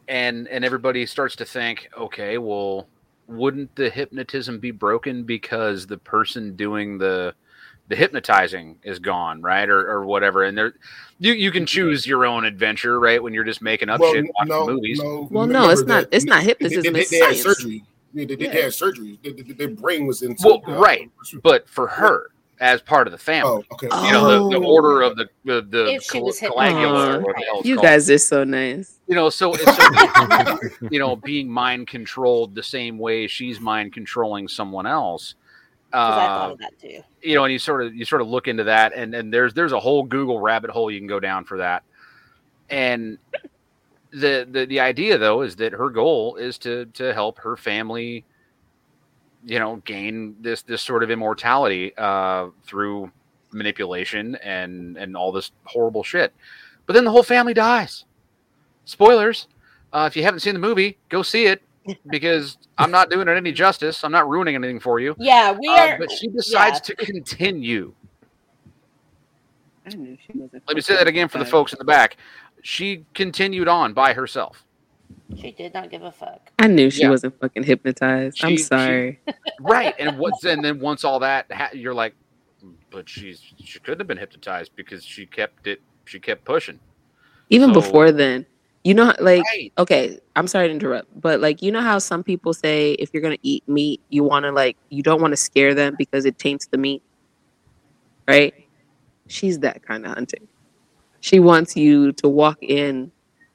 and 0.07 0.47
and 0.47 0.63
everybody 0.63 1.05
starts 1.05 1.35
to 1.35 1.45
think 1.45 1.89
okay 1.97 2.37
well 2.37 2.87
wouldn't 3.27 3.73
the 3.75 3.89
hypnotism 3.89 4.59
be 4.59 4.71
broken 4.71 5.23
because 5.23 5.87
the 5.87 5.97
person 5.97 6.55
doing 6.55 6.97
the 6.97 7.33
the 7.91 7.95
hypnotizing 7.97 8.77
is 8.83 8.99
gone 8.99 9.41
right 9.41 9.69
or, 9.69 9.87
or 9.91 10.05
whatever 10.05 10.43
and 10.43 10.57
there 10.57 10.73
you, 11.19 11.33
you 11.33 11.51
can 11.51 11.65
choose 11.65 12.07
your 12.07 12.25
own 12.25 12.45
adventure 12.45 12.99
right 12.99 13.21
when 13.21 13.33
you're 13.33 13.43
just 13.43 13.61
making 13.61 13.89
up 13.89 13.99
Well, 13.99 14.13
shit 14.13 14.25
watching 14.39 14.49
no, 14.49 14.65
movies 14.65 14.99
no. 15.03 15.27
Well, 15.29 15.45
no, 15.45 15.69
it's 15.69 15.83
not- 15.83 16.07
it's 16.11 16.25
not 16.25 16.39
they- 16.41 16.47
hypnotism, 16.47 16.83
They, 16.83 16.89
they, 16.91 16.99
it's 17.01 17.09
they 17.11 17.19
had 17.19 17.35
surgery. 17.35 17.83
They, 18.13 18.25
they, 18.25 18.35
they 18.35 18.47
had 18.61 18.73
surgery. 18.73 19.19
They- 19.23 19.31
they- 19.33 19.53
Their 19.53 19.67
brain 19.69 20.05
was 20.07 20.21
into. 20.21 20.41
Well, 20.45 20.61
uh, 20.67 20.79
right. 20.81 21.09
but 21.43 21.67
for 21.69 21.87
her 21.87 22.31
as 22.59 22.81
part 22.81 23.07
of 23.07 23.11
the 23.11 23.17
family 23.17 23.65
Oh, 23.71 23.73
okay. 23.73 23.87
you 24.05 24.11
know 24.13 24.49
the, 24.49 24.59
the 24.59 24.65
Oh. 24.65 24.71
order 24.71 25.01
of 25.01 25.15
the 25.17 25.27
the, 25.45 25.61
the 25.69 25.93
If 25.95 26.03
she 26.03 26.09
cal- 26.19 26.23
was 26.25 26.39
calagula 26.39 26.63
or 26.63 27.11
hypnotized. 27.13 27.23
whatever 27.25 27.33
the 27.39 27.45
hell 27.45 27.59
it's 27.59 27.67
You 27.67 27.75
called. 27.75 27.85
guys 27.85 28.09
are 28.09 28.17
so 28.19 28.43
nice. 28.43 28.99
you 29.07 29.15
know 29.15 29.29
so 29.29 29.53
it's 29.55 29.63
so, 29.65 30.59
you 30.91 30.99
know 30.99 31.15
being 31.17 31.49
mind 31.49 31.87
controlled 31.87 32.53
the 32.55 32.63
same 32.63 32.97
way 32.99 33.27
she's 33.27 33.59
mind 33.59 33.93
controlling 33.93 34.47
someone 34.47 34.85
else 34.87 35.33
Because 35.91 36.17
I 36.17 36.25
thought 36.27 36.51
of 36.51 36.57
that 36.59 36.79
too. 36.79 37.01
you 37.21 37.35
know 37.35 37.43
and 37.43 37.51
you 37.51 37.59
sort 37.59 37.83
of 37.85 37.93
you 37.93 38.05
sort 38.05 38.21
of 38.21 38.29
look 38.29 38.47
into 38.47 38.63
that 38.63 38.93
and 38.95 39.13
and 39.13 39.33
there's 39.33 39.53
there's 39.53 39.73
a 39.73 39.79
whole 39.79 40.03
google 40.03 40.39
rabbit 40.39 40.69
hole 40.69 40.89
you 40.89 40.99
can 40.99 41.07
go 41.07 41.19
down 41.19 41.43
for 41.43 41.57
that. 41.57 41.83
And 42.69 43.17
the 44.11 44.47
the, 44.49 44.65
the 44.65 44.79
idea 44.79 45.17
though 45.17 45.41
is 45.41 45.55
that 45.57 45.73
her 45.73 45.89
goal 45.89 46.37
is 46.37 46.57
to 46.59 46.85
to 46.93 47.13
help 47.13 47.39
her 47.39 47.57
family 47.57 48.23
you 49.45 49.59
know 49.59 49.77
gain 49.85 50.35
this 50.39 50.61
this 50.61 50.81
sort 50.81 51.03
of 51.03 51.11
immortality 51.11 51.93
uh 51.97 52.47
through 52.63 53.11
manipulation 53.51 54.35
and 54.35 54.97
and 54.97 55.17
all 55.17 55.31
this 55.31 55.51
horrible 55.65 56.03
shit. 56.03 56.33
But 56.85 56.93
then 56.93 57.03
the 57.05 57.11
whole 57.11 57.23
family 57.23 57.53
dies. 57.53 58.05
Spoilers. 58.85 59.47
Uh, 59.93 60.05
if 60.09 60.15
you 60.15 60.23
haven't 60.23 60.39
seen 60.39 60.53
the 60.53 60.59
movie 60.59 60.97
go 61.09 61.21
see 61.21 61.45
it 61.47 61.61
because 62.09 62.57
i'm 62.77 62.91
not 62.91 63.09
doing 63.09 63.27
it 63.27 63.31
any 63.35 63.51
justice 63.51 64.03
i'm 64.03 64.11
not 64.11 64.29
ruining 64.29 64.55
anything 64.55 64.79
for 64.79 64.99
you 64.99 65.15
Yeah, 65.17 65.51
we 65.51 65.67
uh, 65.67 65.71
are. 65.87 65.97
but 65.97 66.11
she 66.11 66.27
decides 66.27 66.79
yeah. 66.87 66.95
to 66.95 67.05
continue. 67.05 67.93
I 69.85 69.89
knew 69.95 70.15
she 70.25 70.37
wasn't. 70.37 70.63
Let 70.67 70.75
me 70.75 70.81
say 70.81 70.95
that 70.95 71.07
again 71.07 71.27
for 71.27 71.39
the 71.39 71.45
folks 71.45 71.73
in 71.73 71.79
the 71.79 71.85
back. 71.85 72.17
She 72.61 73.03
continued 73.15 73.67
on 73.67 73.93
by 73.93 74.13
herself. 74.13 74.63
She 75.35 75.51
did 75.51 75.73
not 75.73 75.89
give 75.89 76.03
a 76.03 76.11
fuck. 76.11 76.51
I 76.59 76.67
knew 76.67 76.91
she 76.91 77.01
Yeah. 77.01 77.09
wasn't 77.09 77.39
fucking 77.39 77.63
hypnotized. 77.63 78.37
She- 78.37 78.45
I'm 78.45 78.51
she- 78.57 78.57
sorry. 78.63 79.19
Right. 79.59 79.95
And 79.97 80.19
what's 80.19 80.43
and 80.45 80.63
then 80.63 80.79
once 80.79 81.03
all 81.03 81.19
that 81.19 81.51
ha- 81.51 81.69
you're 81.73 81.93
like 81.95 82.13
but 82.91 83.09
she's 83.09 83.41
she 83.63 83.79
couldn't 83.79 83.99
have 84.01 84.07
been 84.07 84.17
hypnotized 84.17 84.71
because 84.75 85.03
she 85.03 85.25
kept 85.25 85.65
it 85.65 85.81
she 86.05 86.19
kept 86.19 86.45
pushing. 86.45 86.79
Even 87.49 87.69
so- 87.73 87.81
before 87.81 88.11
then, 88.11 88.45
you 88.83 88.93
know, 88.93 89.13
like, 89.19 89.43
Right. 89.43 89.71
okay, 89.77 90.19
I'm 90.35 90.47
sorry 90.47 90.67
to 90.67 90.73
interrupt, 90.73 91.07
but 91.21 91.39
like, 91.39 91.61
you 91.61 91.71
know 91.71 91.81
how 91.81 91.99
some 91.99 92.23
people 92.23 92.53
say 92.53 92.93
if 92.93 93.09
you're 93.13 93.21
gonna 93.21 93.37
eat 93.43 93.67
meat, 93.67 94.01
you 94.09 94.23
want 94.23 94.45
to 94.45 94.51
like, 94.51 94.77
you 94.89 95.03
don't 95.03 95.21
want 95.21 95.31
to 95.33 95.37
scare 95.37 95.73
them 95.75 95.95
because 95.97 96.25
it 96.25 96.37
taints 96.39 96.67
the 96.67 96.77
meat, 96.77 97.03
right? 98.27 98.53
She's 99.27 99.59
that 99.59 99.83
kind 99.83 100.05
of 100.05 100.13
hunting. 100.13 100.47
She 101.21 101.39
wants 101.39 101.75
you 101.75 102.11
to 102.13 102.27
walk 102.29 102.57
in 102.61 103.11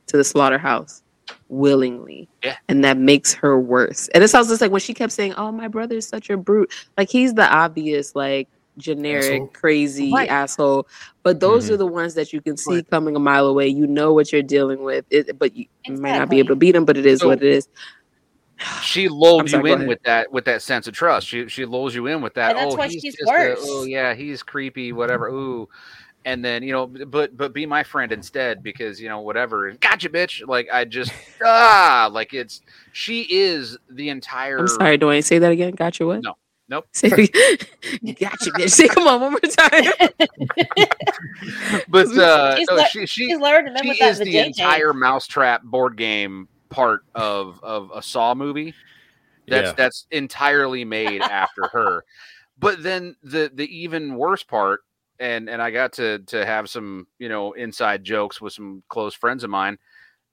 to 0.07 0.17
the 0.17 0.25
slaughterhouse 0.25 1.03
willingly, 1.49 2.29
Yeah. 2.45 2.57
and 2.69 2.85
that 2.85 2.97
makes 2.97 3.35
her 3.35 3.59
worse. 3.59 4.09
And 4.15 4.23
it 4.23 4.29
sounds 4.29 4.49
just 4.49 4.61
like 4.61 4.71
when 4.71 4.81
she 4.81 4.95
kept 4.95 5.13
saying, 5.13 5.35
"Oh, 5.37 5.51
my 5.53 5.69
brother's 5.69 6.07
such 6.07 6.31
a 6.31 6.37
brute," 6.37 6.73
like 6.97 7.11
he's 7.11 7.35
the 7.35 7.49
obvious 7.53 8.15
like 8.15 8.49
generic 8.79 9.25
Asshole. 9.25 9.47
crazy 9.49 10.13
Right. 10.13 10.29
asshole 10.29 10.87
but 11.23 11.41
those 11.41 11.69
Mhm. 11.69 11.73
are 11.73 11.77
the 11.79 11.87
ones 11.87 12.15
that 12.15 12.33
you 12.33 12.41
can 12.41 12.57
see 12.57 12.77
Right. 12.77 12.91
coming 12.91 13.17
a 13.17 13.19
mile 13.19 13.47
away 13.47 13.69
you 13.69 13.87
know 13.87 14.13
what 14.13 14.33
you're 14.33 14.43
dealing 14.43 14.83
with 14.85 15.05
it, 15.11 15.39
but 15.39 15.57
you 15.57 15.67
might 15.89 16.19
not 16.19 16.29
be 16.29 16.39
able 16.39 16.49
to 16.51 16.57
beat 16.57 16.73
them 16.73 16.85
but 16.85 16.97
it 16.97 17.07
is 17.07 17.21
So- 17.21 17.29
what 17.29 17.43
it 17.43 17.49
is 17.49 17.69
She 18.83 19.09
lulled 19.09 19.51
sorry, 19.51 19.69
you 19.69 19.75
in 19.75 19.79
ahead. 19.81 19.89
with 19.89 20.03
that 20.05 20.33
with 20.33 20.45
that 20.47 20.63
sense 20.63 20.87
of 20.89 20.95
trust. 20.95 21.27
She 21.27 21.47
she 21.49 21.67
lulls 21.67 21.95
you 21.95 22.07
in 22.07 22.23
with 22.23 22.33
that. 22.35 22.51
And 22.51 22.59
that's 22.59 22.75
oh, 22.75 22.79
why 22.79 22.89
he's 22.89 23.03
she's 23.03 23.15
just 23.17 23.29
a- 23.29 23.31
worse. 23.31 23.59
oh 23.63 23.85
yeah, 23.85 24.15
he's 24.15 24.43
creepy, 24.43 24.93
whatever. 24.93 25.29
Ooh. 25.29 25.69
And 26.25 26.43
then, 26.45 26.63
you 26.63 26.73
know, 26.73 26.87
but 26.87 27.37
but 27.37 27.53
be 27.53 27.67
my 27.67 27.83
friend 27.85 28.11
instead 28.13 28.63
because, 28.63 28.99
you 29.01 29.09
know, 29.11 29.21
whatever. 29.21 29.71
Gotcha, 29.73 30.09
bitch. 30.09 30.47
Like 30.49 30.69
I 30.73 30.87
just 30.87 31.13
ah 31.45 32.09
like 32.11 32.33
it's 32.33 32.63
she 32.93 33.27
is 33.31 33.77
the 33.91 34.09
entire 34.09 34.59
i'm 34.61 34.69
sorry 34.69 34.97
do 34.97 35.11
i 35.11 35.21
say 35.21 35.39
that 35.39 35.53
again 35.53 35.73
gotcha 35.75 36.07
what 36.07 36.23
No. 36.23 36.35
Nope. 36.69 36.87
say 36.93 37.09
gotcha 37.11 38.51
bitch 38.51 38.71
say 38.71 38.89
come 38.89 39.07
on 39.07 39.21
one 39.21 39.31
more 39.33 39.41
time 39.41 39.85
but 41.89 42.07
uh 42.19 42.57
She's 42.57 42.69
no, 42.69 42.75
le- 42.77 42.87
she 42.89 43.07
she 43.07 43.27
She's 43.29 43.39
learned 43.39 43.77
she 43.83 43.89
with 43.89 43.99
that 44.01 44.09
is 44.11 44.19
the 44.19 44.25
vajayjay. 44.25 44.47
entire 44.47 44.93
mousetrap 44.93 45.63
board 45.63 45.97
game 45.97 46.49
part 46.71 47.03
of 47.15 47.61
of 47.63 47.91
a 47.95 48.03
saw 48.03 48.35
movie 48.35 48.75
that's 49.47 49.69
Yeah. 49.69 49.73
that's 49.77 50.07
entirely 50.11 50.85
made 50.85 51.23
after 51.23 51.69
her 51.69 52.05
but 52.59 52.83
then 52.83 53.15
the 53.23 53.51
the 53.55 53.67
even 53.77 54.17
worse 54.17 54.43
part 54.43 54.81
and 55.21 55.49
and 55.49 55.63
i 55.63 55.71
got 55.71 55.93
to 55.95 56.19
to 56.21 56.45
have 56.45 56.69
some 56.69 57.07
you 57.21 57.29
know 57.29 57.53
inside 57.53 58.03
jokes 58.03 58.41
with 58.41 58.53
some 58.53 58.83
close 58.89 59.15
friends 59.15 59.45
of 59.45 59.51
mine 59.51 59.79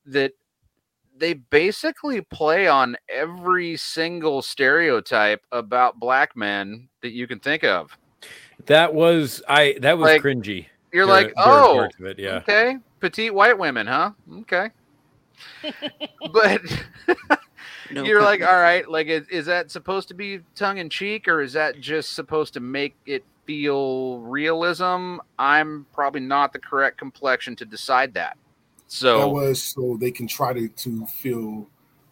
that 0.07 0.31
they 1.17 1.33
basically 1.33 2.21
play 2.21 2.67
on 2.67 2.95
every 3.09 3.77
single 3.77 4.41
stereotype 4.41 5.41
about 5.51 5.99
black 5.99 6.35
men 6.35 6.87
that 7.01 7.11
you 7.11 7.27
can 7.27 7.39
think 7.39 7.63
of 7.63 7.95
That 8.65 8.93
was 8.93 9.41
I. 9.47 9.75
That 9.81 9.97
was 9.97 10.05
Like, 10.07 10.21
cringy. 10.21 10.67
you're 10.91 11.05
like 11.05 11.27
during 11.27 11.33
oh 11.37 11.85
of 11.99 12.05
it, 12.05 12.19
yeah. 12.19 12.37
Okay. 12.37 12.77
Petite 12.99 13.33
white 13.33 13.57
women, 13.57 13.85
huh? 13.87 14.11
Okay. 14.41 14.69
but 16.31 16.61
No 17.91 18.03
you're 18.05 18.21
like, 18.21 18.39
comment. 18.39 18.55
all 18.55 18.61
right, 18.61 18.89
like, 18.89 19.07
is, 19.07 19.27
is 19.29 19.45
that 19.47 19.71
supposed 19.71 20.07
to 20.09 20.13
be 20.13 20.39
tongue 20.55 20.77
in 20.77 20.89
cheek 20.89 21.27
or 21.27 21.41
is 21.41 21.53
that 21.53 21.79
just 21.79 22.13
supposed 22.13 22.53
to 22.53 22.59
make 22.59 22.95
it 23.05 23.23
feel 23.45 24.19
realism? 24.19 25.17
I'm 25.37 25.85
probably 25.93 26.21
not 26.21 26.53
the 26.53 26.59
correct 26.59 26.97
complexion 26.97 27.55
to 27.57 27.65
decide 27.65 28.13
that. 28.13 28.37
That 28.93 28.99
So, 28.99 29.27
was 29.29 29.61
so 29.63 29.97
they 29.99 30.11
can 30.11 30.27
try 30.27 30.53
to, 30.53 30.67
to 30.67 31.05
feel 31.07 31.67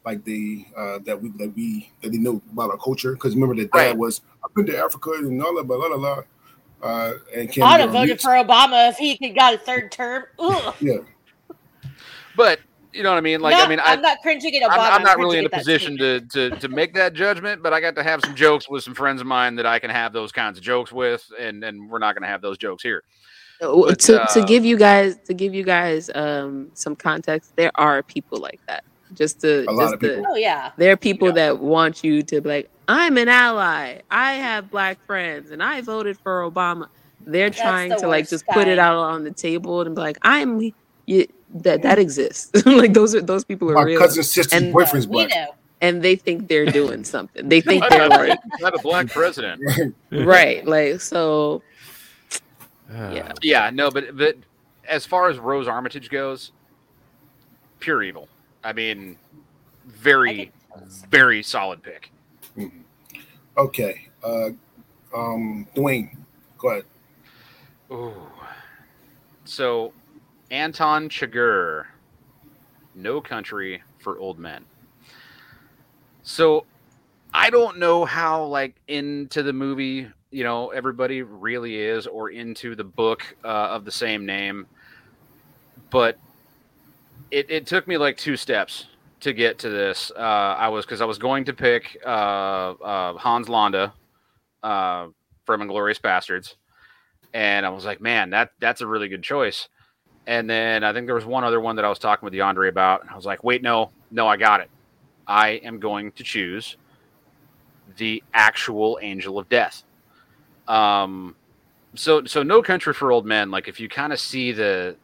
like 0.06 0.26
they 0.26 0.68
uh, 0.76 1.00
that 1.06 1.22
we 1.22 1.30
that 1.38 1.54
we 1.56 1.92
that 2.02 2.12
they 2.12 2.18
know 2.18 2.42
about 2.52 2.72
our 2.72 2.78
culture. 2.78 3.14
Because 3.14 3.36
remember, 3.36 3.56
that 3.56 3.72
dad 3.72 3.78
Right. 3.90 3.98
was 3.98 4.22
I've 4.44 4.54
been 4.56 4.66
to 4.68 4.78
Africa 4.78 5.12
and 5.18 5.42
all 5.44 5.56
that, 5.56 5.64
blah 5.66 5.78
blah 5.78 5.90
blah. 5.90 5.98
blah. 5.98 6.24
Uh, 6.84 7.14
and 7.36 7.52
Cam 7.52 7.64
I'd 7.64 7.80
have 7.82 7.92
Newton- 7.94 8.08
voted 8.08 8.22
for 8.22 8.30
Obama 8.32 8.90
if 8.90 8.98
he 8.98 9.16
could 9.16 9.36
got 9.36 9.54
a 9.54 9.58
third 9.60 9.92
term. 9.92 10.24
Ugh. 10.40 10.74
Yeah, 10.82 10.98
but 12.36 12.60
you 12.94 13.04
know 13.04 13.10
what 13.12 13.18
I 13.18 13.22
mean? 13.22 13.40
Like, 13.40 13.54
Not- 13.54 13.68
I 13.68 13.70
mean, 13.70 13.80
I, 13.80 13.94
I'm 13.94 14.02
not 14.02 14.18
cringing 14.22 14.56
at 14.56 14.70
Obama. 14.70 14.78
I'm, 14.80 14.94
I'm 14.96 15.04
not 15.04 15.18
really 15.18 15.38
in 15.38 15.46
a 15.46 15.50
position 15.50 15.98
to, 16.00 16.22
to 16.22 16.50
to 16.52 16.68
make 16.68 16.94
that 16.96 17.14
judgment, 17.14 17.62
but 17.64 17.72
I 17.74 17.80
got 17.80 17.96
to 17.96 18.04
have 18.04 18.22
some 18.26 18.36
jokes 18.36 18.68
with 18.70 18.84
some 18.84 18.96
friends 18.96 19.22
of 19.22 19.28
mine 19.28 19.56
that 19.58 19.66
I 19.66 19.80
can 19.80 19.90
have 19.92 20.12
those 20.14 20.32
kinds 20.32 20.58
of 20.58 20.64
jokes 20.64 20.92
with, 20.92 21.26
and 21.40 21.64
and 21.64 21.90
we're 21.90 22.00
not 22.00 22.16
going 22.16 22.24
to 22.24 22.28
have 22.30 22.42
those 22.42 22.58
jokes 22.58 22.82
here. 22.84 23.04
But, 23.62 24.00
to, 24.02 24.26
to 24.34 24.40
uh, 24.42 24.46
give 24.46 24.66
you 24.66 24.78
guys 24.78 25.18
to 25.26 25.34
give 25.34 25.54
you 25.54 25.64
guys 25.64 26.10
um 26.16 26.70
some 26.74 26.96
context 26.96 27.56
there 27.56 27.72
are 27.76 28.02
people 28.04 28.40
like 28.40 28.60
that 28.68 28.84
just 29.14 29.42
to 29.42 29.66
A 29.70 29.72
lot 29.72 29.84
just 29.84 29.94
of 29.96 30.00
to- 30.02 30.08
people. 30.10 30.26
Oh 30.30 30.36
yeah. 30.36 30.72
there 30.78 30.92
are 30.94 30.98
people 30.98 31.28
Yeah. 31.30 31.34
that 31.36 31.60
want 31.60 32.04
you 32.04 32.24
to 32.24 32.42
be 32.42 32.50
like 32.50 32.70
I'm 32.88 33.18
an 33.18 33.30
ally. 33.30 34.00
I 34.10 34.34
have 34.34 34.70
black 34.72 34.98
friends 35.06 35.52
and 35.52 35.62
I 35.64 35.80
voted 35.82 36.18
for 36.20 36.50
Obama. 36.50 36.88
They're 37.26 37.50
That's 37.50 37.62
trying 37.62 37.90
the 37.90 37.96
to 37.98 38.08
like 38.08 38.24
worst 38.24 38.32
just 38.32 38.48
put 38.48 38.68
it 38.68 38.80
out 38.80 38.98
on 38.98 39.24
the 39.24 39.32
table 39.32 39.82
and 39.82 39.96
be 39.96 40.02
like, 40.02 40.18
I'm 40.24 40.60
you, 41.06 41.28
that 41.54 41.84
that 41.84 42.00
exists. 42.00 42.66
like 42.66 42.94
those 42.94 43.14
are 43.16 43.22
those 43.22 43.44
people 43.46 43.70
are 43.70 43.76
My 43.76 43.84
real. 43.84 44.00
cousin's 44.00 44.32
sister's 44.32 44.60
And- 44.62 44.74
boyfriend's 44.74 45.08
we 45.08 45.26
black. 45.26 45.30
know. 45.30 45.56
and 45.82 46.02
they 46.02 46.16
think 46.16 46.48
they're 46.48 46.66
doing 46.66 47.04
something. 47.04 47.48
They 47.48 47.62
think 47.70 47.84
they're 47.90 48.10
like 48.10 48.40
had 48.62 48.74
a 48.74 48.80
black 48.80 49.08
president. 49.08 49.62
right. 50.12 50.66
Like 50.66 51.00
so 51.02 51.62
Ah. 52.94 53.12
Yeah. 53.12 53.32
Yeah, 53.42 53.70
no, 53.72 53.90
but 53.92 54.18
but 54.18 54.36
as 54.88 55.06
far 55.06 55.30
as 55.30 55.38
Rose 55.40 55.68
Armitage 55.68 56.10
goes, 56.10 56.52
pure 57.80 58.04
evil. 58.04 58.28
I 58.64 58.74
mean, 58.74 59.18
very 59.86 60.36
think 60.36 60.54
that's- 60.74 61.06
very 61.10 61.42
solid 61.44 61.82
pick. 61.84 62.12
Okay. 63.58 64.08
Uh, 64.24 64.50
um, 65.16 65.68
Dwayne, 65.76 66.16
go 66.58 66.70
ahead. 66.70 66.86
Ooh. 67.92 68.14
So, 69.44 69.92
Anton 70.52 71.10
Chigurh, 71.10 71.86
No 72.96 73.20
Country 73.20 73.82
for 74.00 74.18
Old 74.20 74.40
Men. 74.40 74.64
So, 76.24 76.66
I 77.34 77.50
don't 77.50 77.80
know 77.80 78.06
how 78.06 78.46
like 78.46 78.76
into 78.88 79.44
the 79.44 79.54
movie, 79.54 80.08
you 80.32 80.44
know, 80.44 80.70
everybody 80.70 81.22
really 81.22 81.78
is, 81.78 82.08
or 82.08 82.30
into 82.30 82.76
the 82.76 82.84
book 82.84 83.24
uh, 83.44 83.48
of 83.48 83.86
the 83.86 83.92
same 83.92 84.26
name, 84.26 84.66
but 85.90 86.18
it, 87.30 87.50
it 87.50 87.68
took 87.68 87.88
me 87.88 87.98
like 87.98 88.18
two 88.18 88.38
steps 88.38 88.88
to 89.20 89.34
get 89.34 89.60
to 89.60 89.70
this. 89.70 90.12
Uh, 90.16 90.20
I 90.20 90.70
was 90.70 90.86
because 90.86 91.02
I 91.02 91.06
was 91.06 91.18
going 91.18 91.46
to 91.46 91.54
pick 91.54 91.98
uh, 92.06 92.10
uh, 92.10 93.14
Hans 93.18 93.50
Landa 93.50 93.94
uh, 94.64 95.08
from 95.46 95.62
Inglourious 95.62 96.00
Basterds 96.00 96.56
and 97.34 97.66
I 97.66 97.70
was 97.70 97.86
like, 97.86 98.02
man, 98.02 98.32
that 98.32 98.52
that's 98.60 98.82
a 98.82 98.88
really 98.88 99.08
good 99.08 99.24
choice. 99.24 99.70
And 100.28 100.50
then 100.50 100.84
I 100.84 100.94
think 100.94 101.08
there 101.08 101.16
was 101.16 101.26
one 101.26 101.44
other 101.44 101.60
one 101.60 101.76
that 101.78 101.86
I 101.86 101.90
was 101.90 102.00
talking 102.00 102.26
with 102.26 102.34
DeAndre 102.34 102.70
about, 102.70 103.02
and 103.02 103.10
I 103.10 103.16
was 103.16 103.26
like, 103.26 103.44
wait, 103.44 103.64
no, 103.64 103.92
no, 104.12 104.28
I 104.28 104.38
got 104.38 104.60
it. 104.60 104.70
I 105.28 105.52
am 105.64 105.80
going 105.80 106.12
to 106.14 106.24
choose 106.24 106.78
the 107.98 108.24
actual 108.34 109.00
Angel 109.02 109.40
of 109.40 109.50
Death. 109.50 109.84
Um, 110.72 111.36
so 111.96 112.26
so 112.26 112.44
No 112.44 112.62
Country 112.62 112.94
for 112.94 113.12
Old 113.12 113.26
Men, 113.26 113.52
like 113.52 113.68
if 113.68 113.80
you 113.80 113.90
kind 113.90 114.14
of 114.14 114.20
see 114.20 114.52
the 114.52 114.96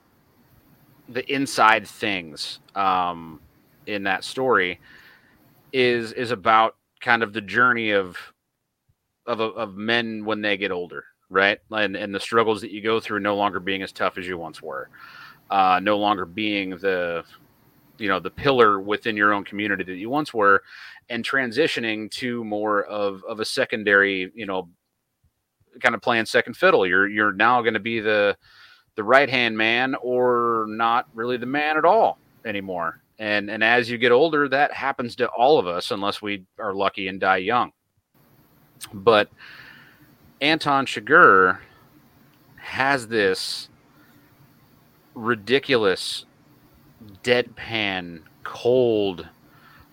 the 1.09 1.29
inside 1.33 1.87
things 1.87 2.59
um, 2.75 3.39
in 3.85 4.03
that 4.03 4.23
story, 4.23 4.79
is 5.73 6.13
is 6.13 6.31
about 6.31 6.75
kind 7.01 7.23
of 7.23 7.33
the 7.33 7.41
journey 7.41 7.91
of 7.91 8.17
of 9.25 9.39
of 9.41 9.75
men 9.75 10.23
when 10.25 10.41
they 10.41 10.57
get 10.57 10.71
older 10.71 11.03
right? 11.29 11.59
And 11.71 11.95
and 11.95 12.13
the 12.13 12.19
struggles 12.19 12.61
that 12.61 12.71
you 12.71 12.81
go 12.81 12.99
through 12.99 13.19
no 13.19 13.35
longer 13.35 13.59
being 13.59 13.81
as 13.81 13.91
tough 13.91 14.17
as 14.17 14.27
you 14.27 14.37
once 14.37 14.61
were, 14.61 14.89
uh, 15.49 15.79
no 15.81 15.97
longer 15.97 16.25
being 16.25 16.71
the 16.71 17.23
you 17.97 18.07
know 18.07 18.19
the 18.19 18.29
pillar 18.29 18.79
within 18.79 19.17
your 19.17 19.33
own 19.33 19.43
community 19.43 19.83
that 19.83 19.95
you 19.95 20.09
once 20.09 20.33
were, 20.33 20.63
and 21.09 21.23
transitioning 21.23 22.09
to 22.11 22.43
more 22.43 22.83
of 22.83 23.23
of 23.27 23.39
a 23.39 23.45
secondary, 23.45 24.31
you 24.35 24.45
know, 24.45 24.69
kind 25.81 25.95
of 25.95 26.01
playing 26.01 26.25
second 26.25 26.55
fiddle. 26.55 26.85
You're 26.85 27.07
you're 27.07 27.33
now 27.33 27.61
going 27.61 27.73
to 27.73 27.79
be 27.79 27.99
the 27.99 28.37
the 28.95 29.03
right 29.03 29.29
hand 29.29 29.57
man 29.57 29.95
or 30.01 30.65
not 30.69 31.07
really 31.13 31.37
the 31.37 31.45
man 31.45 31.77
at 31.77 31.85
all 31.85 32.19
anymore. 32.45 33.01
And 33.19 33.49
and 33.49 33.63
as 33.63 33.89
you 33.89 33.97
get 33.97 34.11
older, 34.11 34.47
that 34.49 34.73
happens 34.73 35.15
to 35.17 35.27
all 35.27 35.59
of 35.59 35.67
us 35.67 35.91
unless 35.91 36.21
we 36.21 36.45
are 36.59 36.73
lucky 36.73 37.07
and 37.07 37.19
die 37.19 37.37
young. 37.37 37.71
But 38.93 39.29
Anton 40.41 40.85
Chigurh 40.85 41.59
has 42.57 43.07
this 43.07 43.69
ridiculous, 45.15 46.25
deadpan, 47.23 48.21
cold, 48.43 49.27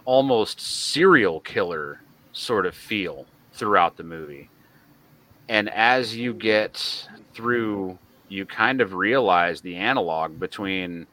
almost 0.05 0.61
serial 0.61 1.41
killer 1.41 2.01
sort 2.33 2.67
of 2.67 2.75
feel 2.75 3.27
throughout 3.53 3.97
the 3.97 4.03
movie. 4.03 4.51
And 5.49 5.69
as 5.71 6.17
you 6.17 6.35
get 6.35 7.09
through, 7.35 7.99
you 8.29 8.47
kind 8.47 8.81
of 8.81 8.95
realize 8.95 9.61
the 9.61 9.77
analog 9.77 10.39
between 10.41 11.07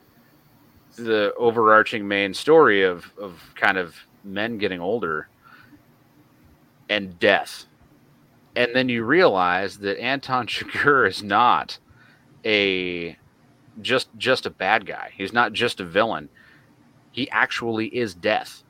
the 0.95 1.33
overarching 1.37 2.07
main 2.07 2.33
story 2.33 2.83
of, 2.83 3.11
of 3.19 3.41
kind 3.55 3.77
of 3.77 3.95
men 4.23 4.57
getting 4.57 4.79
older 4.79 5.27
and 6.89 7.17
death 7.19 7.65
and 8.55 8.75
then 8.75 8.89
you 8.89 9.03
realize 9.03 9.77
that 9.79 9.99
Anton 9.99 10.47
Chigurh 10.47 11.07
is 11.07 11.23
not 11.23 11.77
a 12.45 13.17
just 13.81 14.09
just 14.17 14.45
a 14.45 14.49
bad 14.49 14.85
guy. 14.85 15.11
He's 15.15 15.33
not 15.33 15.53
just 15.53 15.79
a 15.79 15.85
villain. 15.85 16.29
He 17.11 17.29
actually 17.29 17.87
is 17.87 18.13
death. 18.13 18.63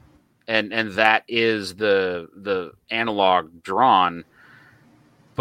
And 0.48 0.74
and 0.74 0.92
that 0.94 1.24
is 1.28 1.76
the 1.76 2.28
the 2.36 2.74
analog 2.90 3.64
drawn 3.64 4.26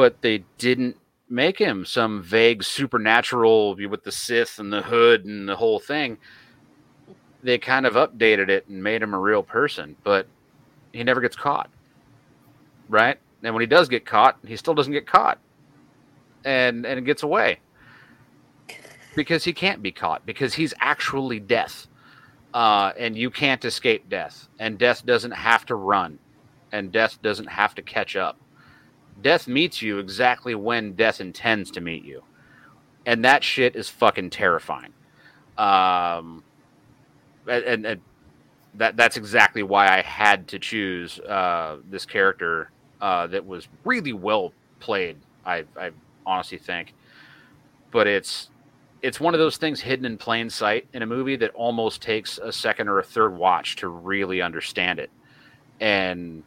but 0.01 0.22
they 0.22 0.42
didn't 0.57 0.96
make 1.28 1.59
him 1.59 1.84
some 1.84 2.22
vague 2.22 2.64
supernatural 2.64 3.76
with 3.76 4.03
the 4.03 4.11
Sith 4.11 4.59
and 4.59 4.72
the 4.72 4.80
hood 4.80 5.26
and 5.26 5.46
the 5.46 5.57
whole 5.57 5.78
thing. 5.78 6.16
They 7.42 7.59
kind 7.59 7.84
of 7.84 7.92
updated 7.92 8.48
it 8.48 8.66
and 8.66 8.82
made 8.82 9.03
him 9.03 9.12
a 9.12 9.18
real 9.18 9.42
person, 9.42 9.96
but 10.03 10.26
he 10.94 11.05
never 11.05 11.20
gets 11.20 11.36
caught. 11.36 11.68
Right? 12.88 13.18
And 13.42 13.55
when 13.55 13.61
he 13.61 13.66
does 13.66 13.90
get 13.90 14.07
caught, 14.07 14.38
he 14.46 14.57
still 14.57 14.72
doesn't 14.72 14.94
get 14.94 15.07
caught. 15.07 15.38
And 16.46 16.86
and 16.86 17.05
gets 17.05 17.22
away. 17.22 17.61
Because 19.14 19.44
he 19.44 19.53
can't 19.53 19.82
be 19.82 19.92
caught 19.92 20.24
because 20.24 20.55
he's 20.55 20.72
actually 20.80 21.40
death. 21.40 21.88
Uh, 22.55 22.92
and 22.98 23.18
you 23.18 23.28
can't 23.28 23.62
escape 23.66 24.09
death. 24.09 24.48
And 24.59 24.78
death 24.78 25.05
doesn't 25.05 25.32
have 25.32 25.66
to 25.66 25.74
run. 25.74 26.18
And 26.72 26.90
death 26.90 27.20
doesn't 27.20 27.48
have 27.48 27.74
to 27.74 27.82
catch 27.82 28.16
up. 28.16 28.38
Death 29.23 29.49
meets 29.49 29.83
you 29.83 29.99
exactly 29.99 30.55
when 30.55 30.93
death 30.95 31.21
intends 31.21 31.71
to 31.73 31.81
meet 31.81 32.05
you. 32.05 32.23
And 33.07 33.25
that 33.25 33.43
shit 33.43 33.77
is 33.77 33.89
fucking 33.89 34.31
terrifying. 34.31 34.93
Um 35.59 36.45
and, 37.47 37.87
and, 37.87 38.01
that 38.75 38.97
that's 38.97 39.16
exactly 39.16 39.62
why 39.62 39.89
I 39.89 40.03
had 40.03 40.49
to 40.49 40.59
choose 40.59 41.18
uh, 41.21 41.79
this 41.89 42.07
character 42.07 42.71
uh, 43.01 43.27
that 43.29 43.47
was 43.47 43.68
really 43.85 44.12
well 44.12 44.53
played. 44.79 45.16
I, 45.45 45.64
I 45.77 45.91
honestly 46.25 46.59
think, 46.59 46.95
but 47.91 48.07
it's 48.07 48.51
it's 49.03 49.18
one 49.18 49.35
of 49.35 49.41
those 49.41 49.57
things 49.57 49.81
hidden 49.81 50.05
in 50.05 50.18
plain 50.18 50.51
sight 50.51 50.87
in 50.93 51.03
a 51.03 51.07
movie 51.07 51.37
that 51.37 51.51
almost 51.55 52.03
takes 52.03 52.39
a 52.39 52.53
second 52.53 52.89
or 52.89 52.99
a 52.99 53.03
third 53.03 53.37
watch 53.37 53.77
to 53.77 53.89
really 53.89 54.43
understand 54.43 54.99
it, 54.99 55.11
and 55.81 56.43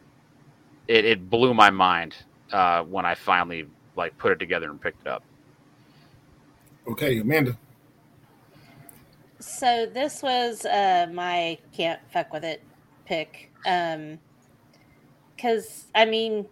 it, 0.88 1.04
it 1.04 1.30
blew 1.30 1.52
my 1.52 1.70
mind 1.70 2.16
uh, 2.54 2.84
when 2.84 3.06
I 3.06 3.16
finally 3.16 3.66
like 3.96 4.18
put 4.18 4.32
it 4.32 4.38
together 4.38 4.70
and 4.70 4.80
picked 4.80 5.02
it 5.02 5.08
up. 5.08 5.24
Okay, 6.88 7.18
Amanda. 7.18 7.58
So 9.40 9.86
this 9.86 10.22
was 10.22 10.64
uh 10.64 11.06
my 11.12 11.58
can't 11.76 12.00
fuck 12.12 12.32
with 12.32 12.44
it 12.44 12.66
pick. 13.06 13.52
Um 13.66 14.20
cuz 15.40 15.88
I 15.94 16.04
mean 16.06 16.48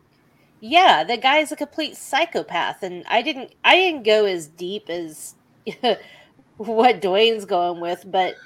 yeah, 0.61 1.05
the 1.05 1.19
guy's 1.19 1.53
a 1.53 1.57
complete 1.57 1.97
psychopath 1.97 2.83
and 2.83 3.05
I 3.09 3.23
didn't 3.23 3.55
I 3.65 3.77
didn't 3.77 4.05
go 4.05 4.27
as 4.27 4.49
deep 4.49 4.91
as 4.91 5.37
what 6.57 7.03
Dwayne's 7.03 7.47
going 7.47 7.81
with, 7.81 8.05
but 8.07 8.37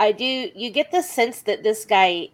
I 0.00 0.12
do 0.12 0.24
you 0.24 0.70
get 0.70 0.90
the 0.92 1.02
sense 1.02 1.42
that 1.42 1.62
this 1.64 1.84
guy 1.84 2.30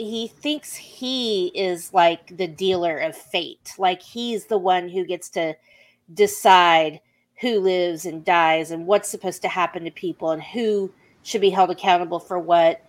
he 0.00 0.28
thinks 0.28 0.74
he 0.74 1.48
is 1.48 1.92
like 1.92 2.36
the 2.36 2.46
dealer 2.46 2.96
of 2.98 3.14
fate. 3.14 3.72
Like 3.78 4.00
he's 4.00 4.46
the 4.46 4.58
one 4.58 4.88
who 4.88 5.04
gets 5.04 5.28
to 5.30 5.56
decide 6.14 7.00
who 7.40 7.60
lives 7.60 8.06
and 8.06 8.24
dies 8.24 8.70
and 8.70 8.86
what's 8.86 9.08
supposed 9.08 9.42
to 9.42 9.48
happen 9.48 9.84
to 9.84 9.90
people 9.90 10.30
and 10.30 10.42
who 10.42 10.92
should 11.22 11.42
be 11.42 11.50
held 11.50 11.70
accountable 11.70 12.18
for 12.18 12.38
what. 12.38 12.82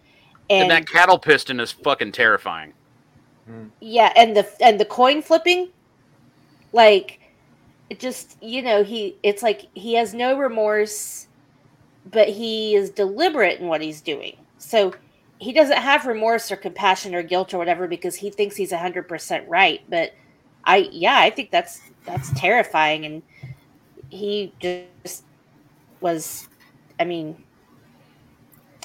And, 0.49 0.63
And, 0.63 0.71
that 0.71 0.87
cattle 0.87 1.19
piston 1.19 1.59
is 1.59 1.71
fucking 1.71 2.13
terrifying. 2.13 2.73
Hmm. 3.45 3.65
yeah, 3.79 4.13
and 4.15 4.35
the 4.35 4.47
and 4.61 4.79
the 4.79 4.85
coin 4.85 5.21
flipping, 5.21 5.69
like 6.71 7.19
it 7.89 7.99
just 7.99 8.41
you 8.41 8.61
know 8.61 8.83
he 8.83 9.17
it's 9.23 9.43
like 9.43 9.67
he 9.73 9.95
has 9.95 10.13
no 10.13 10.37
remorse, 10.37 11.27
but 12.09 12.29
he 12.29 12.75
is 12.75 12.89
deliberate 12.89 13.59
in 13.59 13.67
what 13.67 13.81
he's 13.81 13.99
doing. 13.99 14.37
So 14.59 14.93
he 15.41 15.51
doesn't 15.51 15.77
have 15.77 16.05
remorse 16.05 16.51
or 16.51 16.55
compassion 16.55 17.15
or 17.15 17.23
guilt 17.23 17.51
or 17.51 17.57
whatever 17.57 17.87
because 17.87 18.15
he 18.15 18.29
thinks 18.29 18.55
he's 18.55 18.71
hundred 18.71 19.07
percent 19.07 19.49
right. 19.49 19.81
But 19.89 20.13
I 20.63 20.87
yeah, 20.91 21.17
I 21.17 21.31
think 21.31 21.49
that's 21.49 21.81
that's 22.05 22.31
terrifying 22.33 23.05
and 23.05 23.23
he 24.11 24.53
just 24.59 25.23
was 26.01 26.49
i 26.99 27.05
mean 27.05 27.41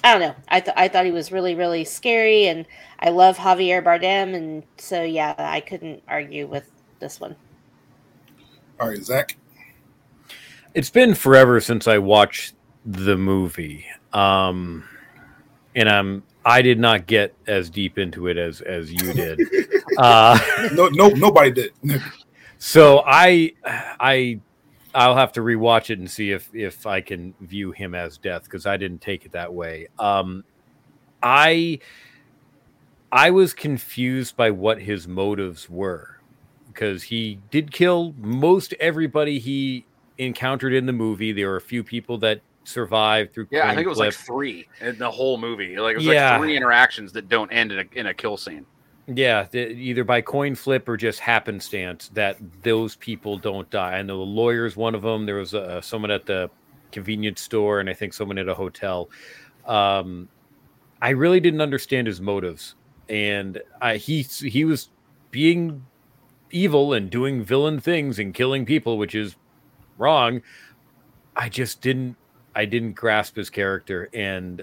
I 0.04 0.12
don't 0.12 0.20
know. 0.20 0.36
I 0.46 0.60
thought 0.60 0.74
I 0.76 0.86
thought 0.86 1.04
he 1.04 1.10
was 1.10 1.32
really 1.32 1.56
really 1.56 1.84
scary, 1.84 2.46
and 2.46 2.64
I 3.00 3.08
love 3.08 3.36
Javier 3.36 3.82
Bardem, 3.82 4.36
and 4.36 4.62
so 4.76 5.02
yeah, 5.02 5.34
I 5.36 5.58
couldn't 5.58 6.00
argue 6.06 6.46
with 6.46 6.70
this 7.00 7.18
one. 7.18 7.34
All 8.78 8.88
right, 8.88 9.02
Zach. 9.02 9.36
It's 10.74 10.90
been 10.90 11.12
forever 11.12 11.60
since 11.60 11.88
I 11.88 11.98
watched 11.98 12.54
the 12.84 13.16
movie, 13.16 13.84
um, 14.12 14.84
and 15.74 15.88
I'm 15.88 16.22
I 16.46 16.62
did 16.62 16.78
not 16.78 17.06
get 17.06 17.34
as 17.48 17.68
deep 17.68 17.98
into 17.98 18.28
it 18.28 18.36
as 18.36 18.60
as 18.60 18.92
you 18.92 19.12
did. 19.12 19.40
uh, 19.98 20.38
No, 20.72 20.86
no, 20.88 21.08
nobody 21.08 21.50
did. 21.50 21.72
so 22.58 23.02
I 23.04 23.52
I 23.64 24.40
I'll 24.94 25.16
have 25.16 25.32
to 25.32 25.40
rewatch 25.40 25.90
it 25.90 25.98
and 25.98 26.08
see 26.10 26.30
if 26.30 26.48
if 26.54 26.86
I 26.86 27.00
can 27.00 27.34
view 27.40 27.72
him 27.72 27.94
as 27.96 28.16
death 28.16 28.44
because 28.44 28.64
I 28.64 28.76
didn't 28.76 29.00
take 29.00 29.26
it 29.26 29.32
that 29.32 29.52
way. 29.52 29.88
Um, 29.98 30.44
I 31.20 31.80
I 33.10 33.32
was 33.32 33.52
confused 33.52 34.36
by 34.36 34.52
what 34.52 34.80
his 34.80 35.08
motives 35.08 35.68
were 35.68 36.20
because 36.68 37.02
he 37.02 37.40
did 37.50 37.72
kill 37.72 38.14
most 38.18 38.72
everybody 38.78 39.40
he 39.40 39.84
encountered 40.18 40.72
in 40.72 40.86
the 40.86 40.92
movie. 40.92 41.32
There 41.32 41.48
were 41.48 41.56
a 41.56 41.60
few 41.60 41.82
people 41.82 42.18
that 42.18 42.40
survived 42.66 43.32
through. 43.32 43.48
Yeah, 43.50 43.68
I 43.68 43.74
think 43.74 43.86
it 43.86 43.88
was 43.88 43.98
flip. 43.98 44.08
like 44.08 44.14
three 44.14 44.68
in 44.80 44.98
the 44.98 45.10
whole 45.10 45.38
movie. 45.38 45.78
Like 45.78 45.94
it 45.94 45.98
was 45.98 46.06
Yeah. 46.06 46.32
like 46.32 46.40
three 46.40 46.56
interactions 46.56 47.12
that 47.12 47.28
don't 47.28 47.50
end 47.52 47.72
in 47.72 47.78
a, 47.78 47.98
in 47.98 48.06
a 48.06 48.14
kill 48.14 48.36
scene. 48.36 48.66
Yeah, 49.08 49.46
the, 49.50 49.68
either 49.68 50.02
by 50.02 50.20
coin 50.20 50.56
flip 50.56 50.88
or 50.88 50.96
just 50.96 51.20
happenstance 51.20 52.08
that 52.14 52.38
those 52.62 52.96
people 52.96 53.38
don't 53.38 53.70
die. 53.70 53.98
And 53.98 54.08
the 54.08 54.14
lawyer's 54.14 54.76
one 54.76 54.96
of 54.96 55.02
them. 55.02 55.26
There 55.26 55.36
was 55.36 55.54
uh, 55.54 55.80
someone 55.80 56.10
at 56.10 56.26
the 56.26 56.50
convenience 56.90 57.40
store, 57.40 57.78
and 57.78 57.88
I 57.88 57.94
think 57.94 58.14
someone 58.14 58.36
at 58.38 58.48
a 58.48 58.54
hotel. 58.54 59.08
Um, 59.64 60.28
I 61.00 61.10
really 61.10 61.38
didn't 61.38 61.60
understand 61.60 62.08
his 62.08 62.20
motives, 62.20 62.74
and 63.08 63.62
I, 63.80 63.96
he 63.96 64.22
he 64.22 64.64
was 64.64 64.88
being 65.30 65.84
evil 66.50 66.92
and 66.92 67.08
doing 67.10 67.44
villain 67.44 67.78
things 67.78 68.18
and 68.18 68.34
killing 68.34 68.64
people, 68.66 68.98
which 68.98 69.14
is 69.14 69.36
wrong. 69.98 70.42
I 71.36 71.48
just 71.48 71.80
didn't 71.80 72.16
I 72.56 72.64
didn't 72.64 72.94
grasp 72.94 73.36
his 73.36 73.50
character, 73.50 74.08
and 74.14 74.62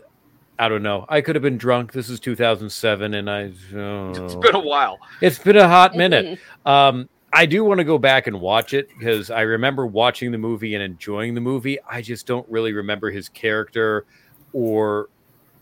I 0.58 0.68
don't 0.68 0.82
know. 0.82 1.06
I 1.08 1.22
could 1.22 1.36
have 1.36 1.44
been 1.44 1.60
drunk. 1.60 1.94
This 1.94 2.10
is 2.10 2.20
2007, 2.20 3.14
and 3.14 3.30
I. 3.30 3.42
It's 3.44 3.64
oh. 3.76 4.40
been 4.40 4.56
a 4.56 4.60
while. 4.60 4.98
It's 5.22 5.38
been 5.38 5.58
a 5.58 5.68
hot 5.68 5.96
minute. 5.96 6.40
Um, 6.66 7.08
I 7.32 7.46
do 7.46 7.64
want 7.64 7.78
to 7.78 7.84
go 7.84 8.00
back 8.00 8.26
and 8.26 8.42
watch 8.42 8.74
it 8.74 8.90
because 8.90 9.30
I 9.30 9.42
remember 9.42 9.86
watching 9.86 10.32
the 10.32 10.40
movie 10.40 10.74
and 10.74 10.84
enjoying 10.84 11.36
the 11.36 11.42
movie. 11.42 11.78
I 11.88 12.02
just 12.02 12.26
don't 12.26 12.50
really 12.50 12.74
remember 12.74 13.12
his 13.12 13.30
character, 13.30 14.06
or 14.54 15.10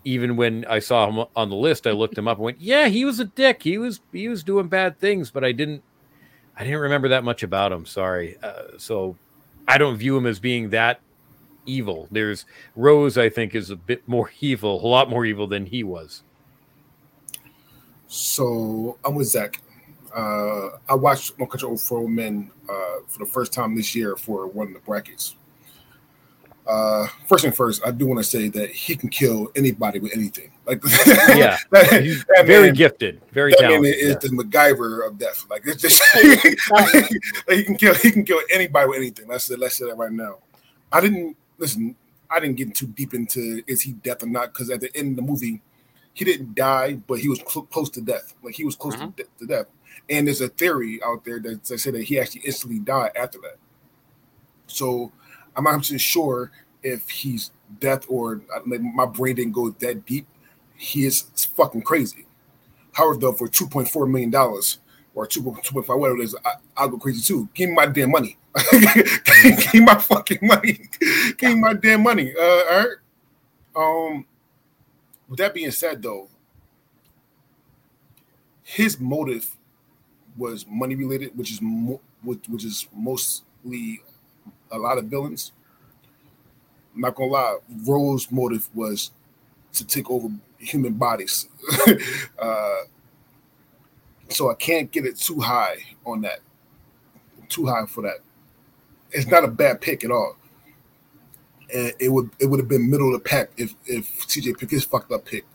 even 0.05 0.37
when 0.37 0.63
I 0.69 0.79
saw 0.79 1.09
him 1.09 1.25
on 1.35 1.49
the 1.49 1.55
list, 1.57 1.85
I 1.85 1.91
looked 1.91 2.17
him 2.17 2.29
up 2.29 2.37
and 2.37 2.45
went, 2.45 2.61
"Yeah, 2.61 2.87
he 2.87 3.03
was 3.03 3.19
a 3.19 3.25
dick. 3.25 3.63
He 3.63 3.77
was 3.77 3.99
he 4.13 4.29
was 4.29 4.41
doing 4.41 4.69
bad 4.69 4.97
things," 4.99 5.31
but 5.31 5.43
I 5.43 5.51
didn't 5.51 5.83
I 6.55 6.63
didn't 6.63 6.79
remember 6.79 7.09
that 7.09 7.25
much 7.25 7.43
about 7.43 7.73
him. 7.73 7.85
Sorry. 7.85 8.37
Uh, 8.41 8.77
so 8.77 9.17
I 9.67 9.77
don't 9.77 9.97
view 9.97 10.15
him 10.15 10.25
as 10.25 10.39
being 10.39 10.69
that 10.69 11.01
evil. 11.65 12.07
There's 12.11 12.45
Rose, 12.75 13.17
I 13.17 13.29
think, 13.29 13.55
is 13.55 13.69
a 13.69 13.75
bit 13.75 14.07
more 14.07 14.31
evil, 14.41 14.83
a 14.83 14.87
lot 14.87 15.09
more 15.09 15.25
evil 15.25 15.47
than 15.47 15.65
he 15.65 15.83
was. 15.83 16.23
So 18.07 18.97
I'm 19.05 19.15
with 19.15 19.27
Zach. 19.27 19.61
Uh, 20.13 20.69
I 20.89 20.95
watched 20.95 21.37
Country 21.37 21.77
for 21.77 21.99
Old 21.99 22.11
Men 22.11 22.51
uh, 22.69 22.97
for 23.07 23.19
the 23.19 23.25
first 23.25 23.53
time 23.53 23.75
this 23.75 23.95
year 23.95 24.17
for 24.17 24.47
one 24.47 24.67
of 24.67 24.73
the 24.73 24.79
brackets. 24.81 25.35
Uh, 26.67 27.07
first 27.27 27.43
thing 27.43 27.51
first, 27.53 27.81
I 27.85 27.91
do 27.91 28.05
want 28.05 28.19
to 28.19 28.23
say 28.23 28.47
that 28.49 28.69
he 28.69 28.95
can 28.95 29.09
kill 29.09 29.51
anybody 29.55 29.99
with 29.99 30.13
anything. 30.15 30.51
Like, 30.65 30.81
Yeah. 31.29 31.57
that, 31.71 32.03
He's 32.03 32.23
that 32.25 32.45
very 32.45 32.67
man, 32.67 32.75
gifted, 32.75 33.21
very 33.31 33.51
that 33.51 33.61
man 33.61 33.69
talented. 33.71 33.95
is 33.95 34.09
yeah. 34.09 34.15
the 34.19 34.27
MacGyver 34.29 35.07
of 35.07 35.17
death. 35.17 35.45
Like, 35.49 35.63
it's 35.65 35.81
just, 35.81 36.01
Like, 36.71 36.91
like, 36.91 37.57
he 37.57 37.63
can 37.63 37.75
kill 37.77 37.95
he 37.95 38.11
can 38.11 38.23
kill 38.23 38.39
anybody 38.51 38.89
with 38.89 38.97
anything. 38.97 39.27
Let's 39.27 39.45
say 39.45 39.55
let's 39.55 39.75
say 39.77 39.85
that 39.87 39.95
right 39.97 40.11
now. 40.11 40.37
I 40.91 41.01
didn't 41.01 41.35
listen. 41.61 41.95
I 42.33 42.39
didn't 42.39 42.55
get 42.55 42.73
too 42.73 42.87
deep 42.87 43.13
into 43.13 43.61
is 43.67 43.81
he 43.81 43.91
death 43.91 44.23
or 44.23 44.27
not 44.27 44.53
because 44.53 44.69
at 44.69 44.79
the 44.79 44.89
end 44.95 45.11
of 45.11 45.15
the 45.17 45.29
movie, 45.31 45.61
he 46.13 46.23
didn't 46.25 46.55
die, 46.55 46.93
but 46.93 47.19
he 47.19 47.27
was 47.27 47.39
cl- 47.39 47.65
close 47.65 47.89
to 47.91 48.01
death. 48.01 48.33
Like 48.41 48.55
he 48.55 48.63
was 48.63 48.75
close 48.75 48.95
Mhm. 48.95 49.15
to, 49.17 49.23
de- 49.23 49.29
to 49.39 49.45
death. 49.45 49.65
And 50.09 50.27
there's 50.27 50.39
a 50.41 50.47
theory 50.47 51.01
out 51.03 51.23
there 51.25 51.39
that 51.41 51.63
that 51.65 51.79
said 51.79 51.93
that 51.93 52.03
he 52.03 52.17
actually 52.19 52.41
instantly 52.45 52.79
died 52.79 53.11
after 53.15 53.37
that. 53.39 53.57
So 54.67 55.11
I'm 55.55 55.65
not 55.65 55.83
sure 55.85 56.51
if 56.83 57.09
he's 57.09 57.51
death 57.79 58.05
or 58.07 58.41
uh, 58.55 58.61
like, 58.65 58.81
my 58.81 59.05
brain 59.05 59.35
didn't 59.35 59.53
go 59.53 59.69
that 59.69 60.05
deep. 60.05 60.27
He 60.75 61.05
is 61.05 61.23
fucking 61.55 61.83
crazy. 61.83 62.25
However, 62.93 63.19
though, 63.19 63.33
for 63.33 63.47
two 63.47 63.67
point 63.67 63.89
four 63.89 64.05
million 64.07 64.29
dollars 64.29 64.79
or 65.13 65.27
two 65.27 65.41
two 65.63 65.73
point 65.73 65.85
five, 65.85 65.97
whatever 65.97 66.19
it 66.21 66.23
is, 66.23 66.35
I, 66.45 66.53
I'll 66.77 66.87
go 66.89 66.97
crazy 66.97 67.21
too. 67.21 67.49
Give 67.53 67.69
me 67.69 67.75
my 67.75 67.85
damn 67.87 68.11
money. 68.11 68.37
Me 69.73 69.79
my 69.79 69.95
fucking 69.95 70.39
money. 70.41 70.89
Me 71.41 71.55
my 71.55 71.73
damn 71.73 72.03
money. 72.03 72.33
Uh, 72.37 72.43
all 72.43 72.85
right. 72.85 72.97
Um. 73.75 74.25
With 75.29 75.39
that 75.39 75.53
being 75.53 75.71
said, 75.71 76.01
though, 76.01 76.27
his 78.63 78.99
motive 78.99 79.55
was 80.35 80.65
money 80.67 80.95
related, 80.95 81.37
which 81.37 81.51
is 81.51 81.61
mo- 81.61 82.01
which, 82.21 82.65
is 82.65 82.87
mostly 82.93 84.01
a 84.71 84.77
lot 84.77 84.97
of 84.97 85.05
villains. 85.05 85.53
I'm 86.93 87.01
not 87.01 87.15
gonna 87.15 87.31
lie, 87.31 87.57
Rose' 87.87 88.29
motive 88.29 88.69
was 88.73 89.11
to 89.73 89.85
take 89.85 90.09
over 90.11 90.27
human 90.57 90.93
bodies. 90.93 91.47
uh, 92.39 92.79
so 94.27 94.51
I 94.51 94.55
can't 94.55 94.91
get 94.91 95.05
it 95.05 95.17
too 95.17 95.39
high 95.39 95.77
on 96.05 96.21
that. 96.21 96.39
Too 97.47 97.65
high 97.65 97.85
for 97.85 98.01
that. 98.03 98.19
It's 99.11 99.27
not 99.27 99.43
a 99.43 99.47
bad 99.47 99.81
pick 99.81 100.03
at 100.03 100.11
all. 100.11 100.35
And 101.73 101.93
it 101.99 102.09
would 102.09 102.29
it 102.39 102.45
would 102.47 102.59
have 102.59 102.67
been 102.69 102.89
middle 102.89 103.13
of 103.15 103.21
the 103.23 103.29
pack 103.29 103.49
if 103.57 103.73
if 103.85 104.05
TJ 104.27 104.57
picked 104.57 104.71
his 104.71 104.83
fucked 104.83 105.11
up 105.11 105.25
pick. 105.25 105.45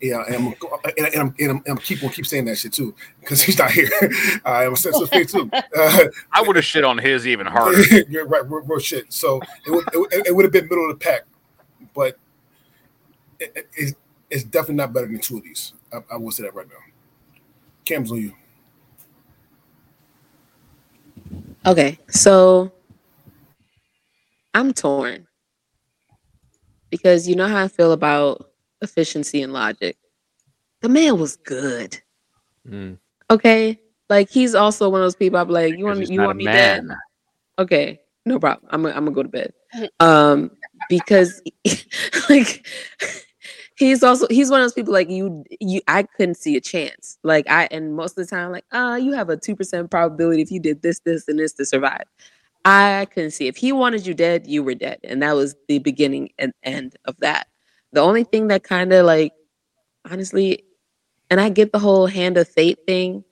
Yeah, 0.00 0.24
and 0.26 0.34
I'm 0.36 0.46
and, 0.46 1.08
and 1.08 1.16
I'm 1.20 1.34
and 1.38 1.50
I'm, 1.50 1.56
and 1.58 1.62
I'm 1.68 1.76
keep 1.78 2.02
on 2.02 2.08
keep 2.10 2.26
saying 2.26 2.46
that 2.46 2.56
shit 2.56 2.72
too 2.72 2.94
because 3.20 3.42
he's 3.42 3.58
not 3.58 3.70
here. 3.70 3.90
I 4.46 4.64
am 4.64 4.72
a 4.72 4.76
sense 4.76 4.98
of 4.98 5.10
faith 5.10 5.30
too. 5.32 5.50
Uh, 5.52 6.04
I 6.32 6.40
would 6.40 6.56
have 6.56 6.64
shit 6.64 6.84
on 6.84 6.96
his 6.96 7.26
even 7.28 7.46
harder. 7.46 7.82
You're 8.08 8.26
right, 8.26 8.42
real, 8.50 8.62
real 8.64 8.78
shit. 8.78 9.12
So 9.12 9.42
it 9.66 9.70
would 9.70 9.84
it, 9.92 10.28
it 10.28 10.34
would 10.34 10.46
have 10.46 10.52
been 10.52 10.64
middle 10.68 10.90
of 10.90 10.98
the 10.98 11.04
pack, 11.04 11.22
but 11.94 12.16
it, 13.38 13.52
it- 13.54 13.68
it's, 13.74 13.92
it's 14.30 14.44
definitely 14.44 14.76
not 14.76 14.92
better 14.94 15.06
than 15.08 15.18
two 15.20 15.36
of 15.38 15.42
these. 15.44 15.74
I, 15.92 15.98
I 16.12 16.16
will 16.16 16.30
say 16.30 16.44
that 16.44 16.54
right 16.54 16.68
now. 16.68 16.74
Cam's 17.84 18.12
on 18.12 18.18
you. 18.22 18.32
Okay, 21.66 21.98
so 22.08 22.72
I'm 24.54 24.72
torn 24.72 25.26
because 26.90 27.28
you 27.28 27.36
know 27.36 27.46
how 27.46 27.64
I 27.64 27.68
feel 27.68 27.92
about 27.92 28.50
efficiency 28.82 29.42
and 29.42 29.52
logic. 29.52 29.96
The 30.80 30.88
man 30.88 31.18
was 31.18 31.36
good. 31.36 32.00
Mm. 32.68 32.98
Okay, 33.30 33.80
like 34.08 34.28
he's 34.28 34.54
also 34.54 34.88
one 34.88 35.00
of 35.00 35.04
those 35.04 35.16
people. 35.16 35.38
I'm 35.38 35.48
like, 35.48 35.78
you 35.78 35.84
want 35.84 36.00
he's 36.00 36.10
you 36.10 36.18
not 36.18 36.26
want 36.28 36.36
a 36.36 36.38
me 36.38 36.44
dead? 36.46 36.84
Okay, 37.58 38.00
no 38.26 38.38
problem. 38.38 38.68
I'm 38.70 38.82
gonna, 38.82 38.94
I'm 38.94 39.04
gonna 39.04 39.14
go 39.14 39.22
to 39.22 39.28
bed. 39.28 39.52
Um, 40.00 40.50
because 40.88 41.40
like 42.28 42.66
he's 43.76 44.02
also 44.02 44.26
he's 44.28 44.50
one 44.50 44.60
of 44.60 44.64
those 44.64 44.74
people 44.74 44.92
like 44.92 45.08
you 45.08 45.44
you 45.60 45.80
I 45.86 46.02
couldn't 46.02 46.34
see 46.36 46.56
a 46.56 46.60
chance. 46.60 47.18
Like 47.22 47.48
I 47.48 47.68
and 47.70 47.94
most 47.94 48.18
of 48.18 48.26
the 48.26 48.30
time 48.30 48.50
like 48.50 48.64
uh 48.72 48.98
you 49.00 49.12
have 49.12 49.30
a 49.30 49.36
two 49.36 49.54
percent 49.54 49.90
probability 49.90 50.42
if 50.42 50.50
you 50.50 50.58
did 50.58 50.82
this 50.82 51.00
this 51.00 51.28
and 51.28 51.38
this 51.38 51.52
to 51.54 51.64
survive. 51.64 52.04
I 52.64 53.06
couldn't 53.12 53.30
see 53.30 53.46
if 53.46 53.56
he 53.56 53.72
wanted 53.72 54.06
you 54.06 54.14
dead, 54.14 54.46
you 54.46 54.62
were 54.62 54.74
dead, 54.74 54.98
and 55.04 55.22
that 55.22 55.34
was 55.34 55.56
the 55.68 55.78
beginning 55.78 56.30
and 56.38 56.52
end 56.62 56.96
of 57.06 57.16
that. 57.20 57.48
The 57.92 58.00
only 58.00 58.24
thing 58.24 58.48
that 58.48 58.62
kind 58.62 58.92
of 58.92 59.06
like 59.06 59.32
honestly, 60.10 60.64
and 61.30 61.40
I 61.40 61.48
get 61.48 61.72
the 61.72 61.78
whole 61.78 62.06
hand 62.06 62.36
of 62.36 62.48
fate 62.48 62.78
thing. 62.86 63.24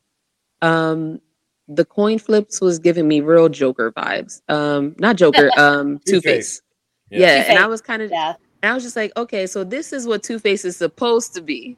Um, 0.63 1.21
the 1.69 1.85
coin 1.85 2.19
flips 2.19 2.61
was 2.61 2.79
giving 2.79 3.07
me 3.07 3.21
real 3.21 3.49
Joker 3.49 3.93
vibes. 3.93 4.41
Um, 4.49 4.97
not 4.99 5.17
Joker, 5.17 5.51
um, 5.59 5.99
Two 6.07 6.15
Two-Face. 6.15 6.61
Face. 6.61 6.63
Yeah. 7.11 7.19
Yeah, 7.19 7.45
and 7.49 7.59
I 7.59 7.67
was 7.67 7.81
kind 7.81 8.03
of, 8.03 8.11
yeah. 8.11 8.35
I 8.63 8.75
was 8.75 8.83
just 8.83 8.97
like, 8.97 9.13
okay, 9.17 9.47
so 9.47 9.65
this 9.65 9.93
is 9.93 10.07
what 10.07 10.23
Two 10.23 10.39
Face 10.39 10.65
is 10.65 10.77
supposed 10.77 11.35
to 11.35 11.41
be. 11.41 11.77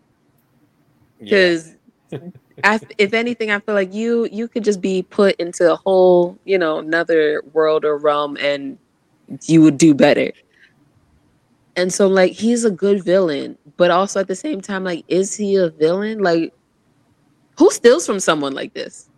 Yeah. 1.20 1.58
Because, 2.62 2.82
if 2.98 3.14
anything, 3.14 3.50
I 3.50 3.58
feel 3.60 3.74
like 3.74 3.92
you 3.94 4.28
you 4.30 4.48
could 4.48 4.64
just 4.64 4.80
be 4.80 5.02
put 5.02 5.36
into 5.36 5.72
a 5.72 5.76
whole, 5.76 6.38
you 6.44 6.58
know, 6.58 6.78
another 6.78 7.42
world 7.52 7.84
or 7.84 7.96
realm, 7.96 8.36
and 8.38 8.78
you 9.44 9.62
would 9.62 9.78
do 9.78 9.94
better. 9.94 10.32
And 11.76 11.92
so, 11.92 12.08
like, 12.08 12.32
he's 12.32 12.64
a 12.64 12.70
good 12.70 13.04
villain, 13.04 13.56
but 13.76 13.90
also 13.90 14.20
at 14.20 14.28
the 14.28 14.36
same 14.36 14.60
time, 14.60 14.84
like, 14.84 15.04
is 15.08 15.36
he 15.36 15.56
a 15.56 15.70
villain? 15.70 16.18
Like, 16.18 16.52
who 17.58 17.70
steals 17.70 18.06
from 18.06 18.20
someone 18.20 18.54
like 18.54 18.74
this? 18.74 19.08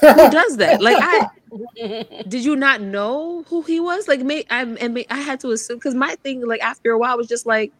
Who 0.00 0.06
does 0.30 0.56
that? 0.58 0.80
Like, 0.80 0.98
I 1.00 1.28
did 2.28 2.44
you 2.44 2.56
not 2.56 2.80
know 2.80 3.44
who 3.48 3.62
he 3.62 3.80
was? 3.80 4.08
Like, 4.08 4.20
me, 4.20 4.44
I 4.50 4.62
and 4.62 4.94
me, 4.94 5.06
I 5.10 5.18
had 5.18 5.40
to 5.40 5.50
assume 5.50 5.76
because 5.78 5.94
my 5.94 6.14
thing, 6.22 6.46
like, 6.46 6.62
after 6.62 6.92
a 6.92 6.98
while, 6.98 7.16
was 7.16 7.28
just 7.28 7.46
like, 7.46 7.72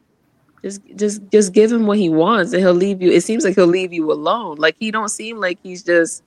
Just 0.63 0.81
just 0.97 1.23
just 1.31 1.53
give 1.53 1.73
him 1.73 1.87
what 1.87 1.99
he 1.99 2.09
wants 2.09 2.53
and 2.53 2.63
he'll 2.63 2.73
leave 2.73 3.03
you. 3.03 3.11
It 3.11 3.23
seems 3.23 3.45
like 3.45 3.57
he'll 3.57 3.67
leave 3.67 3.93
you 3.93 4.13
alone. 4.13 4.57
Like 4.59 4.77
he 4.79 4.91
don't 4.91 5.09
seem 5.09 5.39
like 5.39 5.59
he's 5.63 5.83
just 5.83 6.23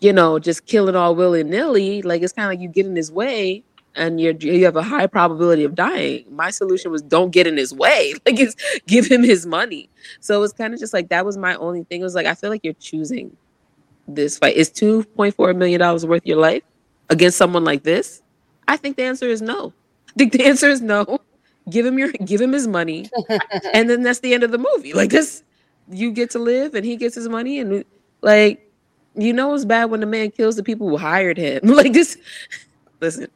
you 0.00 0.12
know, 0.12 0.38
just 0.38 0.66
killing 0.66 0.96
all 0.96 1.14
willy 1.14 1.44
nilly. 1.44 2.02
Like 2.02 2.22
it's 2.22 2.32
kind 2.32 2.46
of 2.46 2.50
like 2.50 2.60
you 2.60 2.68
get 2.68 2.86
in 2.86 2.96
his 2.96 3.10
way 3.12 3.62
and 3.94 4.20
you're 4.20 4.34
you 4.34 4.64
have 4.64 4.76
a 4.76 4.82
high 4.82 5.06
probability 5.06 5.64
of 5.64 5.74
dying. 5.74 6.24
My 6.30 6.50
solution 6.50 6.90
was 6.90 7.02
don't 7.02 7.30
get 7.30 7.46
in 7.46 7.56
his 7.56 7.72
way. 7.72 8.14
Like 8.26 8.38
it's 8.40 8.56
give 8.86 9.06
him 9.06 9.22
his 9.22 9.46
money. 9.46 9.88
So 10.20 10.36
it 10.36 10.40
was 10.40 10.52
kind 10.52 10.74
of 10.74 10.80
just 10.80 10.92
like 10.92 11.08
that 11.08 11.24
was 11.24 11.36
my 11.36 11.54
only 11.56 11.84
thing. 11.84 12.00
It 12.00 12.04
was 12.04 12.14
like 12.14 12.26
I 12.26 12.34
feel 12.34 12.50
like 12.50 12.62
you're 12.64 12.74
choosing 12.74 13.36
this 14.08 14.38
fight. 14.38 14.56
Is 14.56 14.70
two 14.70 15.04
point 15.16 15.34
four 15.36 15.54
million 15.54 15.80
dollars 15.80 16.04
worth 16.04 16.26
your 16.26 16.38
life 16.38 16.62
against 17.08 17.38
someone 17.38 17.64
like 17.64 17.84
this? 17.84 18.22
I 18.66 18.76
think 18.76 18.96
the 18.96 19.04
answer 19.04 19.26
is 19.26 19.40
no. 19.40 19.72
I 20.08 20.12
think 20.18 20.32
the 20.32 20.44
answer 20.44 20.68
is 20.68 20.80
no. 20.82 21.20
Give 21.70 21.86
him 21.86 21.98
your 21.98 22.10
give 22.12 22.40
him 22.40 22.52
his 22.52 22.66
money, 22.66 23.08
and 23.72 23.88
then 23.88 24.02
that's 24.02 24.20
the 24.20 24.34
end 24.34 24.42
of 24.42 24.50
the 24.50 24.58
movie. 24.58 24.92
Like 24.92 25.10
this, 25.10 25.44
you 25.88 26.10
get 26.10 26.30
to 26.30 26.38
live, 26.38 26.74
and 26.74 26.84
he 26.84 26.96
gets 26.96 27.14
his 27.14 27.28
money, 27.28 27.60
and 27.60 27.84
like 28.20 28.68
you 29.14 29.32
know 29.32 29.54
it's 29.54 29.64
bad 29.64 29.86
when 29.86 30.00
the 30.00 30.06
man 30.06 30.30
kills 30.30 30.56
the 30.56 30.62
people 30.62 30.88
who 30.88 30.96
hired 30.96 31.38
him. 31.38 31.60
Like 31.64 31.92
this. 31.92 32.18
Listen, 33.00 33.28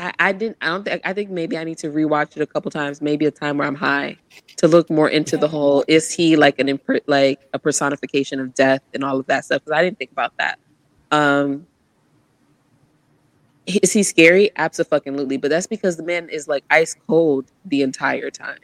I, 0.00 0.12
I 0.18 0.32
didn't. 0.32 0.56
I 0.62 0.68
don't 0.68 0.84
think. 0.84 1.02
I 1.04 1.12
think 1.12 1.30
maybe 1.30 1.58
I 1.58 1.64
need 1.64 1.76
to 1.78 1.90
rewatch 1.90 2.36
it 2.36 2.42
a 2.42 2.46
couple 2.46 2.70
times. 2.70 3.02
Maybe 3.02 3.26
a 3.26 3.30
time 3.30 3.58
where 3.58 3.66
I'm 3.68 3.74
high 3.74 4.16
to 4.56 4.68
look 4.68 4.88
more 4.88 5.08
into 5.08 5.36
the 5.36 5.48
whole. 5.48 5.84
Is 5.88 6.10
he 6.10 6.36
like 6.36 6.58
an 6.58 6.70
imp- 6.70 7.02
like 7.06 7.40
a 7.52 7.58
personification 7.58 8.40
of 8.40 8.54
death 8.54 8.80
and 8.94 9.04
all 9.04 9.20
of 9.20 9.26
that 9.26 9.44
stuff? 9.44 9.62
Because 9.62 9.78
I 9.78 9.82
didn't 9.82 9.98
think 9.98 10.12
about 10.12 10.32
that. 10.38 10.58
Um, 11.10 11.66
is 13.66 13.92
he 13.92 14.02
scary? 14.02 14.50
Absolutely, 14.56 15.36
but 15.36 15.50
that's 15.50 15.66
because 15.66 15.96
the 15.96 16.02
man 16.02 16.28
is 16.28 16.48
like 16.48 16.64
ice 16.70 16.94
cold 17.06 17.46
the 17.66 17.82
entire 17.82 18.30
time. 18.30 18.58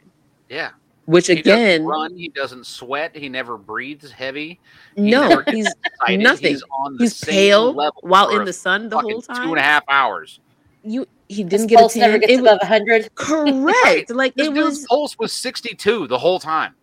Yeah. 0.49 0.71
Which 1.05 1.27
He 1.27 1.39
again, 1.39 1.85
run. 1.85 2.13
He 2.17 2.27
doesn't 2.27 2.65
sweat. 2.65 3.15
He 3.15 3.29
never 3.29 3.57
breathes 3.57 4.11
heavy. 4.11 4.59
no, 4.97 5.29
never 5.29 5.43
he's 5.51 5.67
Excited. 5.85 6.19
Nothing. 6.19 6.49
He's 6.49 6.63
on 6.71 6.97
the 6.97 7.03
he's 7.05 7.15
same 7.15 7.33
pale 7.33 7.73
level 7.73 8.01
while 8.01 8.29
in 8.37 8.43
the 8.43 8.51
sun 8.51 8.89
the 8.89 8.97
whole 8.99 9.21
time. 9.21 9.49
and 9.49 9.57
a 9.57 9.61
half 9.61 9.83
hours. 9.87 10.39
You 10.83 11.07
he 11.29 11.43
didn't 11.45 11.67
get 11.67 11.77
a 11.77 11.79
pulse 11.79 11.95
never 11.95 12.19
tan. 12.19 12.21
gets 12.21 12.33
It 12.33 12.41
was 12.41 12.51
above 12.51 12.59
100. 12.61 13.15
correct. 13.15 14.09
Like 14.11 14.35
This 14.35 14.47
it 14.47 14.53
dude's 14.53 14.79
was 14.79 14.85
pulse 14.87 15.17
was 15.19 15.31
62 15.33 16.07
the 16.07 16.17
whole 16.17 16.39
time. 16.39 16.73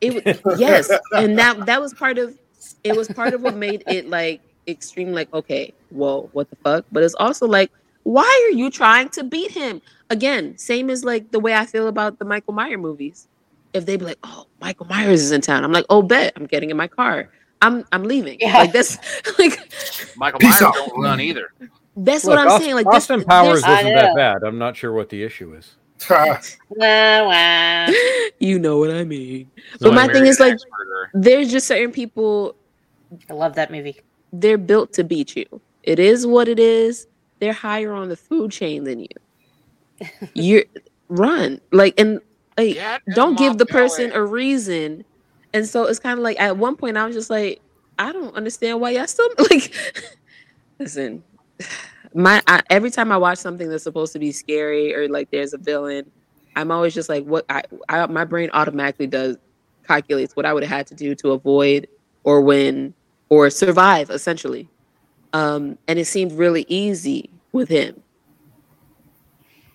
it 0.00 0.44
was 0.44 0.60
yes 0.60 0.88
and 1.16 1.36
that 1.38 1.66
that 1.66 1.80
was 1.80 1.94
part 1.94 2.18
of 2.18 2.36
it 2.84 2.96
was 2.96 3.08
part 3.08 3.34
of 3.34 3.42
what 3.42 3.56
made 3.56 3.82
it 3.88 4.08
like 4.08 4.40
extreme 4.68 5.12
like 5.12 5.32
okay 5.34 5.72
whoa 5.94 6.28
what 6.32 6.50
the 6.50 6.56
fuck 6.56 6.84
but 6.92 7.02
it's 7.02 7.14
also 7.14 7.46
like 7.46 7.70
why 8.02 8.48
are 8.50 8.54
you 8.56 8.70
trying 8.70 9.08
to 9.08 9.24
beat 9.24 9.50
him 9.50 9.80
again 10.10 10.56
same 10.58 10.90
as 10.90 11.04
like 11.04 11.30
the 11.30 11.40
way 11.40 11.54
i 11.54 11.64
feel 11.64 11.88
about 11.88 12.18
the 12.18 12.24
michael 12.24 12.52
Myers 12.52 12.78
movies 12.78 13.28
if 13.72 13.86
they 13.86 13.96
be 13.96 14.04
like 14.04 14.18
oh 14.24 14.46
michael 14.60 14.86
myers 14.86 15.22
is 15.22 15.32
in 15.32 15.40
town 15.40 15.64
i'm 15.64 15.72
like 15.72 15.86
oh 15.88 16.02
bet 16.02 16.32
i'm 16.36 16.46
getting 16.46 16.70
in 16.70 16.76
my 16.76 16.86
car 16.88 17.30
i'm 17.62 17.84
i'm 17.92 18.02
leaving 18.04 18.36
Yeah. 18.40 18.58
like 18.58 18.72
that's 18.72 18.98
like 19.38 19.58
Michael 20.16 20.38
Peace 20.40 20.60
Myers 20.60 20.62
out. 20.62 20.74
don't 20.74 21.00
run 21.00 21.20
either. 21.20 21.52
that's 21.96 22.24
Look, 22.24 22.36
what 22.36 22.38
i'm 22.46 22.48
Aust- 22.52 22.62
saying 22.62 22.74
like 22.74 22.86
this- 22.86 22.94
Austin 23.10 23.24
Powers 23.24 23.62
there's- 23.62 23.80
isn't 23.80 23.94
that 23.94 24.14
bad. 24.16 24.42
I'm 24.42 24.58
not 24.58 24.76
sure 24.76 24.92
what 24.92 25.08
the 25.08 25.22
issue 25.22 25.54
is. 25.54 25.76
Wah, 26.10 26.36
wah. 26.78 27.86
you 28.38 28.58
know 28.58 28.78
what 28.78 28.90
i 28.90 29.04
mean 29.04 29.48
No, 29.80 29.88
but 29.90 29.94
my 29.94 30.08
thing 30.12 30.26
is 30.26 30.38
like 30.40 30.54
Asperger. 30.54 31.06
there's 31.14 31.50
just 31.50 31.66
certain 31.66 31.92
people 31.92 32.56
I 33.30 33.32
love 33.32 33.54
that 33.54 33.70
movie. 33.70 34.00
they're 34.32 34.58
built 34.58 34.92
to 34.94 35.04
beat 35.04 35.36
you. 35.36 35.46
It 35.84 35.98
is 35.98 36.26
what 36.26 36.48
it 36.48 36.58
is. 36.58 37.06
They're 37.40 37.52
higher 37.52 37.92
on 37.92 38.08
the 38.08 38.16
food 38.16 38.50
chain 38.50 38.84
than 38.84 39.00
you. 39.00 40.08
You're 40.34 40.64
run 41.08 41.60
like 41.72 41.98
and 42.00 42.20
like 42.56 42.76
Yeah, 42.76 42.98
don't 43.14 43.38
give 43.38 43.58
the 43.58 43.66
person 43.66 44.12
a 44.12 44.24
reason. 44.24 45.04
And 45.52 45.66
so 45.66 45.84
it's 45.84 45.98
kind 45.98 46.18
of 46.18 46.24
like 46.24 46.40
at 46.40 46.56
one 46.56 46.76
point 46.76 46.96
I 46.96 47.06
was 47.06 47.14
just 47.14 47.30
like, 47.30 47.60
I 47.98 48.12
don't 48.12 48.34
understand 48.34 48.80
why 48.80 48.90
y'all 48.90 49.06
still 49.06 49.28
like. 49.50 49.72
listen, 50.78 51.22
my 52.14 52.42
I, 52.46 52.62
every 52.70 52.90
time 52.90 53.12
I 53.12 53.18
watch 53.18 53.38
something 53.38 53.68
that's 53.68 53.84
supposed 53.84 54.12
to 54.14 54.18
be 54.18 54.32
scary 54.32 54.94
or 54.94 55.08
like 55.08 55.30
there's 55.30 55.54
a 55.54 55.58
villain, 55.58 56.10
I'm 56.56 56.70
always 56.70 56.94
just 56.94 57.08
like, 57.08 57.24
what 57.24 57.44
I, 57.48 57.62
I 57.88 58.06
my 58.06 58.24
brain 58.24 58.50
automatically 58.52 59.06
does 59.06 59.36
calculates 59.86 60.34
what 60.34 60.46
I 60.46 60.52
would 60.52 60.62
have 60.62 60.70
had 60.70 60.86
to 60.88 60.94
do 60.94 61.14
to 61.16 61.32
avoid 61.32 61.86
or 62.24 62.40
win 62.40 62.94
or 63.28 63.50
survive 63.50 64.10
essentially. 64.10 64.68
Um, 65.34 65.76
and 65.88 65.98
it 65.98 66.06
seemed 66.06 66.32
really 66.32 66.64
easy 66.68 67.28
with 67.52 67.68
him. 67.68 68.00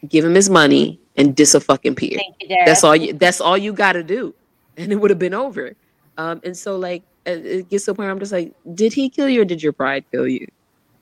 Give 0.07 0.23
him 0.23 0.34
his 0.34 0.49
money 0.49 0.99
and 1.18 1.36
dis 1.36 1.53
a 1.53 1.60
fucking 1.60 1.95
peer. 1.95 2.18
You. 2.40 2.48
That's 2.65 2.84
all 2.84 2.95
you. 2.95 3.14
That's 3.14 3.41
all 3.41 3.57
you 3.57 3.73
got 3.73 3.94
to 3.94 4.03
do, 4.03 4.34
and 4.77 4.91
it 4.91 4.95
would 4.95 5.10
have 5.11 5.19
been 5.19 5.34
over. 5.34 5.76
Um, 6.18 6.40
and 6.45 6.56
so 6.57 6.77
like 6.77 7.03
it- 7.26 7.45
it 7.45 7.69
gets 7.69 7.86
to 7.86 7.91
a 7.91 7.94
point 7.94 8.06
where 8.06 8.11
I'm 8.11 8.19
just 8.19 8.31
like, 8.31 8.53
did 8.73 8.94
he 8.94 9.10
kill 9.10 9.27
you 9.27 9.41
or 9.41 9.45
did 9.45 9.61
your 9.61 9.73
pride 9.73 10.06
kill 10.11 10.27
you? 10.27 10.48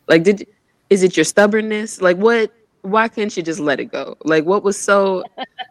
Like, 0.08 0.24
did 0.24 0.48
is 0.90 1.04
it 1.04 1.16
your 1.16 1.24
stubbornness? 1.24 2.02
Like, 2.02 2.18
what? 2.18 2.52
Why 2.82 3.08
couldn't 3.10 3.38
you 3.38 3.44
just 3.44 3.60
let 3.60 3.80
it 3.80 3.86
go? 3.92 4.18
Like, 4.24 4.46
what 4.46 4.64
was 4.64 4.80
so? 4.80 5.24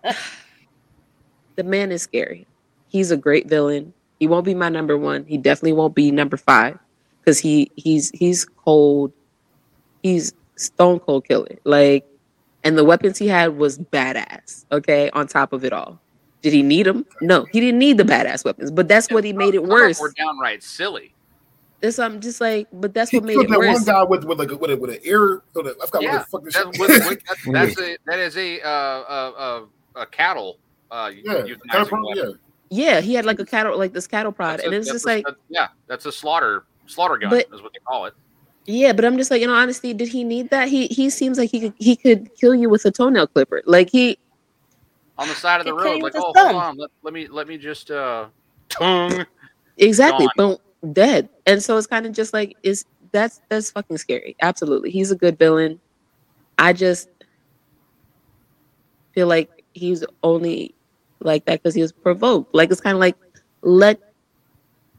the 1.57 1.65
man 1.65 1.91
is 1.91 2.03
scary. 2.03 2.47
He's 2.89 3.11
a 3.11 3.17
great 3.17 3.49
villain. 3.49 3.93
He 4.21 4.29
won't 4.29 4.45
be 4.45 4.55
my 4.55 4.69
number 4.69 4.97
one. 4.97 5.25
He 5.25 5.37
definitely 5.39 5.73
won't 5.73 5.95
be 5.95 6.11
number 6.13 6.37
five 6.37 6.79
because 7.27 7.39
he 7.41 7.71
he's 7.77 8.11
he's 8.15 8.45
cold. 8.45 9.13
He's 10.03 10.33
stone 10.57 11.01
cold 11.01 11.27
killer. 11.27 11.59
Like, 11.65 12.07
and 12.63 12.79
the 12.79 12.85
weapons 12.85 13.19
he 13.19 13.27
had 13.27 13.57
was 13.59 13.79
badass. 13.79 14.65
Okay, 14.71 15.11
on 15.11 15.27
top 15.27 15.53
of 15.53 15.65
it 15.65 15.73
all, 15.73 16.01
did 16.43 16.53
he 16.53 16.63
need 16.63 16.87
them? 16.87 17.05
No, 17.21 17.45
he 17.53 17.61
didn't 17.61 17.81
need 17.81 17.99
the 17.99 18.05
badass 18.05 18.45
weapons. 18.45 18.71
But 18.71 18.87
that's 18.89 19.11
what 19.11 19.25
he 19.25 19.33
made 19.33 19.55
it 19.55 19.63
Some 19.63 19.65
of 19.65 19.69
them 19.71 19.79
worse. 19.81 20.01
Were 20.01 20.13
downright 20.17 20.63
silly. 20.63 21.13
That's 21.81 21.99
I'm 21.99 22.21
just 22.21 22.41
like, 22.41 22.69
but 22.73 22.95
that's 22.95 23.11
He 23.11 23.19
what 23.19 23.27
made 23.27 23.35
killed 23.35 23.47
it 23.47 23.51
that 23.51 23.59
one 23.59 23.85
guy 23.85 24.03
with 24.05 24.25
with 24.25 24.39
like 24.39 24.51
a, 24.51 24.57
with 24.57 24.71
a, 24.71 24.77
with 24.77 24.91
an 24.91 24.99
ear. 25.03 25.43
With 25.55 25.67
a, 25.67 25.77
I 25.83 25.87
forgot 25.87 26.03
Yeah, 26.03 26.25
what 26.31 26.45
the 26.45 26.51
fuck 26.53 26.73
That, 26.73 26.79
with, 26.79 27.07
with, 27.09 27.25
that, 27.27 27.37
that's 27.53 27.79
a 27.81 27.99
that 28.07 28.19
is 28.19 28.37
a 28.37 28.61
uh, 28.63 28.69
uh, 28.69 29.33
uh, 29.37 30.01
a 30.01 30.07
cattle. 30.07 30.59
Uh, 30.91 31.11
yeah, 31.15 31.35
euthanizing 31.43 31.59
kind 31.71 31.83
of 31.83 31.89
problem, 31.89 32.17
weapon. 32.17 32.31
yeah. 32.71 32.95
Yeah, 32.95 33.01
he 33.01 33.15
had 33.15 33.25
like 33.25 33.39
a 33.39 33.45
cattle, 33.47 33.77
like 33.79 33.93
this 33.93 34.07
cattle 34.09 34.33
prod, 34.33 34.59
That's 34.59 34.65
and 34.67 34.75
it's 34.75 34.91
just 34.91 35.05
a- 35.05 35.09
like, 35.09 35.25
that- 35.25 35.37
yeah, 35.49 35.69
that's 35.87 36.07
a 36.07 36.11
slaughter 36.13 36.65
slaughter 36.87 37.17
gun 37.19 37.31
But- 37.31 37.47
is 37.53 37.63
what 37.63 37.73
they 37.73 37.79
call 37.87 38.07
it. 38.07 38.15
yeah, 38.67 38.93
but 38.93 39.05
I'm 39.05 39.17
just 39.17 39.31
like, 39.31 39.43
in 39.43 39.51
all 39.51 39.57
honesty, 39.57 39.93
did 39.95 40.09
he 40.09 40.25
need 40.25 40.51
that? 40.51 40.69
He 40.69 40.87
he 40.89 41.11
seems 41.11 41.39
like 41.39 41.51
he 41.51 41.61
could 41.61 41.75
he 41.79 41.97
could 41.97 42.35
kill 42.37 42.55
you 42.55 42.69
with 42.69 42.85
a 42.85 42.91
toenail 42.91 43.27
clipper. 43.29 43.63
Like 43.67 43.91
he 43.91 44.19
On 45.19 45.29
the 45.29 45.35
side 45.35 45.61
of 45.61 45.67
the 45.67 45.75
road, 45.75 46.03
like 46.03 46.15
oh, 46.17 46.33
his 46.33 46.43
hold 46.43 46.57
on, 46.63 46.77
let, 46.77 46.91
let 47.03 47.15
me 47.15 47.27
let 47.29 47.49
me 47.49 47.59
just 47.59 47.91
uh 47.91 48.27
tongue. 48.69 49.25
exactly, 49.79 50.27
Gone. 50.37 50.59
boom, 50.83 50.93
dead. 50.95 51.29
And 51.47 51.63
so 51.63 51.77
it's 51.77 51.87
kind 51.87 52.07
of 52.07 52.13
just 52.13 52.33
like, 52.33 52.57
is 52.63 52.85
that's 53.13 53.41
that's 53.49 53.71
fucking 53.71 53.99
scary. 53.99 54.37
Absolutely, 54.43 54.91
he's 54.91 55.11
a 55.11 55.17
good 55.17 55.39
villain. 55.39 55.81
I 56.59 56.73
just 56.73 57.09
feel 59.15 59.27
like 59.27 59.65
he's 59.75 60.05
only 60.23 60.75
like 61.21 61.45
that 61.47 61.63
because 61.63 61.75
he 61.75 61.83
was 61.83 61.93
provoked. 61.93 62.55
Like 62.55 62.71
it's 62.71 62.81
kind 62.81 62.95
of 62.95 63.01
like 63.01 63.17
let 63.63 64.06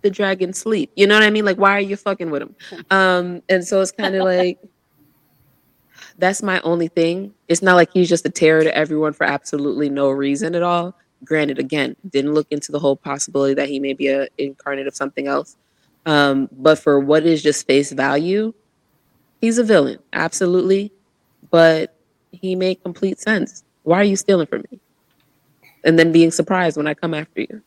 the 0.01 0.09
dragon 0.09 0.53
sleep. 0.53 0.91
You 0.95 1.07
know 1.07 1.15
what 1.15 1.23
I 1.23 1.29
mean? 1.29 1.45
Like 1.45 1.57
why 1.57 1.71
are 1.71 1.81
you 1.81 1.95
fucking 1.95 2.29
with 2.29 2.41
him? 2.43 2.55
Um, 2.91 3.41
and 3.49 3.65
so 3.65 3.81
it's 3.81 3.91
kind 3.91 4.15
of 4.15 4.23
like 4.23 4.59
that's 6.17 6.41
my 6.41 6.59
only 6.61 6.87
thing. 6.87 7.33
It's 7.47 7.61
not 7.61 7.75
like 7.75 7.91
he's 7.93 8.09
just 8.09 8.25
a 8.25 8.29
terror 8.29 8.63
to 8.63 8.75
everyone 8.75 9.13
for 9.13 9.25
absolutely 9.25 9.89
no 9.89 10.09
reason 10.09 10.55
at 10.55 10.63
all. 10.63 10.95
Granted, 11.23 11.59
again, 11.59 11.95
didn't 12.09 12.33
look 12.33 12.47
into 12.51 12.71
the 12.71 12.79
whole 12.79 12.95
possibility 12.95 13.53
that 13.55 13.69
he 13.69 13.79
may 13.79 13.93
be 13.93 14.07
a 14.07 14.27
incarnate 14.37 14.87
of 14.87 14.95
something 14.95 15.27
else. 15.27 15.57
Um, 16.05 16.49
but 16.51 16.79
for 16.79 16.99
what 16.99 17.25
is 17.25 17.43
just 17.43 17.67
face 17.67 17.91
value, 17.91 18.53
he's 19.41 19.57
a 19.57 19.63
villain, 19.63 19.99
absolutely. 20.13 20.91
But 21.49 21.95
he 22.31 22.55
made 22.55 22.81
complete 22.83 23.19
sense. 23.19 23.63
Why 23.83 23.99
are 23.99 24.03
you 24.03 24.15
stealing 24.15 24.47
from 24.47 24.63
me? 24.71 24.79
And 25.83 25.97
then 25.97 26.11
being 26.11 26.31
surprised 26.31 26.77
when 26.77 26.87
I 26.87 26.93
come 26.93 27.13
after 27.13 27.41
you. 27.41 27.61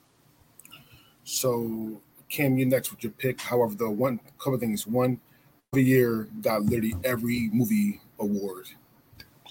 So 1.25 2.01
Cam, 2.31 2.57
you 2.57 2.65
next 2.65 2.91
with 2.91 3.03
your 3.03 3.13
pick. 3.13 3.41
However, 3.41 3.75
the 3.75 3.91
one 3.91 4.21
couple 4.39 4.59
things. 4.59 4.87
One, 4.87 5.21
every 5.73 5.85
year 5.85 6.29
got 6.41 6.63
literally 6.63 6.95
every 7.05 7.51
movie 7.53 8.01
award. 8.21 8.67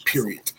Period. 0.06 0.52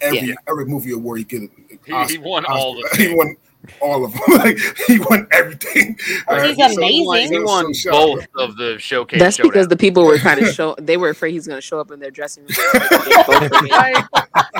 Every 0.00 0.20
Yeah. 0.28 0.34
every 0.48 0.66
movie 0.66 0.92
award 0.92 1.18
he 1.18 1.24
get. 1.24 1.50
He, 1.84 2.04
he 2.06 2.18
won 2.18 2.44
all 2.46 2.74
the 2.74 2.88
He 2.96 3.12
won 3.14 3.36
all 3.80 4.04
of 4.04 4.12
them. 4.12 4.20
like 4.28 4.58
he 4.86 4.98
won 4.98 5.26
everything. 5.30 5.98
Well, 6.28 6.44
he's 6.46 6.58
Alright, 6.58 6.74
so- 6.74 6.78
amazing. 6.82 7.32
He 7.32 7.38
won 7.40 7.74
so 7.74 7.90
both 7.90 8.20
shout- 8.20 8.28
of 8.36 8.56
the 8.56 8.78
showcase. 8.78 9.18
That's 9.20 9.36
because 9.36 9.52
showdown. 9.52 9.68
the 9.68 9.76
people 9.76 10.04
were 10.04 10.18
kind 10.18 10.40
of 10.40 10.48
show. 10.54 10.74
They 10.78 10.96
were 10.96 11.10
afraid 11.10 11.32
he's 11.32 11.46
going 11.46 11.58
to 11.58 11.62
show 11.62 11.78
up 11.80 11.90
in 11.90 12.00
their 12.00 12.10
dressing 12.10 12.44
room. 12.44 12.50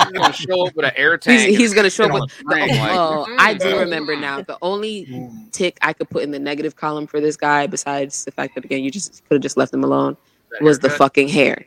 He's 0.05 0.11
gonna 0.11 0.33
show 0.33 0.67
up 0.67 0.75
with 0.75 0.85
an 0.85 0.91
air 0.95 1.17
tank. 1.17 1.49
he's 1.57 1.73
going 1.73 1.83
to 1.83 1.89
show 1.89 2.05
up 2.05 2.13
with. 2.13 2.23
a 2.31 2.33
string, 2.35 2.69
like, 2.69 2.91
oh, 2.91 3.25
I 3.39 3.53
do 3.53 3.79
remember 3.79 4.15
now. 4.15 4.41
The 4.41 4.57
only 4.61 5.05
Mm. 5.05 5.51
tick 5.51 5.77
I 5.81 5.93
could 5.93 6.09
put 6.09 6.23
in 6.23 6.31
the 6.31 6.39
negative 6.39 6.75
column 6.75 7.07
for 7.07 7.19
this 7.19 7.35
guy, 7.37 7.67
besides 7.67 8.23
the 8.25 8.31
fact 8.31 8.55
that 8.55 8.65
again 8.65 8.83
you 8.83 8.91
just 8.91 9.23
could 9.27 9.35
have 9.35 9.41
just 9.41 9.57
left 9.57 9.73
him 9.73 9.83
alone, 9.83 10.15
that 10.51 10.61
was 10.61 10.79
the 10.79 10.89
fucking 10.89 11.27
hair. 11.27 11.65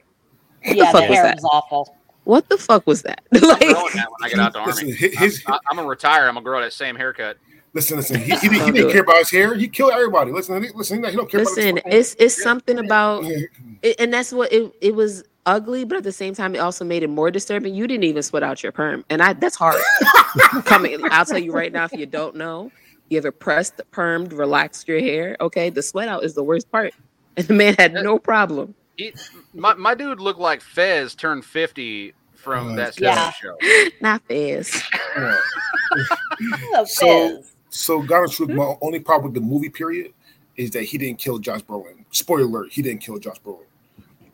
What 0.65 0.77
yeah, 0.77 0.85
fuck 0.93 1.03
the 1.03 1.09
was 1.09 1.17
hair 1.17 1.23
that? 1.25 1.37
was 1.37 1.45
awful. 1.45 1.97
What 2.29 2.47
the 2.51 2.59
fuck 2.59 2.87
was 2.87 3.01
that? 3.03 3.23
I'm 3.35 3.41
like, 3.41 3.59
growing 3.61 3.73
that 3.95 4.07
when 4.11 4.23
I 4.23 4.29
get 4.29 4.39
out 4.39 4.53
the 4.53 4.61
Listen, 4.61 4.89
army. 4.89 4.99
hi- 5.01 5.25
his, 5.25 5.43
I'm, 5.47 5.59
I'm 5.71 5.77
gonna 5.77 5.89
retire. 5.89 6.29
I'm 6.29 6.35
gonna 6.35 6.45
grow 6.45 6.61
that 6.61 6.75
same 6.75 6.95
haircut. 6.95 7.39
listen, 7.73 7.97
listen. 7.97 8.21
He, 8.21 8.33
he, 8.33 8.37
didn't- 8.37 8.53
he 8.53 8.59
Don't 8.59 8.67
do 8.67 8.73
didn't 8.75 8.91
it. 8.91 8.93
care 8.93 9.01
about 9.03 9.17
his 9.17 9.31
hair. 9.31 9.55
He 9.55 9.67
killed 9.67 9.93
everybody. 9.93 10.31
Listen, 10.31 10.63
he- 10.63 10.69
listen. 10.75 11.03
He 11.03 11.17
don't 11.17 11.31
care 11.31 11.41
listen, 11.41 11.79
about 11.79 11.91
his 11.91 12.13
it's 12.13 12.23
it's 12.37 12.43
something 12.43 12.79
about 12.79 13.25
it, 13.25 13.97
and 13.99 14.13
that's 14.13 14.31
what 14.31 14.53
it, 14.53 14.71
it 14.83 14.95
was 14.95 15.25
ugly, 15.47 15.85
but 15.85 15.97
at 15.97 16.05
the 16.05 16.13
same 16.13 16.35
time, 16.35 16.55
it 16.55 16.59
also 16.59 16.85
made 16.85 17.03
it 17.03 17.09
more 17.09 17.31
disturbing. 17.31 17.75
You 17.75 17.87
didn't 17.87 18.05
even 18.05 18.23
sweat 18.23 18.43
out 18.43 18.63
your 18.63 18.73
perm, 18.73 19.07
and 19.09 19.23
I 19.23 19.33
that's 19.33 19.57
hard. 19.57 19.81
Coming, 20.67 20.99
I'll 21.11 21.25
tell 21.25 21.39
you 21.39 21.53
right 21.53 21.73
now, 21.73 21.85
if 21.85 21.95
you 21.95 22.05
don't 22.05 22.37
know, 22.37 22.71
you 23.09 23.17
ever 23.17 23.33
pressed, 23.33 23.81
permed, 23.91 24.37
relaxed 24.37 24.87
your 24.87 25.01
hair, 25.01 25.35
okay, 25.41 25.71
the 25.71 25.83
sweat 25.83 26.09
out 26.09 26.25
is 26.25 26.35
the 26.35 26.43
worst 26.45 26.71
part, 26.71 26.93
and 27.39 27.47
the 27.47 27.55
man 27.55 27.75
had 27.79 27.95
no 27.95 28.19
problem. 28.19 28.75
He, 28.99 29.15
my, 29.55 29.75
my 29.75 29.95
dude 29.95 30.19
looked 30.21 30.41
like 30.41 30.61
Fez 30.61 31.15
turned 31.15 31.45
50 31.45 32.13
from 32.49 32.77
that 32.77 32.99
yeah. 33.01 33.31
show. 33.33 33.57
Not 34.01 34.23
fast. 34.29 34.83
Yeah. 35.17 35.37
Oh, 36.75 36.85
So- 36.85 37.37
Fizz. 37.37 37.53
So, 37.71 38.03
God 38.03 38.25
of 38.25 38.33
truth, 38.33 38.49
my 38.51 38.75
only 38.81 38.99
problem 39.01 39.33
with 39.33 39.41
the 39.43 39.47
movie 39.47 39.69
period 39.69 40.13
is 40.57 40.71
that 40.71 40.85
he 40.85 40.97
didn't 40.99 41.19
kill 41.19 41.39
Josh 41.39 41.61
Brolin. 41.61 42.05
Spoiler 42.11 42.43
alert: 42.45 42.73
he 42.73 42.81
didn't 42.83 43.01
kill 43.03 43.19
Josh 43.19 43.37
Brolin. 43.45 43.65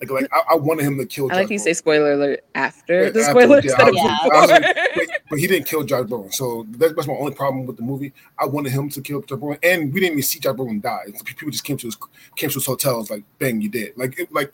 Like, 0.01 0.11
like 0.11 0.29
I, 0.33 0.53
I 0.53 0.55
wanted 0.55 0.85
him 0.85 0.97
to 0.99 1.05
kill. 1.07 1.27
I 1.27 1.29
Josh 1.31 1.37
like 1.43 1.51
you 1.51 1.59
Brolin. 1.59 1.63
say 1.63 1.73
spoiler 1.73 2.13
alert 2.13 2.45
after 2.55 3.05
Yeah, 3.05 3.11
the 3.11 3.21
after- 3.21 3.31
spoiler 3.33 3.57
yeah, 3.57 3.63
instead 3.65 3.81
I 3.81 3.89
of 3.89 3.95
Yeah. 3.95 4.19
Was 4.25 4.51
like, 4.51 4.77
but, 4.95 5.07
but 5.31 5.39
he 5.41 5.47
didn't 5.49 5.67
kill 5.67 5.83
Josh 5.83 6.07
Brolin, 6.07 6.33
so 6.33 6.65
that, 6.79 6.95
that's 6.95 7.09
my 7.09 7.15
only 7.15 7.35
problem 7.35 7.67
with 7.67 7.77
the 7.77 7.83
movie. 7.83 8.13
I 8.39 8.47
wanted 8.47 8.71
him 8.73 8.89
to 8.91 9.01
kill 9.01 9.21
Josh 9.23 9.39
Brolin, 9.39 9.59
and 9.65 9.93
we 9.93 10.01
didn't 10.01 10.13
even 10.13 10.23
see 10.23 10.39
Josh 10.39 10.55
Brolin 10.57 10.81
die. 10.81 11.07
People 11.25 11.51
just 11.51 11.65
came 11.65 11.77
to 11.79 11.87
his 11.89 11.97
came 12.37 12.51
to 12.51 12.55
his 12.55 12.67
hotel 12.67 12.93
and 12.93 13.01
was 13.01 13.11
like, 13.11 13.25
"Bang, 13.41 13.61
you 13.61 13.69
did!" 13.69 13.97
Like, 13.99 14.19
it, 14.19 14.33
like 14.33 14.53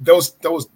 that 0.00 0.14
was 0.14 0.32
that 0.34 0.50
was 0.52 0.68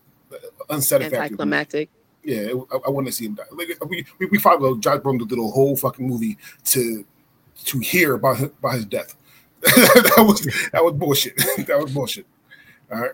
unsatisfactory. 0.71 1.25
Anticlimactic. 1.25 1.91
Yeah, 2.25 2.53
I, 2.73 2.79
I 2.87 2.91
wanted 2.91 3.07
to 3.07 3.13
see 3.13 3.27
him 3.27 3.35
die. 3.35 3.45
Like 3.53 3.69
we 3.89 4.07
we, 4.19 4.27
we 4.27 4.39
followed 4.39 4.83
Josh 4.83 5.01
Brolin 5.01 5.27
did 5.29 5.39
a 5.39 5.43
whole 5.43 5.77
fucking 5.77 6.07
movie 6.07 6.39
to 6.67 7.05
to 7.67 7.79
hear 7.79 8.15
about 8.15 8.39
his, 8.39 8.49
about 8.49 8.75
his 8.75 8.87
death. 8.87 9.17
that 9.61 10.25
was 10.27 10.41
that 10.73 10.85
was 10.85 10.95
bullshit. 10.95 11.37
that 11.67 11.79
was 11.79 11.93
bullshit. 11.93 12.27
All 12.93 13.01
right. 13.01 13.13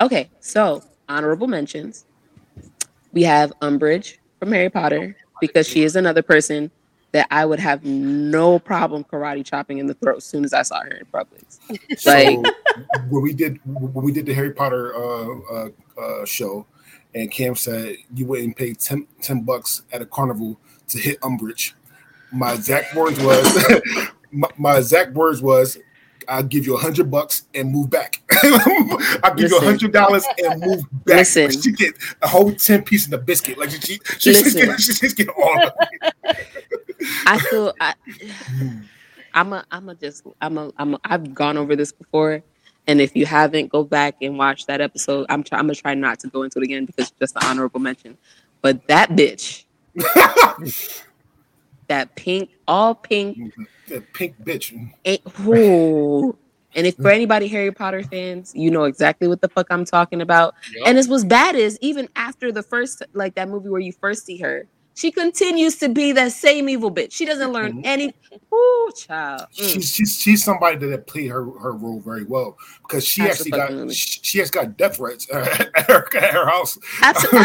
Okay, 0.00 0.30
so 0.40 0.82
honorable 1.08 1.46
mentions. 1.46 2.06
We 3.12 3.22
have 3.24 3.52
Umbridge 3.60 4.18
from 4.38 4.52
Harry 4.52 4.70
Potter 4.70 5.16
because 5.40 5.66
she 5.66 5.82
is 5.82 5.96
another 5.96 6.22
person 6.22 6.70
that 7.12 7.26
I 7.30 7.44
would 7.44 7.58
have 7.58 7.84
no 7.84 8.58
problem 8.58 9.04
karate 9.04 9.44
chopping 9.44 9.78
in 9.78 9.86
the 9.86 9.94
throat 9.94 10.18
as 10.18 10.24
soon 10.24 10.44
as 10.44 10.52
I 10.54 10.62
saw 10.62 10.80
her 10.80 10.90
in 10.90 11.06
public. 11.06 11.42
So 11.98 12.12
Like- 12.12 12.54
when 13.08 13.22
we 13.22 13.34
did 13.34 13.58
when 13.64 14.04
we 14.04 14.12
did 14.12 14.26
the 14.26 14.32
Harry 14.34 14.52
Potter 14.52 14.94
uh, 14.94 15.40
uh, 15.52 15.68
uh, 16.00 16.24
show, 16.24 16.66
and 17.14 17.30
Cam 17.30 17.56
said 17.56 17.96
you 18.14 18.26
wouldn't 18.26 18.56
pay 18.56 18.74
10, 18.74 19.06
10 19.20 19.40
bucks 19.42 19.82
at 19.92 20.02
a 20.02 20.06
carnival 20.06 20.58
to 20.88 20.98
hit 20.98 21.20
Umbridge. 21.20 21.72
My 22.32 22.54
exact 22.54 22.94
words 22.94 23.18
was 23.20 23.80
my, 24.30 24.48
my 24.56 24.76
exact 24.76 25.14
words 25.14 25.42
was 25.42 25.78
I'll 26.28 26.44
give 26.44 26.64
you 26.64 26.76
a 26.76 26.78
hundred 26.78 27.10
bucks 27.10 27.46
and 27.54 27.72
move 27.72 27.90
back. 27.90 28.22
I'll 29.24 29.34
give 29.34 29.50
you 29.50 29.58
a 29.58 29.64
hundred 29.64 29.92
dollars 29.92 30.24
and 30.38 30.60
move 30.60 30.84
back. 31.04 31.18
Listen. 31.18 31.50
She 31.50 31.72
get 31.72 31.94
a 32.22 32.28
whole 32.28 32.52
ten 32.52 32.82
piece 32.82 33.04
of 33.06 33.10
the 33.10 33.18
biscuit. 33.18 33.58
Like 33.58 33.70
she, 33.70 33.80
she, 33.80 33.94
she, 33.94 34.00
she's, 34.18 34.44
Listen. 34.44 34.60
getting, 34.60 34.76
she's 34.76 35.00
just 35.00 35.16
getting 35.16 35.34
all 35.36 35.66
of 35.66 35.72
it. 35.80 36.36
I 37.26 37.38
feel 37.38 37.74
I, 37.80 37.94
I'm 39.34 39.52
a 39.52 39.64
I'm 39.70 39.88
a 39.88 39.94
just 39.94 40.24
I'm 40.40 40.58
a 40.58 40.70
I'm 40.76 40.94
a, 40.94 41.00
I've 41.04 41.34
gone 41.34 41.56
over 41.56 41.74
this 41.74 41.90
before, 41.90 42.42
and 42.90 43.00
if 43.00 43.14
you 43.14 43.24
haven't, 43.24 43.68
go 43.68 43.84
back 43.84 44.16
and 44.20 44.36
watch 44.36 44.66
that 44.66 44.80
episode. 44.80 45.26
I'm 45.28 45.44
try, 45.44 45.58
I'm 45.58 45.66
gonna 45.66 45.76
try 45.76 45.94
not 45.94 46.18
to 46.20 46.28
go 46.28 46.42
into 46.42 46.58
it 46.58 46.64
again 46.64 46.86
because 46.86 47.12
just 47.12 47.36
an 47.36 47.42
honorable 47.44 47.78
mention. 47.78 48.18
But 48.62 48.84
that 48.88 49.10
bitch, 49.10 49.64
that 51.86 52.16
pink, 52.16 52.50
all 52.66 52.96
pink, 52.96 53.54
That 53.88 54.12
pink 54.12 54.34
bitch. 54.42 54.92
who. 55.34 56.36
And 56.74 56.86
if 56.86 56.96
for 56.96 57.10
anybody 57.10 57.46
Harry 57.48 57.70
Potter 57.70 58.02
fans, 58.02 58.52
you 58.56 58.70
know 58.72 58.84
exactly 58.84 59.28
what 59.28 59.40
the 59.40 59.48
fuck 59.48 59.68
I'm 59.70 59.84
talking 59.84 60.20
about. 60.20 60.54
And 60.84 60.98
as 60.98 61.06
was 61.06 61.24
bad 61.24 61.54
as 61.54 61.78
even 61.80 62.08
after 62.16 62.50
the 62.50 62.62
first 62.62 63.02
like 63.12 63.36
that 63.36 63.48
movie 63.48 63.68
where 63.68 63.80
you 63.80 63.92
first 63.92 64.26
see 64.26 64.38
her, 64.38 64.66
she 65.00 65.10
continues 65.10 65.76
to 65.76 65.88
be 65.88 66.12
that 66.12 66.32
same 66.32 66.68
evil 66.68 66.90
bitch. 66.92 67.12
She 67.12 67.24
doesn't 67.24 67.52
learn 67.52 67.72
Mhm. 67.78 67.82
any. 67.84 68.14
Ooh, 68.52 68.90
child. 68.94 69.46
Mm. 69.58 69.72
She's 69.72 69.90
she's 69.94 70.16
she's 70.20 70.44
somebody 70.44 70.76
that 70.88 71.06
played 71.06 71.30
her 71.30 71.44
her 71.58 71.72
role 71.72 72.00
very 72.00 72.24
well 72.24 72.56
because 72.82 73.06
she 73.06 73.22
actually 73.22 73.50
got 73.52 73.70
Absolutely. 73.70 73.94
she, 73.94 74.20
she 74.22 74.38
has 74.40 74.50
got 74.50 74.76
death 74.76 74.96
threats 74.96 75.26
at 75.32 75.46
her, 75.88 76.16
at 76.16 76.34
her 76.34 76.46
house. 76.46 76.78
Absolutely. 77.00 77.40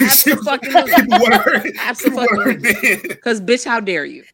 Absolutely. 0.00 0.32
People 0.32 0.44
want 0.44 0.64
her, 0.66 0.84
people 0.84 1.18
want 1.18 1.34
her 1.44 1.72
Absolutely. 1.80 2.96
Because 3.08 3.40
bitch, 3.40 3.64
how 3.64 3.80
dare 3.80 4.04
you? 4.04 4.24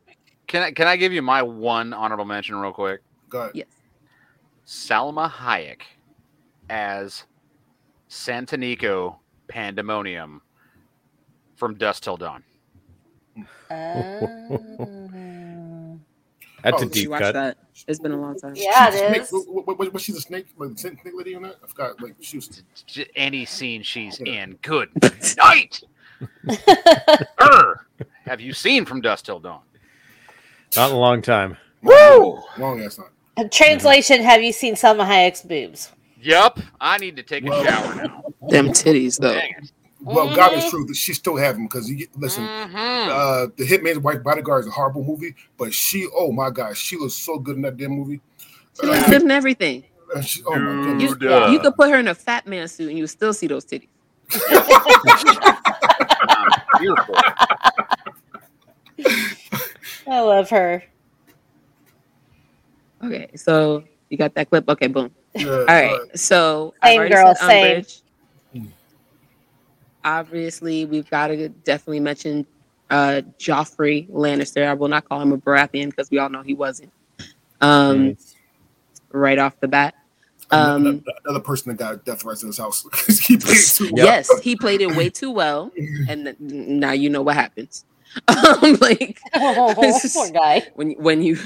Can 0.48 0.62
I 0.62 0.72
can 0.72 0.88
I 0.88 0.96
give 0.96 1.12
you 1.12 1.22
my 1.22 1.42
one 1.42 1.92
honorable 1.92 2.24
mention 2.24 2.56
real 2.56 2.72
quick? 2.72 3.00
Go 3.28 3.42
ahead. 3.42 3.52
Yes. 3.54 3.66
Salma 4.66 5.30
Hayek 5.30 5.82
as 6.68 7.24
Santanico 8.10 9.16
Pandemonium 9.48 10.42
from 11.58 11.74
Dusk 11.74 12.04
Till 12.04 12.16
Dawn. 12.16 12.42
Oh. 13.70 15.98
That's 16.62 16.74
Oh, 16.74 16.76
a 16.76 16.80
did 16.80 16.90
Did 16.92 17.02
you 17.02 17.08
deep 17.10 17.18
cut. 17.18 17.34
that? 17.34 17.56
It's 17.86 18.00
been 18.00 18.12
a 18.12 18.20
long 18.20 18.36
time. 18.38 18.54
Yeah, 18.56 18.90
She's 18.90 19.00
a 19.00 19.04
it 19.16 19.26
snake. 19.28 19.46
What, 19.48 19.66
what, 19.66 19.78
what, 19.78 19.92
was 19.92 20.02
she 20.02 20.12
the 20.12 20.20
snake? 20.20 20.46
Like 20.56 20.72
the 20.72 20.78
snake 20.78 20.98
lady 21.14 21.34
on 21.36 21.42
that? 21.42 21.56
I 21.62 21.66
forgot. 21.68 22.00
Like 22.02 22.14
she 22.20 22.38
was. 22.38 22.62
J- 22.86 23.06
Any 23.14 23.44
scene 23.44 23.82
she's 23.82 24.20
Yeah. 24.24 24.44
in, 24.44 24.58
good 24.62 24.88
night. 25.38 25.80
Er, 27.40 27.86
have 28.26 28.40
you 28.40 28.52
seen 28.52 28.84
from 28.84 29.00
Dusk 29.00 29.26
Till 29.26 29.38
Dawn? 29.38 29.60
Not 30.76 30.90
in 30.90 30.96
a 30.96 30.98
long 30.98 31.22
time. 31.22 31.56
Woo! 31.82 32.40
Long 32.58 32.80
ass 32.82 32.96
time. 32.96 33.48
Translation: 33.50 34.22
Have 34.22 34.42
you 34.42 34.52
seen 34.52 34.74
Salma 34.74 35.06
Hayek's 35.06 35.42
boobs? 35.42 35.92
Yup, 36.20 36.58
I 36.80 36.98
need 36.98 37.14
to 37.16 37.22
take 37.22 37.46
a 37.46 37.50
Well- 37.50 37.64
shower 37.64 37.94
now. 37.94 38.24
Them 38.48 38.68
titties 38.70 39.20
though. 39.20 39.38
Dang 40.08 40.16
it. 40.16 40.26
Well, 40.26 40.34
God 40.34 40.52
Mhm. 40.52 40.56
is 40.58 40.70
true. 40.70 40.84
that 40.86 40.96
She 40.96 41.12
still 41.14 41.36
have 41.36 41.56
him 41.56 41.64
because 41.64 41.90
you 41.90 42.06
listen. 42.16 42.44
Mhm. 42.44 43.08
Uh, 43.08 43.46
the 43.56 43.64
Hitman's 43.66 43.98
Wife 43.98 44.22
Bodyguard 44.22 44.60
is 44.62 44.66
a 44.68 44.70
horrible 44.70 45.04
movie, 45.04 45.34
but 45.56 45.72
she, 45.74 46.06
oh 46.14 46.32
my 46.32 46.50
God, 46.50 46.76
she 46.76 46.96
was 46.96 47.14
so 47.14 47.38
good 47.38 47.56
in 47.56 47.62
that 47.62 47.76
damn 47.76 47.90
movie. 47.92 48.20
She 48.80 48.86
was 48.86 49.02
good 49.04 49.22
in 49.22 49.30
everything. 49.30 49.84
She- 50.22 50.42
oh 50.46 50.58
my 50.58 50.98
Dude. 50.98 51.20
You, 51.22 51.28
uh, 51.30 51.50
you 51.52 51.58
could 51.60 51.74
put 51.76 51.90
her 51.90 51.96
in 51.98 52.08
a 52.08 52.14
fat 52.14 52.46
man 52.46 52.66
suit 52.68 52.88
and 52.88 52.98
you 52.98 53.06
still 53.06 53.32
see 53.34 53.46
those 53.46 53.64
titties. 53.64 53.88
Beautiful. 56.78 57.16
I 60.06 60.20
love 60.20 60.48
her. 60.50 60.82
Okay, 63.04 63.28
so 63.36 63.84
you 64.08 64.16
got 64.18 64.34
that 64.34 64.48
clip. 64.50 64.68
Okay, 64.68 64.86
boom. 64.88 65.10
Yeah, 65.34 65.50
All 65.50 65.64
right, 65.66 66.00
so 66.14 66.74
Same 66.82 67.08
girl, 67.10 67.34
same. 67.34 67.82
Umbridge. 67.82 68.02
Obviously, 70.08 70.86
we've 70.86 71.08
got 71.10 71.26
to 71.26 71.50
definitely 71.50 72.00
mention 72.00 72.46
uh, 72.88 73.20
Joffrey 73.38 74.08
Lannister. 74.08 74.66
I 74.66 74.72
will 74.72 74.88
not 74.88 75.06
call 75.06 75.20
him 75.20 75.32
a 75.32 75.38
Baratheon 75.38 75.90
because 75.90 76.10
we 76.10 76.18
all 76.18 76.30
know 76.30 76.42
he 76.42 76.54
wasn't. 76.54 76.90
Um, 77.60 78.16
Right 79.10 79.38
off 79.38 79.58
the 79.60 79.68
bat. 79.68 79.94
Um, 80.50 80.86
another, 80.86 81.02
another 81.24 81.40
person 81.40 81.70
that 81.70 81.78
got 81.78 82.04
death 82.06 82.22
threats 82.22 82.42
in 82.42 82.48
his 82.48 82.56
house. 82.58 82.86
he 83.26 83.36
played 83.36 83.58
too 83.58 83.90
well. 83.92 84.06
Yes, 84.06 84.30
he 84.40 84.56
played 84.56 84.80
it 84.80 84.94
way 84.96 85.10
too 85.10 85.30
well, 85.30 85.70
and 86.08 86.24
th- 86.24 86.36
now 86.40 86.92
you 86.92 87.10
know 87.10 87.22
what 87.22 87.34
happens. 87.36 87.84
Um, 88.26 88.78
like 88.80 89.20
Oh, 89.34 89.74
poor 90.14 90.30
guy. 90.30 90.66
when 90.74 90.92
when 90.92 91.20
you 91.20 91.36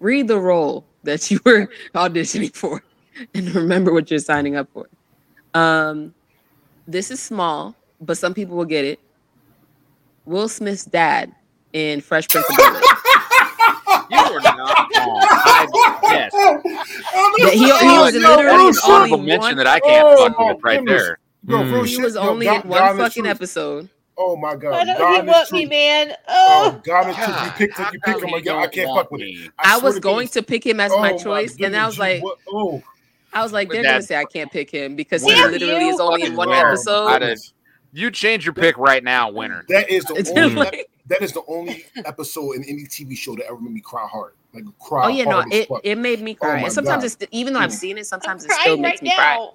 read 0.00 0.26
the 0.26 0.40
role 0.40 0.86
that 1.02 1.30
you 1.30 1.38
were 1.44 1.68
auditioning 1.94 2.54
for 2.56 2.82
and 3.34 3.54
remember 3.54 3.92
what 3.92 4.10
you're 4.10 4.20
signing 4.20 4.56
up 4.56 4.70
for. 4.72 4.88
Um, 5.52 6.14
this 6.86 7.10
is 7.10 7.20
small, 7.20 7.74
but 8.00 8.16
some 8.18 8.34
people 8.34 8.56
will 8.56 8.64
get 8.64 8.84
it. 8.84 8.98
Will 10.24 10.48
Smith's 10.48 10.84
dad 10.84 11.34
in 11.72 12.00
Fresh 12.00 12.28
Prince 12.28 12.48
of 12.48 12.56
Bel 12.56 12.76
Air. 12.76 12.82
You 14.10 14.18
are 14.18 14.40
not 14.40 14.56
wrong. 14.96 15.20
I, 15.22 15.66
yes. 16.02 16.32
Yeah, 17.38 17.50
he- 17.50 17.58
he 17.58 17.98
was 17.98 18.14
literally 18.14 18.44
real 18.44 18.54
only 18.54 18.78
Honorable 18.84 19.18
mention 19.18 19.40
one- 19.40 19.56
that 19.58 19.66
I 19.66 19.80
can't 19.80 20.06
Oh, 20.06 20.28
fuck 20.28 20.38
with 20.38 20.58
right 20.64 20.78
goodness. 20.78 21.02
there. 21.02 21.18
Yo, 21.46 21.56
real 21.62 21.66
Mm. 21.82 21.86
He 21.86 21.94
shit. 21.94 22.04
was 22.04 22.14
Yo, 22.14 22.20
only 22.22 22.46
God- 22.46 22.64
in 22.64 22.70
one 22.70 22.78
God 22.80 22.96
fucking 22.96 23.26
episode. 23.26 23.88
Oh 24.16 24.36
my 24.36 24.54
god. 24.54 24.70
Why 24.72 24.84
don't 24.84 24.98
God 24.98 25.24
you 25.26 25.30
want 25.32 25.52
me, 25.52 25.66
man? 25.66 26.14
Oh, 26.28 26.72
Oh, 26.76 26.80
God 26.84 27.08
is 27.10 27.16
true. 27.16 27.24
You 27.44 27.50
picked 27.56 27.74
how 27.78 27.90
you 27.92 28.00
picked 28.00 28.22
him 28.22 28.28
he 28.28 28.34
again. 28.36 28.56
I 28.56 28.66
can't 28.68 28.90
fuck 28.96 29.10
with 29.10 29.20
it. 29.22 29.24
me? 29.24 29.48
I, 29.58 29.78
swear 29.78 29.90
was 29.92 29.98
going 30.00 30.16
goodness. 30.18 30.30
to 30.32 30.42
pick 30.42 30.64
him 30.66 30.80
as 30.80 30.92
Oh, 30.92 31.00
my 31.00 31.16
choice, 31.16 31.56
and 31.60 31.76
I 31.76 31.84
was 31.86 31.98
like, 31.98 32.22
what- 32.22 32.38
oh, 32.48 32.82
I 33.34 33.42
was 33.42 33.52
like, 33.52 33.70
they're 33.70 33.82
that- 33.82 33.90
gonna 33.90 34.02
say 34.02 34.16
I 34.16 34.24
can't 34.24 34.50
pick 34.50 34.70
him 34.70 34.96
because 34.96 35.22
he 35.22 35.34
literally 35.34 35.86
you. 35.86 35.92
is 35.94 36.00
only 36.00 36.22
in 36.22 36.36
one 36.36 36.48
Wow. 36.48 36.68
episode. 36.68 37.06
I'd 37.22 37.38
You 37.92 38.10
change 38.10 38.44
your 38.44 38.54
pick 38.54 38.76
right 38.78 39.02
now, 39.04 39.30
winner. 39.30 39.64
that 39.68 39.88
is 39.90 40.04
the 40.04 40.32
only 40.36 40.54
like- 40.54 40.90
that 41.06 41.20
is 41.22 41.32
the 41.32 41.42
only 41.48 41.84
episode 42.04 42.52
in 42.56 42.64
any 42.64 42.84
TV 42.84 43.16
show 43.16 43.34
that 43.36 43.44
ever 43.46 43.60
made 43.60 43.72
me 43.74 43.80
cry 43.80 44.06
hard. 44.10 44.32
Like 44.54 44.64
cry 44.78 45.04
Oh 45.04 45.08
yeah, 45.08 45.24
no, 45.24 45.44
it, 45.50 45.68
fuck. 45.68 45.80
it 45.84 45.98
made 45.98 46.20
me 46.22 46.34
cry. 46.34 46.56
my 46.56 46.62
and 46.64 46.72
sometimes 46.72 47.02
God. 47.02 47.22
it's 47.22 47.26
even 47.32 47.52
though 47.52 47.60
I've 47.60 47.70
Mm. 47.70 47.74
seen 47.74 47.98
it, 47.98 48.06
sometimes 48.06 48.44
I'm 48.44 48.50
it 48.50 48.54
still 48.60 48.76
makes 48.78 49.02
right 49.02 49.02
me 49.02 49.14
cry. 49.14 49.48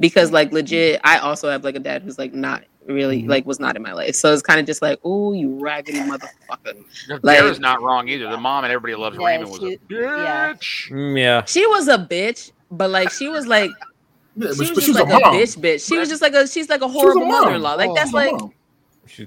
because 0.00 0.32
like 0.32 0.52
legit, 0.52 1.00
I 1.04 1.18
also 1.18 1.50
have 1.50 1.62
like 1.64 1.76
a 1.76 1.80
dad 1.80 2.02
who's 2.02 2.18
like 2.18 2.32
not 2.34 2.64
really 2.86 3.22
Mhm. 3.22 3.28
like 3.28 3.46
was 3.46 3.60
not 3.60 3.76
in 3.76 3.82
my 3.82 3.92
life. 3.92 4.14
So 4.16 4.32
it's 4.32 4.40
kind 4.42 4.58
of 4.58 4.64
just 4.66 4.80
like, 4.82 4.98
oh, 5.04 5.32
you 5.34 5.58
raggedy 5.60 5.98
motherfucker. 6.00 6.82
Like, 7.08 7.22
Like- 7.22 7.38
Dara's 7.38 7.60
not 7.60 7.82
wrong 7.82 8.08
either. 8.08 8.28
The 8.30 8.38
mom 8.38 8.64
and 8.64 8.72
everybody 8.72 8.94
loves 9.00 9.18
Yeah, 9.20 9.26
Raymond 9.26 9.50
was 9.50 9.60
she- 9.60 9.74
a 9.74 9.78
bitch. 9.78 10.90
Mm, 10.90 11.18
yeah. 11.18 11.44
She 11.44 11.66
was 11.66 11.86
a 11.88 11.98
bitch, 11.98 12.50
but 12.70 12.90
like 12.90 13.10
she 13.10 13.28
was 13.28 13.46
like 13.46 13.70
Yeah, 14.36 14.52
she 14.52 14.72
was 14.72 14.86
just 14.86 14.98
like 14.98 15.08
a 15.08 15.16
a, 15.16 15.20
bitch 15.20 15.58
bitch. 15.58 15.86
She 15.86 15.98
was 15.98 16.08
just 16.08 16.22
like 16.22 16.34
a 16.34 16.46
she's 16.46 16.68
like 16.68 16.82
a 16.82 16.88
She 16.88 16.90
a 16.90 16.92
horrible 16.92 17.26
mother-in-law. 17.26 17.74
Like 17.74 17.90
Oh, 17.90 17.94
that's 17.94 18.12
like 18.12 18.32
no 18.32 18.48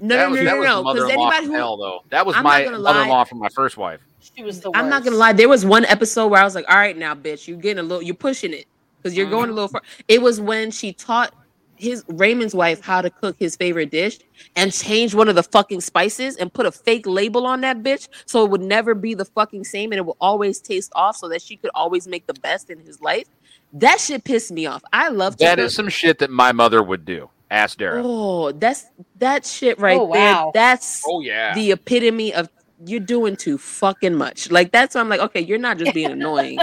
no 0.00 0.30
was, 0.30 0.38
no 0.38 0.44
that 0.44 0.54
no 0.54 0.82
no 0.82 0.94
because 0.94 1.10
anybody 1.10 1.46
who 1.46 1.52
hell, 1.54 1.76
though. 1.76 2.04
That 2.10 2.24
was 2.24 2.36
I'm 2.36 2.44
my 2.44 2.58
not 2.58 2.64
gonna 2.64 2.78
lie. 2.78 2.92
mother-in-law 2.92 3.24
from 3.24 3.38
my 3.38 3.48
first 3.48 3.76
wife. 3.76 4.00
She 4.20 4.42
was 4.44 4.60
the 4.60 4.70
worst. 4.70 4.78
I'm 4.78 4.88
not 4.88 5.04
gonna 5.04 5.16
lie. 5.16 5.32
There 5.32 5.48
was 5.48 5.66
one 5.66 5.84
episode 5.86 6.28
where 6.28 6.40
I 6.40 6.44
was 6.44 6.54
like, 6.54 6.64
"All 6.68 6.76
right, 6.76 6.96
now, 6.96 7.14
bitch, 7.14 7.48
you're 7.48 7.58
getting 7.58 7.80
a 7.80 7.82
little, 7.82 8.02
you're 8.02 8.14
pushing 8.14 8.52
it 8.52 8.66
because 8.96 9.16
you're 9.16 9.26
mm-hmm. 9.26 9.34
going 9.34 9.50
a 9.50 9.52
little 9.52 9.68
far." 9.68 9.82
It 10.06 10.22
was 10.22 10.40
when 10.40 10.70
she 10.70 10.92
taught 10.92 11.34
his 11.82 12.04
Raymond's 12.08 12.54
wife 12.54 12.80
how 12.80 13.02
to 13.02 13.10
cook 13.10 13.36
his 13.38 13.56
favorite 13.56 13.90
dish 13.90 14.18
and 14.56 14.72
change 14.72 15.14
one 15.14 15.28
of 15.28 15.34
the 15.34 15.42
fucking 15.42 15.80
spices 15.80 16.36
and 16.36 16.52
put 16.52 16.64
a 16.64 16.72
fake 16.72 17.06
label 17.06 17.46
on 17.46 17.60
that 17.62 17.82
bitch 17.82 18.08
so 18.24 18.44
it 18.44 18.50
would 18.50 18.62
never 18.62 18.94
be 18.94 19.14
the 19.14 19.24
fucking 19.24 19.64
same 19.64 19.90
and 19.92 19.98
it 19.98 20.06
will 20.06 20.16
always 20.20 20.60
taste 20.60 20.92
off 20.94 21.16
so 21.16 21.28
that 21.28 21.42
she 21.42 21.56
could 21.56 21.70
always 21.74 22.06
make 22.06 22.26
the 22.26 22.34
best 22.34 22.70
in 22.70 22.78
his 22.78 23.00
life. 23.00 23.26
That 23.74 24.00
shit 24.00 24.22
pissed 24.24 24.52
me 24.52 24.66
off. 24.66 24.82
I 24.92 25.08
love 25.08 25.36
to 25.36 25.44
That 25.44 25.58
cook. 25.58 25.66
is 25.66 25.74
some 25.74 25.88
shit 25.88 26.18
that 26.20 26.30
my 26.30 26.52
mother 26.52 26.82
would 26.82 27.04
do. 27.04 27.28
Ask 27.50 27.78
Dara. 27.78 28.00
Oh, 28.04 28.52
that's 28.52 28.86
that 29.18 29.44
shit 29.44 29.78
right 29.78 29.98
Oh, 30.00 30.10
there. 30.12 30.22
wow. 30.34 30.50
That's 30.54 31.02
Oh 31.06 31.20
yeah. 31.20 31.54
the 31.54 31.72
epitome 31.72 32.32
of 32.32 32.48
you're 32.84 33.00
doing 33.00 33.36
too 33.36 33.58
fucking 33.58 34.14
much. 34.14 34.50
Like 34.50 34.72
that's 34.72 34.94
why 34.94 35.00
I'm 35.00 35.08
like, 35.08 35.20
okay, 35.20 35.40
you're 35.40 35.58
not 35.58 35.78
just 35.78 35.92
being 35.94 36.10
annoying. 36.18 36.58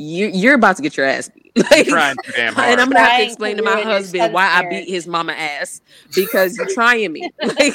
You 0.00 0.28
you're 0.28 0.54
about 0.54 0.76
to 0.76 0.82
get 0.82 0.96
your 0.96 1.06
ass 1.06 1.28
beat. 1.28 1.44
Like, 1.72 1.88
trying 1.88 2.16
damn 2.36 2.54
hard. 2.54 2.68
and 2.68 2.80
I'm 2.80 2.88
gonna 2.88 3.00
have 3.00 3.08
to 3.08 3.16
Trying 3.16 3.18
to 3.18 3.24
explain 3.24 3.56
to 3.56 3.62
my 3.64 3.80
husband 3.80 4.22
son's 4.22 4.32
why 4.32 4.46
I 4.46 4.68
beat 4.68 4.88
his 4.88 5.08
mama 5.08 5.32
ass 5.32 5.80
because 6.14 6.56
you're 6.56 6.72
trying 6.72 7.12
me. 7.12 7.28
Like 7.42 7.74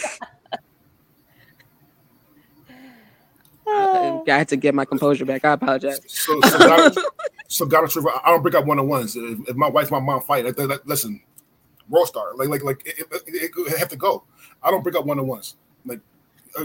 Oh. 3.66 4.24
I 4.28 4.38
had 4.38 4.48
to 4.50 4.56
get 4.56 4.76
my 4.76 4.86
composure 4.86 5.26
back. 5.26 5.46
I 5.46 5.54
apologize. 5.54 6.00
So, 6.08 6.40
so, 6.42 6.58
God, 6.60 6.96
so 7.48 7.66
God 7.66 7.84
is 7.86 7.98
I 7.98 8.30
don't 8.30 8.42
break 8.42 8.56
up 8.56 8.66
one 8.66 8.80
on 8.80 8.88
ones. 8.88 9.16
If, 9.16 9.50
if 9.50 9.56
my 9.56 9.70
wife, 9.70 9.90
my 9.90 10.00
mom 10.00 10.22
fight, 10.22 10.46
like, 10.46 10.58
like, 10.60 10.86
listen, 10.86 11.22
world 11.90 12.08
star, 12.08 12.36
like, 12.36 12.50
like, 12.50 12.64
like, 12.64 12.84
it, 12.86 13.00
it, 13.00 13.24
it, 13.28 13.52
it 13.56 13.78
have 13.80 13.90
to 13.90 13.96
go. 13.96 14.24
I 14.62 14.70
don't 14.70 14.84
break 14.84 14.96
up 14.96 15.06
one 15.06 15.20
on 15.20 15.28
ones. 15.28 15.56
Like, 15.86 16.02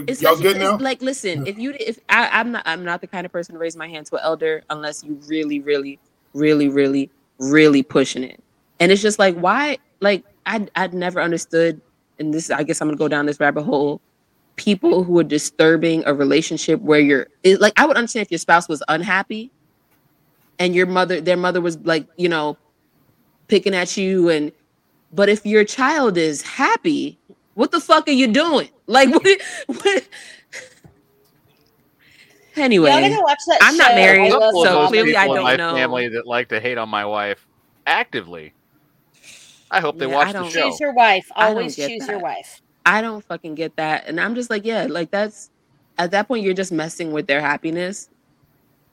It's 0.07 0.21
y'all 0.21 0.33
like, 0.35 0.43
good 0.43 0.57
now? 0.57 0.77
like 0.77 1.01
listen, 1.01 1.47
if 1.47 1.57
you 1.57 1.73
if 1.79 1.99
I, 2.09 2.29
I'm 2.31 2.51
not 2.51 2.63
I'm 2.65 2.83
not 2.83 3.01
the 3.01 3.07
kind 3.07 3.25
of 3.25 3.31
person 3.31 3.53
to 3.53 3.59
raise 3.59 3.75
my 3.75 3.87
hand 3.87 4.05
to 4.07 4.15
an 4.15 4.21
elder 4.23 4.63
unless 4.69 5.03
you 5.03 5.19
really, 5.27 5.59
really, 5.59 5.99
really, 6.33 6.69
really, 6.69 7.09
really 7.39 7.81
pushing 7.83 8.23
it. 8.23 8.41
And 8.79 8.91
it's 8.91 9.01
just 9.01 9.19
like 9.19 9.35
why 9.35 9.77
like 9.99 10.23
I 10.45 10.67
I'd 10.75 10.93
never 10.93 11.21
understood, 11.21 11.81
and 12.19 12.33
this 12.33 12.51
I 12.51 12.63
guess 12.63 12.81
I'm 12.81 12.87
gonna 12.87 12.97
go 12.97 13.07
down 13.07 13.25
this 13.25 13.39
rabbit 13.39 13.63
hole. 13.63 14.01
People 14.57 15.03
who 15.03 15.17
are 15.19 15.23
disturbing 15.23 16.03
a 16.05 16.13
relationship 16.13 16.81
where 16.81 16.99
you're 16.99 17.27
it, 17.43 17.61
like 17.61 17.73
I 17.77 17.85
would 17.85 17.97
understand 17.97 18.25
if 18.25 18.31
your 18.31 18.39
spouse 18.39 18.67
was 18.67 18.83
unhappy 18.87 19.51
and 20.59 20.75
your 20.75 20.85
mother 20.85 21.19
their 21.19 21.37
mother 21.37 21.61
was 21.61 21.79
like, 21.79 22.05
you 22.17 22.29
know, 22.29 22.57
picking 23.47 23.73
at 23.73 23.97
you 23.97 24.29
and 24.29 24.51
but 25.11 25.29
if 25.29 25.45
your 25.45 25.63
child 25.65 26.17
is 26.17 26.41
happy, 26.41 27.18
what 27.59 27.71
the 27.71 27.81
fuck 27.81 28.07
are 28.07 28.11
you 28.11 28.27
doing? 28.27 28.69
Like 28.87 29.09
what, 29.09 29.27
what 29.67 30.07
Anyway, 32.55 32.89
Y'all 32.89 33.01
gotta 33.01 33.21
watch 33.21 33.39
that 33.47 33.59
I'm 33.61 33.75
not 33.77 33.95
married, 33.95 34.21
I 34.21 34.29
Love 34.29 34.39
Couple 34.39 34.63
of 34.63 34.69
so 34.69 34.87
clearly 34.87 35.17
I 35.17 35.27
don't 35.27 35.43
my 35.43 35.57
know. 35.57 35.75
family 35.75 36.07
that 36.09 36.25
like 36.25 36.47
to 36.49 36.59
hate 36.61 36.77
on 36.77 36.87
my 36.87 37.03
wife 37.05 37.45
actively. 37.85 38.53
I 39.69 39.81
hope 39.81 39.99
they 39.99 40.07
Yeah, 40.07 40.15
watch 40.15 40.31
the 40.33 40.45
show. 40.45 40.69
Choose 40.69 40.79
your 40.79 40.93
wife. 40.93 41.27
Always 41.35 41.75
get 41.75 41.91
choose 41.91 42.07
your 42.07 42.19
wife. 42.19 42.61
I 42.85 43.01
don't 43.01 43.23
fucking 43.25 43.55
get 43.55 43.75
that. 43.75 44.07
And 44.07 44.21
I'm 44.21 44.35
just 44.35 44.49
like, 44.49 44.65
yeah, 44.65 44.87
like 44.89 45.11
that's 45.11 45.49
at 45.97 46.11
that 46.11 46.29
point 46.29 46.45
you're 46.45 46.53
just 46.53 46.71
messing 46.71 47.11
with 47.11 47.27
their 47.27 47.41
happiness. 47.41 48.07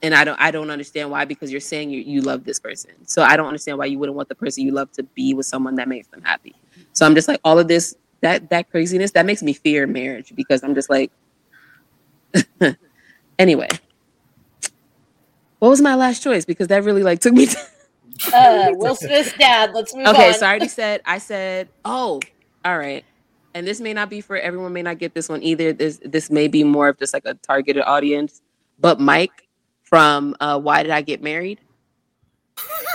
And 0.03 0.13
I 0.15 0.25
don't 0.25 0.41
I 0.41 0.51
don't 0.51 0.71
understand 0.71 1.11
why 1.13 1.25
because 1.25 1.53
you're 1.53 1.61
saying 1.61 1.91
you, 1.91 2.01
you 2.01 2.21
love 2.21 2.45
this 2.45 2.59
person. 2.59 2.91
So 3.07 3.23
I 3.23 3.37
don't 3.37 3.47
understand 3.47 3.79
why 3.79 3.87
you 3.87 3.99
wouldn't 3.99 4.17
want 4.17 4.29
the 4.29 4.35
person 4.35 4.65
you 4.65 4.73
love 4.73 4.91
to 4.93 5.05
be 5.05 5.35
with 5.35 5.47
someone 5.47 5.77
that 5.77 5.89
makes 5.89 6.09
them 6.09 6.23
happy. 6.23 6.55
So 6.93 7.07
I'm 7.07 7.15
just 7.15 7.29
like 7.29 7.41
all 7.45 7.59
of 7.59 7.69
this 7.69 7.95
that 8.23 8.51
that 8.51 8.71
craziness 8.71 9.13
that 9.13 9.27
makes 9.27 9.43
me 9.43 9.53
fear 9.53 9.87
marriage 9.87 10.33
because 10.35 10.63
I'm 10.63 10.75
just 10.75 10.91
like 10.91 11.13
anyway. 13.39 13.69
What 15.59 15.71
was 15.71 15.81
my 15.81 15.95
last 15.95 16.23
choice? 16.23 16.45
Because 16.45 16.69
that 16.69 16.85
really 16.85 17.03
like 17.03 17.21
took 17.21 17.33
me 17.33 17.47
to 17.47 17.59
Uh, 18.33 18.69
Will 18.73 18.95
Smith's 18.95 19.33
dad. 19.35 19.73
Let's 19.75 19.95
move 19.95 20.07
okay, 20.09 20.29
on. 20.29 20.35
so 20.35 20.47
I 20.47 20.51
already 20.51 20.69
said 20.69 21.03
I 21.05 21.19
said, 21.19 21.69
oh, 21.85 22.21
all 22.65 22.79
right. 22.79 23.05
And 23.55 23.67
this 23.67 23.81
may 23.81 23.95
not 23.95 24.11
be 24.11 24.21
for 24.21 24.37
everyone, 24.37 24.73
may 24.75 24.83
not 24.83 24.99
get 24.99 25.15
this 25.15 25.29
one 25.29 25.43
either. 25.43 25.73
This 25.73 26.01
this 26.05 26.31
may 26.31 26.49
be 26.49 26.63
more 26.65 26.89
of 26.89 26.99
just 26.99 27.15
like 27.15 27.25
a 27.25 27.35
targeted 27.35 27.83
audience. 27.85 28.43
But 28.79 29.01
Mike 29.01 29.47
from 29.83 30.37
uh 30.41 30.59
Why 30.61 30.83
Did 30.83 30.93
I 30.93 31.03
Get 31.03 31.23
Married? 31.23 31.61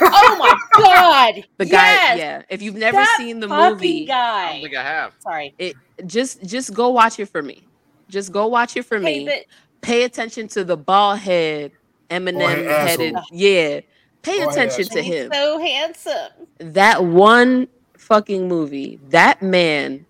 Oh 0.01 0.35
my 0.39 0.57
god. 0.83 1.43
The 1.57 1.65
guy, 1.65 2.15
yeah. 2.15 2.41
If 2.49 2.61
you've 2.61 2.75
never 2.75 2.97
that 2.97 3.15
seen 3.17 3.39
the 3.39 3.47
fucking 3.47 3.73
movie, 3.75 4.11
I 4.11 4.53
don't 4.53 4.61
think 4.63 4.75
I 4.75 4.83
have. 4.83 5.13
Sorry. 5.19 5.53
it 5.59 5.75
just 6.07 6.43
just 6.43 6.73
go 6.73 6.89
watch 6.89 7.19
it 7.19 7.27
for 7.27 7.41
me. 7.43 7.63
Just 8.09 8.31
go 8.31 8.47
watch 8.47 8.75
it 8.75 8.83
for 8.83 8.99
Hey, 8.99 9.19
me. 9.19 9.25
but 9.25 9.45
Pay 9.81 10.03
attention 10.03 10.47
to 10.49 10.63
the 10.63 10.75
bald 10.77 11.19
head, 11.19 11.71
Eminem 12.09 12.39
Bald-head 12.39 12.87
headed. 12.89 13.15
Yeah. 13.31 13.79
Pay 14.21 14.39
Bald-head 14.43 14.67
attention 14.67 14.93
to 14.95 15.01
he's 15.01 15.13
him. 15.25 15.31
so 15.33 15.59
handsome. 15.59 16.29
That 16.59 17.03
one 17.05 17.67
fucking 17.97 18.47
movie, 18.47 18.99
that 19.09 19.41
man 19.41 20.05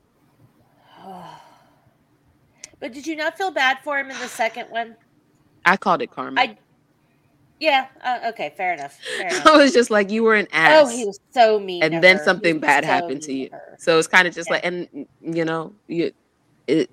But 2.79 2.93
did 2.93 3.05
you 3.05 3.15
not 3.15 3.37
feel 3.37 3.51
bad 3.51 3.77
for 3.83 3.99
him 3.99 4.09
in 4.09 4.17
the 4.19 4.27
second 4.27 4.67
one? 4.69 4.95
I 5.65 5.77
called 5.77 6.01
it 6.01 6.11
karma. 6.11 6.39
I- 6.41 6.57
Yeah. 7.61 7.87
Uh, 8.03 8.19
okay. 8.29 8.53
Fair 8.57 8.73
enough. 8.73 8.99
Fair 9.17 9.27
enough. 9.29 9.45
I 9.45 9.55
was 9.55 9.71
just 9.71 9.91
like, 9.91 10.09
you 10.09 10.23
were 10.23 10.33
an 10.35 10.47
ass. 10.51 10.83
Oh, 10.83 10.89
he 10.89 11.05
was 11.05 11.19
so 11.29 11.59
mean. 11.59 11.83
and 11.83 12.03
then 12.03 12.17
her. 12.17 12.23
something 12.23 12.59
bad 12.59 12.83
so 12.83 12.89
happened 12.89 13.21
to 13.21 13.33
you. 13.33 13.49
her. 13.51 13.75
So 13.77 13.99
it's 13.99 14.07
kind 14.07 14.27
of 14.27 14.33
just 14.33 14.49
Yeah. 14.49 14.55
like, 14.55 14.65
and 14.65 15.07
you 15.21 15.45
know, 15.45 15.73
you, 15.87 16.11
it. 16.67 16.89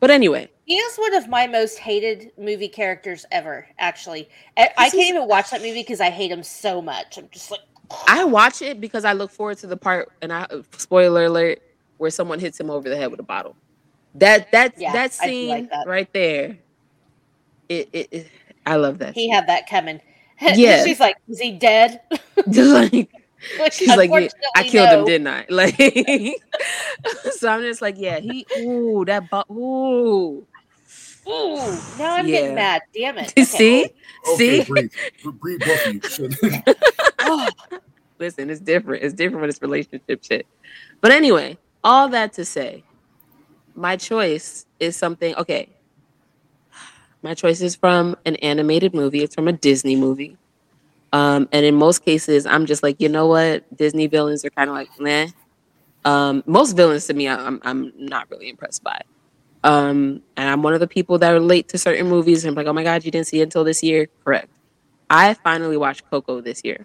But 0.00 0.10
anyway, 0.10 0.50
He 0.66 0.76
is 0.76 0.96
one 0.98 1.14
of 1.14 1.28
my 1.28 1.46
most 1.46 1.78
hated 1.78 2.30
movie 2.36 2.68
characters 2.68 3.24
ever. 3.32 3.66
Actually, 3.78 4.28
I, 4.58 4.68
I 4.76 4.90
can't 4.90 5.08
even 5.08 5.26
watch 5.26 5.50
that 5.50 5.62
movie 5.62 5.80
because 5.80 6.00
I 6.00 6.10
hate 6.10 6.30
him 6.30 6.42
so 6.42 6.82
much. 6.82 7.16
I'm 7.16 7.28
just 7.30 7.50
like, 7.50 7.60
I 8.06 8.22
watch 8.24 8.60
it 8.60 8.82
because 8.82 9.06
I 9.06 9.14
look 9.14 9.30
forward 9.30 9.56
to 9.58 9.66
the 9.66 9.78
part, 9.78 10.10
and 10.20 10.30
I 10.30 10.46
spoiler 10.76 11.24
alert, 11.24 11.62
where 11.96 12.10
someone 12.10 12.38
hits 12.38 12.60
him 12.60 12.68
over 12.68 12.90
the 12.90 12.96
head 12.96 13.10
with 13.10 13.20
a 13.20 13.24
bottle. 13.24 13.56
That 14.16 14.52
that 14.52 14.78
Yeah, 14.78 14.92
that 14.92 15.14
scene 15.14 15.48
like 15.48 15.70
that. 15.70 15.86
right 15.86 16.12
there. 16.12 16.58
It, 17.70 17.88
it, 17.94 18.08
it 18.10 18.26
I 18.66 18.76
love 18.76 18.98
that. 18.98 19.14
he 19.14 19.22
scene. 19.22 19.32
had 19.32 19.46
that 19.48 19.68
coming. 19.68 20.00
Yeah. 20.40 20.84
she's 20.84 20.98
like, 21.00 21.16
is 21.28 21.38
he 21.40 21.52
dead? 21.52 22.00
Just 22.50 22.72
like 22.92 23.08
Which 23.60 23.72
she's 23.74 23.88
like, 23.96 24.10
yeah, 24.10 24.28
I 24.56 24.62
unfortunately, 24.62 24.70
killed 24.70 24.88
him, 24.90 25.04
didn't 25.04 25.28
I? 25.28 25.46
Like, 25.48 25.76
so 27.32 27.48
I'm 27.48 27.62
just 27.62 27.80
like, 27.82 27.94
yeah, 27.98 28.18
he, 28.18 28.46
ooh, 28.58 29.04
that, 29.06 29.30
bo- 29.30 29.44
ooh, 29.50 30.46
Ooh, 31.26 31.58
now 31.98 32.16
I'm 32.16 32.26
Yeah. 32.26 32.32
getting 32.40 32.54
mad. 32.54 32.82
Damn 32.94 33.18
it. 33.18 33.32
see, 33.46 33.84
Okay, 33.84 33.94
see. 34.36 34.64
breathe. 34.64 34.92
Breathe, 35.40 35.60
both 35.64 35.86
of 35.86 35.94
you. 35.94 36.00
Oh, 37.20 37.48
listen, 38.18 38.50
it's 38.50 38.60
different. 38.60 39.02
It's 39.02 39.14
different 39.14 39.40
when 39.40 39.48
it's 39.50 39.62
relationship 39.62 40.22
shit. 40.22 40.46
But 41.00 41.12
anyway, 41.12 41.56
all 41.82 42.08
that 42.10 42.34
to 42.34 42.44
say, 42.44 42.84
my 43.74 43.96
choice 43.96 44.66
is 44.80 44.96
something. 44.96 45.34
Okay, 45.36 45.68
my 47.24 47.32
choice 47.32 47.62
is 47.62 47.74
from 47.74 48.16
an 48.26 48.36
animated 48.36 48.94
movie. 48.94 49.22
It's 49.22 49.34
from 49.34 49.48
a 49.48 49.52
Disney 49.52 49.96
movie. 49.96 50.36
Um, 51.10 51.48
and 51.52 51.64
in 51.64 51.74
most 51.74 52.04
cases, 52.04 52.44
I'm 52.44 52.66
just 52.66 52.82
like, 52.82 53.00
you 53.00 53.08
know 53.08 53.26
what? 53.26 53.64
Disney 53.74 54.08
villains 54.08 54.44
are 54.44 54.50
kind 54.50 54.68
of 54.68 54.76
like, 54.76 54.90
meh. 55.00 55.28
Um, 56.04 56.42
most 56.44 56.76
villains 56.76 57.06
to 57.06 57.14
me, 57.14 57.26
I'm 57.26 57.60
I'm 57.64 57.92
not 57.96 58.30
really 58.30 58.50
impressed 58.50 58.84
by. 58.84 59.00
Um, 59.62 60.22
and 60.36 60.50
I'm 60.50 60.62
one 60.62 60.74
of 60.74 60.80
the 60.80 60.86
people 60.86 61.16
that 61.18 61.30
relate 61.30 61.68
to 61.68 61.78
certain 61.78 62.08
movies. 62.08 62.44
And 62.44 62.50
I'm 62.50 62.56
like, 62.56 62.66
oh 62.66 62.74
my 62.74 62.84
god, 62.84 63.06
you 63.06 63.10
didn't 63.10 63.26
see 63.26 63.40
it 63.40 63.44
until 63.44 63.64
this 63.64 63.82
year? 63.82 64.08
Correct. 64.22 64.50
I 65.08 65.32
finally 65.32 65.78
watched 65.78 66.08
Coco 66.10 66.42
this 66.42 66.60
year. 66.62 66.84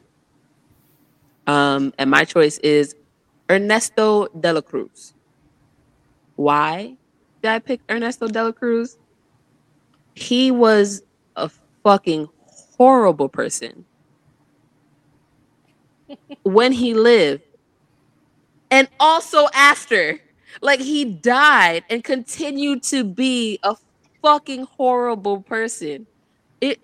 Um, 1.47 1.93
and 1.97 2.09
my 2.09 2.23
choice 2.23 2.59
is 2.59 2.95
Ernesto 3.49 4.27
de 4.27 4.53
la 4.53 4.61
Cruz. 4.61 5.13
Why 6.37 6.95
did 7.41 7.51
I 7.51 7.59
pick 7.59 7.81
Ernesto 7.89 8.27
de 8.27 8.41
la 8.41 8.51
Cruz? 8.53 8.97
He 10.19 10.51
was 10.51 11.03
a 11.37 11.49
fucking 11.83 12.27
horrible 12.77 13.29
person 13.29 13.85
when 16.43 16.71
he 16.73 16.93
lived 16.93 17.43
and 18.71 18.89
also 18.99 19.47
after. 19.53 20.19
Like 20.61 20.81
he 20.81 21.05
died 21.05 21.83
and 21.89 22.03
continued 22.03 22.83
to 22.83 23.03
be 23.03 23.59
a 23.63 23.75
fucking 24.23 24.65
horrible 24.77 25.41
person. 25.43 26.07
It 26.61 26.81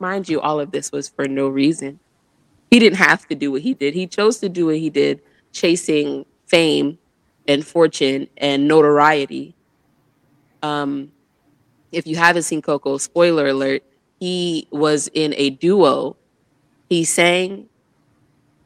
mind 0.00 0.28
you, 0.28 0.40
all 0.40 0.60
of 0.60 0.72
this 0.72 0.92
was 0.92 1.08
for 1.08 1.28
no 1.28 1.48
reason. 1.48 2.00
he 2.70 2.78
didn't 2.80 2.98
have 2.98 3.26
to 3.28 3.34
do 3.36 3.52
what 3.52 3.62
he 3.62 3.74
did. 3.74 3.94
He 3.94 4.06
chose 4.06 4.38
to 4.40 4.48
do 4.48 4.66
what 4.66 4.76
he 4.78 4.90
did, 4.90 5.22
chasing 5.52 6.26
fame 6.46 6.98
and 7.48 7.66
fortune 7.66 8.28
and 8.38 8.68
notoriety. 8.68 9.56
Um, 10.62 11.12
if 11.92 12.06
you 12.06 12.16
haven't 12.16 12.42
seen 12.42 12.62
Coco, 12.62 12.98
spoiler 12.98 13.48
alert, 13.48 13.82
he 14.20 14.66
was 14.70 15.08
in 15.14 15.34
a 15.36 15.50
duo. 15.50 16.16
He 16.88 17.04
sang 17.04 17.68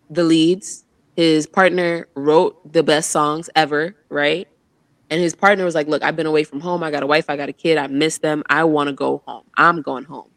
the 0.08 0.24
leads. 0.24 0.84
His 1.16 1.46
partner 1.46 2.08
wrote 2.14 2.72
the 2.72 2.82
best 2.82 3.10
songs 3.10 3.50
ever, 3.54 3.94
right? 4.08 4.48
And 5.10 5.20
his 5.20 5.34
partner 5.34 5.64
was 5.64 5.74
like, 5.74 5.88
Look, 5.88 6.02
I've 6.02 6.16
been 6.16 6.26
away 6.26 6.44
from 6.44 6.60
home. 6.60 6.82
I 6.82 6.90
got 6.90 7.02
a 7.02 7.06
wife. 7.06 7.28
I 7.28 7.36
got 7.36 7.48
a 7.48 7.52
kid. 7.52 7.78
I 7.78 7.88
miss 7.88 8.18
them. 8.18 8.42
I 8.48 8.64
want 8.64 8.88
to 8.88 8.92
go 8.92 9.22
home. 9.26 9.44
I'm 9.56 9.82
going 9.82 10.04
home. 10.04 10.30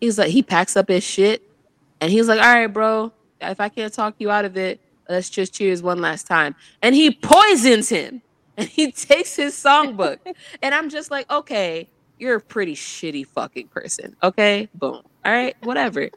He's 0.00 0.18
like, 0.18 0.30
he 0.30 0.42
packs 0.42 0.76
up 0.76 0.88
his 0.88 1.04
shit 1.04 1.42
and 2.00 2.10
he's 2.10 2.28
like, 2.28 2.40
All 2.40 2.54
right, 2.54 2.68
bro, 2.68 3.12
if 3.40 3.60
I 3.60 3.68
can't 3.68 3.92
talk 3.92 4.14
you 4.18 4.30
out 4.30 4.44
of 4.44 4.56
it, 4.56 4.80
let's 5.08 5.28
just 5.28 5.52
cheers 5.52 5.82
one 5.82 6.00
last 6.00 6.26
time. 6.26 6.54
And 6.80 6.94
he 6.94 7.10
poisons 7.10 7.88
him 7.88 8.22
and 8.56 8.68
he 8.68 8.92
takes 8.92 9.36
his 9.36 9.54
songbook. 9.54 10.18
and 10.62 10.74
I'm 10.74 10.88
just 10.88 11.10
like, 11.10 11.30
Okay, 11.30 11.88
you're 12.20 12.36
a 12.36 12.40
pretty 12.40 12.74
shitty 12.74 13.26
fucking 13.26 13.68
person. 13.68 14.14
Okay, 14.22 14.68
boom. 14.74 15.02
All 15.24 15.32
right, 15.32 15.56
whatever. 15.62 16.10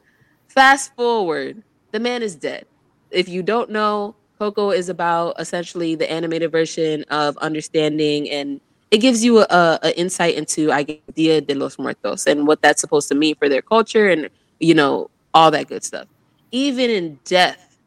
Fast 0.48 0.96
forward, 0.96 1.64
the 1.92 2.00
man 2.00 2.22
is 2.22 2.36
dead. 2.36 2.66
If 3.10 3.30
you 3.30 3.42
don't 3.42 3.70
know, 3.70 4.16
Coco 4.38 4.72
is 4.72 4.90
about 4.90 5.40
essentially 5.40 5.96
the 5.96 6.12
animated 6.12 6.52
version 6.52 7.04
of 7.10 7.38
understanding 7.38 8.30
and 8.30 8.60
it 8.92 8.98
gives 8.98 9.24
you 9.24 9.40
a, 9.40 9.80
a 9.82 9.98
insight 9.98 10.36
into 10.36 10.72
I 10.72 10.84
guess 10.84 10.98
Dia 11.16 11.42
de 11.42 11.56
los 11.56 11.80
Muertos 11.80 12.28
and 12.28 12.46
what 12.46 12.62
that's 12.62 12.82
supposed 12.82 13.08
to 13.10 13.16
mean 13.16 13.36
for 13.36 13.50
their 13.50 13.62
culture 13.62 14.10
and 14.10 14.30
you 14.60 14.76
know 14.76 15.10
all 15.34 15.50
that 15.52 15.68
good 15.68 15.84
stuff. 15.84 16.08
Even 16.52 16.90
in 16.90 17.20
death, 17.26 17.80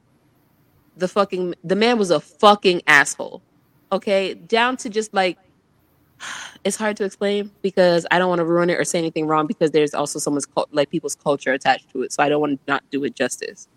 the 0.96 1.06
fucking 1.06 1.54
the 1.62 1.76
man 1.76 1.98
was 1.98 2.10
a 2.10 2.18
fucking 2.18 2.82
asshole. 2.86 3.42
Okay, 3.92 4.34
down 4.34 4.76
to 4.78 4.88
just 4.88 5.14
like 5.14 5.38
it's 6.64 6.76
hard 6.76 6.96
to 6.98 7.04
explain 7.04 7.50
because 7.62 8.06
I 8.10 8.18
don't 8.18 8.28
want 8.28 8.40
to 8.40 8.44
ruin 8.44 8.70
it 8.70 8.78
or 8.78 8.84
say 8.84 8.98
anything 8.98 9.26
wrong 9.26 9.46
because 9.46 9.70
there's 9.70 9.94
also 9.94 10.18
someone's 10.18 10.46
like 10.72 10.90
people's 10.90 11.14
culture 11.14 11.52
attached 11.52 11.90
to 11.92 12.02
it. 12.02 12.12
So 12.12 12.22
I 12.22 12.28
don't 12.28 12.40
want 12.40 12.52
to 12.54 12.72
not 12.72 12.84
do 12.90 13.04
it 13.04 13.14
justice. 13.14 13.68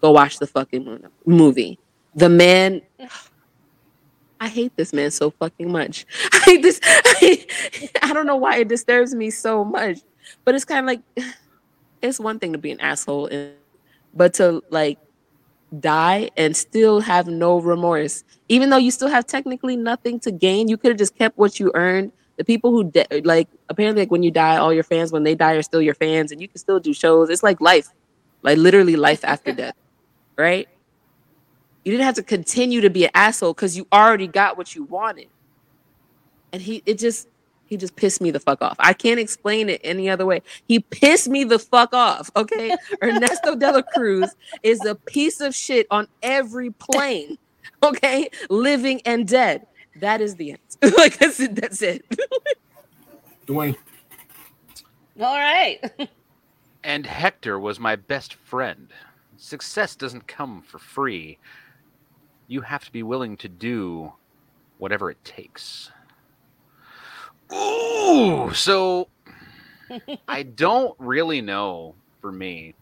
Go 0.00 0.10
watch 0.10 0.38
the 0.38 0.46
fucking 0.46 1.04
movie. 1.26 1.78
The 2.14 2.28
man. 2.28 2.82
I 4.40 4.48
hate 4.48 4.76
this 4.76 4.92
man 4.92 5.10
so 5.10 5.30
fucking 5.30 5.72
much. 5.72 6.04
I 6.32 6.38
hate 6.44 6.62
this. 6.62 6.78
I, 6.84 7.46
I 8.02 8.12
don't 8.12 8.26
know 8.26 8.36
why 8.36 8.58
it 8.58 8.68
disturbs 8.68 9.14
me 9.14 9.30
so 9.30 9.64
much, 9.64 10.00
but 10.44 10.54
it's 10.54 10.64
kind 10.64 10.80
of 10.80 10.86
like 10.86 11.00
it's 12.02 12.20
one 12.20 12.38
thing 12.38 12.52
to 12.52 12.58
be 12.58 12.70
an 12.70 12.80
asshole, 12.80 13.26
and, 13.26 13.52
but 14.12 14.34
to 14.34 14.62
like 14.68 14.98
die 15.80 16.30
and 16.36 16.56
still 16.56 17.00
have 17.00 17.26
no 17.26 17.60
remorse, 17.60 18.24
even 18.48 18.70
though 18.70 18.76
you 18.78 18.90
still 18.90 19.08
have 19.08 19.26
technically 19.26 19.76
nothing 19.76 20.20
to 20.20 20.32
gain. 20.32 20.68
You 20.68 20.76
could 20.76 20.90
have 20.90 20.98
just 20.98 21.16
kept 21.16 21.38
what 21.38 21.60
you 21.60 21.70
earned. 21.74 22.12
The 22.36 22.44
people 22.44 22.70
who 22.72 22.84
de- 22.90 23.22
like 23.22 23.48
apparently 23.68 24.02
like 24.02 24.10
when 24.10 24.22
you 24.22 24.30
die, 24.30 24.56
all 24.56 24.72
your 24.72 24.82
fans 24.84 25.12
when 25.12 25.24
they 25.24 25.34
die 25.34 25.52
are 25.54 25.62
still 25.62 25.82
your 25.82 25.94
fans, 25.94 26.32
and 26.32 26.40
you 26.40 26.48
can 26.48 26.58
still 26.58 26.80
do 26.80 26.92
shows. 26.94 27.30
It's 27.30 27.42
like 27.42 27.60
life, 27.60 27.88
like 28.42 28.58
literally 28.58 28.96
life 28.96 29.24
after 29.24 29.52
death, 29.54 29.76
right? 30.38 30.68
You 31.84 31.92
didn't 31.92 32.06
have 32.06 32.16
to 32.16 32.22
continue 32.22 32.80
to 32.80 32.90
be 32.90 33.04
an 33.04 33.10
asshole 33.14 33.54
because 33.54 33.76
you 33.76 33.86
already 33.92 34.26
got 34.26 34.56
what 34.56 34.74
you 34.74 34.84
wanted. 34.84 35.28
And 36.52 36.62
he 36.62 36.82
it 36.86 36.98
just 36.98 37.28
he 37.66 37.76
just 37.76 37.96
pissed 37.96 38.20
me 38.20 38.30
the 38.30 38.40
fuck 38.40 38.62
off. 38.62 38.76
I 38.78 38.92
can't 38.92 39.18
explain 39.18 39.68
it 39.68 39.80
any 39.84 40.08
other 40.08 40.26
way. 40.26 40.42
He 40.68 40.80
pissed 40.80 41.28
me 41.28 41.44
the 41.44 41.58
fuck 41.58 41.92
off. 41.92 42.30
Okay. 42.36 42.76
Ernesto 43.02 43.54
de 43.54 43.72
la 43.72 43.82
Cruz 43.82 44.34
is 44.62 44.84
a 44.84 44.94
piece 44.94 45.40
of 45.40 45.54
shit 45.54 45.86
on 45.90 46.08
every 46.22 46.70
plane. 46.70 47.38
Okay. 47.82 48.30
Living 48.48 49.02
and 49.04 49.28
dead. 49.28 49.66
That 49.96 50.22
is 50.22 50.36
the 50.36 50.52
end. 50.52 50.58
like 50.96 51.18
that's 51.18 51.38
it. 51.38 51.54
That's 51.54 51.82
it. 51.82 52.02
Dwayne. 53.46 53.76
All 55.20 55.38
right. 55.38 55.80
and 56.82 57.04
Hector 57.04 57.58
was 57.58 57.78
my 57.78 57.96
best 57.96 58.34
friend. 58.34 58.88
Success 59.36 59.96
doesn't 59.96 60.26
come 60.26 60.62
for 60.62 60.78
free. 60.78 61.38
You 62.46 62.62
have 62.62 62.86
to 62.86 62.92
be 62.92 63.02
willing 63.02 63.36
to 63.38 63.48
do 63.48 64.12
whatever 64.78 65.10
it 65.10 65.22
takes. 65.22 65.90
Ooh, 67.52 68.52
so 68.54 69.08
I 70.28 70.42
don't 70.42 70.94
really 70.98 71.40
know 71.40 71.94
for 72.20 72.32
me 72.32 72.74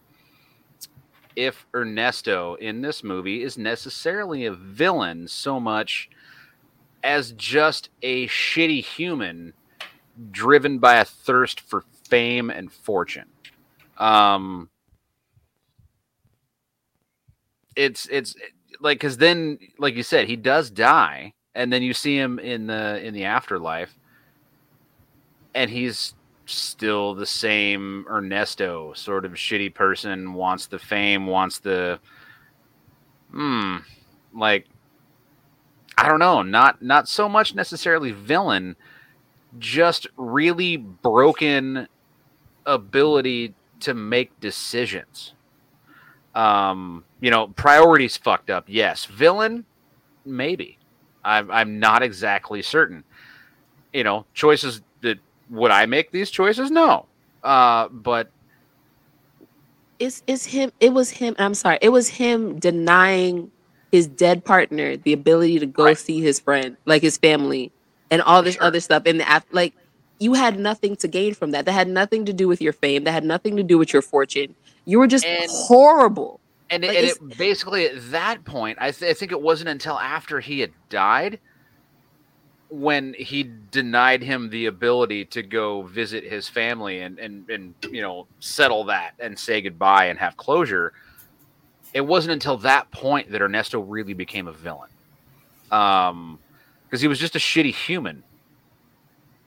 if 1.35 1.65
Ernesto 1.73 2.55
in 2.55 2.81
this 2.81 3.03
movie 3.03 3.41
is 3.41 3.57
necessarily 3.57 4.45
a 4.45 4.53
villain 4.53 5.27
so 5.27 5.59
much 5.59 6.09
as 7.03 7.31
just 7.33 7.89
a 8.01 8.27
shitty 8.27 8.83
human 8.83 9.53
driven 10.31 10.79
by 10.79 10.95
a 10.95 11.05
thirst 11.05 11.59
for 11.59 11.83
fame 12.07 12.49
and 12.49 12.71
fortune. 12.71 13.25
Um, 13.97 14.69
it's 17.75 18.07
it's 18.11 18.35
like 18.79 18.99
because 18.99 19.17
then, 19.17 19.59
like 19.79 19.95
you 19.95 20.03
said, 20.03 20.27
he 20.27 20.35
does 20.35 20.69
die, 20.69 21.33
and 21.55 21.71
then 21.73 21.81
you 21.81 21.93
see 21.93 22.17
him 22.17 22.39
in 22.39 22.67
the 22.67 23.03
in 23.03 23.13
the 23.13 23.25
afterlife, 23.25 23.97
and 25.55 25.69
he's 25.69 26.13
still 26.45 27.15
the 27.15 27.25
same 27.25 28.05
Ernesto, 28.09 28.93
sort 28.93 29.25
of 29.25 29.33
shitty 29.33 29.73
person, 29.73 30.33
wants 30.33 30.67
the 30.67 30.79
fame, 30.79 31.25
wants 31.25 31.59
the 31.59 31.99
hmm, 33.31 33.77
like 34.33 34.67
I 35.97 36.07
don't 36.07 36.19
know, 36.19 36.41
not 36.41 36.81
not 36.81 37.07
so 37.07 37.29
much 37.29 37.55
necessarily 37.55 38.11
villain, 38.11 38.75
just 39.59 40.07
really 40.17 40.77
broken 40.77 41.87
ability 42.65 43.53
to 43.81 43.93
make 43.93 44.39
decisions. 44.39 45.33
Um, 46.33 47.03
you 47.19 47.29
know, 47.29 47.47
priorities 47.49 48.17
fucked 48.17 48.49
up. 48.49 48.65
Yes, 48.67 49.05
villain, 49.05 49.65
maybe. 50.25 50.79
I'm 51.23 51.49
I'm 51.51 51.79
not 51.79 52.01
exactly 52.03 52.61
certain. 52.61 53.03
You 53.93 54.03
know, 54.03 54.25
choices 54.33 54.81
would 55.49 55.71
I 55.71 55.85
make 55.85 56.11
these 56.11 56.29
choices? 56.29 56.71
No. 56.71 57.05
Uh, 57.43 57.89
but 57.89 58.31
it's 59.99 60.23
it's 60.27 60.45
him. 60.45 60.71
It 60.79 60.93
was 60.93 61.09
him. 61.09 61.35
I'm 61.39 61.53
sorry. 61.53 61.79
It 61.81 61.89
was 61.89 62.07
him 62.07 62.59
denying 62.59 63.51
his 63.91 64.07
dead 64.07 64.43
partner 64.43 64.97
the 64.97 65.13
ability 65.13 65.59
to 65.59 65.65
go 65.65 65.85
right. 65.85 65.97
see 65.97 66.21
his 66.21 66.39
friend, 66.39 66.77
like 66.85 67.01
his 67.01 67.17
family, 67.17 67.71
and 68.09 68.21
all 68.21 68.41
this 68.41 68.55
sure. 68.55 68.63
other 68.63 68.79
stuff. 68.79 69.05
In 69.05 69.17
the 69.17 69.43
like 69.51 69.73
you 70.19 70.33
had 70.33 70.59
nothing 70.59 70.95
to 70.97 71.07
gain 71.07 71.33
from 71.33 71.51
that. 71.51 71.65
That 71.65 71.73
had 71.73 71.87
nothing 71.87 72.25
to 72.25 72.33
do 72.33 72.47
with 72.47 72.61
your 72.61 72.73
fame. 72.73 73.03
That 73.03 73.11
had 73.11 73.25
nothing 73.25 73.57
to 73.57 73.63
do 73.63 73.77
with 73.77 73.93
your 73.93 74.01
fortune. 74.01 74.55
You 74.85 74.99
were 74.99 75.07
just 75.07 75.25
and, 75.25 75.49
horrible. 75.51 76.39
And, 76.69 76.83
like, 76.83 76.97
and 76.97 77.07
it, 77.07 77.37
basically 77.37 77.85
at 77.85 78.11
that 78.11 78.43
point, 78.45 78.77
I, 78.81 78.91
th- 78.91 79.11
I 79.11 79.13
think 79.13 79.31
it 79.31 79.41
wasn't 79.41 79.69
until 79.69 79.99
after 79.99 80.39
he 80.39 80.59
had 80.59 80.71
died 80.89 81.39
when 82.73 83.13
he 83.13 83.43
denied 83.69 84.23
him 84.23 84.49
the 84.49 84.65
ability 84.65 85.25
to 85.25 85.43
go 85.43 85.83
visit 85.83 86.23
his 86.23 86.49
family 86.49 87.01
and, 87.01 87.19
and, 87.19 87.47
and 87.47 87.75
you 87.91 88.01
know 88.01 88.25
settle 88.39 88.85
that 88.85 89.13
and 89.19 89.37
say 89.37 89.61
goodbye 89.61 90.05
and 90.05 90.17
have 90.17 90.35
closure 90.37 90.91
it 91.93 92.01
wasn't 92.01 92.33
until 92.33 92.57
that 92.57 92.89
point 92.89 93.29
that 93.29 93.43
ernesto 93.43 93.79
really 93.79 94.15
became 94.15 94.47
a 94.47 94.51
villain. 94.51 94.89
Um 95.71 96.39
because 96.85 96.99
he 97.01 97.07
was 97.07 97.19
just 97.19 97.35
a 97.35 97.39
shitty 97.39 97.73
human 97.73 98.23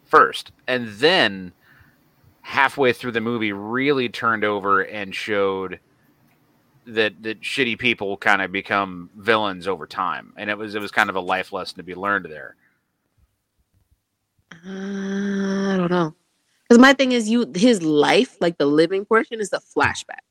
first. 0.05 0.53
And 0.69 0.89
then 0.89 1.53
halfway 2.43 2.93
through 2.93 3.13
the 3.13 3.21
movie 3.21 3.53
really 3.53 4.09
turned 4.09 4.45
over 4.45 4.83
and 4.83 5.13
showed 5.13 5.81
that 6.87 7.21
that 7.25 7.41
shitty 7.41 7.77
people 7.77 8.17
kind 8.17 8.41
of 8.41 8.53
become 8.53 9.11
villains 9.17 9.67
over 9.67 9.85
time. 9.85 10.33
And 10.37 10.49
it 10.49 10.57
was 10.57 10.77
it 10.77 10.81
was 10.81 10.93
kind 10.93 11.11
of 11.11 11.17
a 11.17 11.21
life 11.21 11.53
lesson 11.53 11.79
to 11.79 11.83
be 11.83 11.97
learned 11.97 12.27
there 12.27 12.55
I 14.53 15.77
don't 15.79 15.91
know. 15.91 16.15
Because 16.69 16.81
my 16.81 16.93
thing 16.93 17.13
is, 17.13 17.29
you 17.29 17.51
his 17.55 17.83
life, 17.83 18.37
like 18.41 18.59
the 18.59 18.67
living 18.67 19.05
portion, 19.05 19.41
is 19.41 19.53
a 19.53 19.61
flashback. 19.61 20.25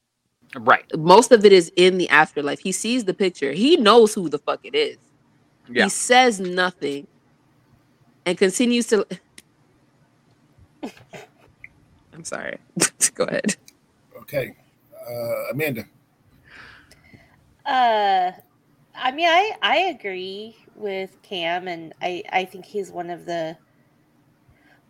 Right. 0.57 0.85
Most 0.97 1.31
of 1.31 1.45
it 1.45 1.53
is 1.53 1.71
in 1.75 1.97
the 1.97 2.09
afterlife. 2.09 2.59
He 2.59 2.71
sees 2.71 3.05
the 3.05 3.13
picture. 3.13 3.51
He 3.51 3.77
knows 3.77 4.13
who 4.13 4.29
the 4.29 4.39
fuck 4.39 4.61
it 4.63 4.75
is. 4.75 4.97
Yeah. 5.69 5.85
He 5.85 5.89
says 5.89 6.39
nothing 6.39 7.07
and 8.25 8.37
continues 8.37 8.87
to. 8.87 9.05
I'm 12.13 12.23
sorry. 12.23 12.57
Go 13.15 13.25
ahead. 13.25 13.55
Okay. 14.21 14.55
Uh, 15.07 15.51
Amanda. 15.51 15.85
Uh, 17.65 18.31
I 18.95 19.11
mean, 19.11 19.27
I 19.27 19.53
I 19.61 19.77
agree 19.77 20.55
with 20.75 21.21
Cam, 21.21 21.67
and 21.67 21.93
I 22.01 22.23
I 22.31 22.45
think 22.45 22.65
he's 22.65 22.91
one 22.91 23.09
of 23.09 23.25
the 23.25 23.57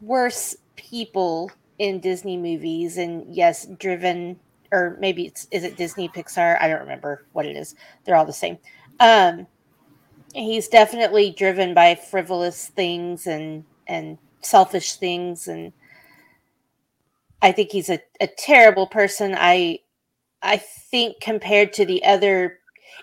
worse 0.05 0.55
people 0.75 1.51
in 1.79 1.99
Disney 1.99 2.37
movies, 2.37 2.97
and 2.97 3.33
yes, 3.33 3.65
driven 3.79 4.39
or 4.71 4.97
maybe 4.99 5.25
it's 5.25 5.47
is 5.51 5.63
it 5.63 5.77
Disney 5.77 6.09
Pixar? 6.09 6.57
I 6.61 6.67
don't 6.67 6.81
remember 6.81 7.25
what 7.33 7.45
it 7.45 7.55
is. 7.55 7.75
They're 8.03 8.15
all 8.15 8.25
the 8.25 8.33
same. 8.33 8.57
Um, 8.99 9.47
he's 10.33 10.67
definitely 10.67 11.31
driven 11.31 11.73
by 11.73 11.95
frivolous 11.95 12.67
things 12.67 13.27
and 13.27 13.65
and 13.87 14.17
selfish 14.41 14.95
things, 14.95 15.47
and 15.47 15.73
I 17.41 17.51
think 17.51 17.71
he's 17.71 17.89
a, 17.89 17.99
a 18.19 18.27
terrible 18.27 18.87
person. 18.87 19.35
I 19.37 19.79
I 20.41 20.57
think 20.57 21.19
compared 21.21 21.73
to 21.73 21.85
the 21.85 22.03
other, 22.03 22.59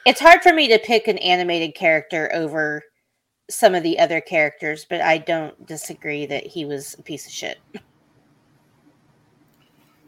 it's 0.07 0.21
hard 0.21 0.43
for 0.43 0.53
me 0.53 0.69
to 0.69 0.79
pick 0.79 1.09
an 1.09 1.19
animated 1.19 1.75
character 1.75 2.31
over 2.33 2.83
some 3.53 3.75
of 3.75 3.83
the 3.83 3.99
other 3.99 4.21
characters, 4.21 4.87
but 4.89 5.01
I 5.01 5.19
don't 5.19 5.67
disagree 5.67 6.27
that 6.27 6.47
he 6.47 6.65
was 6.65 6.95
a 6.99 7.03
piece 7.03 7.27
of 7.27 7.33
shit. 7.33 7.59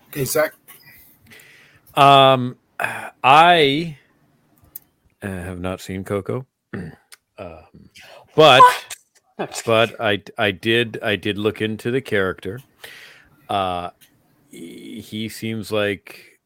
Okay, 0.09 0.25
Zach. 0.25 0.55
Um, 1.95 2.57
I 3.23 3.99
uh, 5.23 5.27
have 5.27 5.61
not 5.61 5.81
seen 5.81 6.05
Coco, 6.05 6.47
um, 6.75 7.91
but 8.35 8.62
but 9.66 10.01
I 10.01 10.23
I 10.39 10.51
did 10.51 10.99
I 11.03 11.16
did 11.16 11.39
look 11.39 11.61
into 11.61 11.91
the 11.91 12.01
character. 12.01 12.61
Uh, 13.49 13.91
he 14.51 15.01
he 15.01 15.29
seems 15.29 15.71
like 15.71 16.41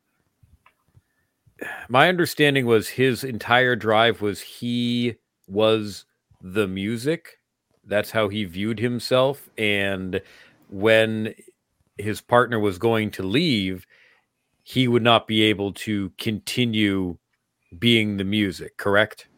my 1.89 2.09
understanding 2.09 2.67
was 2.67 2.89
his 2.89 3.25
entire 3.25 3.77
drive 3.77 4.21
was 4.21 4.41
he 4.41 5.17
was 5.47 6.05
the 6.43 6.69
music. 6.69 7.39
That's 7.85 8.11
how 8.11 8.29
he 8.29 8.45
viewed 8.45 8.79
himself, 8.79 9.49
and 9.57 10.21
when 10.69 11.35
his 11.97 12.21
partner 12.21 12.59
was 12.59 12.79
going 12.79 13.11
to 13.13 13.23
leave, 13.23 13.87
he 14.63 14.87
would 14.87 15.03
not 15.03 15.27
be 15.27 15.43
able 15.43 15.73
to 15.73 16.13
continue 16.19 17.17
being 17.79 18.17
the 18.19 18.25
music, 18.25 18.77
correct? 18.77 19.29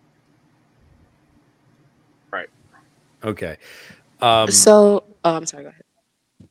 Right. 2.33 2.49
Okay. 3.25 3.57
Um, 4.21 4.51
so, 4.51 5.05
oh, 5.25 5.37
I'm 5.37 5.47
sorry. 5.47 5.65
Go 5.65 5.69
ahead. 5.71 5.83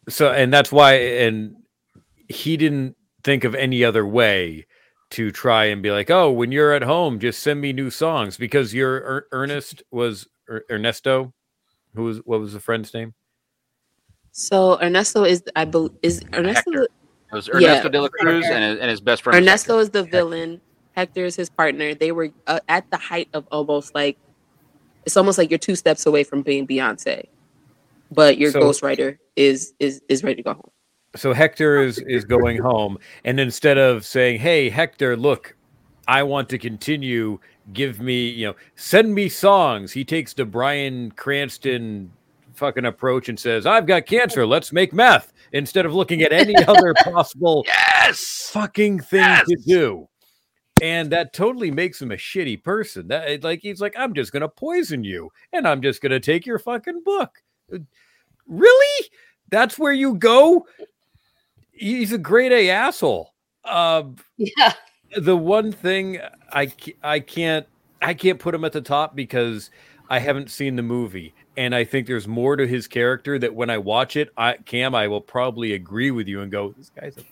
so, 0.08 0.32
and 0.32 0.54
that's 0.54 0.72
why, 0.72 0.94
and 0.94 1.56
he 2.28 2.58
didn't 2.58 2.96
think 3.24 3.44
of 3.44 3.54
any 3.56 3.84
other 3.84 4.06
way 4.06 4.66
to 5.12 5.32
try 5.32 5.66
and 5.66 5.82
be 5.82 5.92
like, 5.92 6.10
oh, 6.10 6.32
when 6.32 6.52
you're 6.52 6.74
at 6.74 6.84
home, 6.84 7.20
just 7.20 7.42
send 7.42 7.62
me 7.62 7.74
new 7.74 7.90
songs 7.90 8.38
because 8.38 8.74
your 8.74 8.96
er- 8.96 9.28
Ernest 9.32 9.84
was 9.92 10.28
Ernesto. 10.70 11.34
Who 11.96 12.04
was 12.04 12.18
what 12.26 12.40
was 12.40 12.54
the 12.54 12.60
friend's 12.60 12.94
name? 12.94 13.14
So 14.32 14.80
Ernesto 14.82 15.24
is 15.24 15.44
I 15.56 15.66
believe 15.66 15.92
is 16.02 16.22
Ernesto 16.34 16.72
Hector. 16.72 16.84
It 16.84 17.36
was 17.36 17.50
Ernesto 17.50 17.84
Yeah. 17.88 17.90
de 17.90 18.02
la 18.02 18.08
Cruz 18.10 18.46
and 18.48 18.64
his, 18.64 18.80
and 18.80 18.90
his 18.90 19.02
best 19.02 19.24
friend. 19.24 19.36
was 19.36 19.44
Ernesto 19.44 19.74
Hector. 19.78 19.82
is 19.82 19.90
the 19.90 20.04
villain. 20.04 20.62
Hector 20.96 21.26
is 21.26 21.36
his 21.36 21.50
partner. 21.50 21.94
They 21.94 22.12
were 22.12 22.30
uh, 22.48 22.60
at 22.68 22.90
the 22.92 22.98
height 22.98 23.30
of 23.34 23.46
almost 23.52 23.94
like 23.96 24.18
it's 25.06 25.18
almost 25.18 25.38
like 25.38 25.50
you're 25.50 25.60
two 25.60 25.76
steps 25.76 26.06
away 26.06 26.24
from 26.24 26.42
being 26.42 26.68
Beyonce, 26.68 27.24
but 28.12 28.38
your 28.38 28.52
So- 28.52 28.62
ghostwriter 28.62 29.18
is 29.36 29.74
is 29.80 30.02
is 30.10 30.24
ready 30.24 30.36
to 30.38 30.44
go 30.44 30.54
home. 30.54 30.72
so 31.16 31.34
Hector 31.34 31.82
is 31.82 31.98
is 32.00 32.26
going 32.26 32.58
home, 32.62 32.98
and 33.26 33.40
instead 33.40 33.78
of 33.78 34.06
saying, 34.06 34.40
"Hey, 34.40 34.70
Hector, 34.70 35.16
look, 35.18 35.56
I 36.08 36.24
want 36.24 36.50
to 36.50 36.58
continue. 36.58 37.40
Give 37.74 38.00
me, 38.00 38.28
you 38.30 38.48
know, 38.48 38.56
send 38.76 39.14
me 39.14 39.30
songs," 39.30 39.92
he 39.92 40.04
takes 40.06 40.34
the 40.34 40.46
Bryan 40.46 41.12
Cranston 41.12 42.12
fucking 42.54 42.86
approach 42.86 43.30
and 43.30 43.40
says, 43.40 43.66
"I've 43.66 43.86
got 43.86 44.06
cancer. 44.06 44.46
Let's 44.46 44.72
make 44.74 44.94
meth." 44.94 45.34
Instead 45.52 45.86
of 45.86 45.94
looking 45.96 46.22
at 46.22 46.32
any 46.32 46.56
other 46.68 46.94
possible 47.04 47.64
Yes. 47.68 48.50
fucking 48.54 49.00
thing 49.00 49.22
Yes! 49.22 49.48
to 49.48 49.56
do. 49.66 50.08
And 50.82 51.12
that 51.12 51.34
totally 51.34 51.72
makes 51.72 52.02
him 52.02 52.12
a 52.12 52.16
shitty 52.16 52.64
person. 52.64 53.08
That 53.08 53.44
like 53.44 53.60
he's 53.62 53.82
like, 53.82 53.96
I'm 53.98 54.14
just 54.14 54.32
gonna 54.32 54.48
poison 54.48 55.04
you, 55.04 55.30
and 55.54 55.68
I'm 55.68 55.82
just 55.82 56.02
gonna 56.02 56.20
take 56.20 56.46
your 56.46 56.60
fucking 56.60 57.02
book. 57.04 57.42
Really? 58.48 59.10
That's 59.50 59.78
where 59.80 59.92
you 59.94 60.16
go? 60.16 60.66
He's 61.72 62.12
a 62.14 62.18
grade 62.18 62.52
A 62.52 62.70
asshole. 62.70 63.34
Um, 63.66 64.16
Yeah. 64.38 64.74
The 65.18 65.38
one 65.38 65.72
thing 65.72 66.20
I 66.52 66.72
I 67.04 67.20
can't 67.20 67.68
I 68.02 68.14
can't 68.14 68.40
put 68.40 68.56
him 68.56 68.64
at 68.64 68.72
the 68.72 68.82
top 68.82 69.16
because 69.16 69.70
I 70.10 70.20
haven't 70.20 70.50
seen 70.50 70.76
the 70.76 70.84
movie, 70.84 71.34
and 71.58 71.76
I 71.76 71.84
think 71.84 72.08
there's 72.08 72.28
more 72.28 72.56
to 72.56 72.66
his 72.66 72.88
character 72.88 73.38
that 73.40 73.54
when 73.54 73.70
I 73.70 73.78
watch 73.78 74.16
it, 74.16 74.30
I 74.38 74.54
Cam, 74.66 74.96
I 74.96 75.08
will 75.08 75.22
probably 75.22 75.74
agree 75.74 76.12
with 76.12 76.28
you 76.28 76.42
and 76.42 76.52
go, 76.52 76.74
this 76.78 76.90
guy's 76.90 77.18
a 77.18 77.24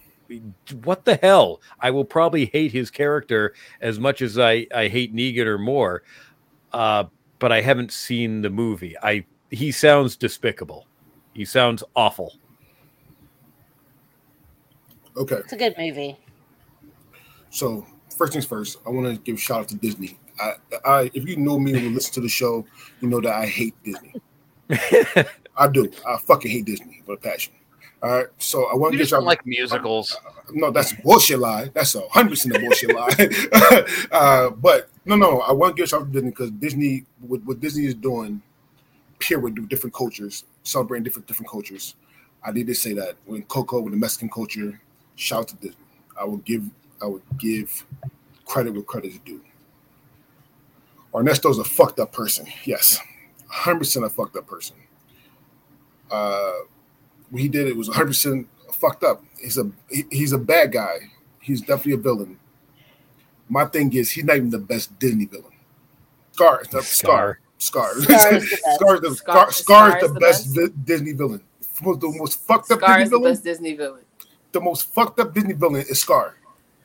what 0.84 1.06
the 1.06 1.16
hell? 1.16 1.62
I 1.80 1.92
will 1.92 2.06
probably 2.06 2.46
hate 2.48 2.72
his 2.72 2.92
character 2.92 3.54
as 3.82 4.00
much 4.00 4.22
as 4.22 4.38
I 4.38 4.68
I 4.74 4.88
hate 4.88 5.16
Negan 5.16 5.46
or 5.46 5.58
more, 5.58 6.04
uh, 6.74 7.06
but 7.40 7.52
I 7.52 7.62
haven't 7.62 7.92
seen 7.92 8.42
the 8.42 8.50
movie. 8.50 8.96
I 9.02 9.26
he 9.52 9.72
sounds 9.72 10.16
despicable. 10.16 10.86
He 11.34 11.46
sounds 11.46 11.84
awful. 11.96 12.36
Okay, 15.16 15.36
It's 15.36 15.54
a 15.54 15.58
good 15.58 15.76
movie. 15.78 16.18
So 17.58 17.84
first 18.16 18.34
things 18.34 18.46
first, 18.46 18.78
I 18.86 18.92
want 18.92 19.08
to 19.08 19.20
give 19.22 19.36
a 19.36 19.40
shout 19.40 19.62
out 19.62 19.68
to 19.70 19.76
Disney. 19.76 20.18
I, 20.40 20.54
I, 20.86 21.12
if 21.16 21.28
you 21.28 21.38
know 21.38 21.58
me 21.58 21.74
and 21.74 21.96
listen 21.96 22.14
to 22.14 22.22
the 22.22 22.30
show, 22.30 22.64
you 23.02 23.08
know 23.10 23.20
that 23.20 23.34
I 23.34 23.48
hate 23.48 23.74
Disney. 23.84 24.14
I 25.58 25.68
do. 25.68 25.92
I 26.08 26.18
fucking 26.18 26.52
hate 26.52 26.66
Disney 26.66 27.02
with 27.08 27.18
a 27.18 27.22
passion. 27.22 27.54
All 28.04 28.12
right, 28.12 28.28
so 28.38 28.66
I 28.66 28.76
want 28.76 28.92
to 28.92 29.00
just 29.00 29.10
get 29.10 29.16
don't 29.16 29.24
y'all. 29.24 29.28
like 29.28 29.44
musicals. 29.48 30.16
no, 30.52 30.70
that's 30.70 30.92
a 30.92 31.02
bullshit 31.02 31.40
lie. 31.40 31.72
That's 31.74 31.96
a 31.96 32.08
hundred 32.10 32.30
percent 32.30 32.56
a 32.56 32.60
bullshit 32.60 32.96
lie. 32.96 33.88
uh, 34.12 34.52
but 34.52 34.90
no, 35.06 35.16
no, 35.16 35.40
I 35.40 35.52
want 35.52 35.76
to 35.76 35.82
give 35.82 35.90
shout 35.90 36.02
out 36.02 36.08
to 36.08 36.14
Disney 36.14 36.30
because 36.30 36.52
Disney, 36.52 37.06
what, 37.22 37.44
what 37.44 37.60
Disney 37.60 37.88
is 37.88 37.96
doing, 37.96 38.40
pure 39.18 39.40
with 39.40 39.68
different 39.68 39.96
cultures, 39.96 40.44
celebrating 40.62 41.06
different 41.06 41.28
different 41.28 41.50
cultures. 41.50 41.96
I 42.44 42.52
need 42.52 42.68
to 42.68 42.76
say 42.76 42.94
that 42.94 43.16
when 43.26 43.42
Coco 43.44 43.80
with 43.80 43.94
the 43.94 44.00
Mexican 44.00 44.30
culture, 44.30 44.80
shout 45.16 45.40
out 45.40 45.48
to 45.48 45.56
Disney. 45.56 45.78
I 46.22 46.26
will 46.26 46.38
give 46.38 46.70
I 47.02 47.06
would 47.06 47.22
give 47.38 47.86
credit 48.46 48.74
where 48.74 48.82
credit 48.84 49.10
is 49.14 49.20
due. 49.20 49.42
Ernesto's 51.16 51.58
a 51.60 51.64
fucked 51.64 52.00
up 52.00 52.12
person. 52.12 52.46
Yes, 52.66 53.00
hundred 53.48 53.80
percent 53.80 54.06
a 54.06 54.10
fucked 54.10 54.36
up 54.36 54.48
person. 54.48 54.76
Uh, 56.12 56.54
what 57.30 57.42
he 57.42 57.48
did 57.50 57.68
it 57.68 57.76
was 57.76 57.88
100 57.90 58.08
percent 58.08 58.48
fucked 58.74 59.04
up. 59.04 59.24
He's 59.40 59.58
a 59.58 59.70
he- 59.90 60.06
he's 60.12 60.32
a 60.34 60.38
bad 60.38 60.72
guy. 60.72 60.98
He's 61.40 61.62
definitely 61.62 61.94
a 61.94 61.98
villain. 61.98 62.40
My 63.50 63.66
thing 63.66 63.94
is 63.94 64.12
he's 64.12 64.24
not 64.26 64.38
even 64.38 64.50
the 64.50 64.60
best 64.60 64.98
Disney 65.00 65.26
villain. 65.26 65.54
Scar, 66.32 66.64
Scar, 66.66 66.82
Scar, 66.84 67.40
Scar. 67.58 67.96
Scar 67.96 67.96
is 67.96 68.48
the 69.02 69.10
best. 69.10 69.18
Scar, 69.20 69.52
Scar- 69.52 69.98
is 69.98 70.04
is 70.04 70.08
the 70.10 70.14
the 70.14 70.20
best 70.20 70.56
best. 70.56 70.86
Disney 70.86 71.14
villain. 71.14 71.42
The 71.84 72.14
most 72.18 72.40
fucked 72.42 72.72
up 72.72 72.80
Scar 72.80 73.00
Disney 73.00 73.04
is 73.04 73.10
the 73.12 73.20
best 73.20 73.44
Disney 73.44 73.74
villain. 73.76 74.02
The 74.52 74.62
most 74.62 74.94
fucked 74.94 75.20
up 75.20 75.34
Disney 75.34 75.54
villain 75.54 75.86
is 75.90 76.00
Scar. 76.02 76.36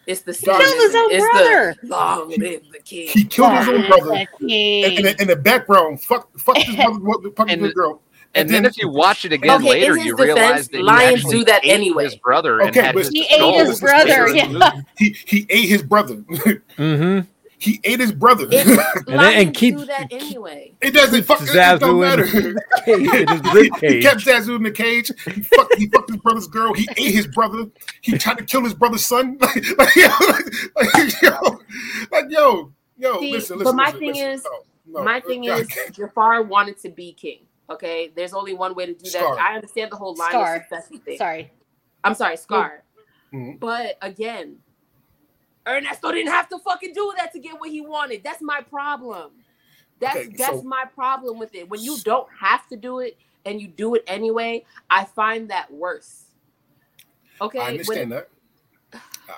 It's 0.07 0.23
the 0.23 0.35
same. 0.35 0.55
He 0.57 0.63
killed 0.63 0.81
his 0.81 0.95
own 0.95 1.13
it's 1.13 1.31
brother. 1.31 1.77
The, 1.83 1.89
Long 1.89 2.29
live 2.31 2.63
the 2.73 2.79
king. 2.85 3.09
He 3.09 3.25
killed 3.25 3.53
his 3.53 3.69
own 3.69 3.87
brother. 3.87 4.13
And 4.15 4.29
in, 4.51 5.03
the, 5.05 5.17
in 5.21 5.29
the 5.29 5.37
background, 5.37 6.03
fuck, 6.03 6.29
fuck 6.39 6.57
his 6.57 6.75
brother, 6.75 7.31
fuck 7.37 7.51
And- 7.51 7.63
his 7.63 7.73
girl. 7.73 8.01
And 8.35 8.49
then 8.49 8.65
if 8.65 8.79
you 8.79 8.89
watch 8.89 9.27
it 9.27 9.33
again 9.35 9.61
Okay, 9.61 9.69
later, 9.69 9.93
in 9.93 9.99
his 9.99 10.07
you 10.07 10.17
defense, 10.17 10.39
realize 10.39 10.69
that 10.71 10.83
lions 10.83 11.25
do 11.25 11.45
that 11.45 11.63
ate 11.67 11.71
anyway. 11.71 12.05
His 12.05 12.17
brother 12.17 12.61
and 12.61 12.71
Okay, 12.71 12.81
had 12.81 12.95
but- 12.95 13.01
his 13.05 13.11
He 13.11 13.27
ate 13.31 13.67
his 13.67 13.79
brother, 13.79 14.29
yeah. 14.35 14.71
he 14.99 15.15
he 15.27 15.47
ate 15.51 15.69
his 15.69 15.83
brother. 15.83 16.15
Mm-hmm. 16.79 17.29
He 17.63 17.81
ate 17.85 18.01
his 18.01 18.13
brother. 18.13 18.47
It, 18.51 18.67
and 19.07 19.17
lions 19.17 19.57
keep- 19.57 19.77
do 19.77 19.85
that 19.85 20.09
anyway. 20.11 20.75
It 20.81 20.93
doesn't 20.93 21.23
fucking 21.25 21.47
it 21.49 21.81
don't 21.81 22.01
matter. 22.01 22.25
in 22.25 22.31
cage- 22.31 22.87
in 22.87 23.29
his 23.29 23.41
he, 23.53 23.53
rib 23.55 23.65
he 23.75 23.81
cage. 23.81 24.03
kept 24.03 24.21
Zazu 24.21 24.57
in 24.57 24.63
the 24.65 24.71
cage. 24.73 25.11
He 25.33 25.43
fucked, 25.43 25.77
he 25.77 25.89
fucked 25.89 26.11
his 26.11 26.19
brother's 26.21 26.49
girl. 26.49 26.75
He 26.75 26.89
ate 26.97 27.15
his 27.15 27.27
brother. 27.29 27.67
He 28.01 28.19
tried 28.19 28.39
to 28.39 28.45
kill 28.45 28.65
his 28.65 28.75
brother's 28.75 29.05
son. 29.05 29.39
like, 29.41 29.79
like, 29.79 29.95
yo, 29.97 30.09
like, 30.77 31.23
yo, 31.23 31.59
like, 32.11 32.25
yo, 32.31 32.73
yo, 32.99 33.21
See, 33.21 33.33
listen, 33.33 33.59
but 33.63 33.75
my 33.75 33.85
listen, 33.87 33.99
thing 34.01 34.09
listen. 34.15 34.31
is- 34.33 34.45
No, 34.87 34.99
no, 34.99 35.05
My 35.05 35.21
thing 35.21 35.47
God, 35.47 35.61
is, 35.61 35.69
Jafar 35.93 36.43
wanted 36.43 36.79
to 36.81 36.89
be 36.91 37.13
king. 37.13 37.47
Okay, 37.71 38.11
there's 38.17 38.35
only 38.35 38.53
one 38.55 38.75
way 38.75 38.87
to 38.87 38.93
do 38.95 39.09
that. 39.11 39.23
I 39.41 39.55
understand 39.55 39.93
the 39.93 39.97
whole 39.97 40.15
line 40.17 40.31
Scar. 40.31 40.57
of 40.57 40.63
succession 40.69 40.99
thing. 40.99 41.17
Sorry. 41.17 41.53
I'm 42.05 42.15
sorry, 42.15 42.37
Scar. 42.37 42.83
Mhm. 43.33 43.61
But 43.61 43.97
again, 44.03 44.57
Ernesto 45.67 46.11
didn't 46.13 46.33
have 46.33 46.49
to 46.49 46.59
fucking 46.59 46.93
do 46.93 47.13
that 47.19 47.33
to 47.33 47.39
get 47.39 47.59
what 47.61 47.71
he 47.71 47.81
wanted. 47.81 48.23
That's 48.25 48.43
my 48.43 48.61
problem. 48.63 49.31
That's 50.01 50.17
Okay, 50.17 50.35
that's 50.37 50.59
so- 50.59 50.63
my 50.63 50.85
problem 50.95 51.39
with 51.39 51.55
it. 51.55 51.69
When 51.69 51.81
you 51.81 51.97
don't 52.05 52.29
have 52.39 52.67
to 52.69 52.77
do 52.77 52.99
it 53.01 53.17
and 53.45 53.61
you 53.61 53.69
do 53.69 53.95
it 53.95 54.03
anyway, 54.07 54.65
I 54.91 55.05
find 55.05 55.49
that 55.51 55.73
worse. 55.73 56.25
Okay, 57.41 57.59
I 57.59 57.63
when- 57.65 57.71
understand 57.73 58.13
that. 58.13 58.29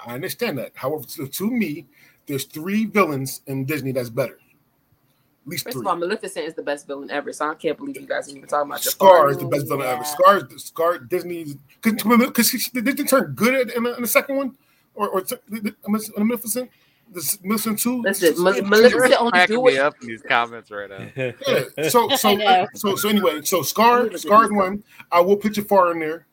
I 0.07 0.15
understand 0.15 0.59
that. 0.59 0.73
However, 0.75 1.05
to, 1.05 1.29
to 1.29 1.51
me, 1.51 1.87
there's 2.27 2.45
three 2.45 2.87
villains 2.87 3.43
in 3.47 3.65
Disney 3.65 3.93
that's 3.93 4.11
better. 4.11 4.35
At 4.35 5.49
least 5.51 5.65
First 5.65 5.75
three. 5.75 5.83
of 5.83 5.87
all, 5.87 5.97
Maleficent 5.97 6.47
is 6.47 6.55
the 6.55 6.63
best 6.63 6.87
villain 6.87 7.11
ever, 7.11 7.33
so 7.33 7.51
I 7.51 7.55
can't 7.55 7.77
believe 7.77 8.01
you 8.01 8.07
guys 8.07 8.29
are 8.29 8.37
even 8.37 8.49
talking 8.49 8.71
about 8.71 8.83
Scar 8.83 9.29
is 9.31 9.37
the 9.37 9.45
best 9.47 9.69
villain 9.69 9.83
Yeah. 9.87 9.93
ever. 9.93 10.05
Scar, 10.05 10.49
Scar, 10.57 10.99
Disney's 10.99 11.57
because 11.83 12.51
Disney 12.73 13.05
turned 13.05 13.37
good 13.37 13.71
in 13.71 13.83
the, 13.85 13.95
in 13.95 14.03
the 14.03 14.09
second 14.09 14.37
one 14.37 14.57
or 14.95 15.09
or 15.09 15.21
t- 15.23 15.37
the- 15.49 15.61
the- 15.61 15.75
Maleficent, 16.19 16.71
the 17.13 17.39
Maleficent 17.43 17.79
two. 17.79 18.03
Listen, 18.03 18.43
Ma- 18.43 18.51
Yeah, 18.51 18.63
Maleficent 18.63 19.15
only 19.21 19.31
cracking 19.33 19.57
do 19.57 19.65
me 19.65 19.73
it. 19.77 19.81
up 19.81 19.95
in 20.01 20.09
these 20.09 20.23
comments 20.23 20.71
right 20.71 20.89
now. 20.91 21.09
Yeah. 21.77 21.89
So 21.89 22.09
so 22.17 22.29
I 22.31 22.67
so 22.75 22.97
so 22.97 23.09
anyway, 23.09 23.43
so 23.43 23.63
Scar 23.63 24.15
Scar's 24.17 24.51
one. 24.51 24.83
I 25.13 25.21
will 25.21 25.37
put 25.37 25.53
Jafar 25.55 25.93
in 25.93 26.01
there, 26.01 26.27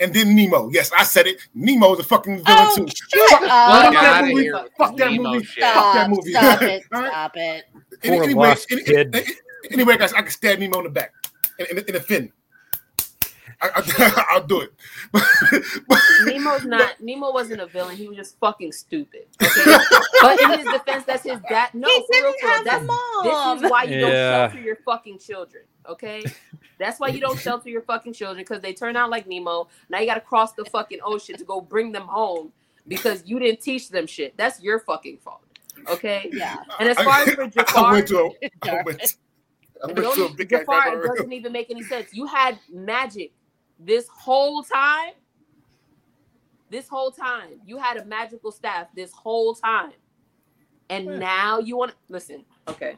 and 0.00 0.12
then 0.14 0.34
Nemo. 0.36 0.68
Yes, 0.70 0.90
I 0.96 1.04
said 1.04 1.26
it. 1.26 1.40
Nemo 1.54 1.92
is 1.94 2.00
a 2.00 2.04
fucking 2.04 2.44
villain 2.44 2.46
Oh, 2.70 2.76
too. 2.76 2.86
shut 2.88 3.30
Fuck, 3.30 3.42
up. 3.42 3.48
fuck 3.48 3.92
Get 3.92 4.02
that 4.02 4.22
outta 4.24 4.26
movie. 4.34 4.50
Fuck 4.78 4.96
that 4.96 5.10
Nemo 5.12 5.32
movie. 5.32 5.44
shit. 5.44 5.64
Fuck 5.64 5.74
that 5.74 5.92
Stop, 5.94 6.08
movie. 6.10 6.32
stop 6.32 6.62
it, 6.62 6.82
stop 6.86 7.32
it. 7.36 7.64
Any- 8.04 8.20
anyway, 8.20 8.54
any- 8.70 9.24
Anyway, 9.70 9.96
guys, 9.96 10.12
I 10.12 10.22
can 10.22 10.30
stab 10.30 10.58
Nemo 10.58 10.78
in 10.78 10.84
the 10.84 10.90
back 10.90 11.12
in, 11.58 11.66
in, 11.78 11.78
in 11.86 11.94
the 11.94 12.00
fin. 12.00 12.32
I, 13.62 13.70
I, 13.76 14.24
I'll 14.32 14.42
do 14.46 14.60
it. 14.60 14.72
Nemo's 16.24 16.64
not. 16.64 17.00
Nemo 17.00 17.32
wasn't 17.32 17.60
a 17.60 17.66
villain. 17.66 17.96
He 17.96 18.08
was 18.08 18.16
just 18.16 18.38
fucking 18.38 18.72
stupid. 18.72 19.26
Okay, 19.40 19.76
but 20.20 20.40
in 20.40 20.58
his 20.58 20.68
defense, 20.68 21.04
that's 21.04 21.22
his 21.22 21.38
dad. 21.48 21.70
No, 21.74 21.88
he 21.88 22.00
for 22.00 22.06
didn't 22.12 22.24
real, 22.24 22.34
for 22.40 22.46
real, 22.46 22.52
have 22.54 22.60
a 22.60 22.64
that's 22.64 22.84
mom. 22.84 23.58
This 23.60 23.64
is 23.64 23.70
why 23.70 23.82
you 23.84 23.96
Yeah. 23.98 24.00
don't 24.00 24.50
shelter 24.50 24.64
your 24.64 24.76
fucking 24.84 25.18
children. 25.18 25.62
Okay, 25.88 26.24
that's 26.78 27.00
why 27.00 27.08
you 27.08 27.20
don't 27.20 27.38
shelter 27.38 27.68
your 27.68 27.82
fucking 27.82 28.12
children 28.12 28.44
because 28.44 28.60
they 28.62 28.72
turn 28.72 28.96
out 28.96 29.10
like 29.10 29.26
Nemo. 29.26 29.68
Now 29.88 29.98
you 30.00 30.06
got 30.06 30.14
to 30.14 30.20
cross 30.20 30.52
the 30.52 30.64
fucking 30.66 30.98
ocean 31.04 31.36
to 31.36 31.44
go 31.44 31.60
bring 31.60 31.92
them 31.92 32.06
home 32.06 32.52
because 32.88 33.22
you 33.26 33.38
didn't 33.38 33.60
teach 33.60 33.88
them 33.90 34.06
shit. 34.06 34.36
That's 34.36 34.60
your 34.62 34.80
fucking 34.80 35.18
fault. 35.18 35.42
Okay. 35.88 36.30
yeah. 36.32 36.56
And 36.78 36.88
as 36.88 36.96
far 36.96 37.22
as 37.22 37.30
for 37.34 37.42
I 37.44 37.48
Jafar, 37.48 37.92
went 37.92 38.08
to 38.08 38.18
a, 38.18 38.28
I 38.70 38.82
went, 38.84 39.02
I 39.82 39.86
went 39.86 39.96
to 39.96 40.10
a 40.10 40.14
don't- 40.14 40.36
big 40.36 40.52
ass 40.52 40.60
Jafar 40.60 41.02
doesn't 41.06 41.32
even 41.32 41.52
make 41.52 41.70
any 41.70 41.82
sense. 41.82 42.12
You 42.12 42.26
had 42.26 42.58
magic 42.72 43.32
this 43.84 44.08
whole 44.08 44.62
time. 44.62 45.12
This 46.70 46.88
whole 46.88 47.10
time, 47.10 47.60
you 47.66 47.76
had 47.76 47.98
a 47.98 48.04
magical 48.06 48.50
staff 48.50 48.86
this 48.96 49.12
whole 49.12 49.54
time, 49.54 49.92
and 50.88 51.04
Yeah. 51.04 51.18
now 51.18 51.58
you 51.58 51.76
want 51.76 51.90
to 51.90 51.96
listen. 52.08 52.46
Okay, 52.66 52.96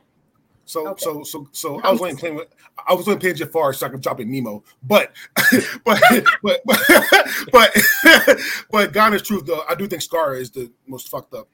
So 0.65 0.89
Okay. 0.91 1.03
so 1.03 1.25
so 1.25 1.49
so 1.51 1.81
I 1.83 1.91
was 1.91 2.01
only 2.01 2.15
playing 2.15 2.37
with 2.37 2.49
I 2.87 2.95
was 2.95 3.09
only 3.09 3.19
playing 3.19 3.35
Jafar 3.35 3.73
so 3.73 3.87
I 3.87 3.89
could 3.89 4.01
drop 4.01 4.21
in 4.21 4.31
Nemo, 4.31 4.63
but 4.85 5.13
but 5.85 6.01
but 6.43 6.61
but 6.65 6.81
but, 7.53 7.77
but 8.71 8.93
God 8.93 9.15
is 9.15 9.23
truth 9.23 9.45
though. 9.45 9.65
I 9.69 9.75
do 9.75 9.89
think 9.89 10.03
Scar 10.03 10.37
is 10.37 10.51
the 10.53 10.71
most 10.87 11.09
fucked 11.09 11.35
up 11.35 11.49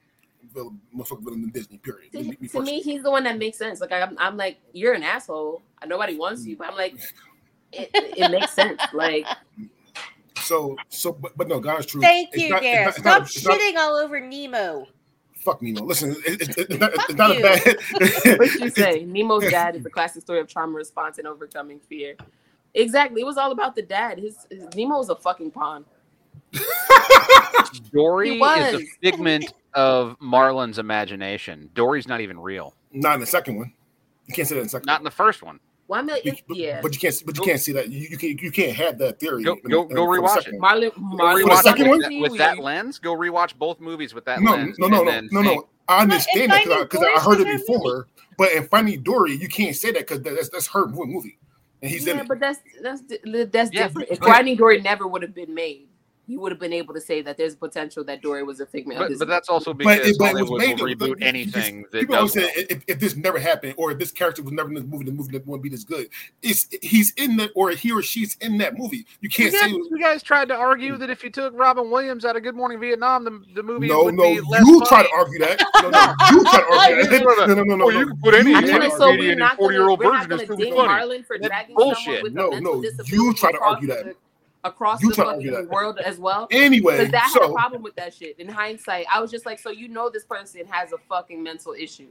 villain, 0.53 0.79
most 0.91 1.09
fucked 1.09 1.23
villain 1.23 1.41
in 1.43 1.49
Disney. 1.49 1.79
Period. 1.79 2.11
to, 2.11 2.19
Me- 2.19 2.37
me 2.39 2.47
to 2.49 2.61
me, 2.61 2.81
he's 2.81 3.01
the 3.01 3.09
one 3.09 3.23
that 3.23 3.39
makes 3.39 3.57
sense. 3.57 3.81
Like 3.81 3.91
I'm, 3.91 4.15
I'm 4.19 4.37
like, 4.37 4.59
you're 4.73 4.93
an 4.93 5.01
asshole. 5.01 5.63
Nobody 5.87 6.17
wants 6.17 6.45
you, 6.45 6.55
but 6.55 6.67
I'm 6.69 6.75
like, 6.77 6.93
it, 7.73 7.89
it 7.93 8.31
makes 8.31 8.51
sense. 8.53 8.81
Like 8.93 9.25
so 10.37 10.75
so 10.89 11.11
but, 11.13 11.37
but 11.37 11.47
no, 11.47 11.59
God 11.59 11.79
is 11.81 11.85
truth. 11.85 12.03
Thank 12.03 12.29
It's 12.33 12.43
you, 12.43 12.49
not- 12.49 12.63
it's 12.63 12.75
not- 12.75 12.87
it's 12.87 12.97
Stop 12.97 13.05
not- 13.05 13.21
it's 13.27 13.45
not- 13.45 13.59
shitting 13.59 13.77
all 13.77 13.95
over 13.97 14.19
Nemo. 14.19 14.87
Fuck 15.35 15.61
Nemo. 15.61 15.81
Listen, 15.83 16.11
it, 16.25 16.41
it, 16.41 16.57
it's 16.57 16.79
not, 16.79 16.91
it's 16.93 17.13
not 17.15 17.31
a 17.35 17.41
bad. 17.41 18.37
what 18.39 18.53
you 18.59 18.69
say? 18.69 19.05
Nemo's 19.07 19.49
dad 19.49 19.75
is 19.75 19.85
a 19.85 19.89
classic 19.89 20.21
story 20.21 20.39
of 20.39 20.47
trauma 20.47 20.73
response 20.73 21.17
and 21.17 21.27
overcoming 21.27 21.79
fear. 21.79 22.15
Exactly. 22.75 23.21
It 23.21 23.25
was 23.25 23.37
all 23.37 23.51
about 23.51 23.75
the 23.75 23.81
dad. 23.81 24.19
His, 24.19 24.45
his 24.51 24.63
Nemo 24.75 24.97
was 24.97 25.09
a 25.09 25.15
fucking 25.15 25.49
pawn. 25.51 25.83
Dory 27.91 28.39
is 28.39 28.81
a 28.81 28.85
figment 29.01 29.53
of 29.73 30.15
Marlin's 30.19 30.77
imagination. 30.79 31.69
Dory's 31.73 32.07
not 32.07 32.21
even 32.21 32.39
real. 32.39 32.75
Not 32.91 33.15
in 33.15 33.19
the 33.21 33.25
second 33.25 33.57
one. 33.57 33.73
You 34.27 34.33
can't 34.35 34.47
say 34.47 34.55
that 34.55 34.61
in 34.61 34.65
the 34.67 34.69
second. 34.69 34.85
Not 34.85 34.99
in 34.99 35.03
the 35.05 35.11
first 35.11 35.41
one. 35.43 35.59
One 35.91 35.97
one. 35.99 36.05
million. 36.05 36.37
But, 36.47 36.55
Yeah. 36.57 36.79
but 36.81 36.93
you 36.93 36.99
can't. 37.01 37.21
But 37.25 37.37
you 37.37 37.43
can't 37.43 37.59
see 37.59 37.73
that. 37.73 37.89
You, 37.89 38.07
you 38.11 38.17
can't. 38.17 38.41
You 38.41 38.49
can't 38.49 38.75
have 38.77 38.97
that 38.99 39.19
theory. 39.19 39.43
Go- 39.43 39.55
in- 39.55 39.69
go- 39.69 39.81
in- 39.83 39.89
go 39.89 40.05
rewatch 40.07 40.47
it. 40.47 40.53
My, 40.53 40.69
Marlin, 40.69 40.91
Go 40.95 41.01
Marlin 41.01 41.43
For 41.43 41.49
the 41.49 41.61
second 41.61 41.89
one? 41.89 41.97
with, 41.99 42.31
with 42.31 42.37
that 42.37 42.59
lens. 42.59 42.97
Go 42.97 43.13
rewatch 43.13 43.57
both 43.57 43.81
movies 43.81 44.13
with 44.13 44.23
that 44.23 44.41
No, 44.41 44.53
lens. 44.53 44.79
no, 44.79 44.87
no, 44.87 45.05
and 45.09 45.29
no, 45.33 45.41
no, 45.41 45.55
no. 45.55 45.67
I 45.89 46.03
understand 46.03 46.49
that 46.51 46.63
because 46.89 47.01
I, 47.01 47.07
Dory 47.07 47.19
heard 47.19 47.41
it 47.41 47.51
was 47.51 47.53
her 47.53 47.57
before. 47.57 48.07
But 48.37 48.53
in 48.53 48.67
Finding 48.69 49.03
Dory, 49.03 49.35
you 49.35 49.49
can't 49.49 49.75
say 49.75 49.91
that 49.91 50.07
because 50.07 50.21
that's 50.21 50.47
that's 50.47 50.67
her 50.67 50.87
movie, 50.87 51.37
and 51.81 51.91
he's 51.91 52.07
in 52.07 52.15
yeah, 52.15 52.21
it. 52.21 52.27
but 52.29 52.39
that's 52.39 52.59
that's 52.81 53.01
that's 53.51 53.73
Yeah, 53.73 53.87
different. 53.87 54.09
If 54.09 54.19
Finding 54.19 54.55
Dory 54.55 54.79
never 54.79 55.07
would 55.07 55.21
have 55.23 55.35
been 55.35 55.53
made, 55.53 55.89
you 56.31 56.39
would 56.39 56.51
have 56.51 56.59
been 56.59 56.71
able 56.73 56.93
to 56.93 57.01
say 57.01 57.21
that 57.21 57.37
there's 57.37 57.55
potential 57.55 58.03
that 58.05 58.21
Dory 58.21 58.43
was 58.43 58.59
a 58.61 58.65
figment 58.65 58.99
of 58.99 59.03
But, 59.05 59.09
his. 59.11 59.19
but 59.19 59.27
that's 59.27 59.49
also 59.49 59.73
But 59.73 59.79
because 59.79 60.07
it, 60.09 60.15
but 60.17 60.29
it 60.29 60.33
was 60.35 60.49
Hollywood 60.49 60.61
made. 60.61 60.79
will 60.79 60.87
to- 60.87 60.95
reboot 60.95 61.07
you- 61.07 61.15
you- 61.19 61.27
anything 61.27 61.81
that 61.91 61.99
People 61.99 62.15
always 62.15 62.33
does 62.33 62.43
say 62.45 62.53
well. 62.55 62.65
if, 62.69 62.83
if 62.87 62.99
this 62.99 63.15
never 63.17 63.37
happened, 63.39 63.73
or 63.77 63.91
if 63.91 63.99
this 63.99 64.11
character 64.11 64.41
was 64.41 64.53
never 64.53 64.69
in 64.69 64.75
this 64.75 64.85
movie, 64.85 65.03
the 65.05 65.11
movie 65.11 65.37
wouldn't 65.37 65.61
be 65.63 65.69
this 65.69 65.83
good. 65.83 66.07
It's 66.41 66.67
he's 66.81 67.11
in 67.17 67.35
that, 67.37 67.51
or 67.55 67.71
he 67.71 67.91
or 67.91 68.01
she's 68.01 68.37
in 68.41 68.57
that 68.59 68.77
movie. 68.77 68.97
You 68.97 69.03
You 69.21 69.29
can't 69.29 69.51
guys, 69.51 69.61
say 69.61 69.69
you 69.71 69.99
guys 69.99 70.23
tried 70.23 70.47
to 70.47 70.55
argue 70.55 70.95
that 70.97 71.09
if 71.09 71.23
you 71.23 71.29
took 71.29 71.53
Robin 71.57 71.91
Williams 71.91 72.23
out 72.23 72.35
of 72.37 72.43
Good 72.43 72.55
Morning 72.55 72.79
Vietnam, 72.79 73.23
the, 73.25 73.41
the 73.53 73.63
movie 73.63 73.87
no, 73.87 74.05
would 74.05 74.15
no. 74.15 74.23
be 74.23 74.39
less 74.41 74.65
You 74.65 74.79
funny. 74.79 74.85
try 74.87 75.03
to 75.03 75.09
argue 75.13 75.39
that. 75.39 75.63
No, 75.81 75.89
no. 75.89 76.15
You 76.31 76.43
try 76.43 76.59
to 76.59 76.65
argue 76.73 77.03
that. 77.09 77.23
No, 77.23 77.45
no, 77.45 77.45
No, 77.45 77.53
no, 77.55 77.63
no, 77.63 77.75
no. 77.75 77.89
You 77.89 77.99
no. 78.01 78.07
can 78.07 78.17
put 78.21 78.33
any- 78.35 78.51
You 78.51 78.57
any 78.57 78.67
try 78.67 78.77
to 78.79 78.85
Actually, 78.85 78.91
argue 78.91 78.97
so 78.97 79.11
that. 79.11 79.19
we're 79.19 79.35
not 79.35 79.57
40 79.57 79.75
year 79.75 79.89
old 79.89 79.99
gonna, 79.99 80.11
version 80.17 80.31
is 80.31 80.41
gonna 80.41 80.47
too 80.47 80.63
ding 80.63 80.73
funny. 80.75 80.87
Marlin 80.87 81.23
for 81.23 81.37
That's 81.37 81.47
dragging 81.49 81.75
bullshit. 81.75 82.33
No, 82.33 82.49
no, 82.51 82.83
you 83.07 83.33
try 83.33 83.51
to 83.51 83.59
argue 83.59 83.87
that. 83.89 84.15
The- 84.63 84.69
across 84.69 85.01
You 85.01 85.09
the 85.09 85.15
try 85.15 85.23
to 85.25 85.31
argue 85.31 85.51
fucking 85.51 85.69
world 85.69 85.99
as 85.99 86.17
well. 86.19 86.47
Anyway, 86.51 86.97
Because 86.97 87.11
that 87.11 87.31
had 87.33 87.49
a 87.49 87.51
problem 87.53 87.81
with 87.81 87.95
that 87.95 88.13
shit. 88.13 88.39
In 88.39 88.47
hindsight, 88.47 89.05
I 89.13 89.19
was 89.19 89.31
just 89.31 89.45
like, 89.45 89.59
so 89.59 89.69
you 89.71 89.87
know 89.87 90.09
this 90.09 90.23
person 90.25 90.65
has 90.67 90.91
a 90.93 90.97
fucking 91.09 91.41
mental 91.41 91.73
issue, 91.73 92.07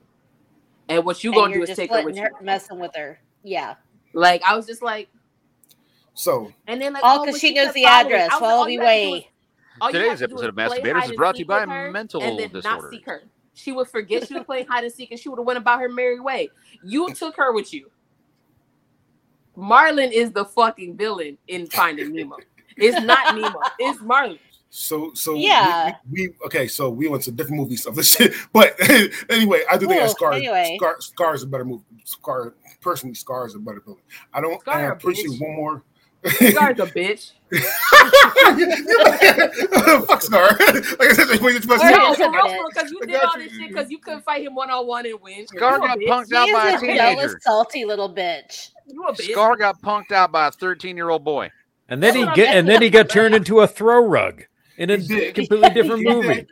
and 0.89 1.05
what 1.05 1.23
you 1.25 1.31
And 1.33 1.37
gonna 1.41 1.55
do 1.55 1.63
is 1.63 1.77
take 1.77 1.91
her 1.91 1.97
letting 1.97 2.07
with 2.07 2.19
her 2.19 2.31
you. 2.41 2.45
messing 2.47 2.79
with 2.79 2.95
her. 2.97 3.21
Yeah. 3.45 3.75
Like 4.13 4.43
I 4.45 4.57
was 4.57 4.67
just 4.67 4.83
like, 4.83 5.09
so 6.15 6.53
and 6.67 6.81
then 6.83 6.93
like 6.93 7.05
All 7.05 7.21
oh, 7.21 7.25
'cause 7.25 7.35
but 7.35 7.41
she 7.41 7.55
kept 7.55 7.67
knows 7.67 7.75
the 7.75 7.85
following. 7.85 8.07
address. 8.07 8.31
I 8.31 8.35
was 8.35 8.41
like, 8.41 8.41
Follow 8.41 8.59
all 8.61 8.67
me 8.67 8.73
you 8.75 8.81
had 8.81 8.87
to 8.87 9.05
do 9.07 9.11
way. 9.13 9.19
is- 9.19 9.25
all 9.81 9.89
you 9.89 9.93
Today's 9.95 10.09
had 10.11 10.19
to 10.19 10.27
do 10.27 10.33
episode 10.35 10.49
of 10.51 10.57
Master 10.57 10.81
play 10.81 10.91
is 11.05 11.13
brought 11.13 11.35
to 11.37 11.39
you 11.39 11.45
by 11.47 11.65
mental 11.91 12.23
and 12.23 12.39
then 12.39 12.51
not 12.63 12.83
seek 12.91 13.07
her. 13.07 13.23
She 13.55 13.73
would 13.73 13.89
forget 13.89 14.27
she 14.29 14.35
was 14.35 14.45
playing 14.45 14.67
hide 14.67 14.85
and 14.85 14.93
seek, 14.93 15.11
and 15.11 15.19
she 15.21 15.29
would 15.29 15.39
have 15.39 15.47
went 15.47 15.59
about 15.59 15.81
her 15.81 15.89
merry 15.89 16.21
way. 16.21 16.51
You 16.85 17.13
took 17.15 17.37
her 17.37 17.53
with 17.53 17.73
you. 17.73 17.91
Marlin 19.57 20.13
is 20.13 20.33
the 20.33 20.45
fucking 20.45 20.97
villain 20.97 21.37
in 21.49 21.67
Finding 21.67 22.13
Nemo. 22.15 22.37
It's 22.77 23.01
not 23.05 23.35
Nemo. 23.37 23.61
It's 23.79 24.01
Marlin. 24.01 24.39
So 24.73 25.11
so 25.15 25.35
Yeah. 25.35 25.97
we, 26.11 26.29
we 26.29 26.35
okay. 26.47 26.69
So 26.69 26.91
we 26.91 27.09
went 27.09 27.25
to 27.25 27.33
different 27.33 27.57
movies 27.59 27.87
of 27.87 27.97
this 27.97 28.15
shit, 28.15 28.33
but 28.53 28.77
anyway, 29.29 29.63
I 29.71 29.77
do 29.77 29.87
think 29.89 30.01
that 30.01 30.11
Scar, 30.11 30.33
anyway. 30.35 30.77
Scar 30.79 31.01
Scar 31.01 31.35
is 31.35 31.43
a 31.43 31.47
better 31.47 31.65
movie. 31.65 31.83
Scar 32.05 32.55
personally, 32.81 33.15
Scar 33.15 33.47
is 33.47 33.55
a 33.55 33.59
better 33.59 33.81
villain. 33.81 33.99
I 34.33 34.41
don't. 34.41 34.61
Scar 34.61 34.75
and 34.77 34.87
I 34.87 34.89
a 34.91 34.93
appreciate 34.93 35.31
bitch. 35.31 35.41
one 35.41 35.57
more. 35.57 35.83
Scar's 36.25 36.79
a 36.79 36.87
bitch. 36.87 37.33
Fuck 40.07 40.23
Scar. 40.23 40.43
like 40.51 40.61
I 41.01 41.13
said, 41.15 41.41
when 41.41 41.53
you're 41.55 41.61
No, 41.67 42.13
is 42.13 42.19
to- 42.19 42.25
a 42.25 42.29
bitch. 42.31 42.69
because 42.75 42.91
you 42.91 43.01
I 43.03 43.07
did 43.07 43.17
all 43.23 43.39
you. 43.39 43.49
this 43.49 43.53
shit 43.59 43.69
because 43.69 43.91
you 43.91 43.99
couldn't 43.99 44.23
fight 44.25 44.43
him 44.45 44.55
one 44.55 44.71
on 44.71 44.87
one 44.87 45.07
and 45.07 45.21
win. 45.21 45.47
Scar 45.47 45.79
got 45.79 45.99
bitch. 45.99 46.07
punked 46.09 46.33
out 46.33 46.49
by 46.53 46.71
a 46.71 46.75
is 46.75 46.83
a 46.83 46.87
jealous, 46.87 47.17
teenager. 47.21 47.41
salty 47.43 47.85
little 47.85 48.13
bitch. 48.15 48.71
You 48.93 49.05
a 49.05 49.12
bitch. 49.12 49.31
Scar 49.33 49.57
got 49.57 49.81
punked 49.83 50.12
out 50.12 50.33
by 50.33 50.47
a 50.49 50.51
13 50.51 50.97
year 50.97 51.11
old 51.11 51.25
boy. 51.25 51.51
And 51.89 52.03
then 52.03 52.15
That's 52.15 52.37
he 52.39 52.43
get 52.45 52.55
and 52.57 52.69
then 52.69 52.83
he 52.83 52.91
got 52.91 53.09
turned 53.09 53.35
into 53.35 53.61
a 53.61 53.67
throw 53.67 54.07
rug 54.07 54.45
in 54.77 54.91
a 54.91 54.97
completely 55.33 55.71
different 55.71 55.99
He 56.01 56.05
did. 56.05 56.15
movie. 56.17 56.47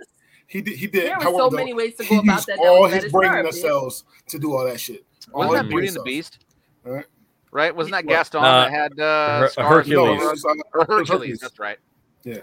He 0.46 0.60
did. 0.62 0.76
He 0.78 0.86
did. 0.86 1.06
There 1.06 1.16
were 1.18 1.22
However, 1.24 1.38
so 1.38 1.50
though, 1.50 1.56
many 1.56 1.74
ways 1.74 1.94
to 1.96 2.04
go 2.06 2.18
about 2.20 2.34
used 2.36 2.46
that. 2.48 2.58
all 2.58 2.82
that 2.84 2.94
his 2.94 3.04
is 3.04 3.12
brain 3.12 3.34
in 3.38 3.44
the 3.44 3.52
cells 3.52 4.04
to 4.28 4.38
do 4.38 4.56
all 4.56 4.64
that 4.64 4.80
shit. 4.80 5.04
All 5.32 5.40
Wasn't 5.46 5.56
his 5.56 5.62
that 5.64 5.68
Beauty 5.70 5.86
and 5.88 5.96
the. 5.96 6.02
Beast? 6.02 6.44
Alright. 6.86 7.06
Right? 7.50 7.74
Wasn't 7.76 7.92
that 7.92 8.04
What? 8.04 8.10
Gaston 8.12 8.42
Uh, 8.42 8.64
that 8.64 8.70
had 8.70 8.98
uh, 9.00 9.40
Her- 9.40 9.48
scars 9.48 9.68
Hercules. 9.86 9.94
No, 9.94 10.06
over- 10.08 10.24
it 10.24 10.30
was, 10.30 10.44
or 10.44 10.50
it 10.52 10.58
was 10.58 10.86
Hercules. 10.88 11.08
Hercules. 11.08 11.40
That's 11.40 11.58
right. 11.58 11.78
Yeah. 12.24 12.38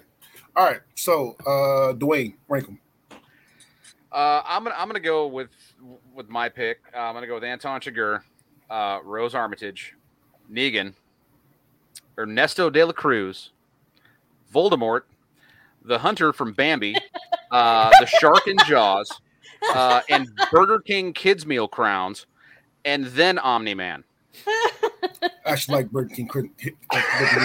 All 0.55 0.65
right. 0.65 0.79
So, 0.95 1.35
uh, 1.45 1.93
Dwayne, 1.93 2.35
rank 2.47 2.67
him. 2.67 2.79
Uh, 4.11 4.41
I'm 4.45 4.63
gonna 4.63 4.75
I'm 4.77 4.87
gonna 4.87 4.99
go 5.01 5.27
with 5.27 5.49
with 6.13 6.29
my 6.29 6.47
pick. 6.47 6.77
Uh, 6.95 6.99
I'm 6.99 7.13
gonna 7.13 7.27
go 7.27 7.33
with 7.35 7.43
Anton 7.43 7.81
Chigurh, 7.81 8.21
uh, 8.69 8.99
Rose 9.03 9.35
Armitage, 9.35 9.95
Negan, 10.51 10.93
Ernesto 12.17 12.69
de 12.69 12.85
la 12.85 12.93
Cruz, 12.93 13.51
Voldemort, 14.53 15.01
the 15.83 15.99
Hunter 15.99 16.33
from 16.33 16.53
Bambi, 16.53 16.95
uh, 17.51 17.91
the 17.99 18.05
Shark 18.05 18.47
in 18.47 18.57
Jaws, 18.67 19.09
uh, 19.73 20.01
and 20.09 20.27
Burger 20.51 20.79
King 20.79 21.13
Kids 21.13 21.45
Meal 21.45 21.67
Crowns, 21.67 22.25
and 22.83 23.05
then 23.05 23.37
Omni 23.37 23.73
Man. 23.73 24.03
I 25.45 25.51
actually 25.51 25.75
like 25.77 25.91
Burger 25.91 26.13
King. 26.15 26.27
Burger 26.31 26.49
King 26.57 26.75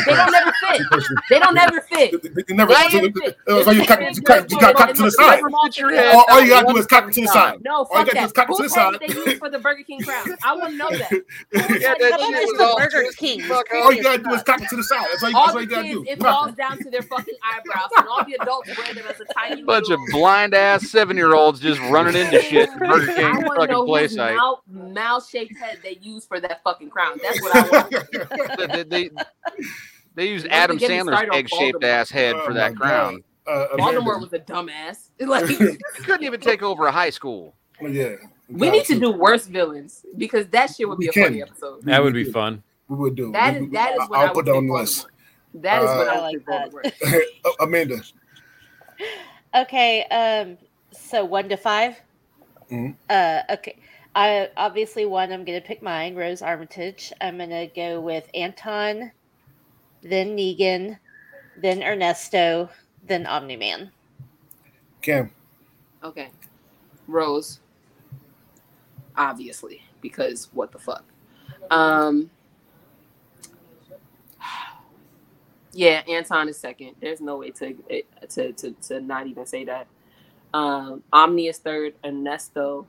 They 0.06 0.14
don't 0.14 0.34
ever 0.34 0.52
fit. 0.52 0.82
They 1.28 1.38
don't 1.38 1.58
ever 1.58 1.80
fit. 1.82 2.22
They, 2.22 2.42
they 2.42 2.54
never. 2.54 2.72
They 2.72 3.00
never 3.00 3.12
fit. 3.20 3.36
uh, 3.48 3.64
so 3.64 3.70
you 3.70 3.84
cock, 3.84 4.00
you 4.00 4.22
cock, 4.22 4.50
you 4.50 4.58
got 4.60 4.74
cock 4.76 4.94
to 4.94 5.02
the 5.02 5.10
side. 5.10 5.40
Get 5.64 5.78
your 5.78 5.92
head 5.94 6.14
All, 6.14 6.24
all 6.30 6.40
you 6.42 6.48
gotta 6.50 6.66
do 6.72 6.76
is 6.78 6.86
cock 6.86 7.08
it 7.08 7.14
to 7.14 7.20
the 7.22 7.26
side. 7.28 7.58
No, 7.62 7.72
All 7.72 7.80
you 7.80 7.86
fuck 7.86 8.06
gotta 8.06 8.10
do 8.10 8.14
that. 8.14 8.24
is 8.26 8.32
cock 8.32 8.48
it 8.50 8.56
to 8.56 8.62
the 8.62 8.62
head 8.62 8.70
side. 8.70 9.00
they 9.00 9.30
use 9.30 9.38
for 9.38 9.50
the 9.50 9.58
Burger 9.58 9.82
King 9.82 10.00
crown? 10.02 10.26
I 10.44 10.56
want 10.56 10.70
to 10.72 10.76
know 10.76 10.90
that. 10.90 11.10
Yeah, 11.52 11.60
How 11.60 11.68
that 11.68 12.08
about 12.08 12.20
shit 12.20 12.32
this 12.32 12.46
was 12.46 12.58
the 12.58 12.64
all 12.64 12.78
Burger 12.78 13.04
King? 13.16 13.42
all 13.50 13.92
you 13.92 14.02
gotta 14.02 14.22
do 14.22 14.30
is 14.32 14.42
cock 14.42 14.62
it 14.62 14.68
to 14.70 14.76
the 14.76 14.84
side. 14.84 15.06
That's 15.10 15.22
all 15.22 15.30
you, 15.30 15.36
All 15.36 15.46
that's 15.46 15.56
all 15.56 15.60
you 15.62 15.66
gotta 15.68 15.82
kids, 15.88 16.00
do. 16.00 16.04
it 16.08 16.20
falls 16.22 16.54
down 16.54 16.78
to 16.78 16.90
their 16.90 17.02
fucking 17.02 17.34
eyebrows, 17.54 17.90
and 17.98 18.08
all 18.08 18.24
the 18.24 18.34
adults 18.40 18.68
wear 18.76 18.94
them 18.94 19.04
as 19.08 19.20
a 19.20 19.24
tiny 19.34 19.62
bunch 19.70 19.90
of 19.90 19.98
blind 20.10 20.54
ass 20.54 20.90
seven 20.90 21.16
year 21.16 21.34
olds 21.34 21.60
just 21.60 21.80
running 21.82 22.14
into 22.16 22.40
shit 22.42 22.68
at 22.70 22.78
Burger 22.78 23.10
I 23.12 23.14
King 23.14 23.30
want 23.32 23.44
to 23.44 23.48
fucking 23.56 23.70
know 23.72 23.84
play 23.84 24.02
whose 24.02 24.14
site. 24.14 24.36
mouth, 24.36 24.60
mouth 24.68 25.28
shaped 25.28 25.56
head 25.58 25.78
they 25.82 25.98
use 26.00 26.24
for 26.26 26.40
that 26.40 26.62
fucking 26.64 26.90
crown. 26.90 27.18
That's 27.22 27.40
what 27.42 27.49
I 27.49 27.49
want. 27.49 27.49
They, 28.74 28.82
they, 28.84 29.10
they 30.14 30.28
used 30.28 30.44
Don't 30.46 30.52
Adam 30.54 30.78
Sandler's 30.78 31.28
egg 31.32 31.48
shaped 31.48 31.84
ass 31.84 32.10
head 32.10 32.34
Oh 32.36 32.44
for 32.44 32.54
that 32.54 32.76
crown. 32.76 33.22
Uh, 33.46 33.66
Baltimore 33.76 34.14
Amanda. 34.16 34.18
was 34.20 34.32
a 34.32 34.38
dumbass. 34.40 35.08
Like 35.26 35.46
couldn't 36.04 36.24
even 36.24 36.40
take 36.40 36.62
over 36.62 36.86
a 36.86 36.92
high 36.92 37.10
school. 37.10 37.54
yeah. 37.80 38.14
we 38.48 38.70
need 38.70 38.84
to 38.86 38.98
do 38.98 39.10
worse 39.10 39.46
villains 39.46 40.04
because 40.16 40.46
that 40.48 40.70
shit 40.74 40.88
would 40.88 40.98
be 40.98 41.10
We 41.14 41.22
a 41.22 41.24
funny 41.24 41.42
episode. 41.42 41.82
That 41.84 42.02
would 42.02 42.14
be 42.14 42.24
fun. 42.24 42.62
We 42.88 42.96
would 42.96 43.14
do. 43.14 43.32
That 43.32 43.60
we, 43.60 43.66
is 43.66 43.72
that 43.72 43.92
is 43.94 44.00
I- 44.00 44.06
what 44.06 44.18
I'll 44.18 44.24
I 44.24 44.28
put 44.28 44.36
would 44.36 44.46
that 44.46 44.52
on 44.56 44.62
pick 44.64 44.68
the 44.68 44.74
list. 44.74 45.06
Baltimore. 45.52 45.62
That 45.62 45.82
is 45.82 45.88
what 45.88 46.08
Uh, 46.08 46.10
I 46.10 46.14
I 46.14 46.20
like 46.20 46.46
Baltimore. 46.46 46.82
Uh, 47.44 47.50
Amanda. 47.64 48.02
Okay, 49.54 50.04
um, 50.04 50.58
so 50.92 51.24
one 51.24 51.48
to 51.48 51.56
5 51.56 51.96
Mhm. 52.70 52.94
Uh, 53.08 53.42
okay. 53.50 53.76
I 54.14 54.48
obviously 54.56 55.06
one. 55.06 55.32
I'm 55.32 55.44
gonna 55.44 55.60
pick 55.60 55.82
mine, 55.82 56.16
Rose 56.16 56.42
Armitage. 56.42 57.12
I'm 57.20 57.38
gonna 57.38 57.68
go 57.68 58.00
with 58.00 58.28
Anton, 58.34 59.12
then 60.02 60.36
Negan, 60.36 60.98
then 61.56 61.82
Ernesto, 61.82 62.68
then 63.06 63.26
Omni 63.26 63.56
Man. 63.56 63.92
Cam. 65.02 65.30
Okay. 66.02 66.28
Rose. 67.06 67.60
Obviously, 69.16 69.82
because 70.00 70.48
what 70.52 70.72
the 70.72 70.78
fuck. 70.78 71.04
Um 71.70 72.30
Yeah, 75.72 76.02
Anton 76.08 76.48
is 76.48 76.58
second. 76.58 76.96
There's 77.00 77.20
no 77.20 77.36
way 77.36 77.50
to 77.52 77.76
to 78.28 78.52
to, 78.52 78.70
to 78.72 79.00
not 79.00 79.28
even 79.28 79.46
say 79.46 79.64
that. 79.64 79.86
Um 80.52 81.04
Omni 81.12 81.46
is 81.46 81.58
third, 81.58 81.94
Ernesto, 82.04 82.86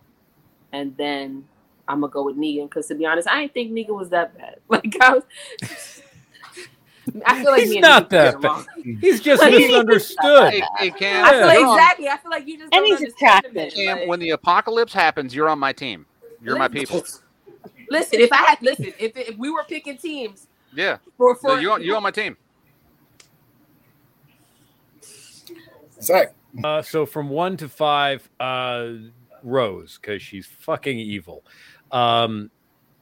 and 0.74 0.96
then 0.98 1.46
I'm 1.88 2.02
gonna 2.02 2.12
go 2.12 2.24
with 2.24 2.38
Negan 2.38 2.70
because 2.70 2.88
to 2.88 2.96
be 2.96 3.06
honest, 3.06 3.28
I 3.28 3.42
didn't 3.42 3.54
think 3.54 3.72
Negan 3.72 3.96
was 3.98 4.10
that 4.10 4.38
bad. 4.38 4.58
Like 4.70 4.96
I 5.02 5.14
was 5.16 5.24
I 7.26 7.42
feel 7.42 7.52
like 7.52 7.62
He's 7.64 7.72
me 7.72 7.80
not 7.80 8.10
that 8.12 8.36
bad. 8.40 8.44
along. 8.46 8.66
He's 9.02 9.20
just 9.22 9.42
Like, 9.42 9.54
misunderstood. 9.58 10.54
Hey, 10.54 10.64
hey 10.78 10.90
Cam, 10.92 11.26
I 11.26 11.32
feel 11.32 11.40
like 11.48 11.60
you're 11.60 11.74
exactly. 11.74 12.08
I 12.10 12.18
feel 12.18 12.32
like 12.32 12.48
you 12.48 12.58
just 12.60 12.74
And 12.74 12.80
don't 12.82 12.86
he's 12.86 12.96
understand 12.98 13.46
attractive. 13.46 13.74
Cam, 13.74 14.00
Like- 14.00 14.08
when 14.08 14.20
the 14.20 14.30
apocalypse 14.32 14.94
happens, 14.94 15.34
you're 15.36 15.50
on 15.50 15.58
my 15.60 15.74
team. 15.74 16.06
You're 16.44 16.58
my 16.58 16.68
people. 16.68 17.04
Listen, 17.90 18.20
if 18.22 18.32
I 18.32 18.38
had 18.38 18.62
listen, 18.62 18.94
if 19.00 19.18
if 19.18 19.36
we 19.38 19.50
were 19.50 19.64
picking 19.68 19.98
teams 19.98 20.48
Yeah, 20.74 20.98
for 21.18 21.36
so 21.36 21.56
for 21.56 21.60
you 21.60 21.72
on 21.72 21.82
you 21.84 21.96
on 21.96 22.04
my 22.04 22.12
team. 22.12 22.38
Zach. 26.02 26.34
Uh, 26.64 26.82
so 26.82 27.06
from 27.06 27.30
one 27.30 27.58
to 27.58 27.70
five, 27.70 28.28
uh, 28.40 28.94
Rose, 29.44 30.00
because 30.02 30.22
she's 30.22 30.46
fucking 30.46 30.98
evil. 30.98 31.44
Um, 31.92 32.52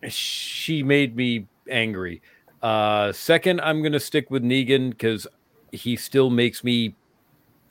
she 0.07 0.83
made 0.83 1.15
me 1.15 1.47
angry. 1.69 2.21
Uh, 2.61 3.11
second, 3.11 3.61
I'm 3.61 3.81
gonna 3.81 3.99
stick 3.99 4.29
with 4.29 4.43
Negan 4.43 4.89
because 4.89 5.27
he 5.71 5.95
still 5.95 6.29
makes 6.29 6.63
me 6.63 6.95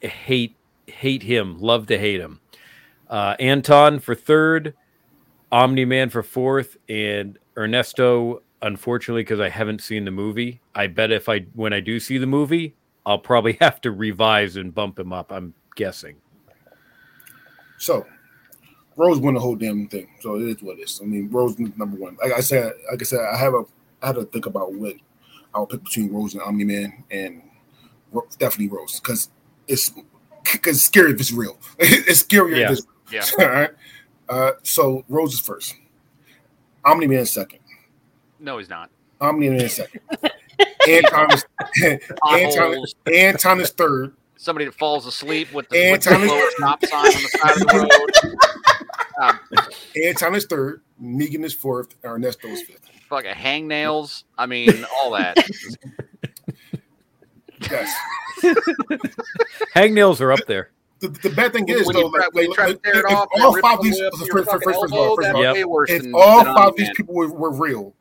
hate 0.00 0.56
hate 0.86 1.22
him, 1.22 1.58
love 1.58 1.86
to 1.88 1.98
hate 1.98 2.20
him. 2.20 2.40
Uh, 3.08 3.34
Anton 3.38 3.98
for 3.98 4.14
third, 4.14 4.74
Omni 5.52 5.84
Man 5.84 6.10
for 6.10 6.22
fourth, 6.22 6.76
and 6.88 7.38
Ernesto. 7.56 8.42
Unfortunately, 8.60 9.22
because 9.22 9.38
I 9.38 9.50
haven't 9.50 9.82
seen 9.82 10.04
the 10.04 10.10
movie, 10.10 10.60
I 10.74 10.88
bet 10.88 11.12
if 11.12 11.28
I 11.28 11.40
when 11.54 11.72
I 11.72 11.80
do 11.80 12.00
see 12.00 12.18
the 12.18 12.26
movie, 12.26 12.74
I'll 13.06 13.18
probably 13.18 13.52
have 13.60 13.80
to 13.82 13.90
revise 13.90 14.56
and 14.56 14.74
bump 14.74 14.98
him 14.98 15.12
up. 15.12 15.30
I'm 15.30 15.54
guessing. 15.76 16.16
So 17.78 18.06
Rose 18.98 19.18
won 19.18 19.34
the 19.34 19.40
whole 19.40 19.54
damn 19.56 19.86
thing. 19.88 20.08
So 20.20 20.34
it 20.36 20.42
is 20.42 20.62
what 20.62 20.78
it 20.78 20.82
is. 20.82 21.00
I 21.02 21.06
mean, 21.06 21.30
Rose 21.30 21.56
number 21.58 21.96
one. 21.96 22.18
Like 22.22 22.32
I 22.32 22.40
said, 22.40 22.72
like 22.90 23.00
I 23.00 23.04
said, 23.04 23.20
I 23.32 23.36
have 23.38 23.54
a 23.54 23.64
I 24.02 24.08
had 24.08 24.16
to 24.16 24.24
think 24.24 24.44
about 24.46 24.74
what 24.74 24.96
I'll 25.54 25.66
pick 25.66 25.82
between 25.84 26.12
Rose 26.12 26.34
and 26.34 26.42
Omni 26.42 26.64
Man, 26.64 27.04
and 27.10 27.42
Ro- 28.12 28.26
definitely 28.38 28.76
Rose 28.76 29.00
because 29.00 29.30
it's 29.68 29.92
because 30.52 30.82
scary 30.84 31.12
if 31.12 31.20
it's 31.20 31.32
real. 31.32 31.58
it's 31.78 32.22
scarier 32.24 32.58
Yeah. 32.58 32.72
if 32.72 32.78
it's 33.12 33.34
Yeah. 33.38 33.44
All 33.46 33.52
right. 33.52 33.70
Uh, 34.28 34.52
so 34.62 35.04
Rose 35.08 35.32
is 35.34 35.40
first. 35.40 35.74
Omni 36.84 37.06
Man 37.06 37.24
second. 37.24 37.60
No, 38.40 38.58
he's 38.58 38.68
not. 38.68 38.90
Omni 39.20 39.48
Man 39.50 39.68
second. 39.68 40.00
Anton 40.88 41.32
is, 41.32 41.44
Anton, 41.82 42.16
Potholes, 42.22 42.94
Anton 43.12 43.60
is 43.60 43.70
third. 43.70 44.14
somebody 44.36 44.64
that 44.64 44.74
falls 44.74 45.06
asleep 45.06 45.52
with 45.52 45.68
the, 45.68 45.76
And 45.78 45.92
with 45.92 46.02
the 46.04 46.18
lower 46.18 46.50
stop 46.56 46.84
sign 46.84 47.06
on 47.06 47.12
the 47.12 47.28
side 47.38 47.52
of 47.52 47.58
the 47.58 47.88
road. 48.24 48.38
Um, 49.20 49.38
Anton 50.06 50.34
is 50.34 50.46
third. 50.46 50.82
Negan 51.02 51.44
is 51.44 51.54
fourth. 51.54 51.94
and 52.02 52.12
Ernesto 52.12 52.48
is 52.48 52.62
fifth. 52.62 52.88
fucking 53.08 53.32
hangnails. 53.32 54.24
I 54.36 54.46
mean, 54.46 54.84
all 54.96 55.12
that. 55.12 55.36
Yes. 57.70 57.92
Hangnails 59.74 60.20
are 60.20 60.32
up 60.32 60.40
there. 60.46 60.70
The, 61.00 61.08
the 61.08 61.30
bad 61.30 61.52
thing 61.52 61.68
is 61.68 61.86
when 61.86 61.96
though, 61.96 62.10
try, 62.10 62.26
like, 62.32 62.48
like, 62.48 62.58
like, 62.58 62.80
if 62.84 63.04
off, 63.06 63.28
all 63.40 63.60
five 63.60 63.78
of 63.78 63.84
these 63.84 63.98
first, 64.00 64.30
first, 64.30 64.50
first, 64.50 64.64
first, 64.64 64.84
of 64.84 64.92
all, 64.92 65.16
first 65.16 65.28
of 65.28 65.36
all, 65.36 65.42
Yep. 65.42 65.54
way 65.54 65.64
worse 65.64 65.90
if 65.90 66.06
all 66.14 66.44
five 66.44 66.68
of 66.68 66.76
these 66.76 66.90
people 66.96 67.14
were, 67.14 67.32
were 67.32 67.52
real, 67.52 67.94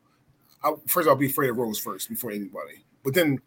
I, 0.62 0.74
first 0.86 1.08
I'll 1.08 1.16
be 1.16 1.26
afraid 1.26 1.50
of 1.50 1.56
Rose 1.56 1.78
first 1.78 2.08
before 2.08 2.30
anybody. 2.30 2.84
But 3.04 3.14
then 3.14 3.40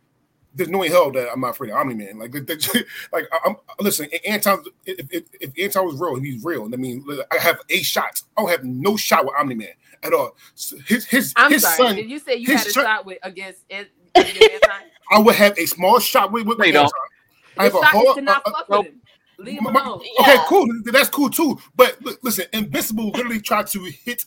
there's 0.53 0.69
no 0.69 0.79
way 0.79 0.87
in 0.87 0.91
hell 0.93 1.11
that 1.11 1.29
I'm 1.31 1.39
not 1.41 1.51
afraid 1.51 1.69
of 1.71 1.77
Omni 1.77 1.95
Man. 1.95 2.19
Like, 2.19 2.31
the- 2.31 2.41
the- 2.41 2.85
like 3.13 3.25
I'm 3.45 3.55
listen. 3.79 4.09
Anton, 4.27 4.63
if, 4.85 5.07
if, 5.11 5.23
if 5.39 5.51
Anton 5.59 5.85
was 5.85 5.99
real, 5.99 6.15
he's 6.19 6.43
real. 6.43 6.65
I 6.73 6.77
mean, 6.77 7.05
I 7.31 7.37
have 7.37 7.59
eight 7.69 7.85
shots. 7.85 8.25
I 8.37 8.41
don't 8.41 8.51
have 8.51 8.63
no 8.63 8.97
shot 8.97 9.25
with 9.25 9.33
Omni 9.39 9.55
Man 9.55 9.69
at 10.03 10.13
all. 10.13 10.35
His 10.87 11.05
his 11.05 11.33
I'm 11.37 11.51
his 11.51 11.61
sorry. 11.63 11.77
son, 11.77 11.95
Did 11.95 12.09
you 12.09 12.19
say 12.19 12.35
you 12.35 12.47
had 12.57 12.65
a 12.67 12.69
son- 12.69 12.83
shot 12.83 13.05
with 13.05 13.17
against 13.23 13.61
it? 13.69 13.89
against 14.15 14.41
Anton? 14.41 14.81
I 15.11 15.19
would 15.19 15.35
have 15.35 15.57
a 15.57 15.65
small 15.65 15.99
shot 15.99 16.31
with, 16.31 16.45
with, 16.45 16.57
No, 16.57 16.65
you 16.65 16.69
with 16.71 16.73
don't. 16.73 16.83
Anton. 16.85 17.01
I 17.57 17.63
have 17.65 17.75
a 17.75 17.85
whole. 17.85 18.15
to 18.15 18.21
not 18.21 18.41
uh, 18.45 18.51
fuck 18.51 18.69
with 18.69 18.87
him. 18.87 19.01
Leave 19.37 19.57
him 19.57 19.63
My- 19.63 19.71
my- 19.71 19.85
alone. 19.85 20.01
Okay, 20.19 20.33
Yeah. 20.35 20.45
cool. 20.47 20.67
That's 20.85 21.09
cool 21.09 21.29
too. 21.29 21.57
But 21.75 21.97
li- 22.03 22.15
listen, 22.21 22.45
Invincible 22.53 23.09
literally 23.09 23.41
tried 23.41 23.67
to 23.67 23.79
hit 23.85 24.25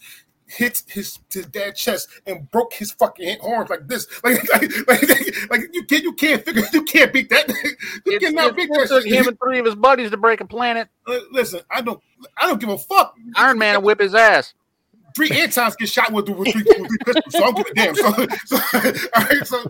hit 0.54 0.82
his 0.86 1.18
his 1.30 1.46
dad's 1.46 1.80
chest 1.80 2.08
and 2.26 2.50
broke 2.50 2.72
his 2.72 2.92
fucking 2.92 3.38
arms 3.42 3.70
like 3.70 3.86
this. 3.88 4.06
Like 4.24 4.40
like, 4.52 4.88
like, 4.88 5.50
like 5.50 5.60
you 5.72 5.84
can't 5.84 6.02
you 6.04 6.12
can't 6.14 6.44
figure 6.44 6.62
you 6.72 6.82
can't 6.84 7.12
beat 7.12 7.28
that. 7.30 7.48
You 8.06 8.12
It's, 8.16 8.24
cannot 8.24 8.46
it's, 8.48 8.56
beat 8.56 8.70
that. 8.72 8.88
took 8.88 9.04
him 9.04 9.28
and 9.28 9.38
three 9.38 9.58
of 9.58 9.66
his 9.66 9.74
buddies 9.74 10.10
to 10.10 10.16
break 10.16 10.40
a 10.40 10.46
planet. 10.46 10.88
Uh, 11.06 11.18
Listen, 11.32 11.60
I 11.70 11.80
don't 11.80 12.00
I 12.38 12.46
don't 12.46 12.60
give 12.60 12.70
a 12.70 12.78
fuck. 12.78 13.14
Iron 13.36 13.58
Man 13.58 13.82
whip 13.82 14.00
his 14.00 14.14
ass. 14.14 14.54
Three 15.14 15.28
Antons 15.28 15.76
get 15.76 15.88
shot 15.88 16.10
with, 16.12 16.28
with, 16.28 16.50
three, 16.50 16.62
with 16.64 16.76
three 16.88 16.98
pistols, 17.04 17.24
so 17.28 17.38
I 17.44 17.52
don't 17.52 17.56
give 17.56 17.66
a 17.68 17.74
damn. 17.74 17.94
So, 17.94 18.10
so 18.46 18.56
all 19.14 19.22
right. 19.24 19.46
So 19.46 19.64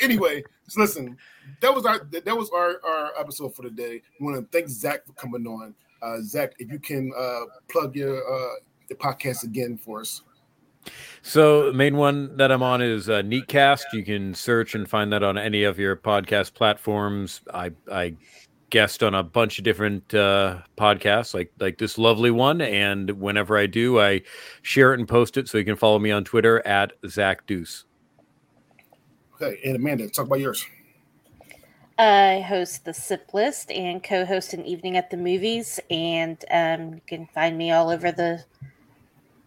anyway, 0.00 0.42
so 0.66 0.80
listen, 0.80 1.16
that 1.60 1.74
was 1.74 1.84
our 1.84 1.98
that 2.10 2.36
was 2.36 2.48
our, 2.50 2.80
our 2.84 3.10
episode 3.18 3.54
for 3.54 3.62
today. 3.64 4.00
We 4.18 4.26
want 4.26 4.38
to 4.50 4.58
thank 4.58 4.70
Zach 4.70 5.04
for 5.06 5.12
coming 5.12 5.46
on. 5.46 5.74
Uh, 6.00 6.20
Zach, 6.22 6.52
if 6.58 6.70
you 6.72 6.78
can 6.78 7.12
uh, 7.18 7.40
plug 7.68 7.96
your 7.96 8.16
uh, 8.16 8.54
the 8.88 8.94
podcast 8.94 9.44
again 9.44 9.76
for 9.76 10.00
us. 10.00 10.22
So 11.22 11.66
the 11.66 11.72
main 11.72 11.96
one 11.96 12.36
that 12.36 12.50
I'm 12.50 12.62
on 12.62 12.80
is 12.80 13.08
uh, 13.08 13.22
Neatcast. 13.22 13.84
You 13.92 14.04
can 14.04 14.34
search 14.34 14.74
and 14.74 14.88
find 14.88 15.12
that 15.12 15.22
on 15.22 15.36
any 15.36 15.64
of 15.64 15.78
your 15.78 15.96
podcast 15.96 16.54
platforms. 16.54 17.40
I 17.52 17.72
I 17.90 18.14
guest 18.70 19.02
on 19.02 19.14
a 19.14 19.22
bunch 19.22 19.58
of 19.58 19.64
different 19.64 20.14
uh, 20.14 20.58
podcasts, 20.76 21.34
like 21.34 21.52
like 21.58 21.78
this 21.78 21.98
lovely 21.98 22.30
one, 22.30 22.60
and 22.60 23.10
whenever 23.20 23.58
I 23.58 23.66
do, 23.66 24.00
I 24.00 24.22
share 24.62 24.92
it 24.94 25.00
and 25.00 25.08
post 25.08 25.36
it. 25.36 25.48
So 25.48 25.58
you 25.58 25.64
can 25.64 25.76
follow 25.76 25.98
me 25.98 26.10
on 26.10 26.24
Twitter 26.24 26.66
at 26.66 26.92
Zach 27.06 27.46
Deuce. 27.46 27.84
Okay, 29.40 29.60
and 29.64 29.76
Amanda, 29.76 30.08
talk 30.08 30.26
about 30.26 30.40
yours. 30.40 30.64
I 31.98 32.40
host 32.40 32.84
the 32.84 32.94
Sip 32.94 33.34
List 33.34 33.72
and 33.72 34.02
co-host 34.02 34.54
an 34.54 34.64
evening 34.64 34.96
at 34.96 35.10
the 35.10 35.16
movies, 35.16 35.80
and 35.90 36.42
um, 36.50 36.94
you 36.94 37.00
can 37.06 37.26
find 37.26 37.58
me 37.58 37.72
all 37.72 37.90
over 37.90 38.12
the 38.12 38.44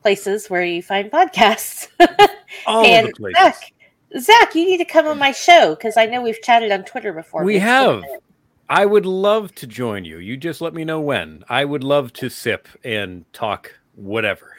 places 0.01 0.49
where 0.49 0.63
you 0.63 0.81
find 0.81 1.11
podcasts. 1.11 1.87
All 2.65 2.85
and 2.85 3.07
the 3.07 3.13
places. 3.13 3.37
Zach, 3.41 3.73
Zach, 4.19 4.55
you 4.55 4.65
need 4.65 4.77
to 4.77 4.85
come 4.85 5.07
on 5.07 5.17
my 5.17 5.31
show 5.31 5.75
because 5.75 5.97
I 5.97 6.05
know 6.05 6.21
we've 6.21 6.41
chatted 6.41 6.71
on 6.71 6.83
Twitter 6.83 7.13
before. 7.13 7.43
We 7.43 7.53
but 7.53 7.55
it's 7.57 7.65
been 7.65 8.07
a 8.07 8.11
have. 8.11 8.21
I 8.69 8.85
would 8.85 9.05
love 9.05 9.53
to 9.55 9.67
join 9.67 10.05
you. 10.05 10.17
You 10.17 10.37
just 10.37 10.61
let 10.61 10.73
me 10.73 10.85
know 10.85 11.01
when. 11.01 11.43
I 11.49 11.65
would 11.65 11.83
love 11.83 12.13
to 12.13 12.29
sip 12.29 12.67
and 12.83 13.25
talk 13.33 13.73
whatever. 13.95 14.55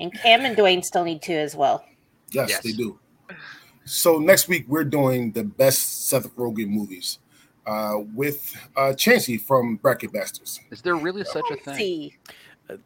And 0.00 0.12
Cam 0.14 0.44
and 0.44 0.56
Dwayne 0.56 0.84
still 0.84 1.04
need 1.04 1.22
to 1.22 1.34
as 1.34 1.54
well. 1.54 1.84
Yes, 2.30 2.50
Yes. 2.50 2.62
they 2.62 2.72
do. 2.72 2.98
So 3.84 4.18
next 4.18 4.48
week 4.48 4.64
we're 4.68 4.84
doing 4.84 5.32
the 5.32 5.44
best 5.44 6.08
Seth 6.08 6.34
Rogen 6.36 6.68
movies 6.68 7.18
uh, 7.66 7.96
with 8.14 8.54
uh, 8.76 8.92
Chansey 8.94 9.40
from 9.40 9.76
Bracket 9.76 10.12
Bastards. 10.12 10.60
Is 10.70 10.82
there 10.82 10.96
really 10.96 11.24
such 11.24 11.44
a 11.50 11.54
Let's 11.54 11.64
thing? 11.64 12.12
See. 12.76 12.78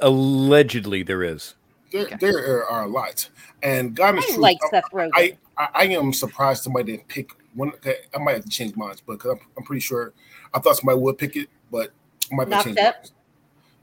Allegedly, 0.00 1.02
there 1.02 1.22
is. 1.22 1.54
There, 1.92 2.02
Okay. 2.02 2.16
there 2.20 2.66
are 2.66 2.84
a 2.84 2.88
lot, 2.88 3.28
and 3.62 3.94
God 3.94 4.18
is 4.18 4.24
I 4.24 4.34
true. 4.34 4.42
like 4.42 4.58
I- 4.64 4.68
Seth 4.70 4.90
Rogen. 4.92 5.10
I, 5.14 5.38
I 5.56 5.68
I 5.74 5.84
am 5.84 6.12
surprised 6.12 6.62
somebody 6.64 6.92
didn't 6.92 7.08
pick 7.08 7.30
one. 7.54 7.72
I 7.86 8.18
might 8.18 8.32
have 8.34 8.44
to 8.44 8.50
change 8.50 8.76
mine, 8.76 8.96
but 9.06 9.14
because 9.14 9.32
I'm, 9.32 9.40
I'm 9.56 9.64
pretty 9.64 9.80
sure 9.80 10.12
I 10.52 10.58
thought 10.58 10.76
somebody 10.76 10.98
would 10.98 11.16
pick 11.16 11.36
it, 11.36 11.48
but 11.70 11.90
I 12.30 12.34
might 12.34 12.42
have 12.42 12.48
Knocked 12.50 12.62
to 12.64 12.68
change 12.74 12.78
Up? 12.78 12.96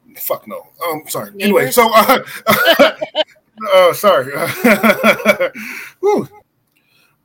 mine. 0.07 0.15
Fuck 0.17 0.47
no. 0.47 0.67
Um, 0.85 1.03
sorry. 1.07 1.31
Anyway, 1.39 1.71
so 1.71 1.89
uh, 1.93 2.19
uh 3.73 3.93
sorry. 3.93 4.31
Whew. 6.01 6.27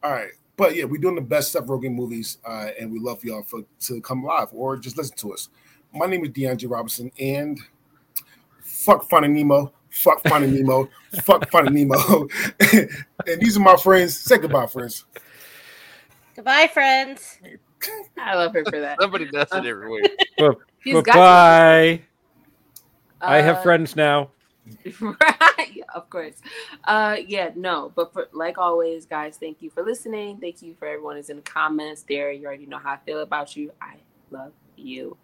All 0.03 0.13
right, 0.13 0.31
but 0.57 0.75
yeah. 0.75 0.81
yeah, 0.81 0.85
we're 0.85 1.01
doing 1.01 1.17
the 1.17 1.21
best 1.21 1.51
Seth 1.53 1.65
Rogen 1.67 1.93
movies, 1.93 2.39
uh, 2.45 2.69
and 2.81 2.91
we 2.93 3.01
love 3.01 3.25
y'all 3.25 3.43
for 3.43 3.63
to 3.81 4.01
come 4.01 4.23
live 4.23 4.49
or 4.53 4.77
just 4.77 4.97
listen 4.97 5.17
to 5.19 5.33
us. 5.35 5.49
My 5.93 6.07
name 6.07 6.25
is 6.25 6.31
DeAndre 6.31 6.71
Robinson, 6.71 7.11
and 7.19 7.59
fuck 8.89 9.05
Finding 9.11 9.35
Nemo, 9.35 9.71
fuck 9.91 10.23
Finding 10.27 10.55
Nemo, 10.55 10.89
fuck 11.23 11.51
Finding 11.51 11.75
Nemo, 11.75 12.27
and 13.27 13.41
these 13.41 13.57
are 13.59 13.61
my 13.61 13.77
friends. 13.77 14.17
Say 14.17 14.39
goodbye, 14.39 14.67
friends. 14.67 15.05
Goodbye, 16.35 16.71
friends. 16.73 17.39
I 18.17 18.35
love 18.35 18.55
her 18.55 18.65
for 18.65 18.81
that. 18.81 18.99
Somebody 19.01 19.27
does 19.27 19.49
it 19.53 19.67
every 19.67 19.91
week. 19.91 20.11
He's 20.83 21.03
got 21.03 21.15
Bye. 21.15 22.03
I 23.21 23.41
have 23.43 23.57
Uh, 23.57 23.63
friends 23.63 23.95
now. 23.95 24.31
right 25.01 25.71
yeah, 25.73 25.83
of 25.95 26.11
course 26.11 26.35
uh 26.85 27.17
yeah 27.27 27.51
no 27.57 27.91
but 27.97 28.13
for 28.13 28.29
like 28.35 28.59
always 28.59 29.07
guys 29.07 29.39
thank 29.39 29.63
you 29.63 29.71
for 29.71 29.83
listening 29.83 30.37
thank 30.37 30.61
you 30.61 30.75
for 30.79 30.87
everyone 30.87 31.17
who's 31.17 31.31
in 31.31 31.37
the 31.37 31.43
comments 31.43 32.05
there 32.07 32.31
you 32.33 32.47
already 32.47 32.67
know 32.67 32.77
how 32.77 32.93
i 32.93 32.99
feel 33.07 33.21
about 33.21 33.57
you 33.57 33.73
i 33.81 33.95
love 34.31 34.53
you 34.77 35.17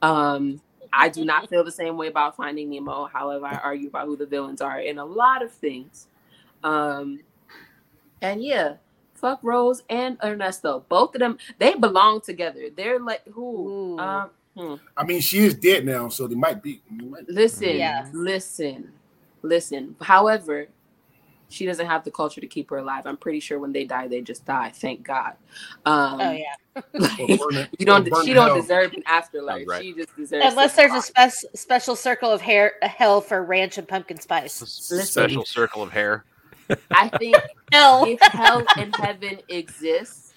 um 0.00 0.58
i 0.92 1.08
do 1.08 1.24
not 1.24 1.48
feel 1.48 1.64
the 1.64 1.70
same 1.72 1.96
way 1.96 2.08
about 2.08 2.36
finding 2.36 2.70
nemo 2.70 3.06
however 3.06 3.46
i 3.46 3.56
argue 3.56 3.88
about 3.88 4.06
who 4.06 4.16
the 4.16 4.26
villains 4.26 4.60
are 4.60 4.80
in 4.80 4.98
a 4.98 5.04
lot 5.04 5.42
of 5.42 5.52
things 5.52 6.06
um 6.64 7.20
and 8.22 8.42
yeah 8.42 8.74
fuck 9.14 9.38
rose 9.42 9.82
and 9.88 10.18
ernesto 10.22 10.84
both 10.88 11.14
of 11.14 11.20
them 11.20 11.38
they 11.58 11.74
belong 11.74 12.20
together 12.20 12.68
they're 12.76 13.00
like 13.00 13.22
who 13.32 13.98
um 13.98 14.30
hmm. 14.56 14.74
I 14.96 15.04
mean, 15.04 15.20
she 15.20 15.38
is 15.40 15.54
dead 15.54 15.84
now, 15.84 16.08
so 16.08 16.26
they 16.26 16.34
might 16.34 16.62
be. 16.62 16.80
they 16.90 17.04
might- 17.04 17.28
Listen, 17.28 17.76
Yeah. 17.76 18.08
listen, 18.14 18.92
listen. 19.42 19.96
However, 20.00 20.68
she 21.56 21.66
doesn't 21.66 21.86
have 21.86 22.04
the 22.04 22.10
culture 22.10 22.40
to 22.40 22.46
keep 22.46 22.70
her 22.70 22.76
alive. 22.78 23.06
I'm 23.06 23.16
pretty 23.16 23.40
sure 23.40 23.58
when 23.58 23.72
they 23.72 23.84
die, 23.84 24.06
they 24.08 24.20
just 24.20 24.44
die. 24.44 24.70
Thank 24.74 25.02
God. 25.02 25.32
Um, 25.84 26.20
oh 26.20 26.30
yeah. 26.32 26.54
like, 26.92 27.12
it- 27.18 27.68
you 27.78 27.86
don't. 27.86 28.08
burn 28.08 28.24
She 28.26 28.32
don't 28.34 28.48
hell. 28.48 28.60
deserve 28.60 28.92
an 28.92 29.02
afterlife. 29.06 29.66
Right. 29.66 29.82
She 29.82 29.92
just 29.94 30.14
deserves. 30.14 30.44
Unless 30.46 30.72
to 30.72 30.76
there's 30.76 30.92
a 30.92 31.12
die. 31.12 31.28
spec- 31.28 31.50
special 31.58 31.96
circle 31.96 32.30
of 32.30 32.40
hair 32.40 32.74
hell 32.82 33.20
for 33.20 33.42
ranch 33.42 33.78
and 33.78 33.88
pumpkin 33.88 34.20
spice. 34.20 34.52
Special 34.52 35.44
circle 35.44 35.82
of 35.82 35.90
hair. 35.90 36.24
I 36.90 37.08
think 37.08 37.36
Hell. 37.72 38.04
if 38.06 38.20
hell 38.32 38.64
and 38.76 38.94
heaven 38.96 39.38
exists, 39.48 40.34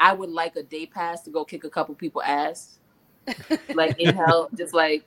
I 0.00 0.12
would 0.14 0.30
like 0.30 0.56
a 0.56 0.62
day 0.62 0.86
pass 0.86 1.20
to 1.22 1.30
go 1.30 1.44
kick 1.44 1.64
a 1.64 1.70
couple 1.70 1.94
people 1.94 2.22
ass. 2.22 2.78
Like 3.74 4.00
in 4.00 4.14
hell, 4.16 4.48
just 4.56 4.74
like 4.74 5.04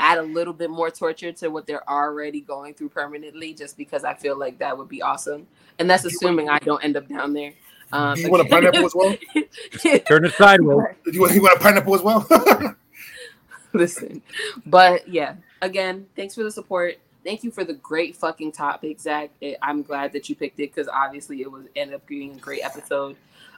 add 0.00 0.18
a 0.18 0.22
little 0.22 0.52
bit 0.52 0.70
more 0.70 0.90
torture 0.90 1.32
to 1.32 1.48
what 1.48 1.66
they're 1.66 1.88
already 1.88 2.40
going 2.40 2.74
through 2.74 2.90
permanently, 2.90 3.54
just 3.54 3.76
because 3.76 4.04
I 4.04 4.14
feel 4.14 4.38
like 4.38 4.58
that 4.58 4.76
would 4.76 4.88
be 4.88 5.02
awesome. 5.02 5.46
And 5.78 5.88
that's 5.88 6.04
assuming 6.04 6.48
I 6.48 6.58
don't 6.58 6.82
end 6.84 6.96
up 6.96 7.08
down 7.08 7.32
there. 7.32 7.52
Um, 7.92 8.14
Do 8.14 8.22
you 8.22 8.30
want 8.30 8.46
a 8.46 8.50
pineapple 8.50 8.86
as 8.86 8.94
well? 8.94 9.16
Turn 10.06 10.24
it 10.24 10.32
sideways. 10.32 10.96
Do 11.04 11.12
you 11.12 11.20
want, 11.20 11.34
you 11.34 11.42
want 11.42 11.56
a 11.58 11.60
pineapple 11.60 11.94
as 11.94 12.02
well? 12.02 12.26
Listen, 13.72 14.22
but 14.66 15.08
yeah, 15.08 15.34
again, 15.62 16.06
thanks 16.14 16.34
for 16.34 16.44
the 16.44 16.50
support. 16.50 16.96
Thank 17.24 17.42
you 17.42 17.50
for 17.50 17.64
the 17.64 17.74
great 17.74 18.14
fucking 18.16 18.52
topic, 18.52 19.00
Zach. 19.00 19.30
It, 19.40 19.56
I'm 19.62 19.82
glad 19.82 20.12
that 20.12 20.28
you 20.28 20.36
picked 20.36 20.60
it 20.60 20.74
because 20.74 20.88
obviously 20.88 21.40
it 21.40 21.50
was 21.50 21.64
ended 21.74 21.96
up 21.96 22.06
being 22.06 22.32
a 22.32 22.38
great 22.38 22.64
episode. 22.64 23.16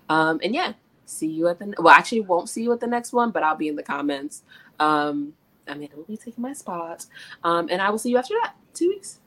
Um, 0.09 0.41
and 0.43 0.55
yeah, 0.55 0.73
see 1.05 1.27
you 1.27 1.49
at 1.49 1.59
the 1.59 1.75
well, 1.79 1.95
actually 1.95 2.21
won't 2.21 2.49
see 2.49 2.63
you 2.63 2.73
at 2.73 2.81
the 2.81 2.87
next 2.87 3.13
one, 3.13 3.31
but 3.31 3.43
I'll 3.43 3.57
be 3.57 3.69
in 3.69 3.77
the 3.77 3.83
comments. 3.83 4.43
Um, 4.79 5.35
I 5.69 5.75
mean, 5.75 5.91
it 5.91 5.97
will 5.97 6.05
be 6.05 6.17
taking 6.17 6.43
my 6.43 6.53
spot. 6.53 7.07
Um, 7.43 7.69
and 7.71 7.83
I 7.83 7.91
will 7.91 7.99
see 7.99 8.11
you 8.11 8.19
after 8.19 8.35
that. 8.43 8.55
Two 8.75 8.89
weeks. 8.89 9.19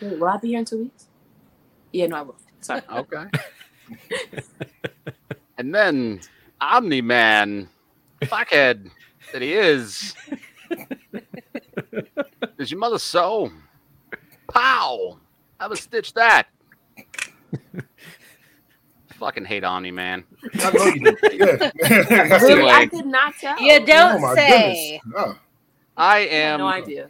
Wait, 0.00 0.18
will 0.18 0.28
I 0.28 0.36
be 0.36 0.48
here 0.48 0.58
in 0.58 0.64
two 0.64 0.78
weeks? 0.78 1.06
Yeah, 1.92 2.06
no, 2.06 2.16
I 2.16 2.22
will. 2.22 2.36
Sorry. 2.60 2.82
Okay. 2.90 3.24
and 5.58 5.74
then 5.74 6.20
Omni 6.60 7.02
Man, 7.02 7.68
fuckhead 8.22 8.90
that 9.32 9.42
he 9.42 9.52
is, 9.52 10.14
is 12.58 12.70
your 12.70 12.80
mother 12.80 12.98
so? 12.98 13.52
Pow! 14.50 15.18
How 15.60 15.68
to 15.68 15.76
stitch 15.76 16.14
that? 16.14 16.46
Fucking 19.18 19.44
hate 19.44 19.64
Omni 19.64 19.90
Man. 19.90 20.24
I 20.60 20.70
know 20.72 20.84
you 20.86 21.00
do. 21.00 21.16
Yeah. 21.32 21.70
I 21.84 22.38
see 22.38 22.54
Really. 22.54 22.70
I 22.70 22.86
could 22.86 23.06
not 23.06 23.34
tell. 23.40 23.60
You 23.60 23.84
don't 23.86 24.22
Oh, 24.22 24.34
say. 24.34 25.00
goodness. 25.04 25.14
Oh. 25.16 25.38
I 25.96 26.16
I 26.16 26.18
am 26.20 26.58
no 26.60 26.66
idea. 26.66 27.08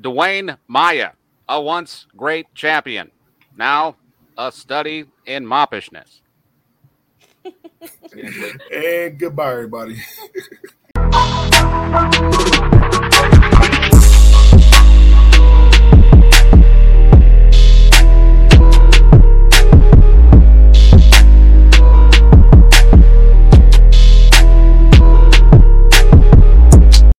Dwayne 0.00 0.56
Maya, 0.68 1.10
a 1.48 1.60
once 1.60 2.06
great 2.16 2.46
champion, 2.54 3.10
now 3.56 3.96
a 4.38 4.52
study 4.52 5.06
in 5.26 5.44
moppishness. 5.44 6.20
And 8.72 9.18
goodbye, 9.18 9.52
everybody. 9.52 9.96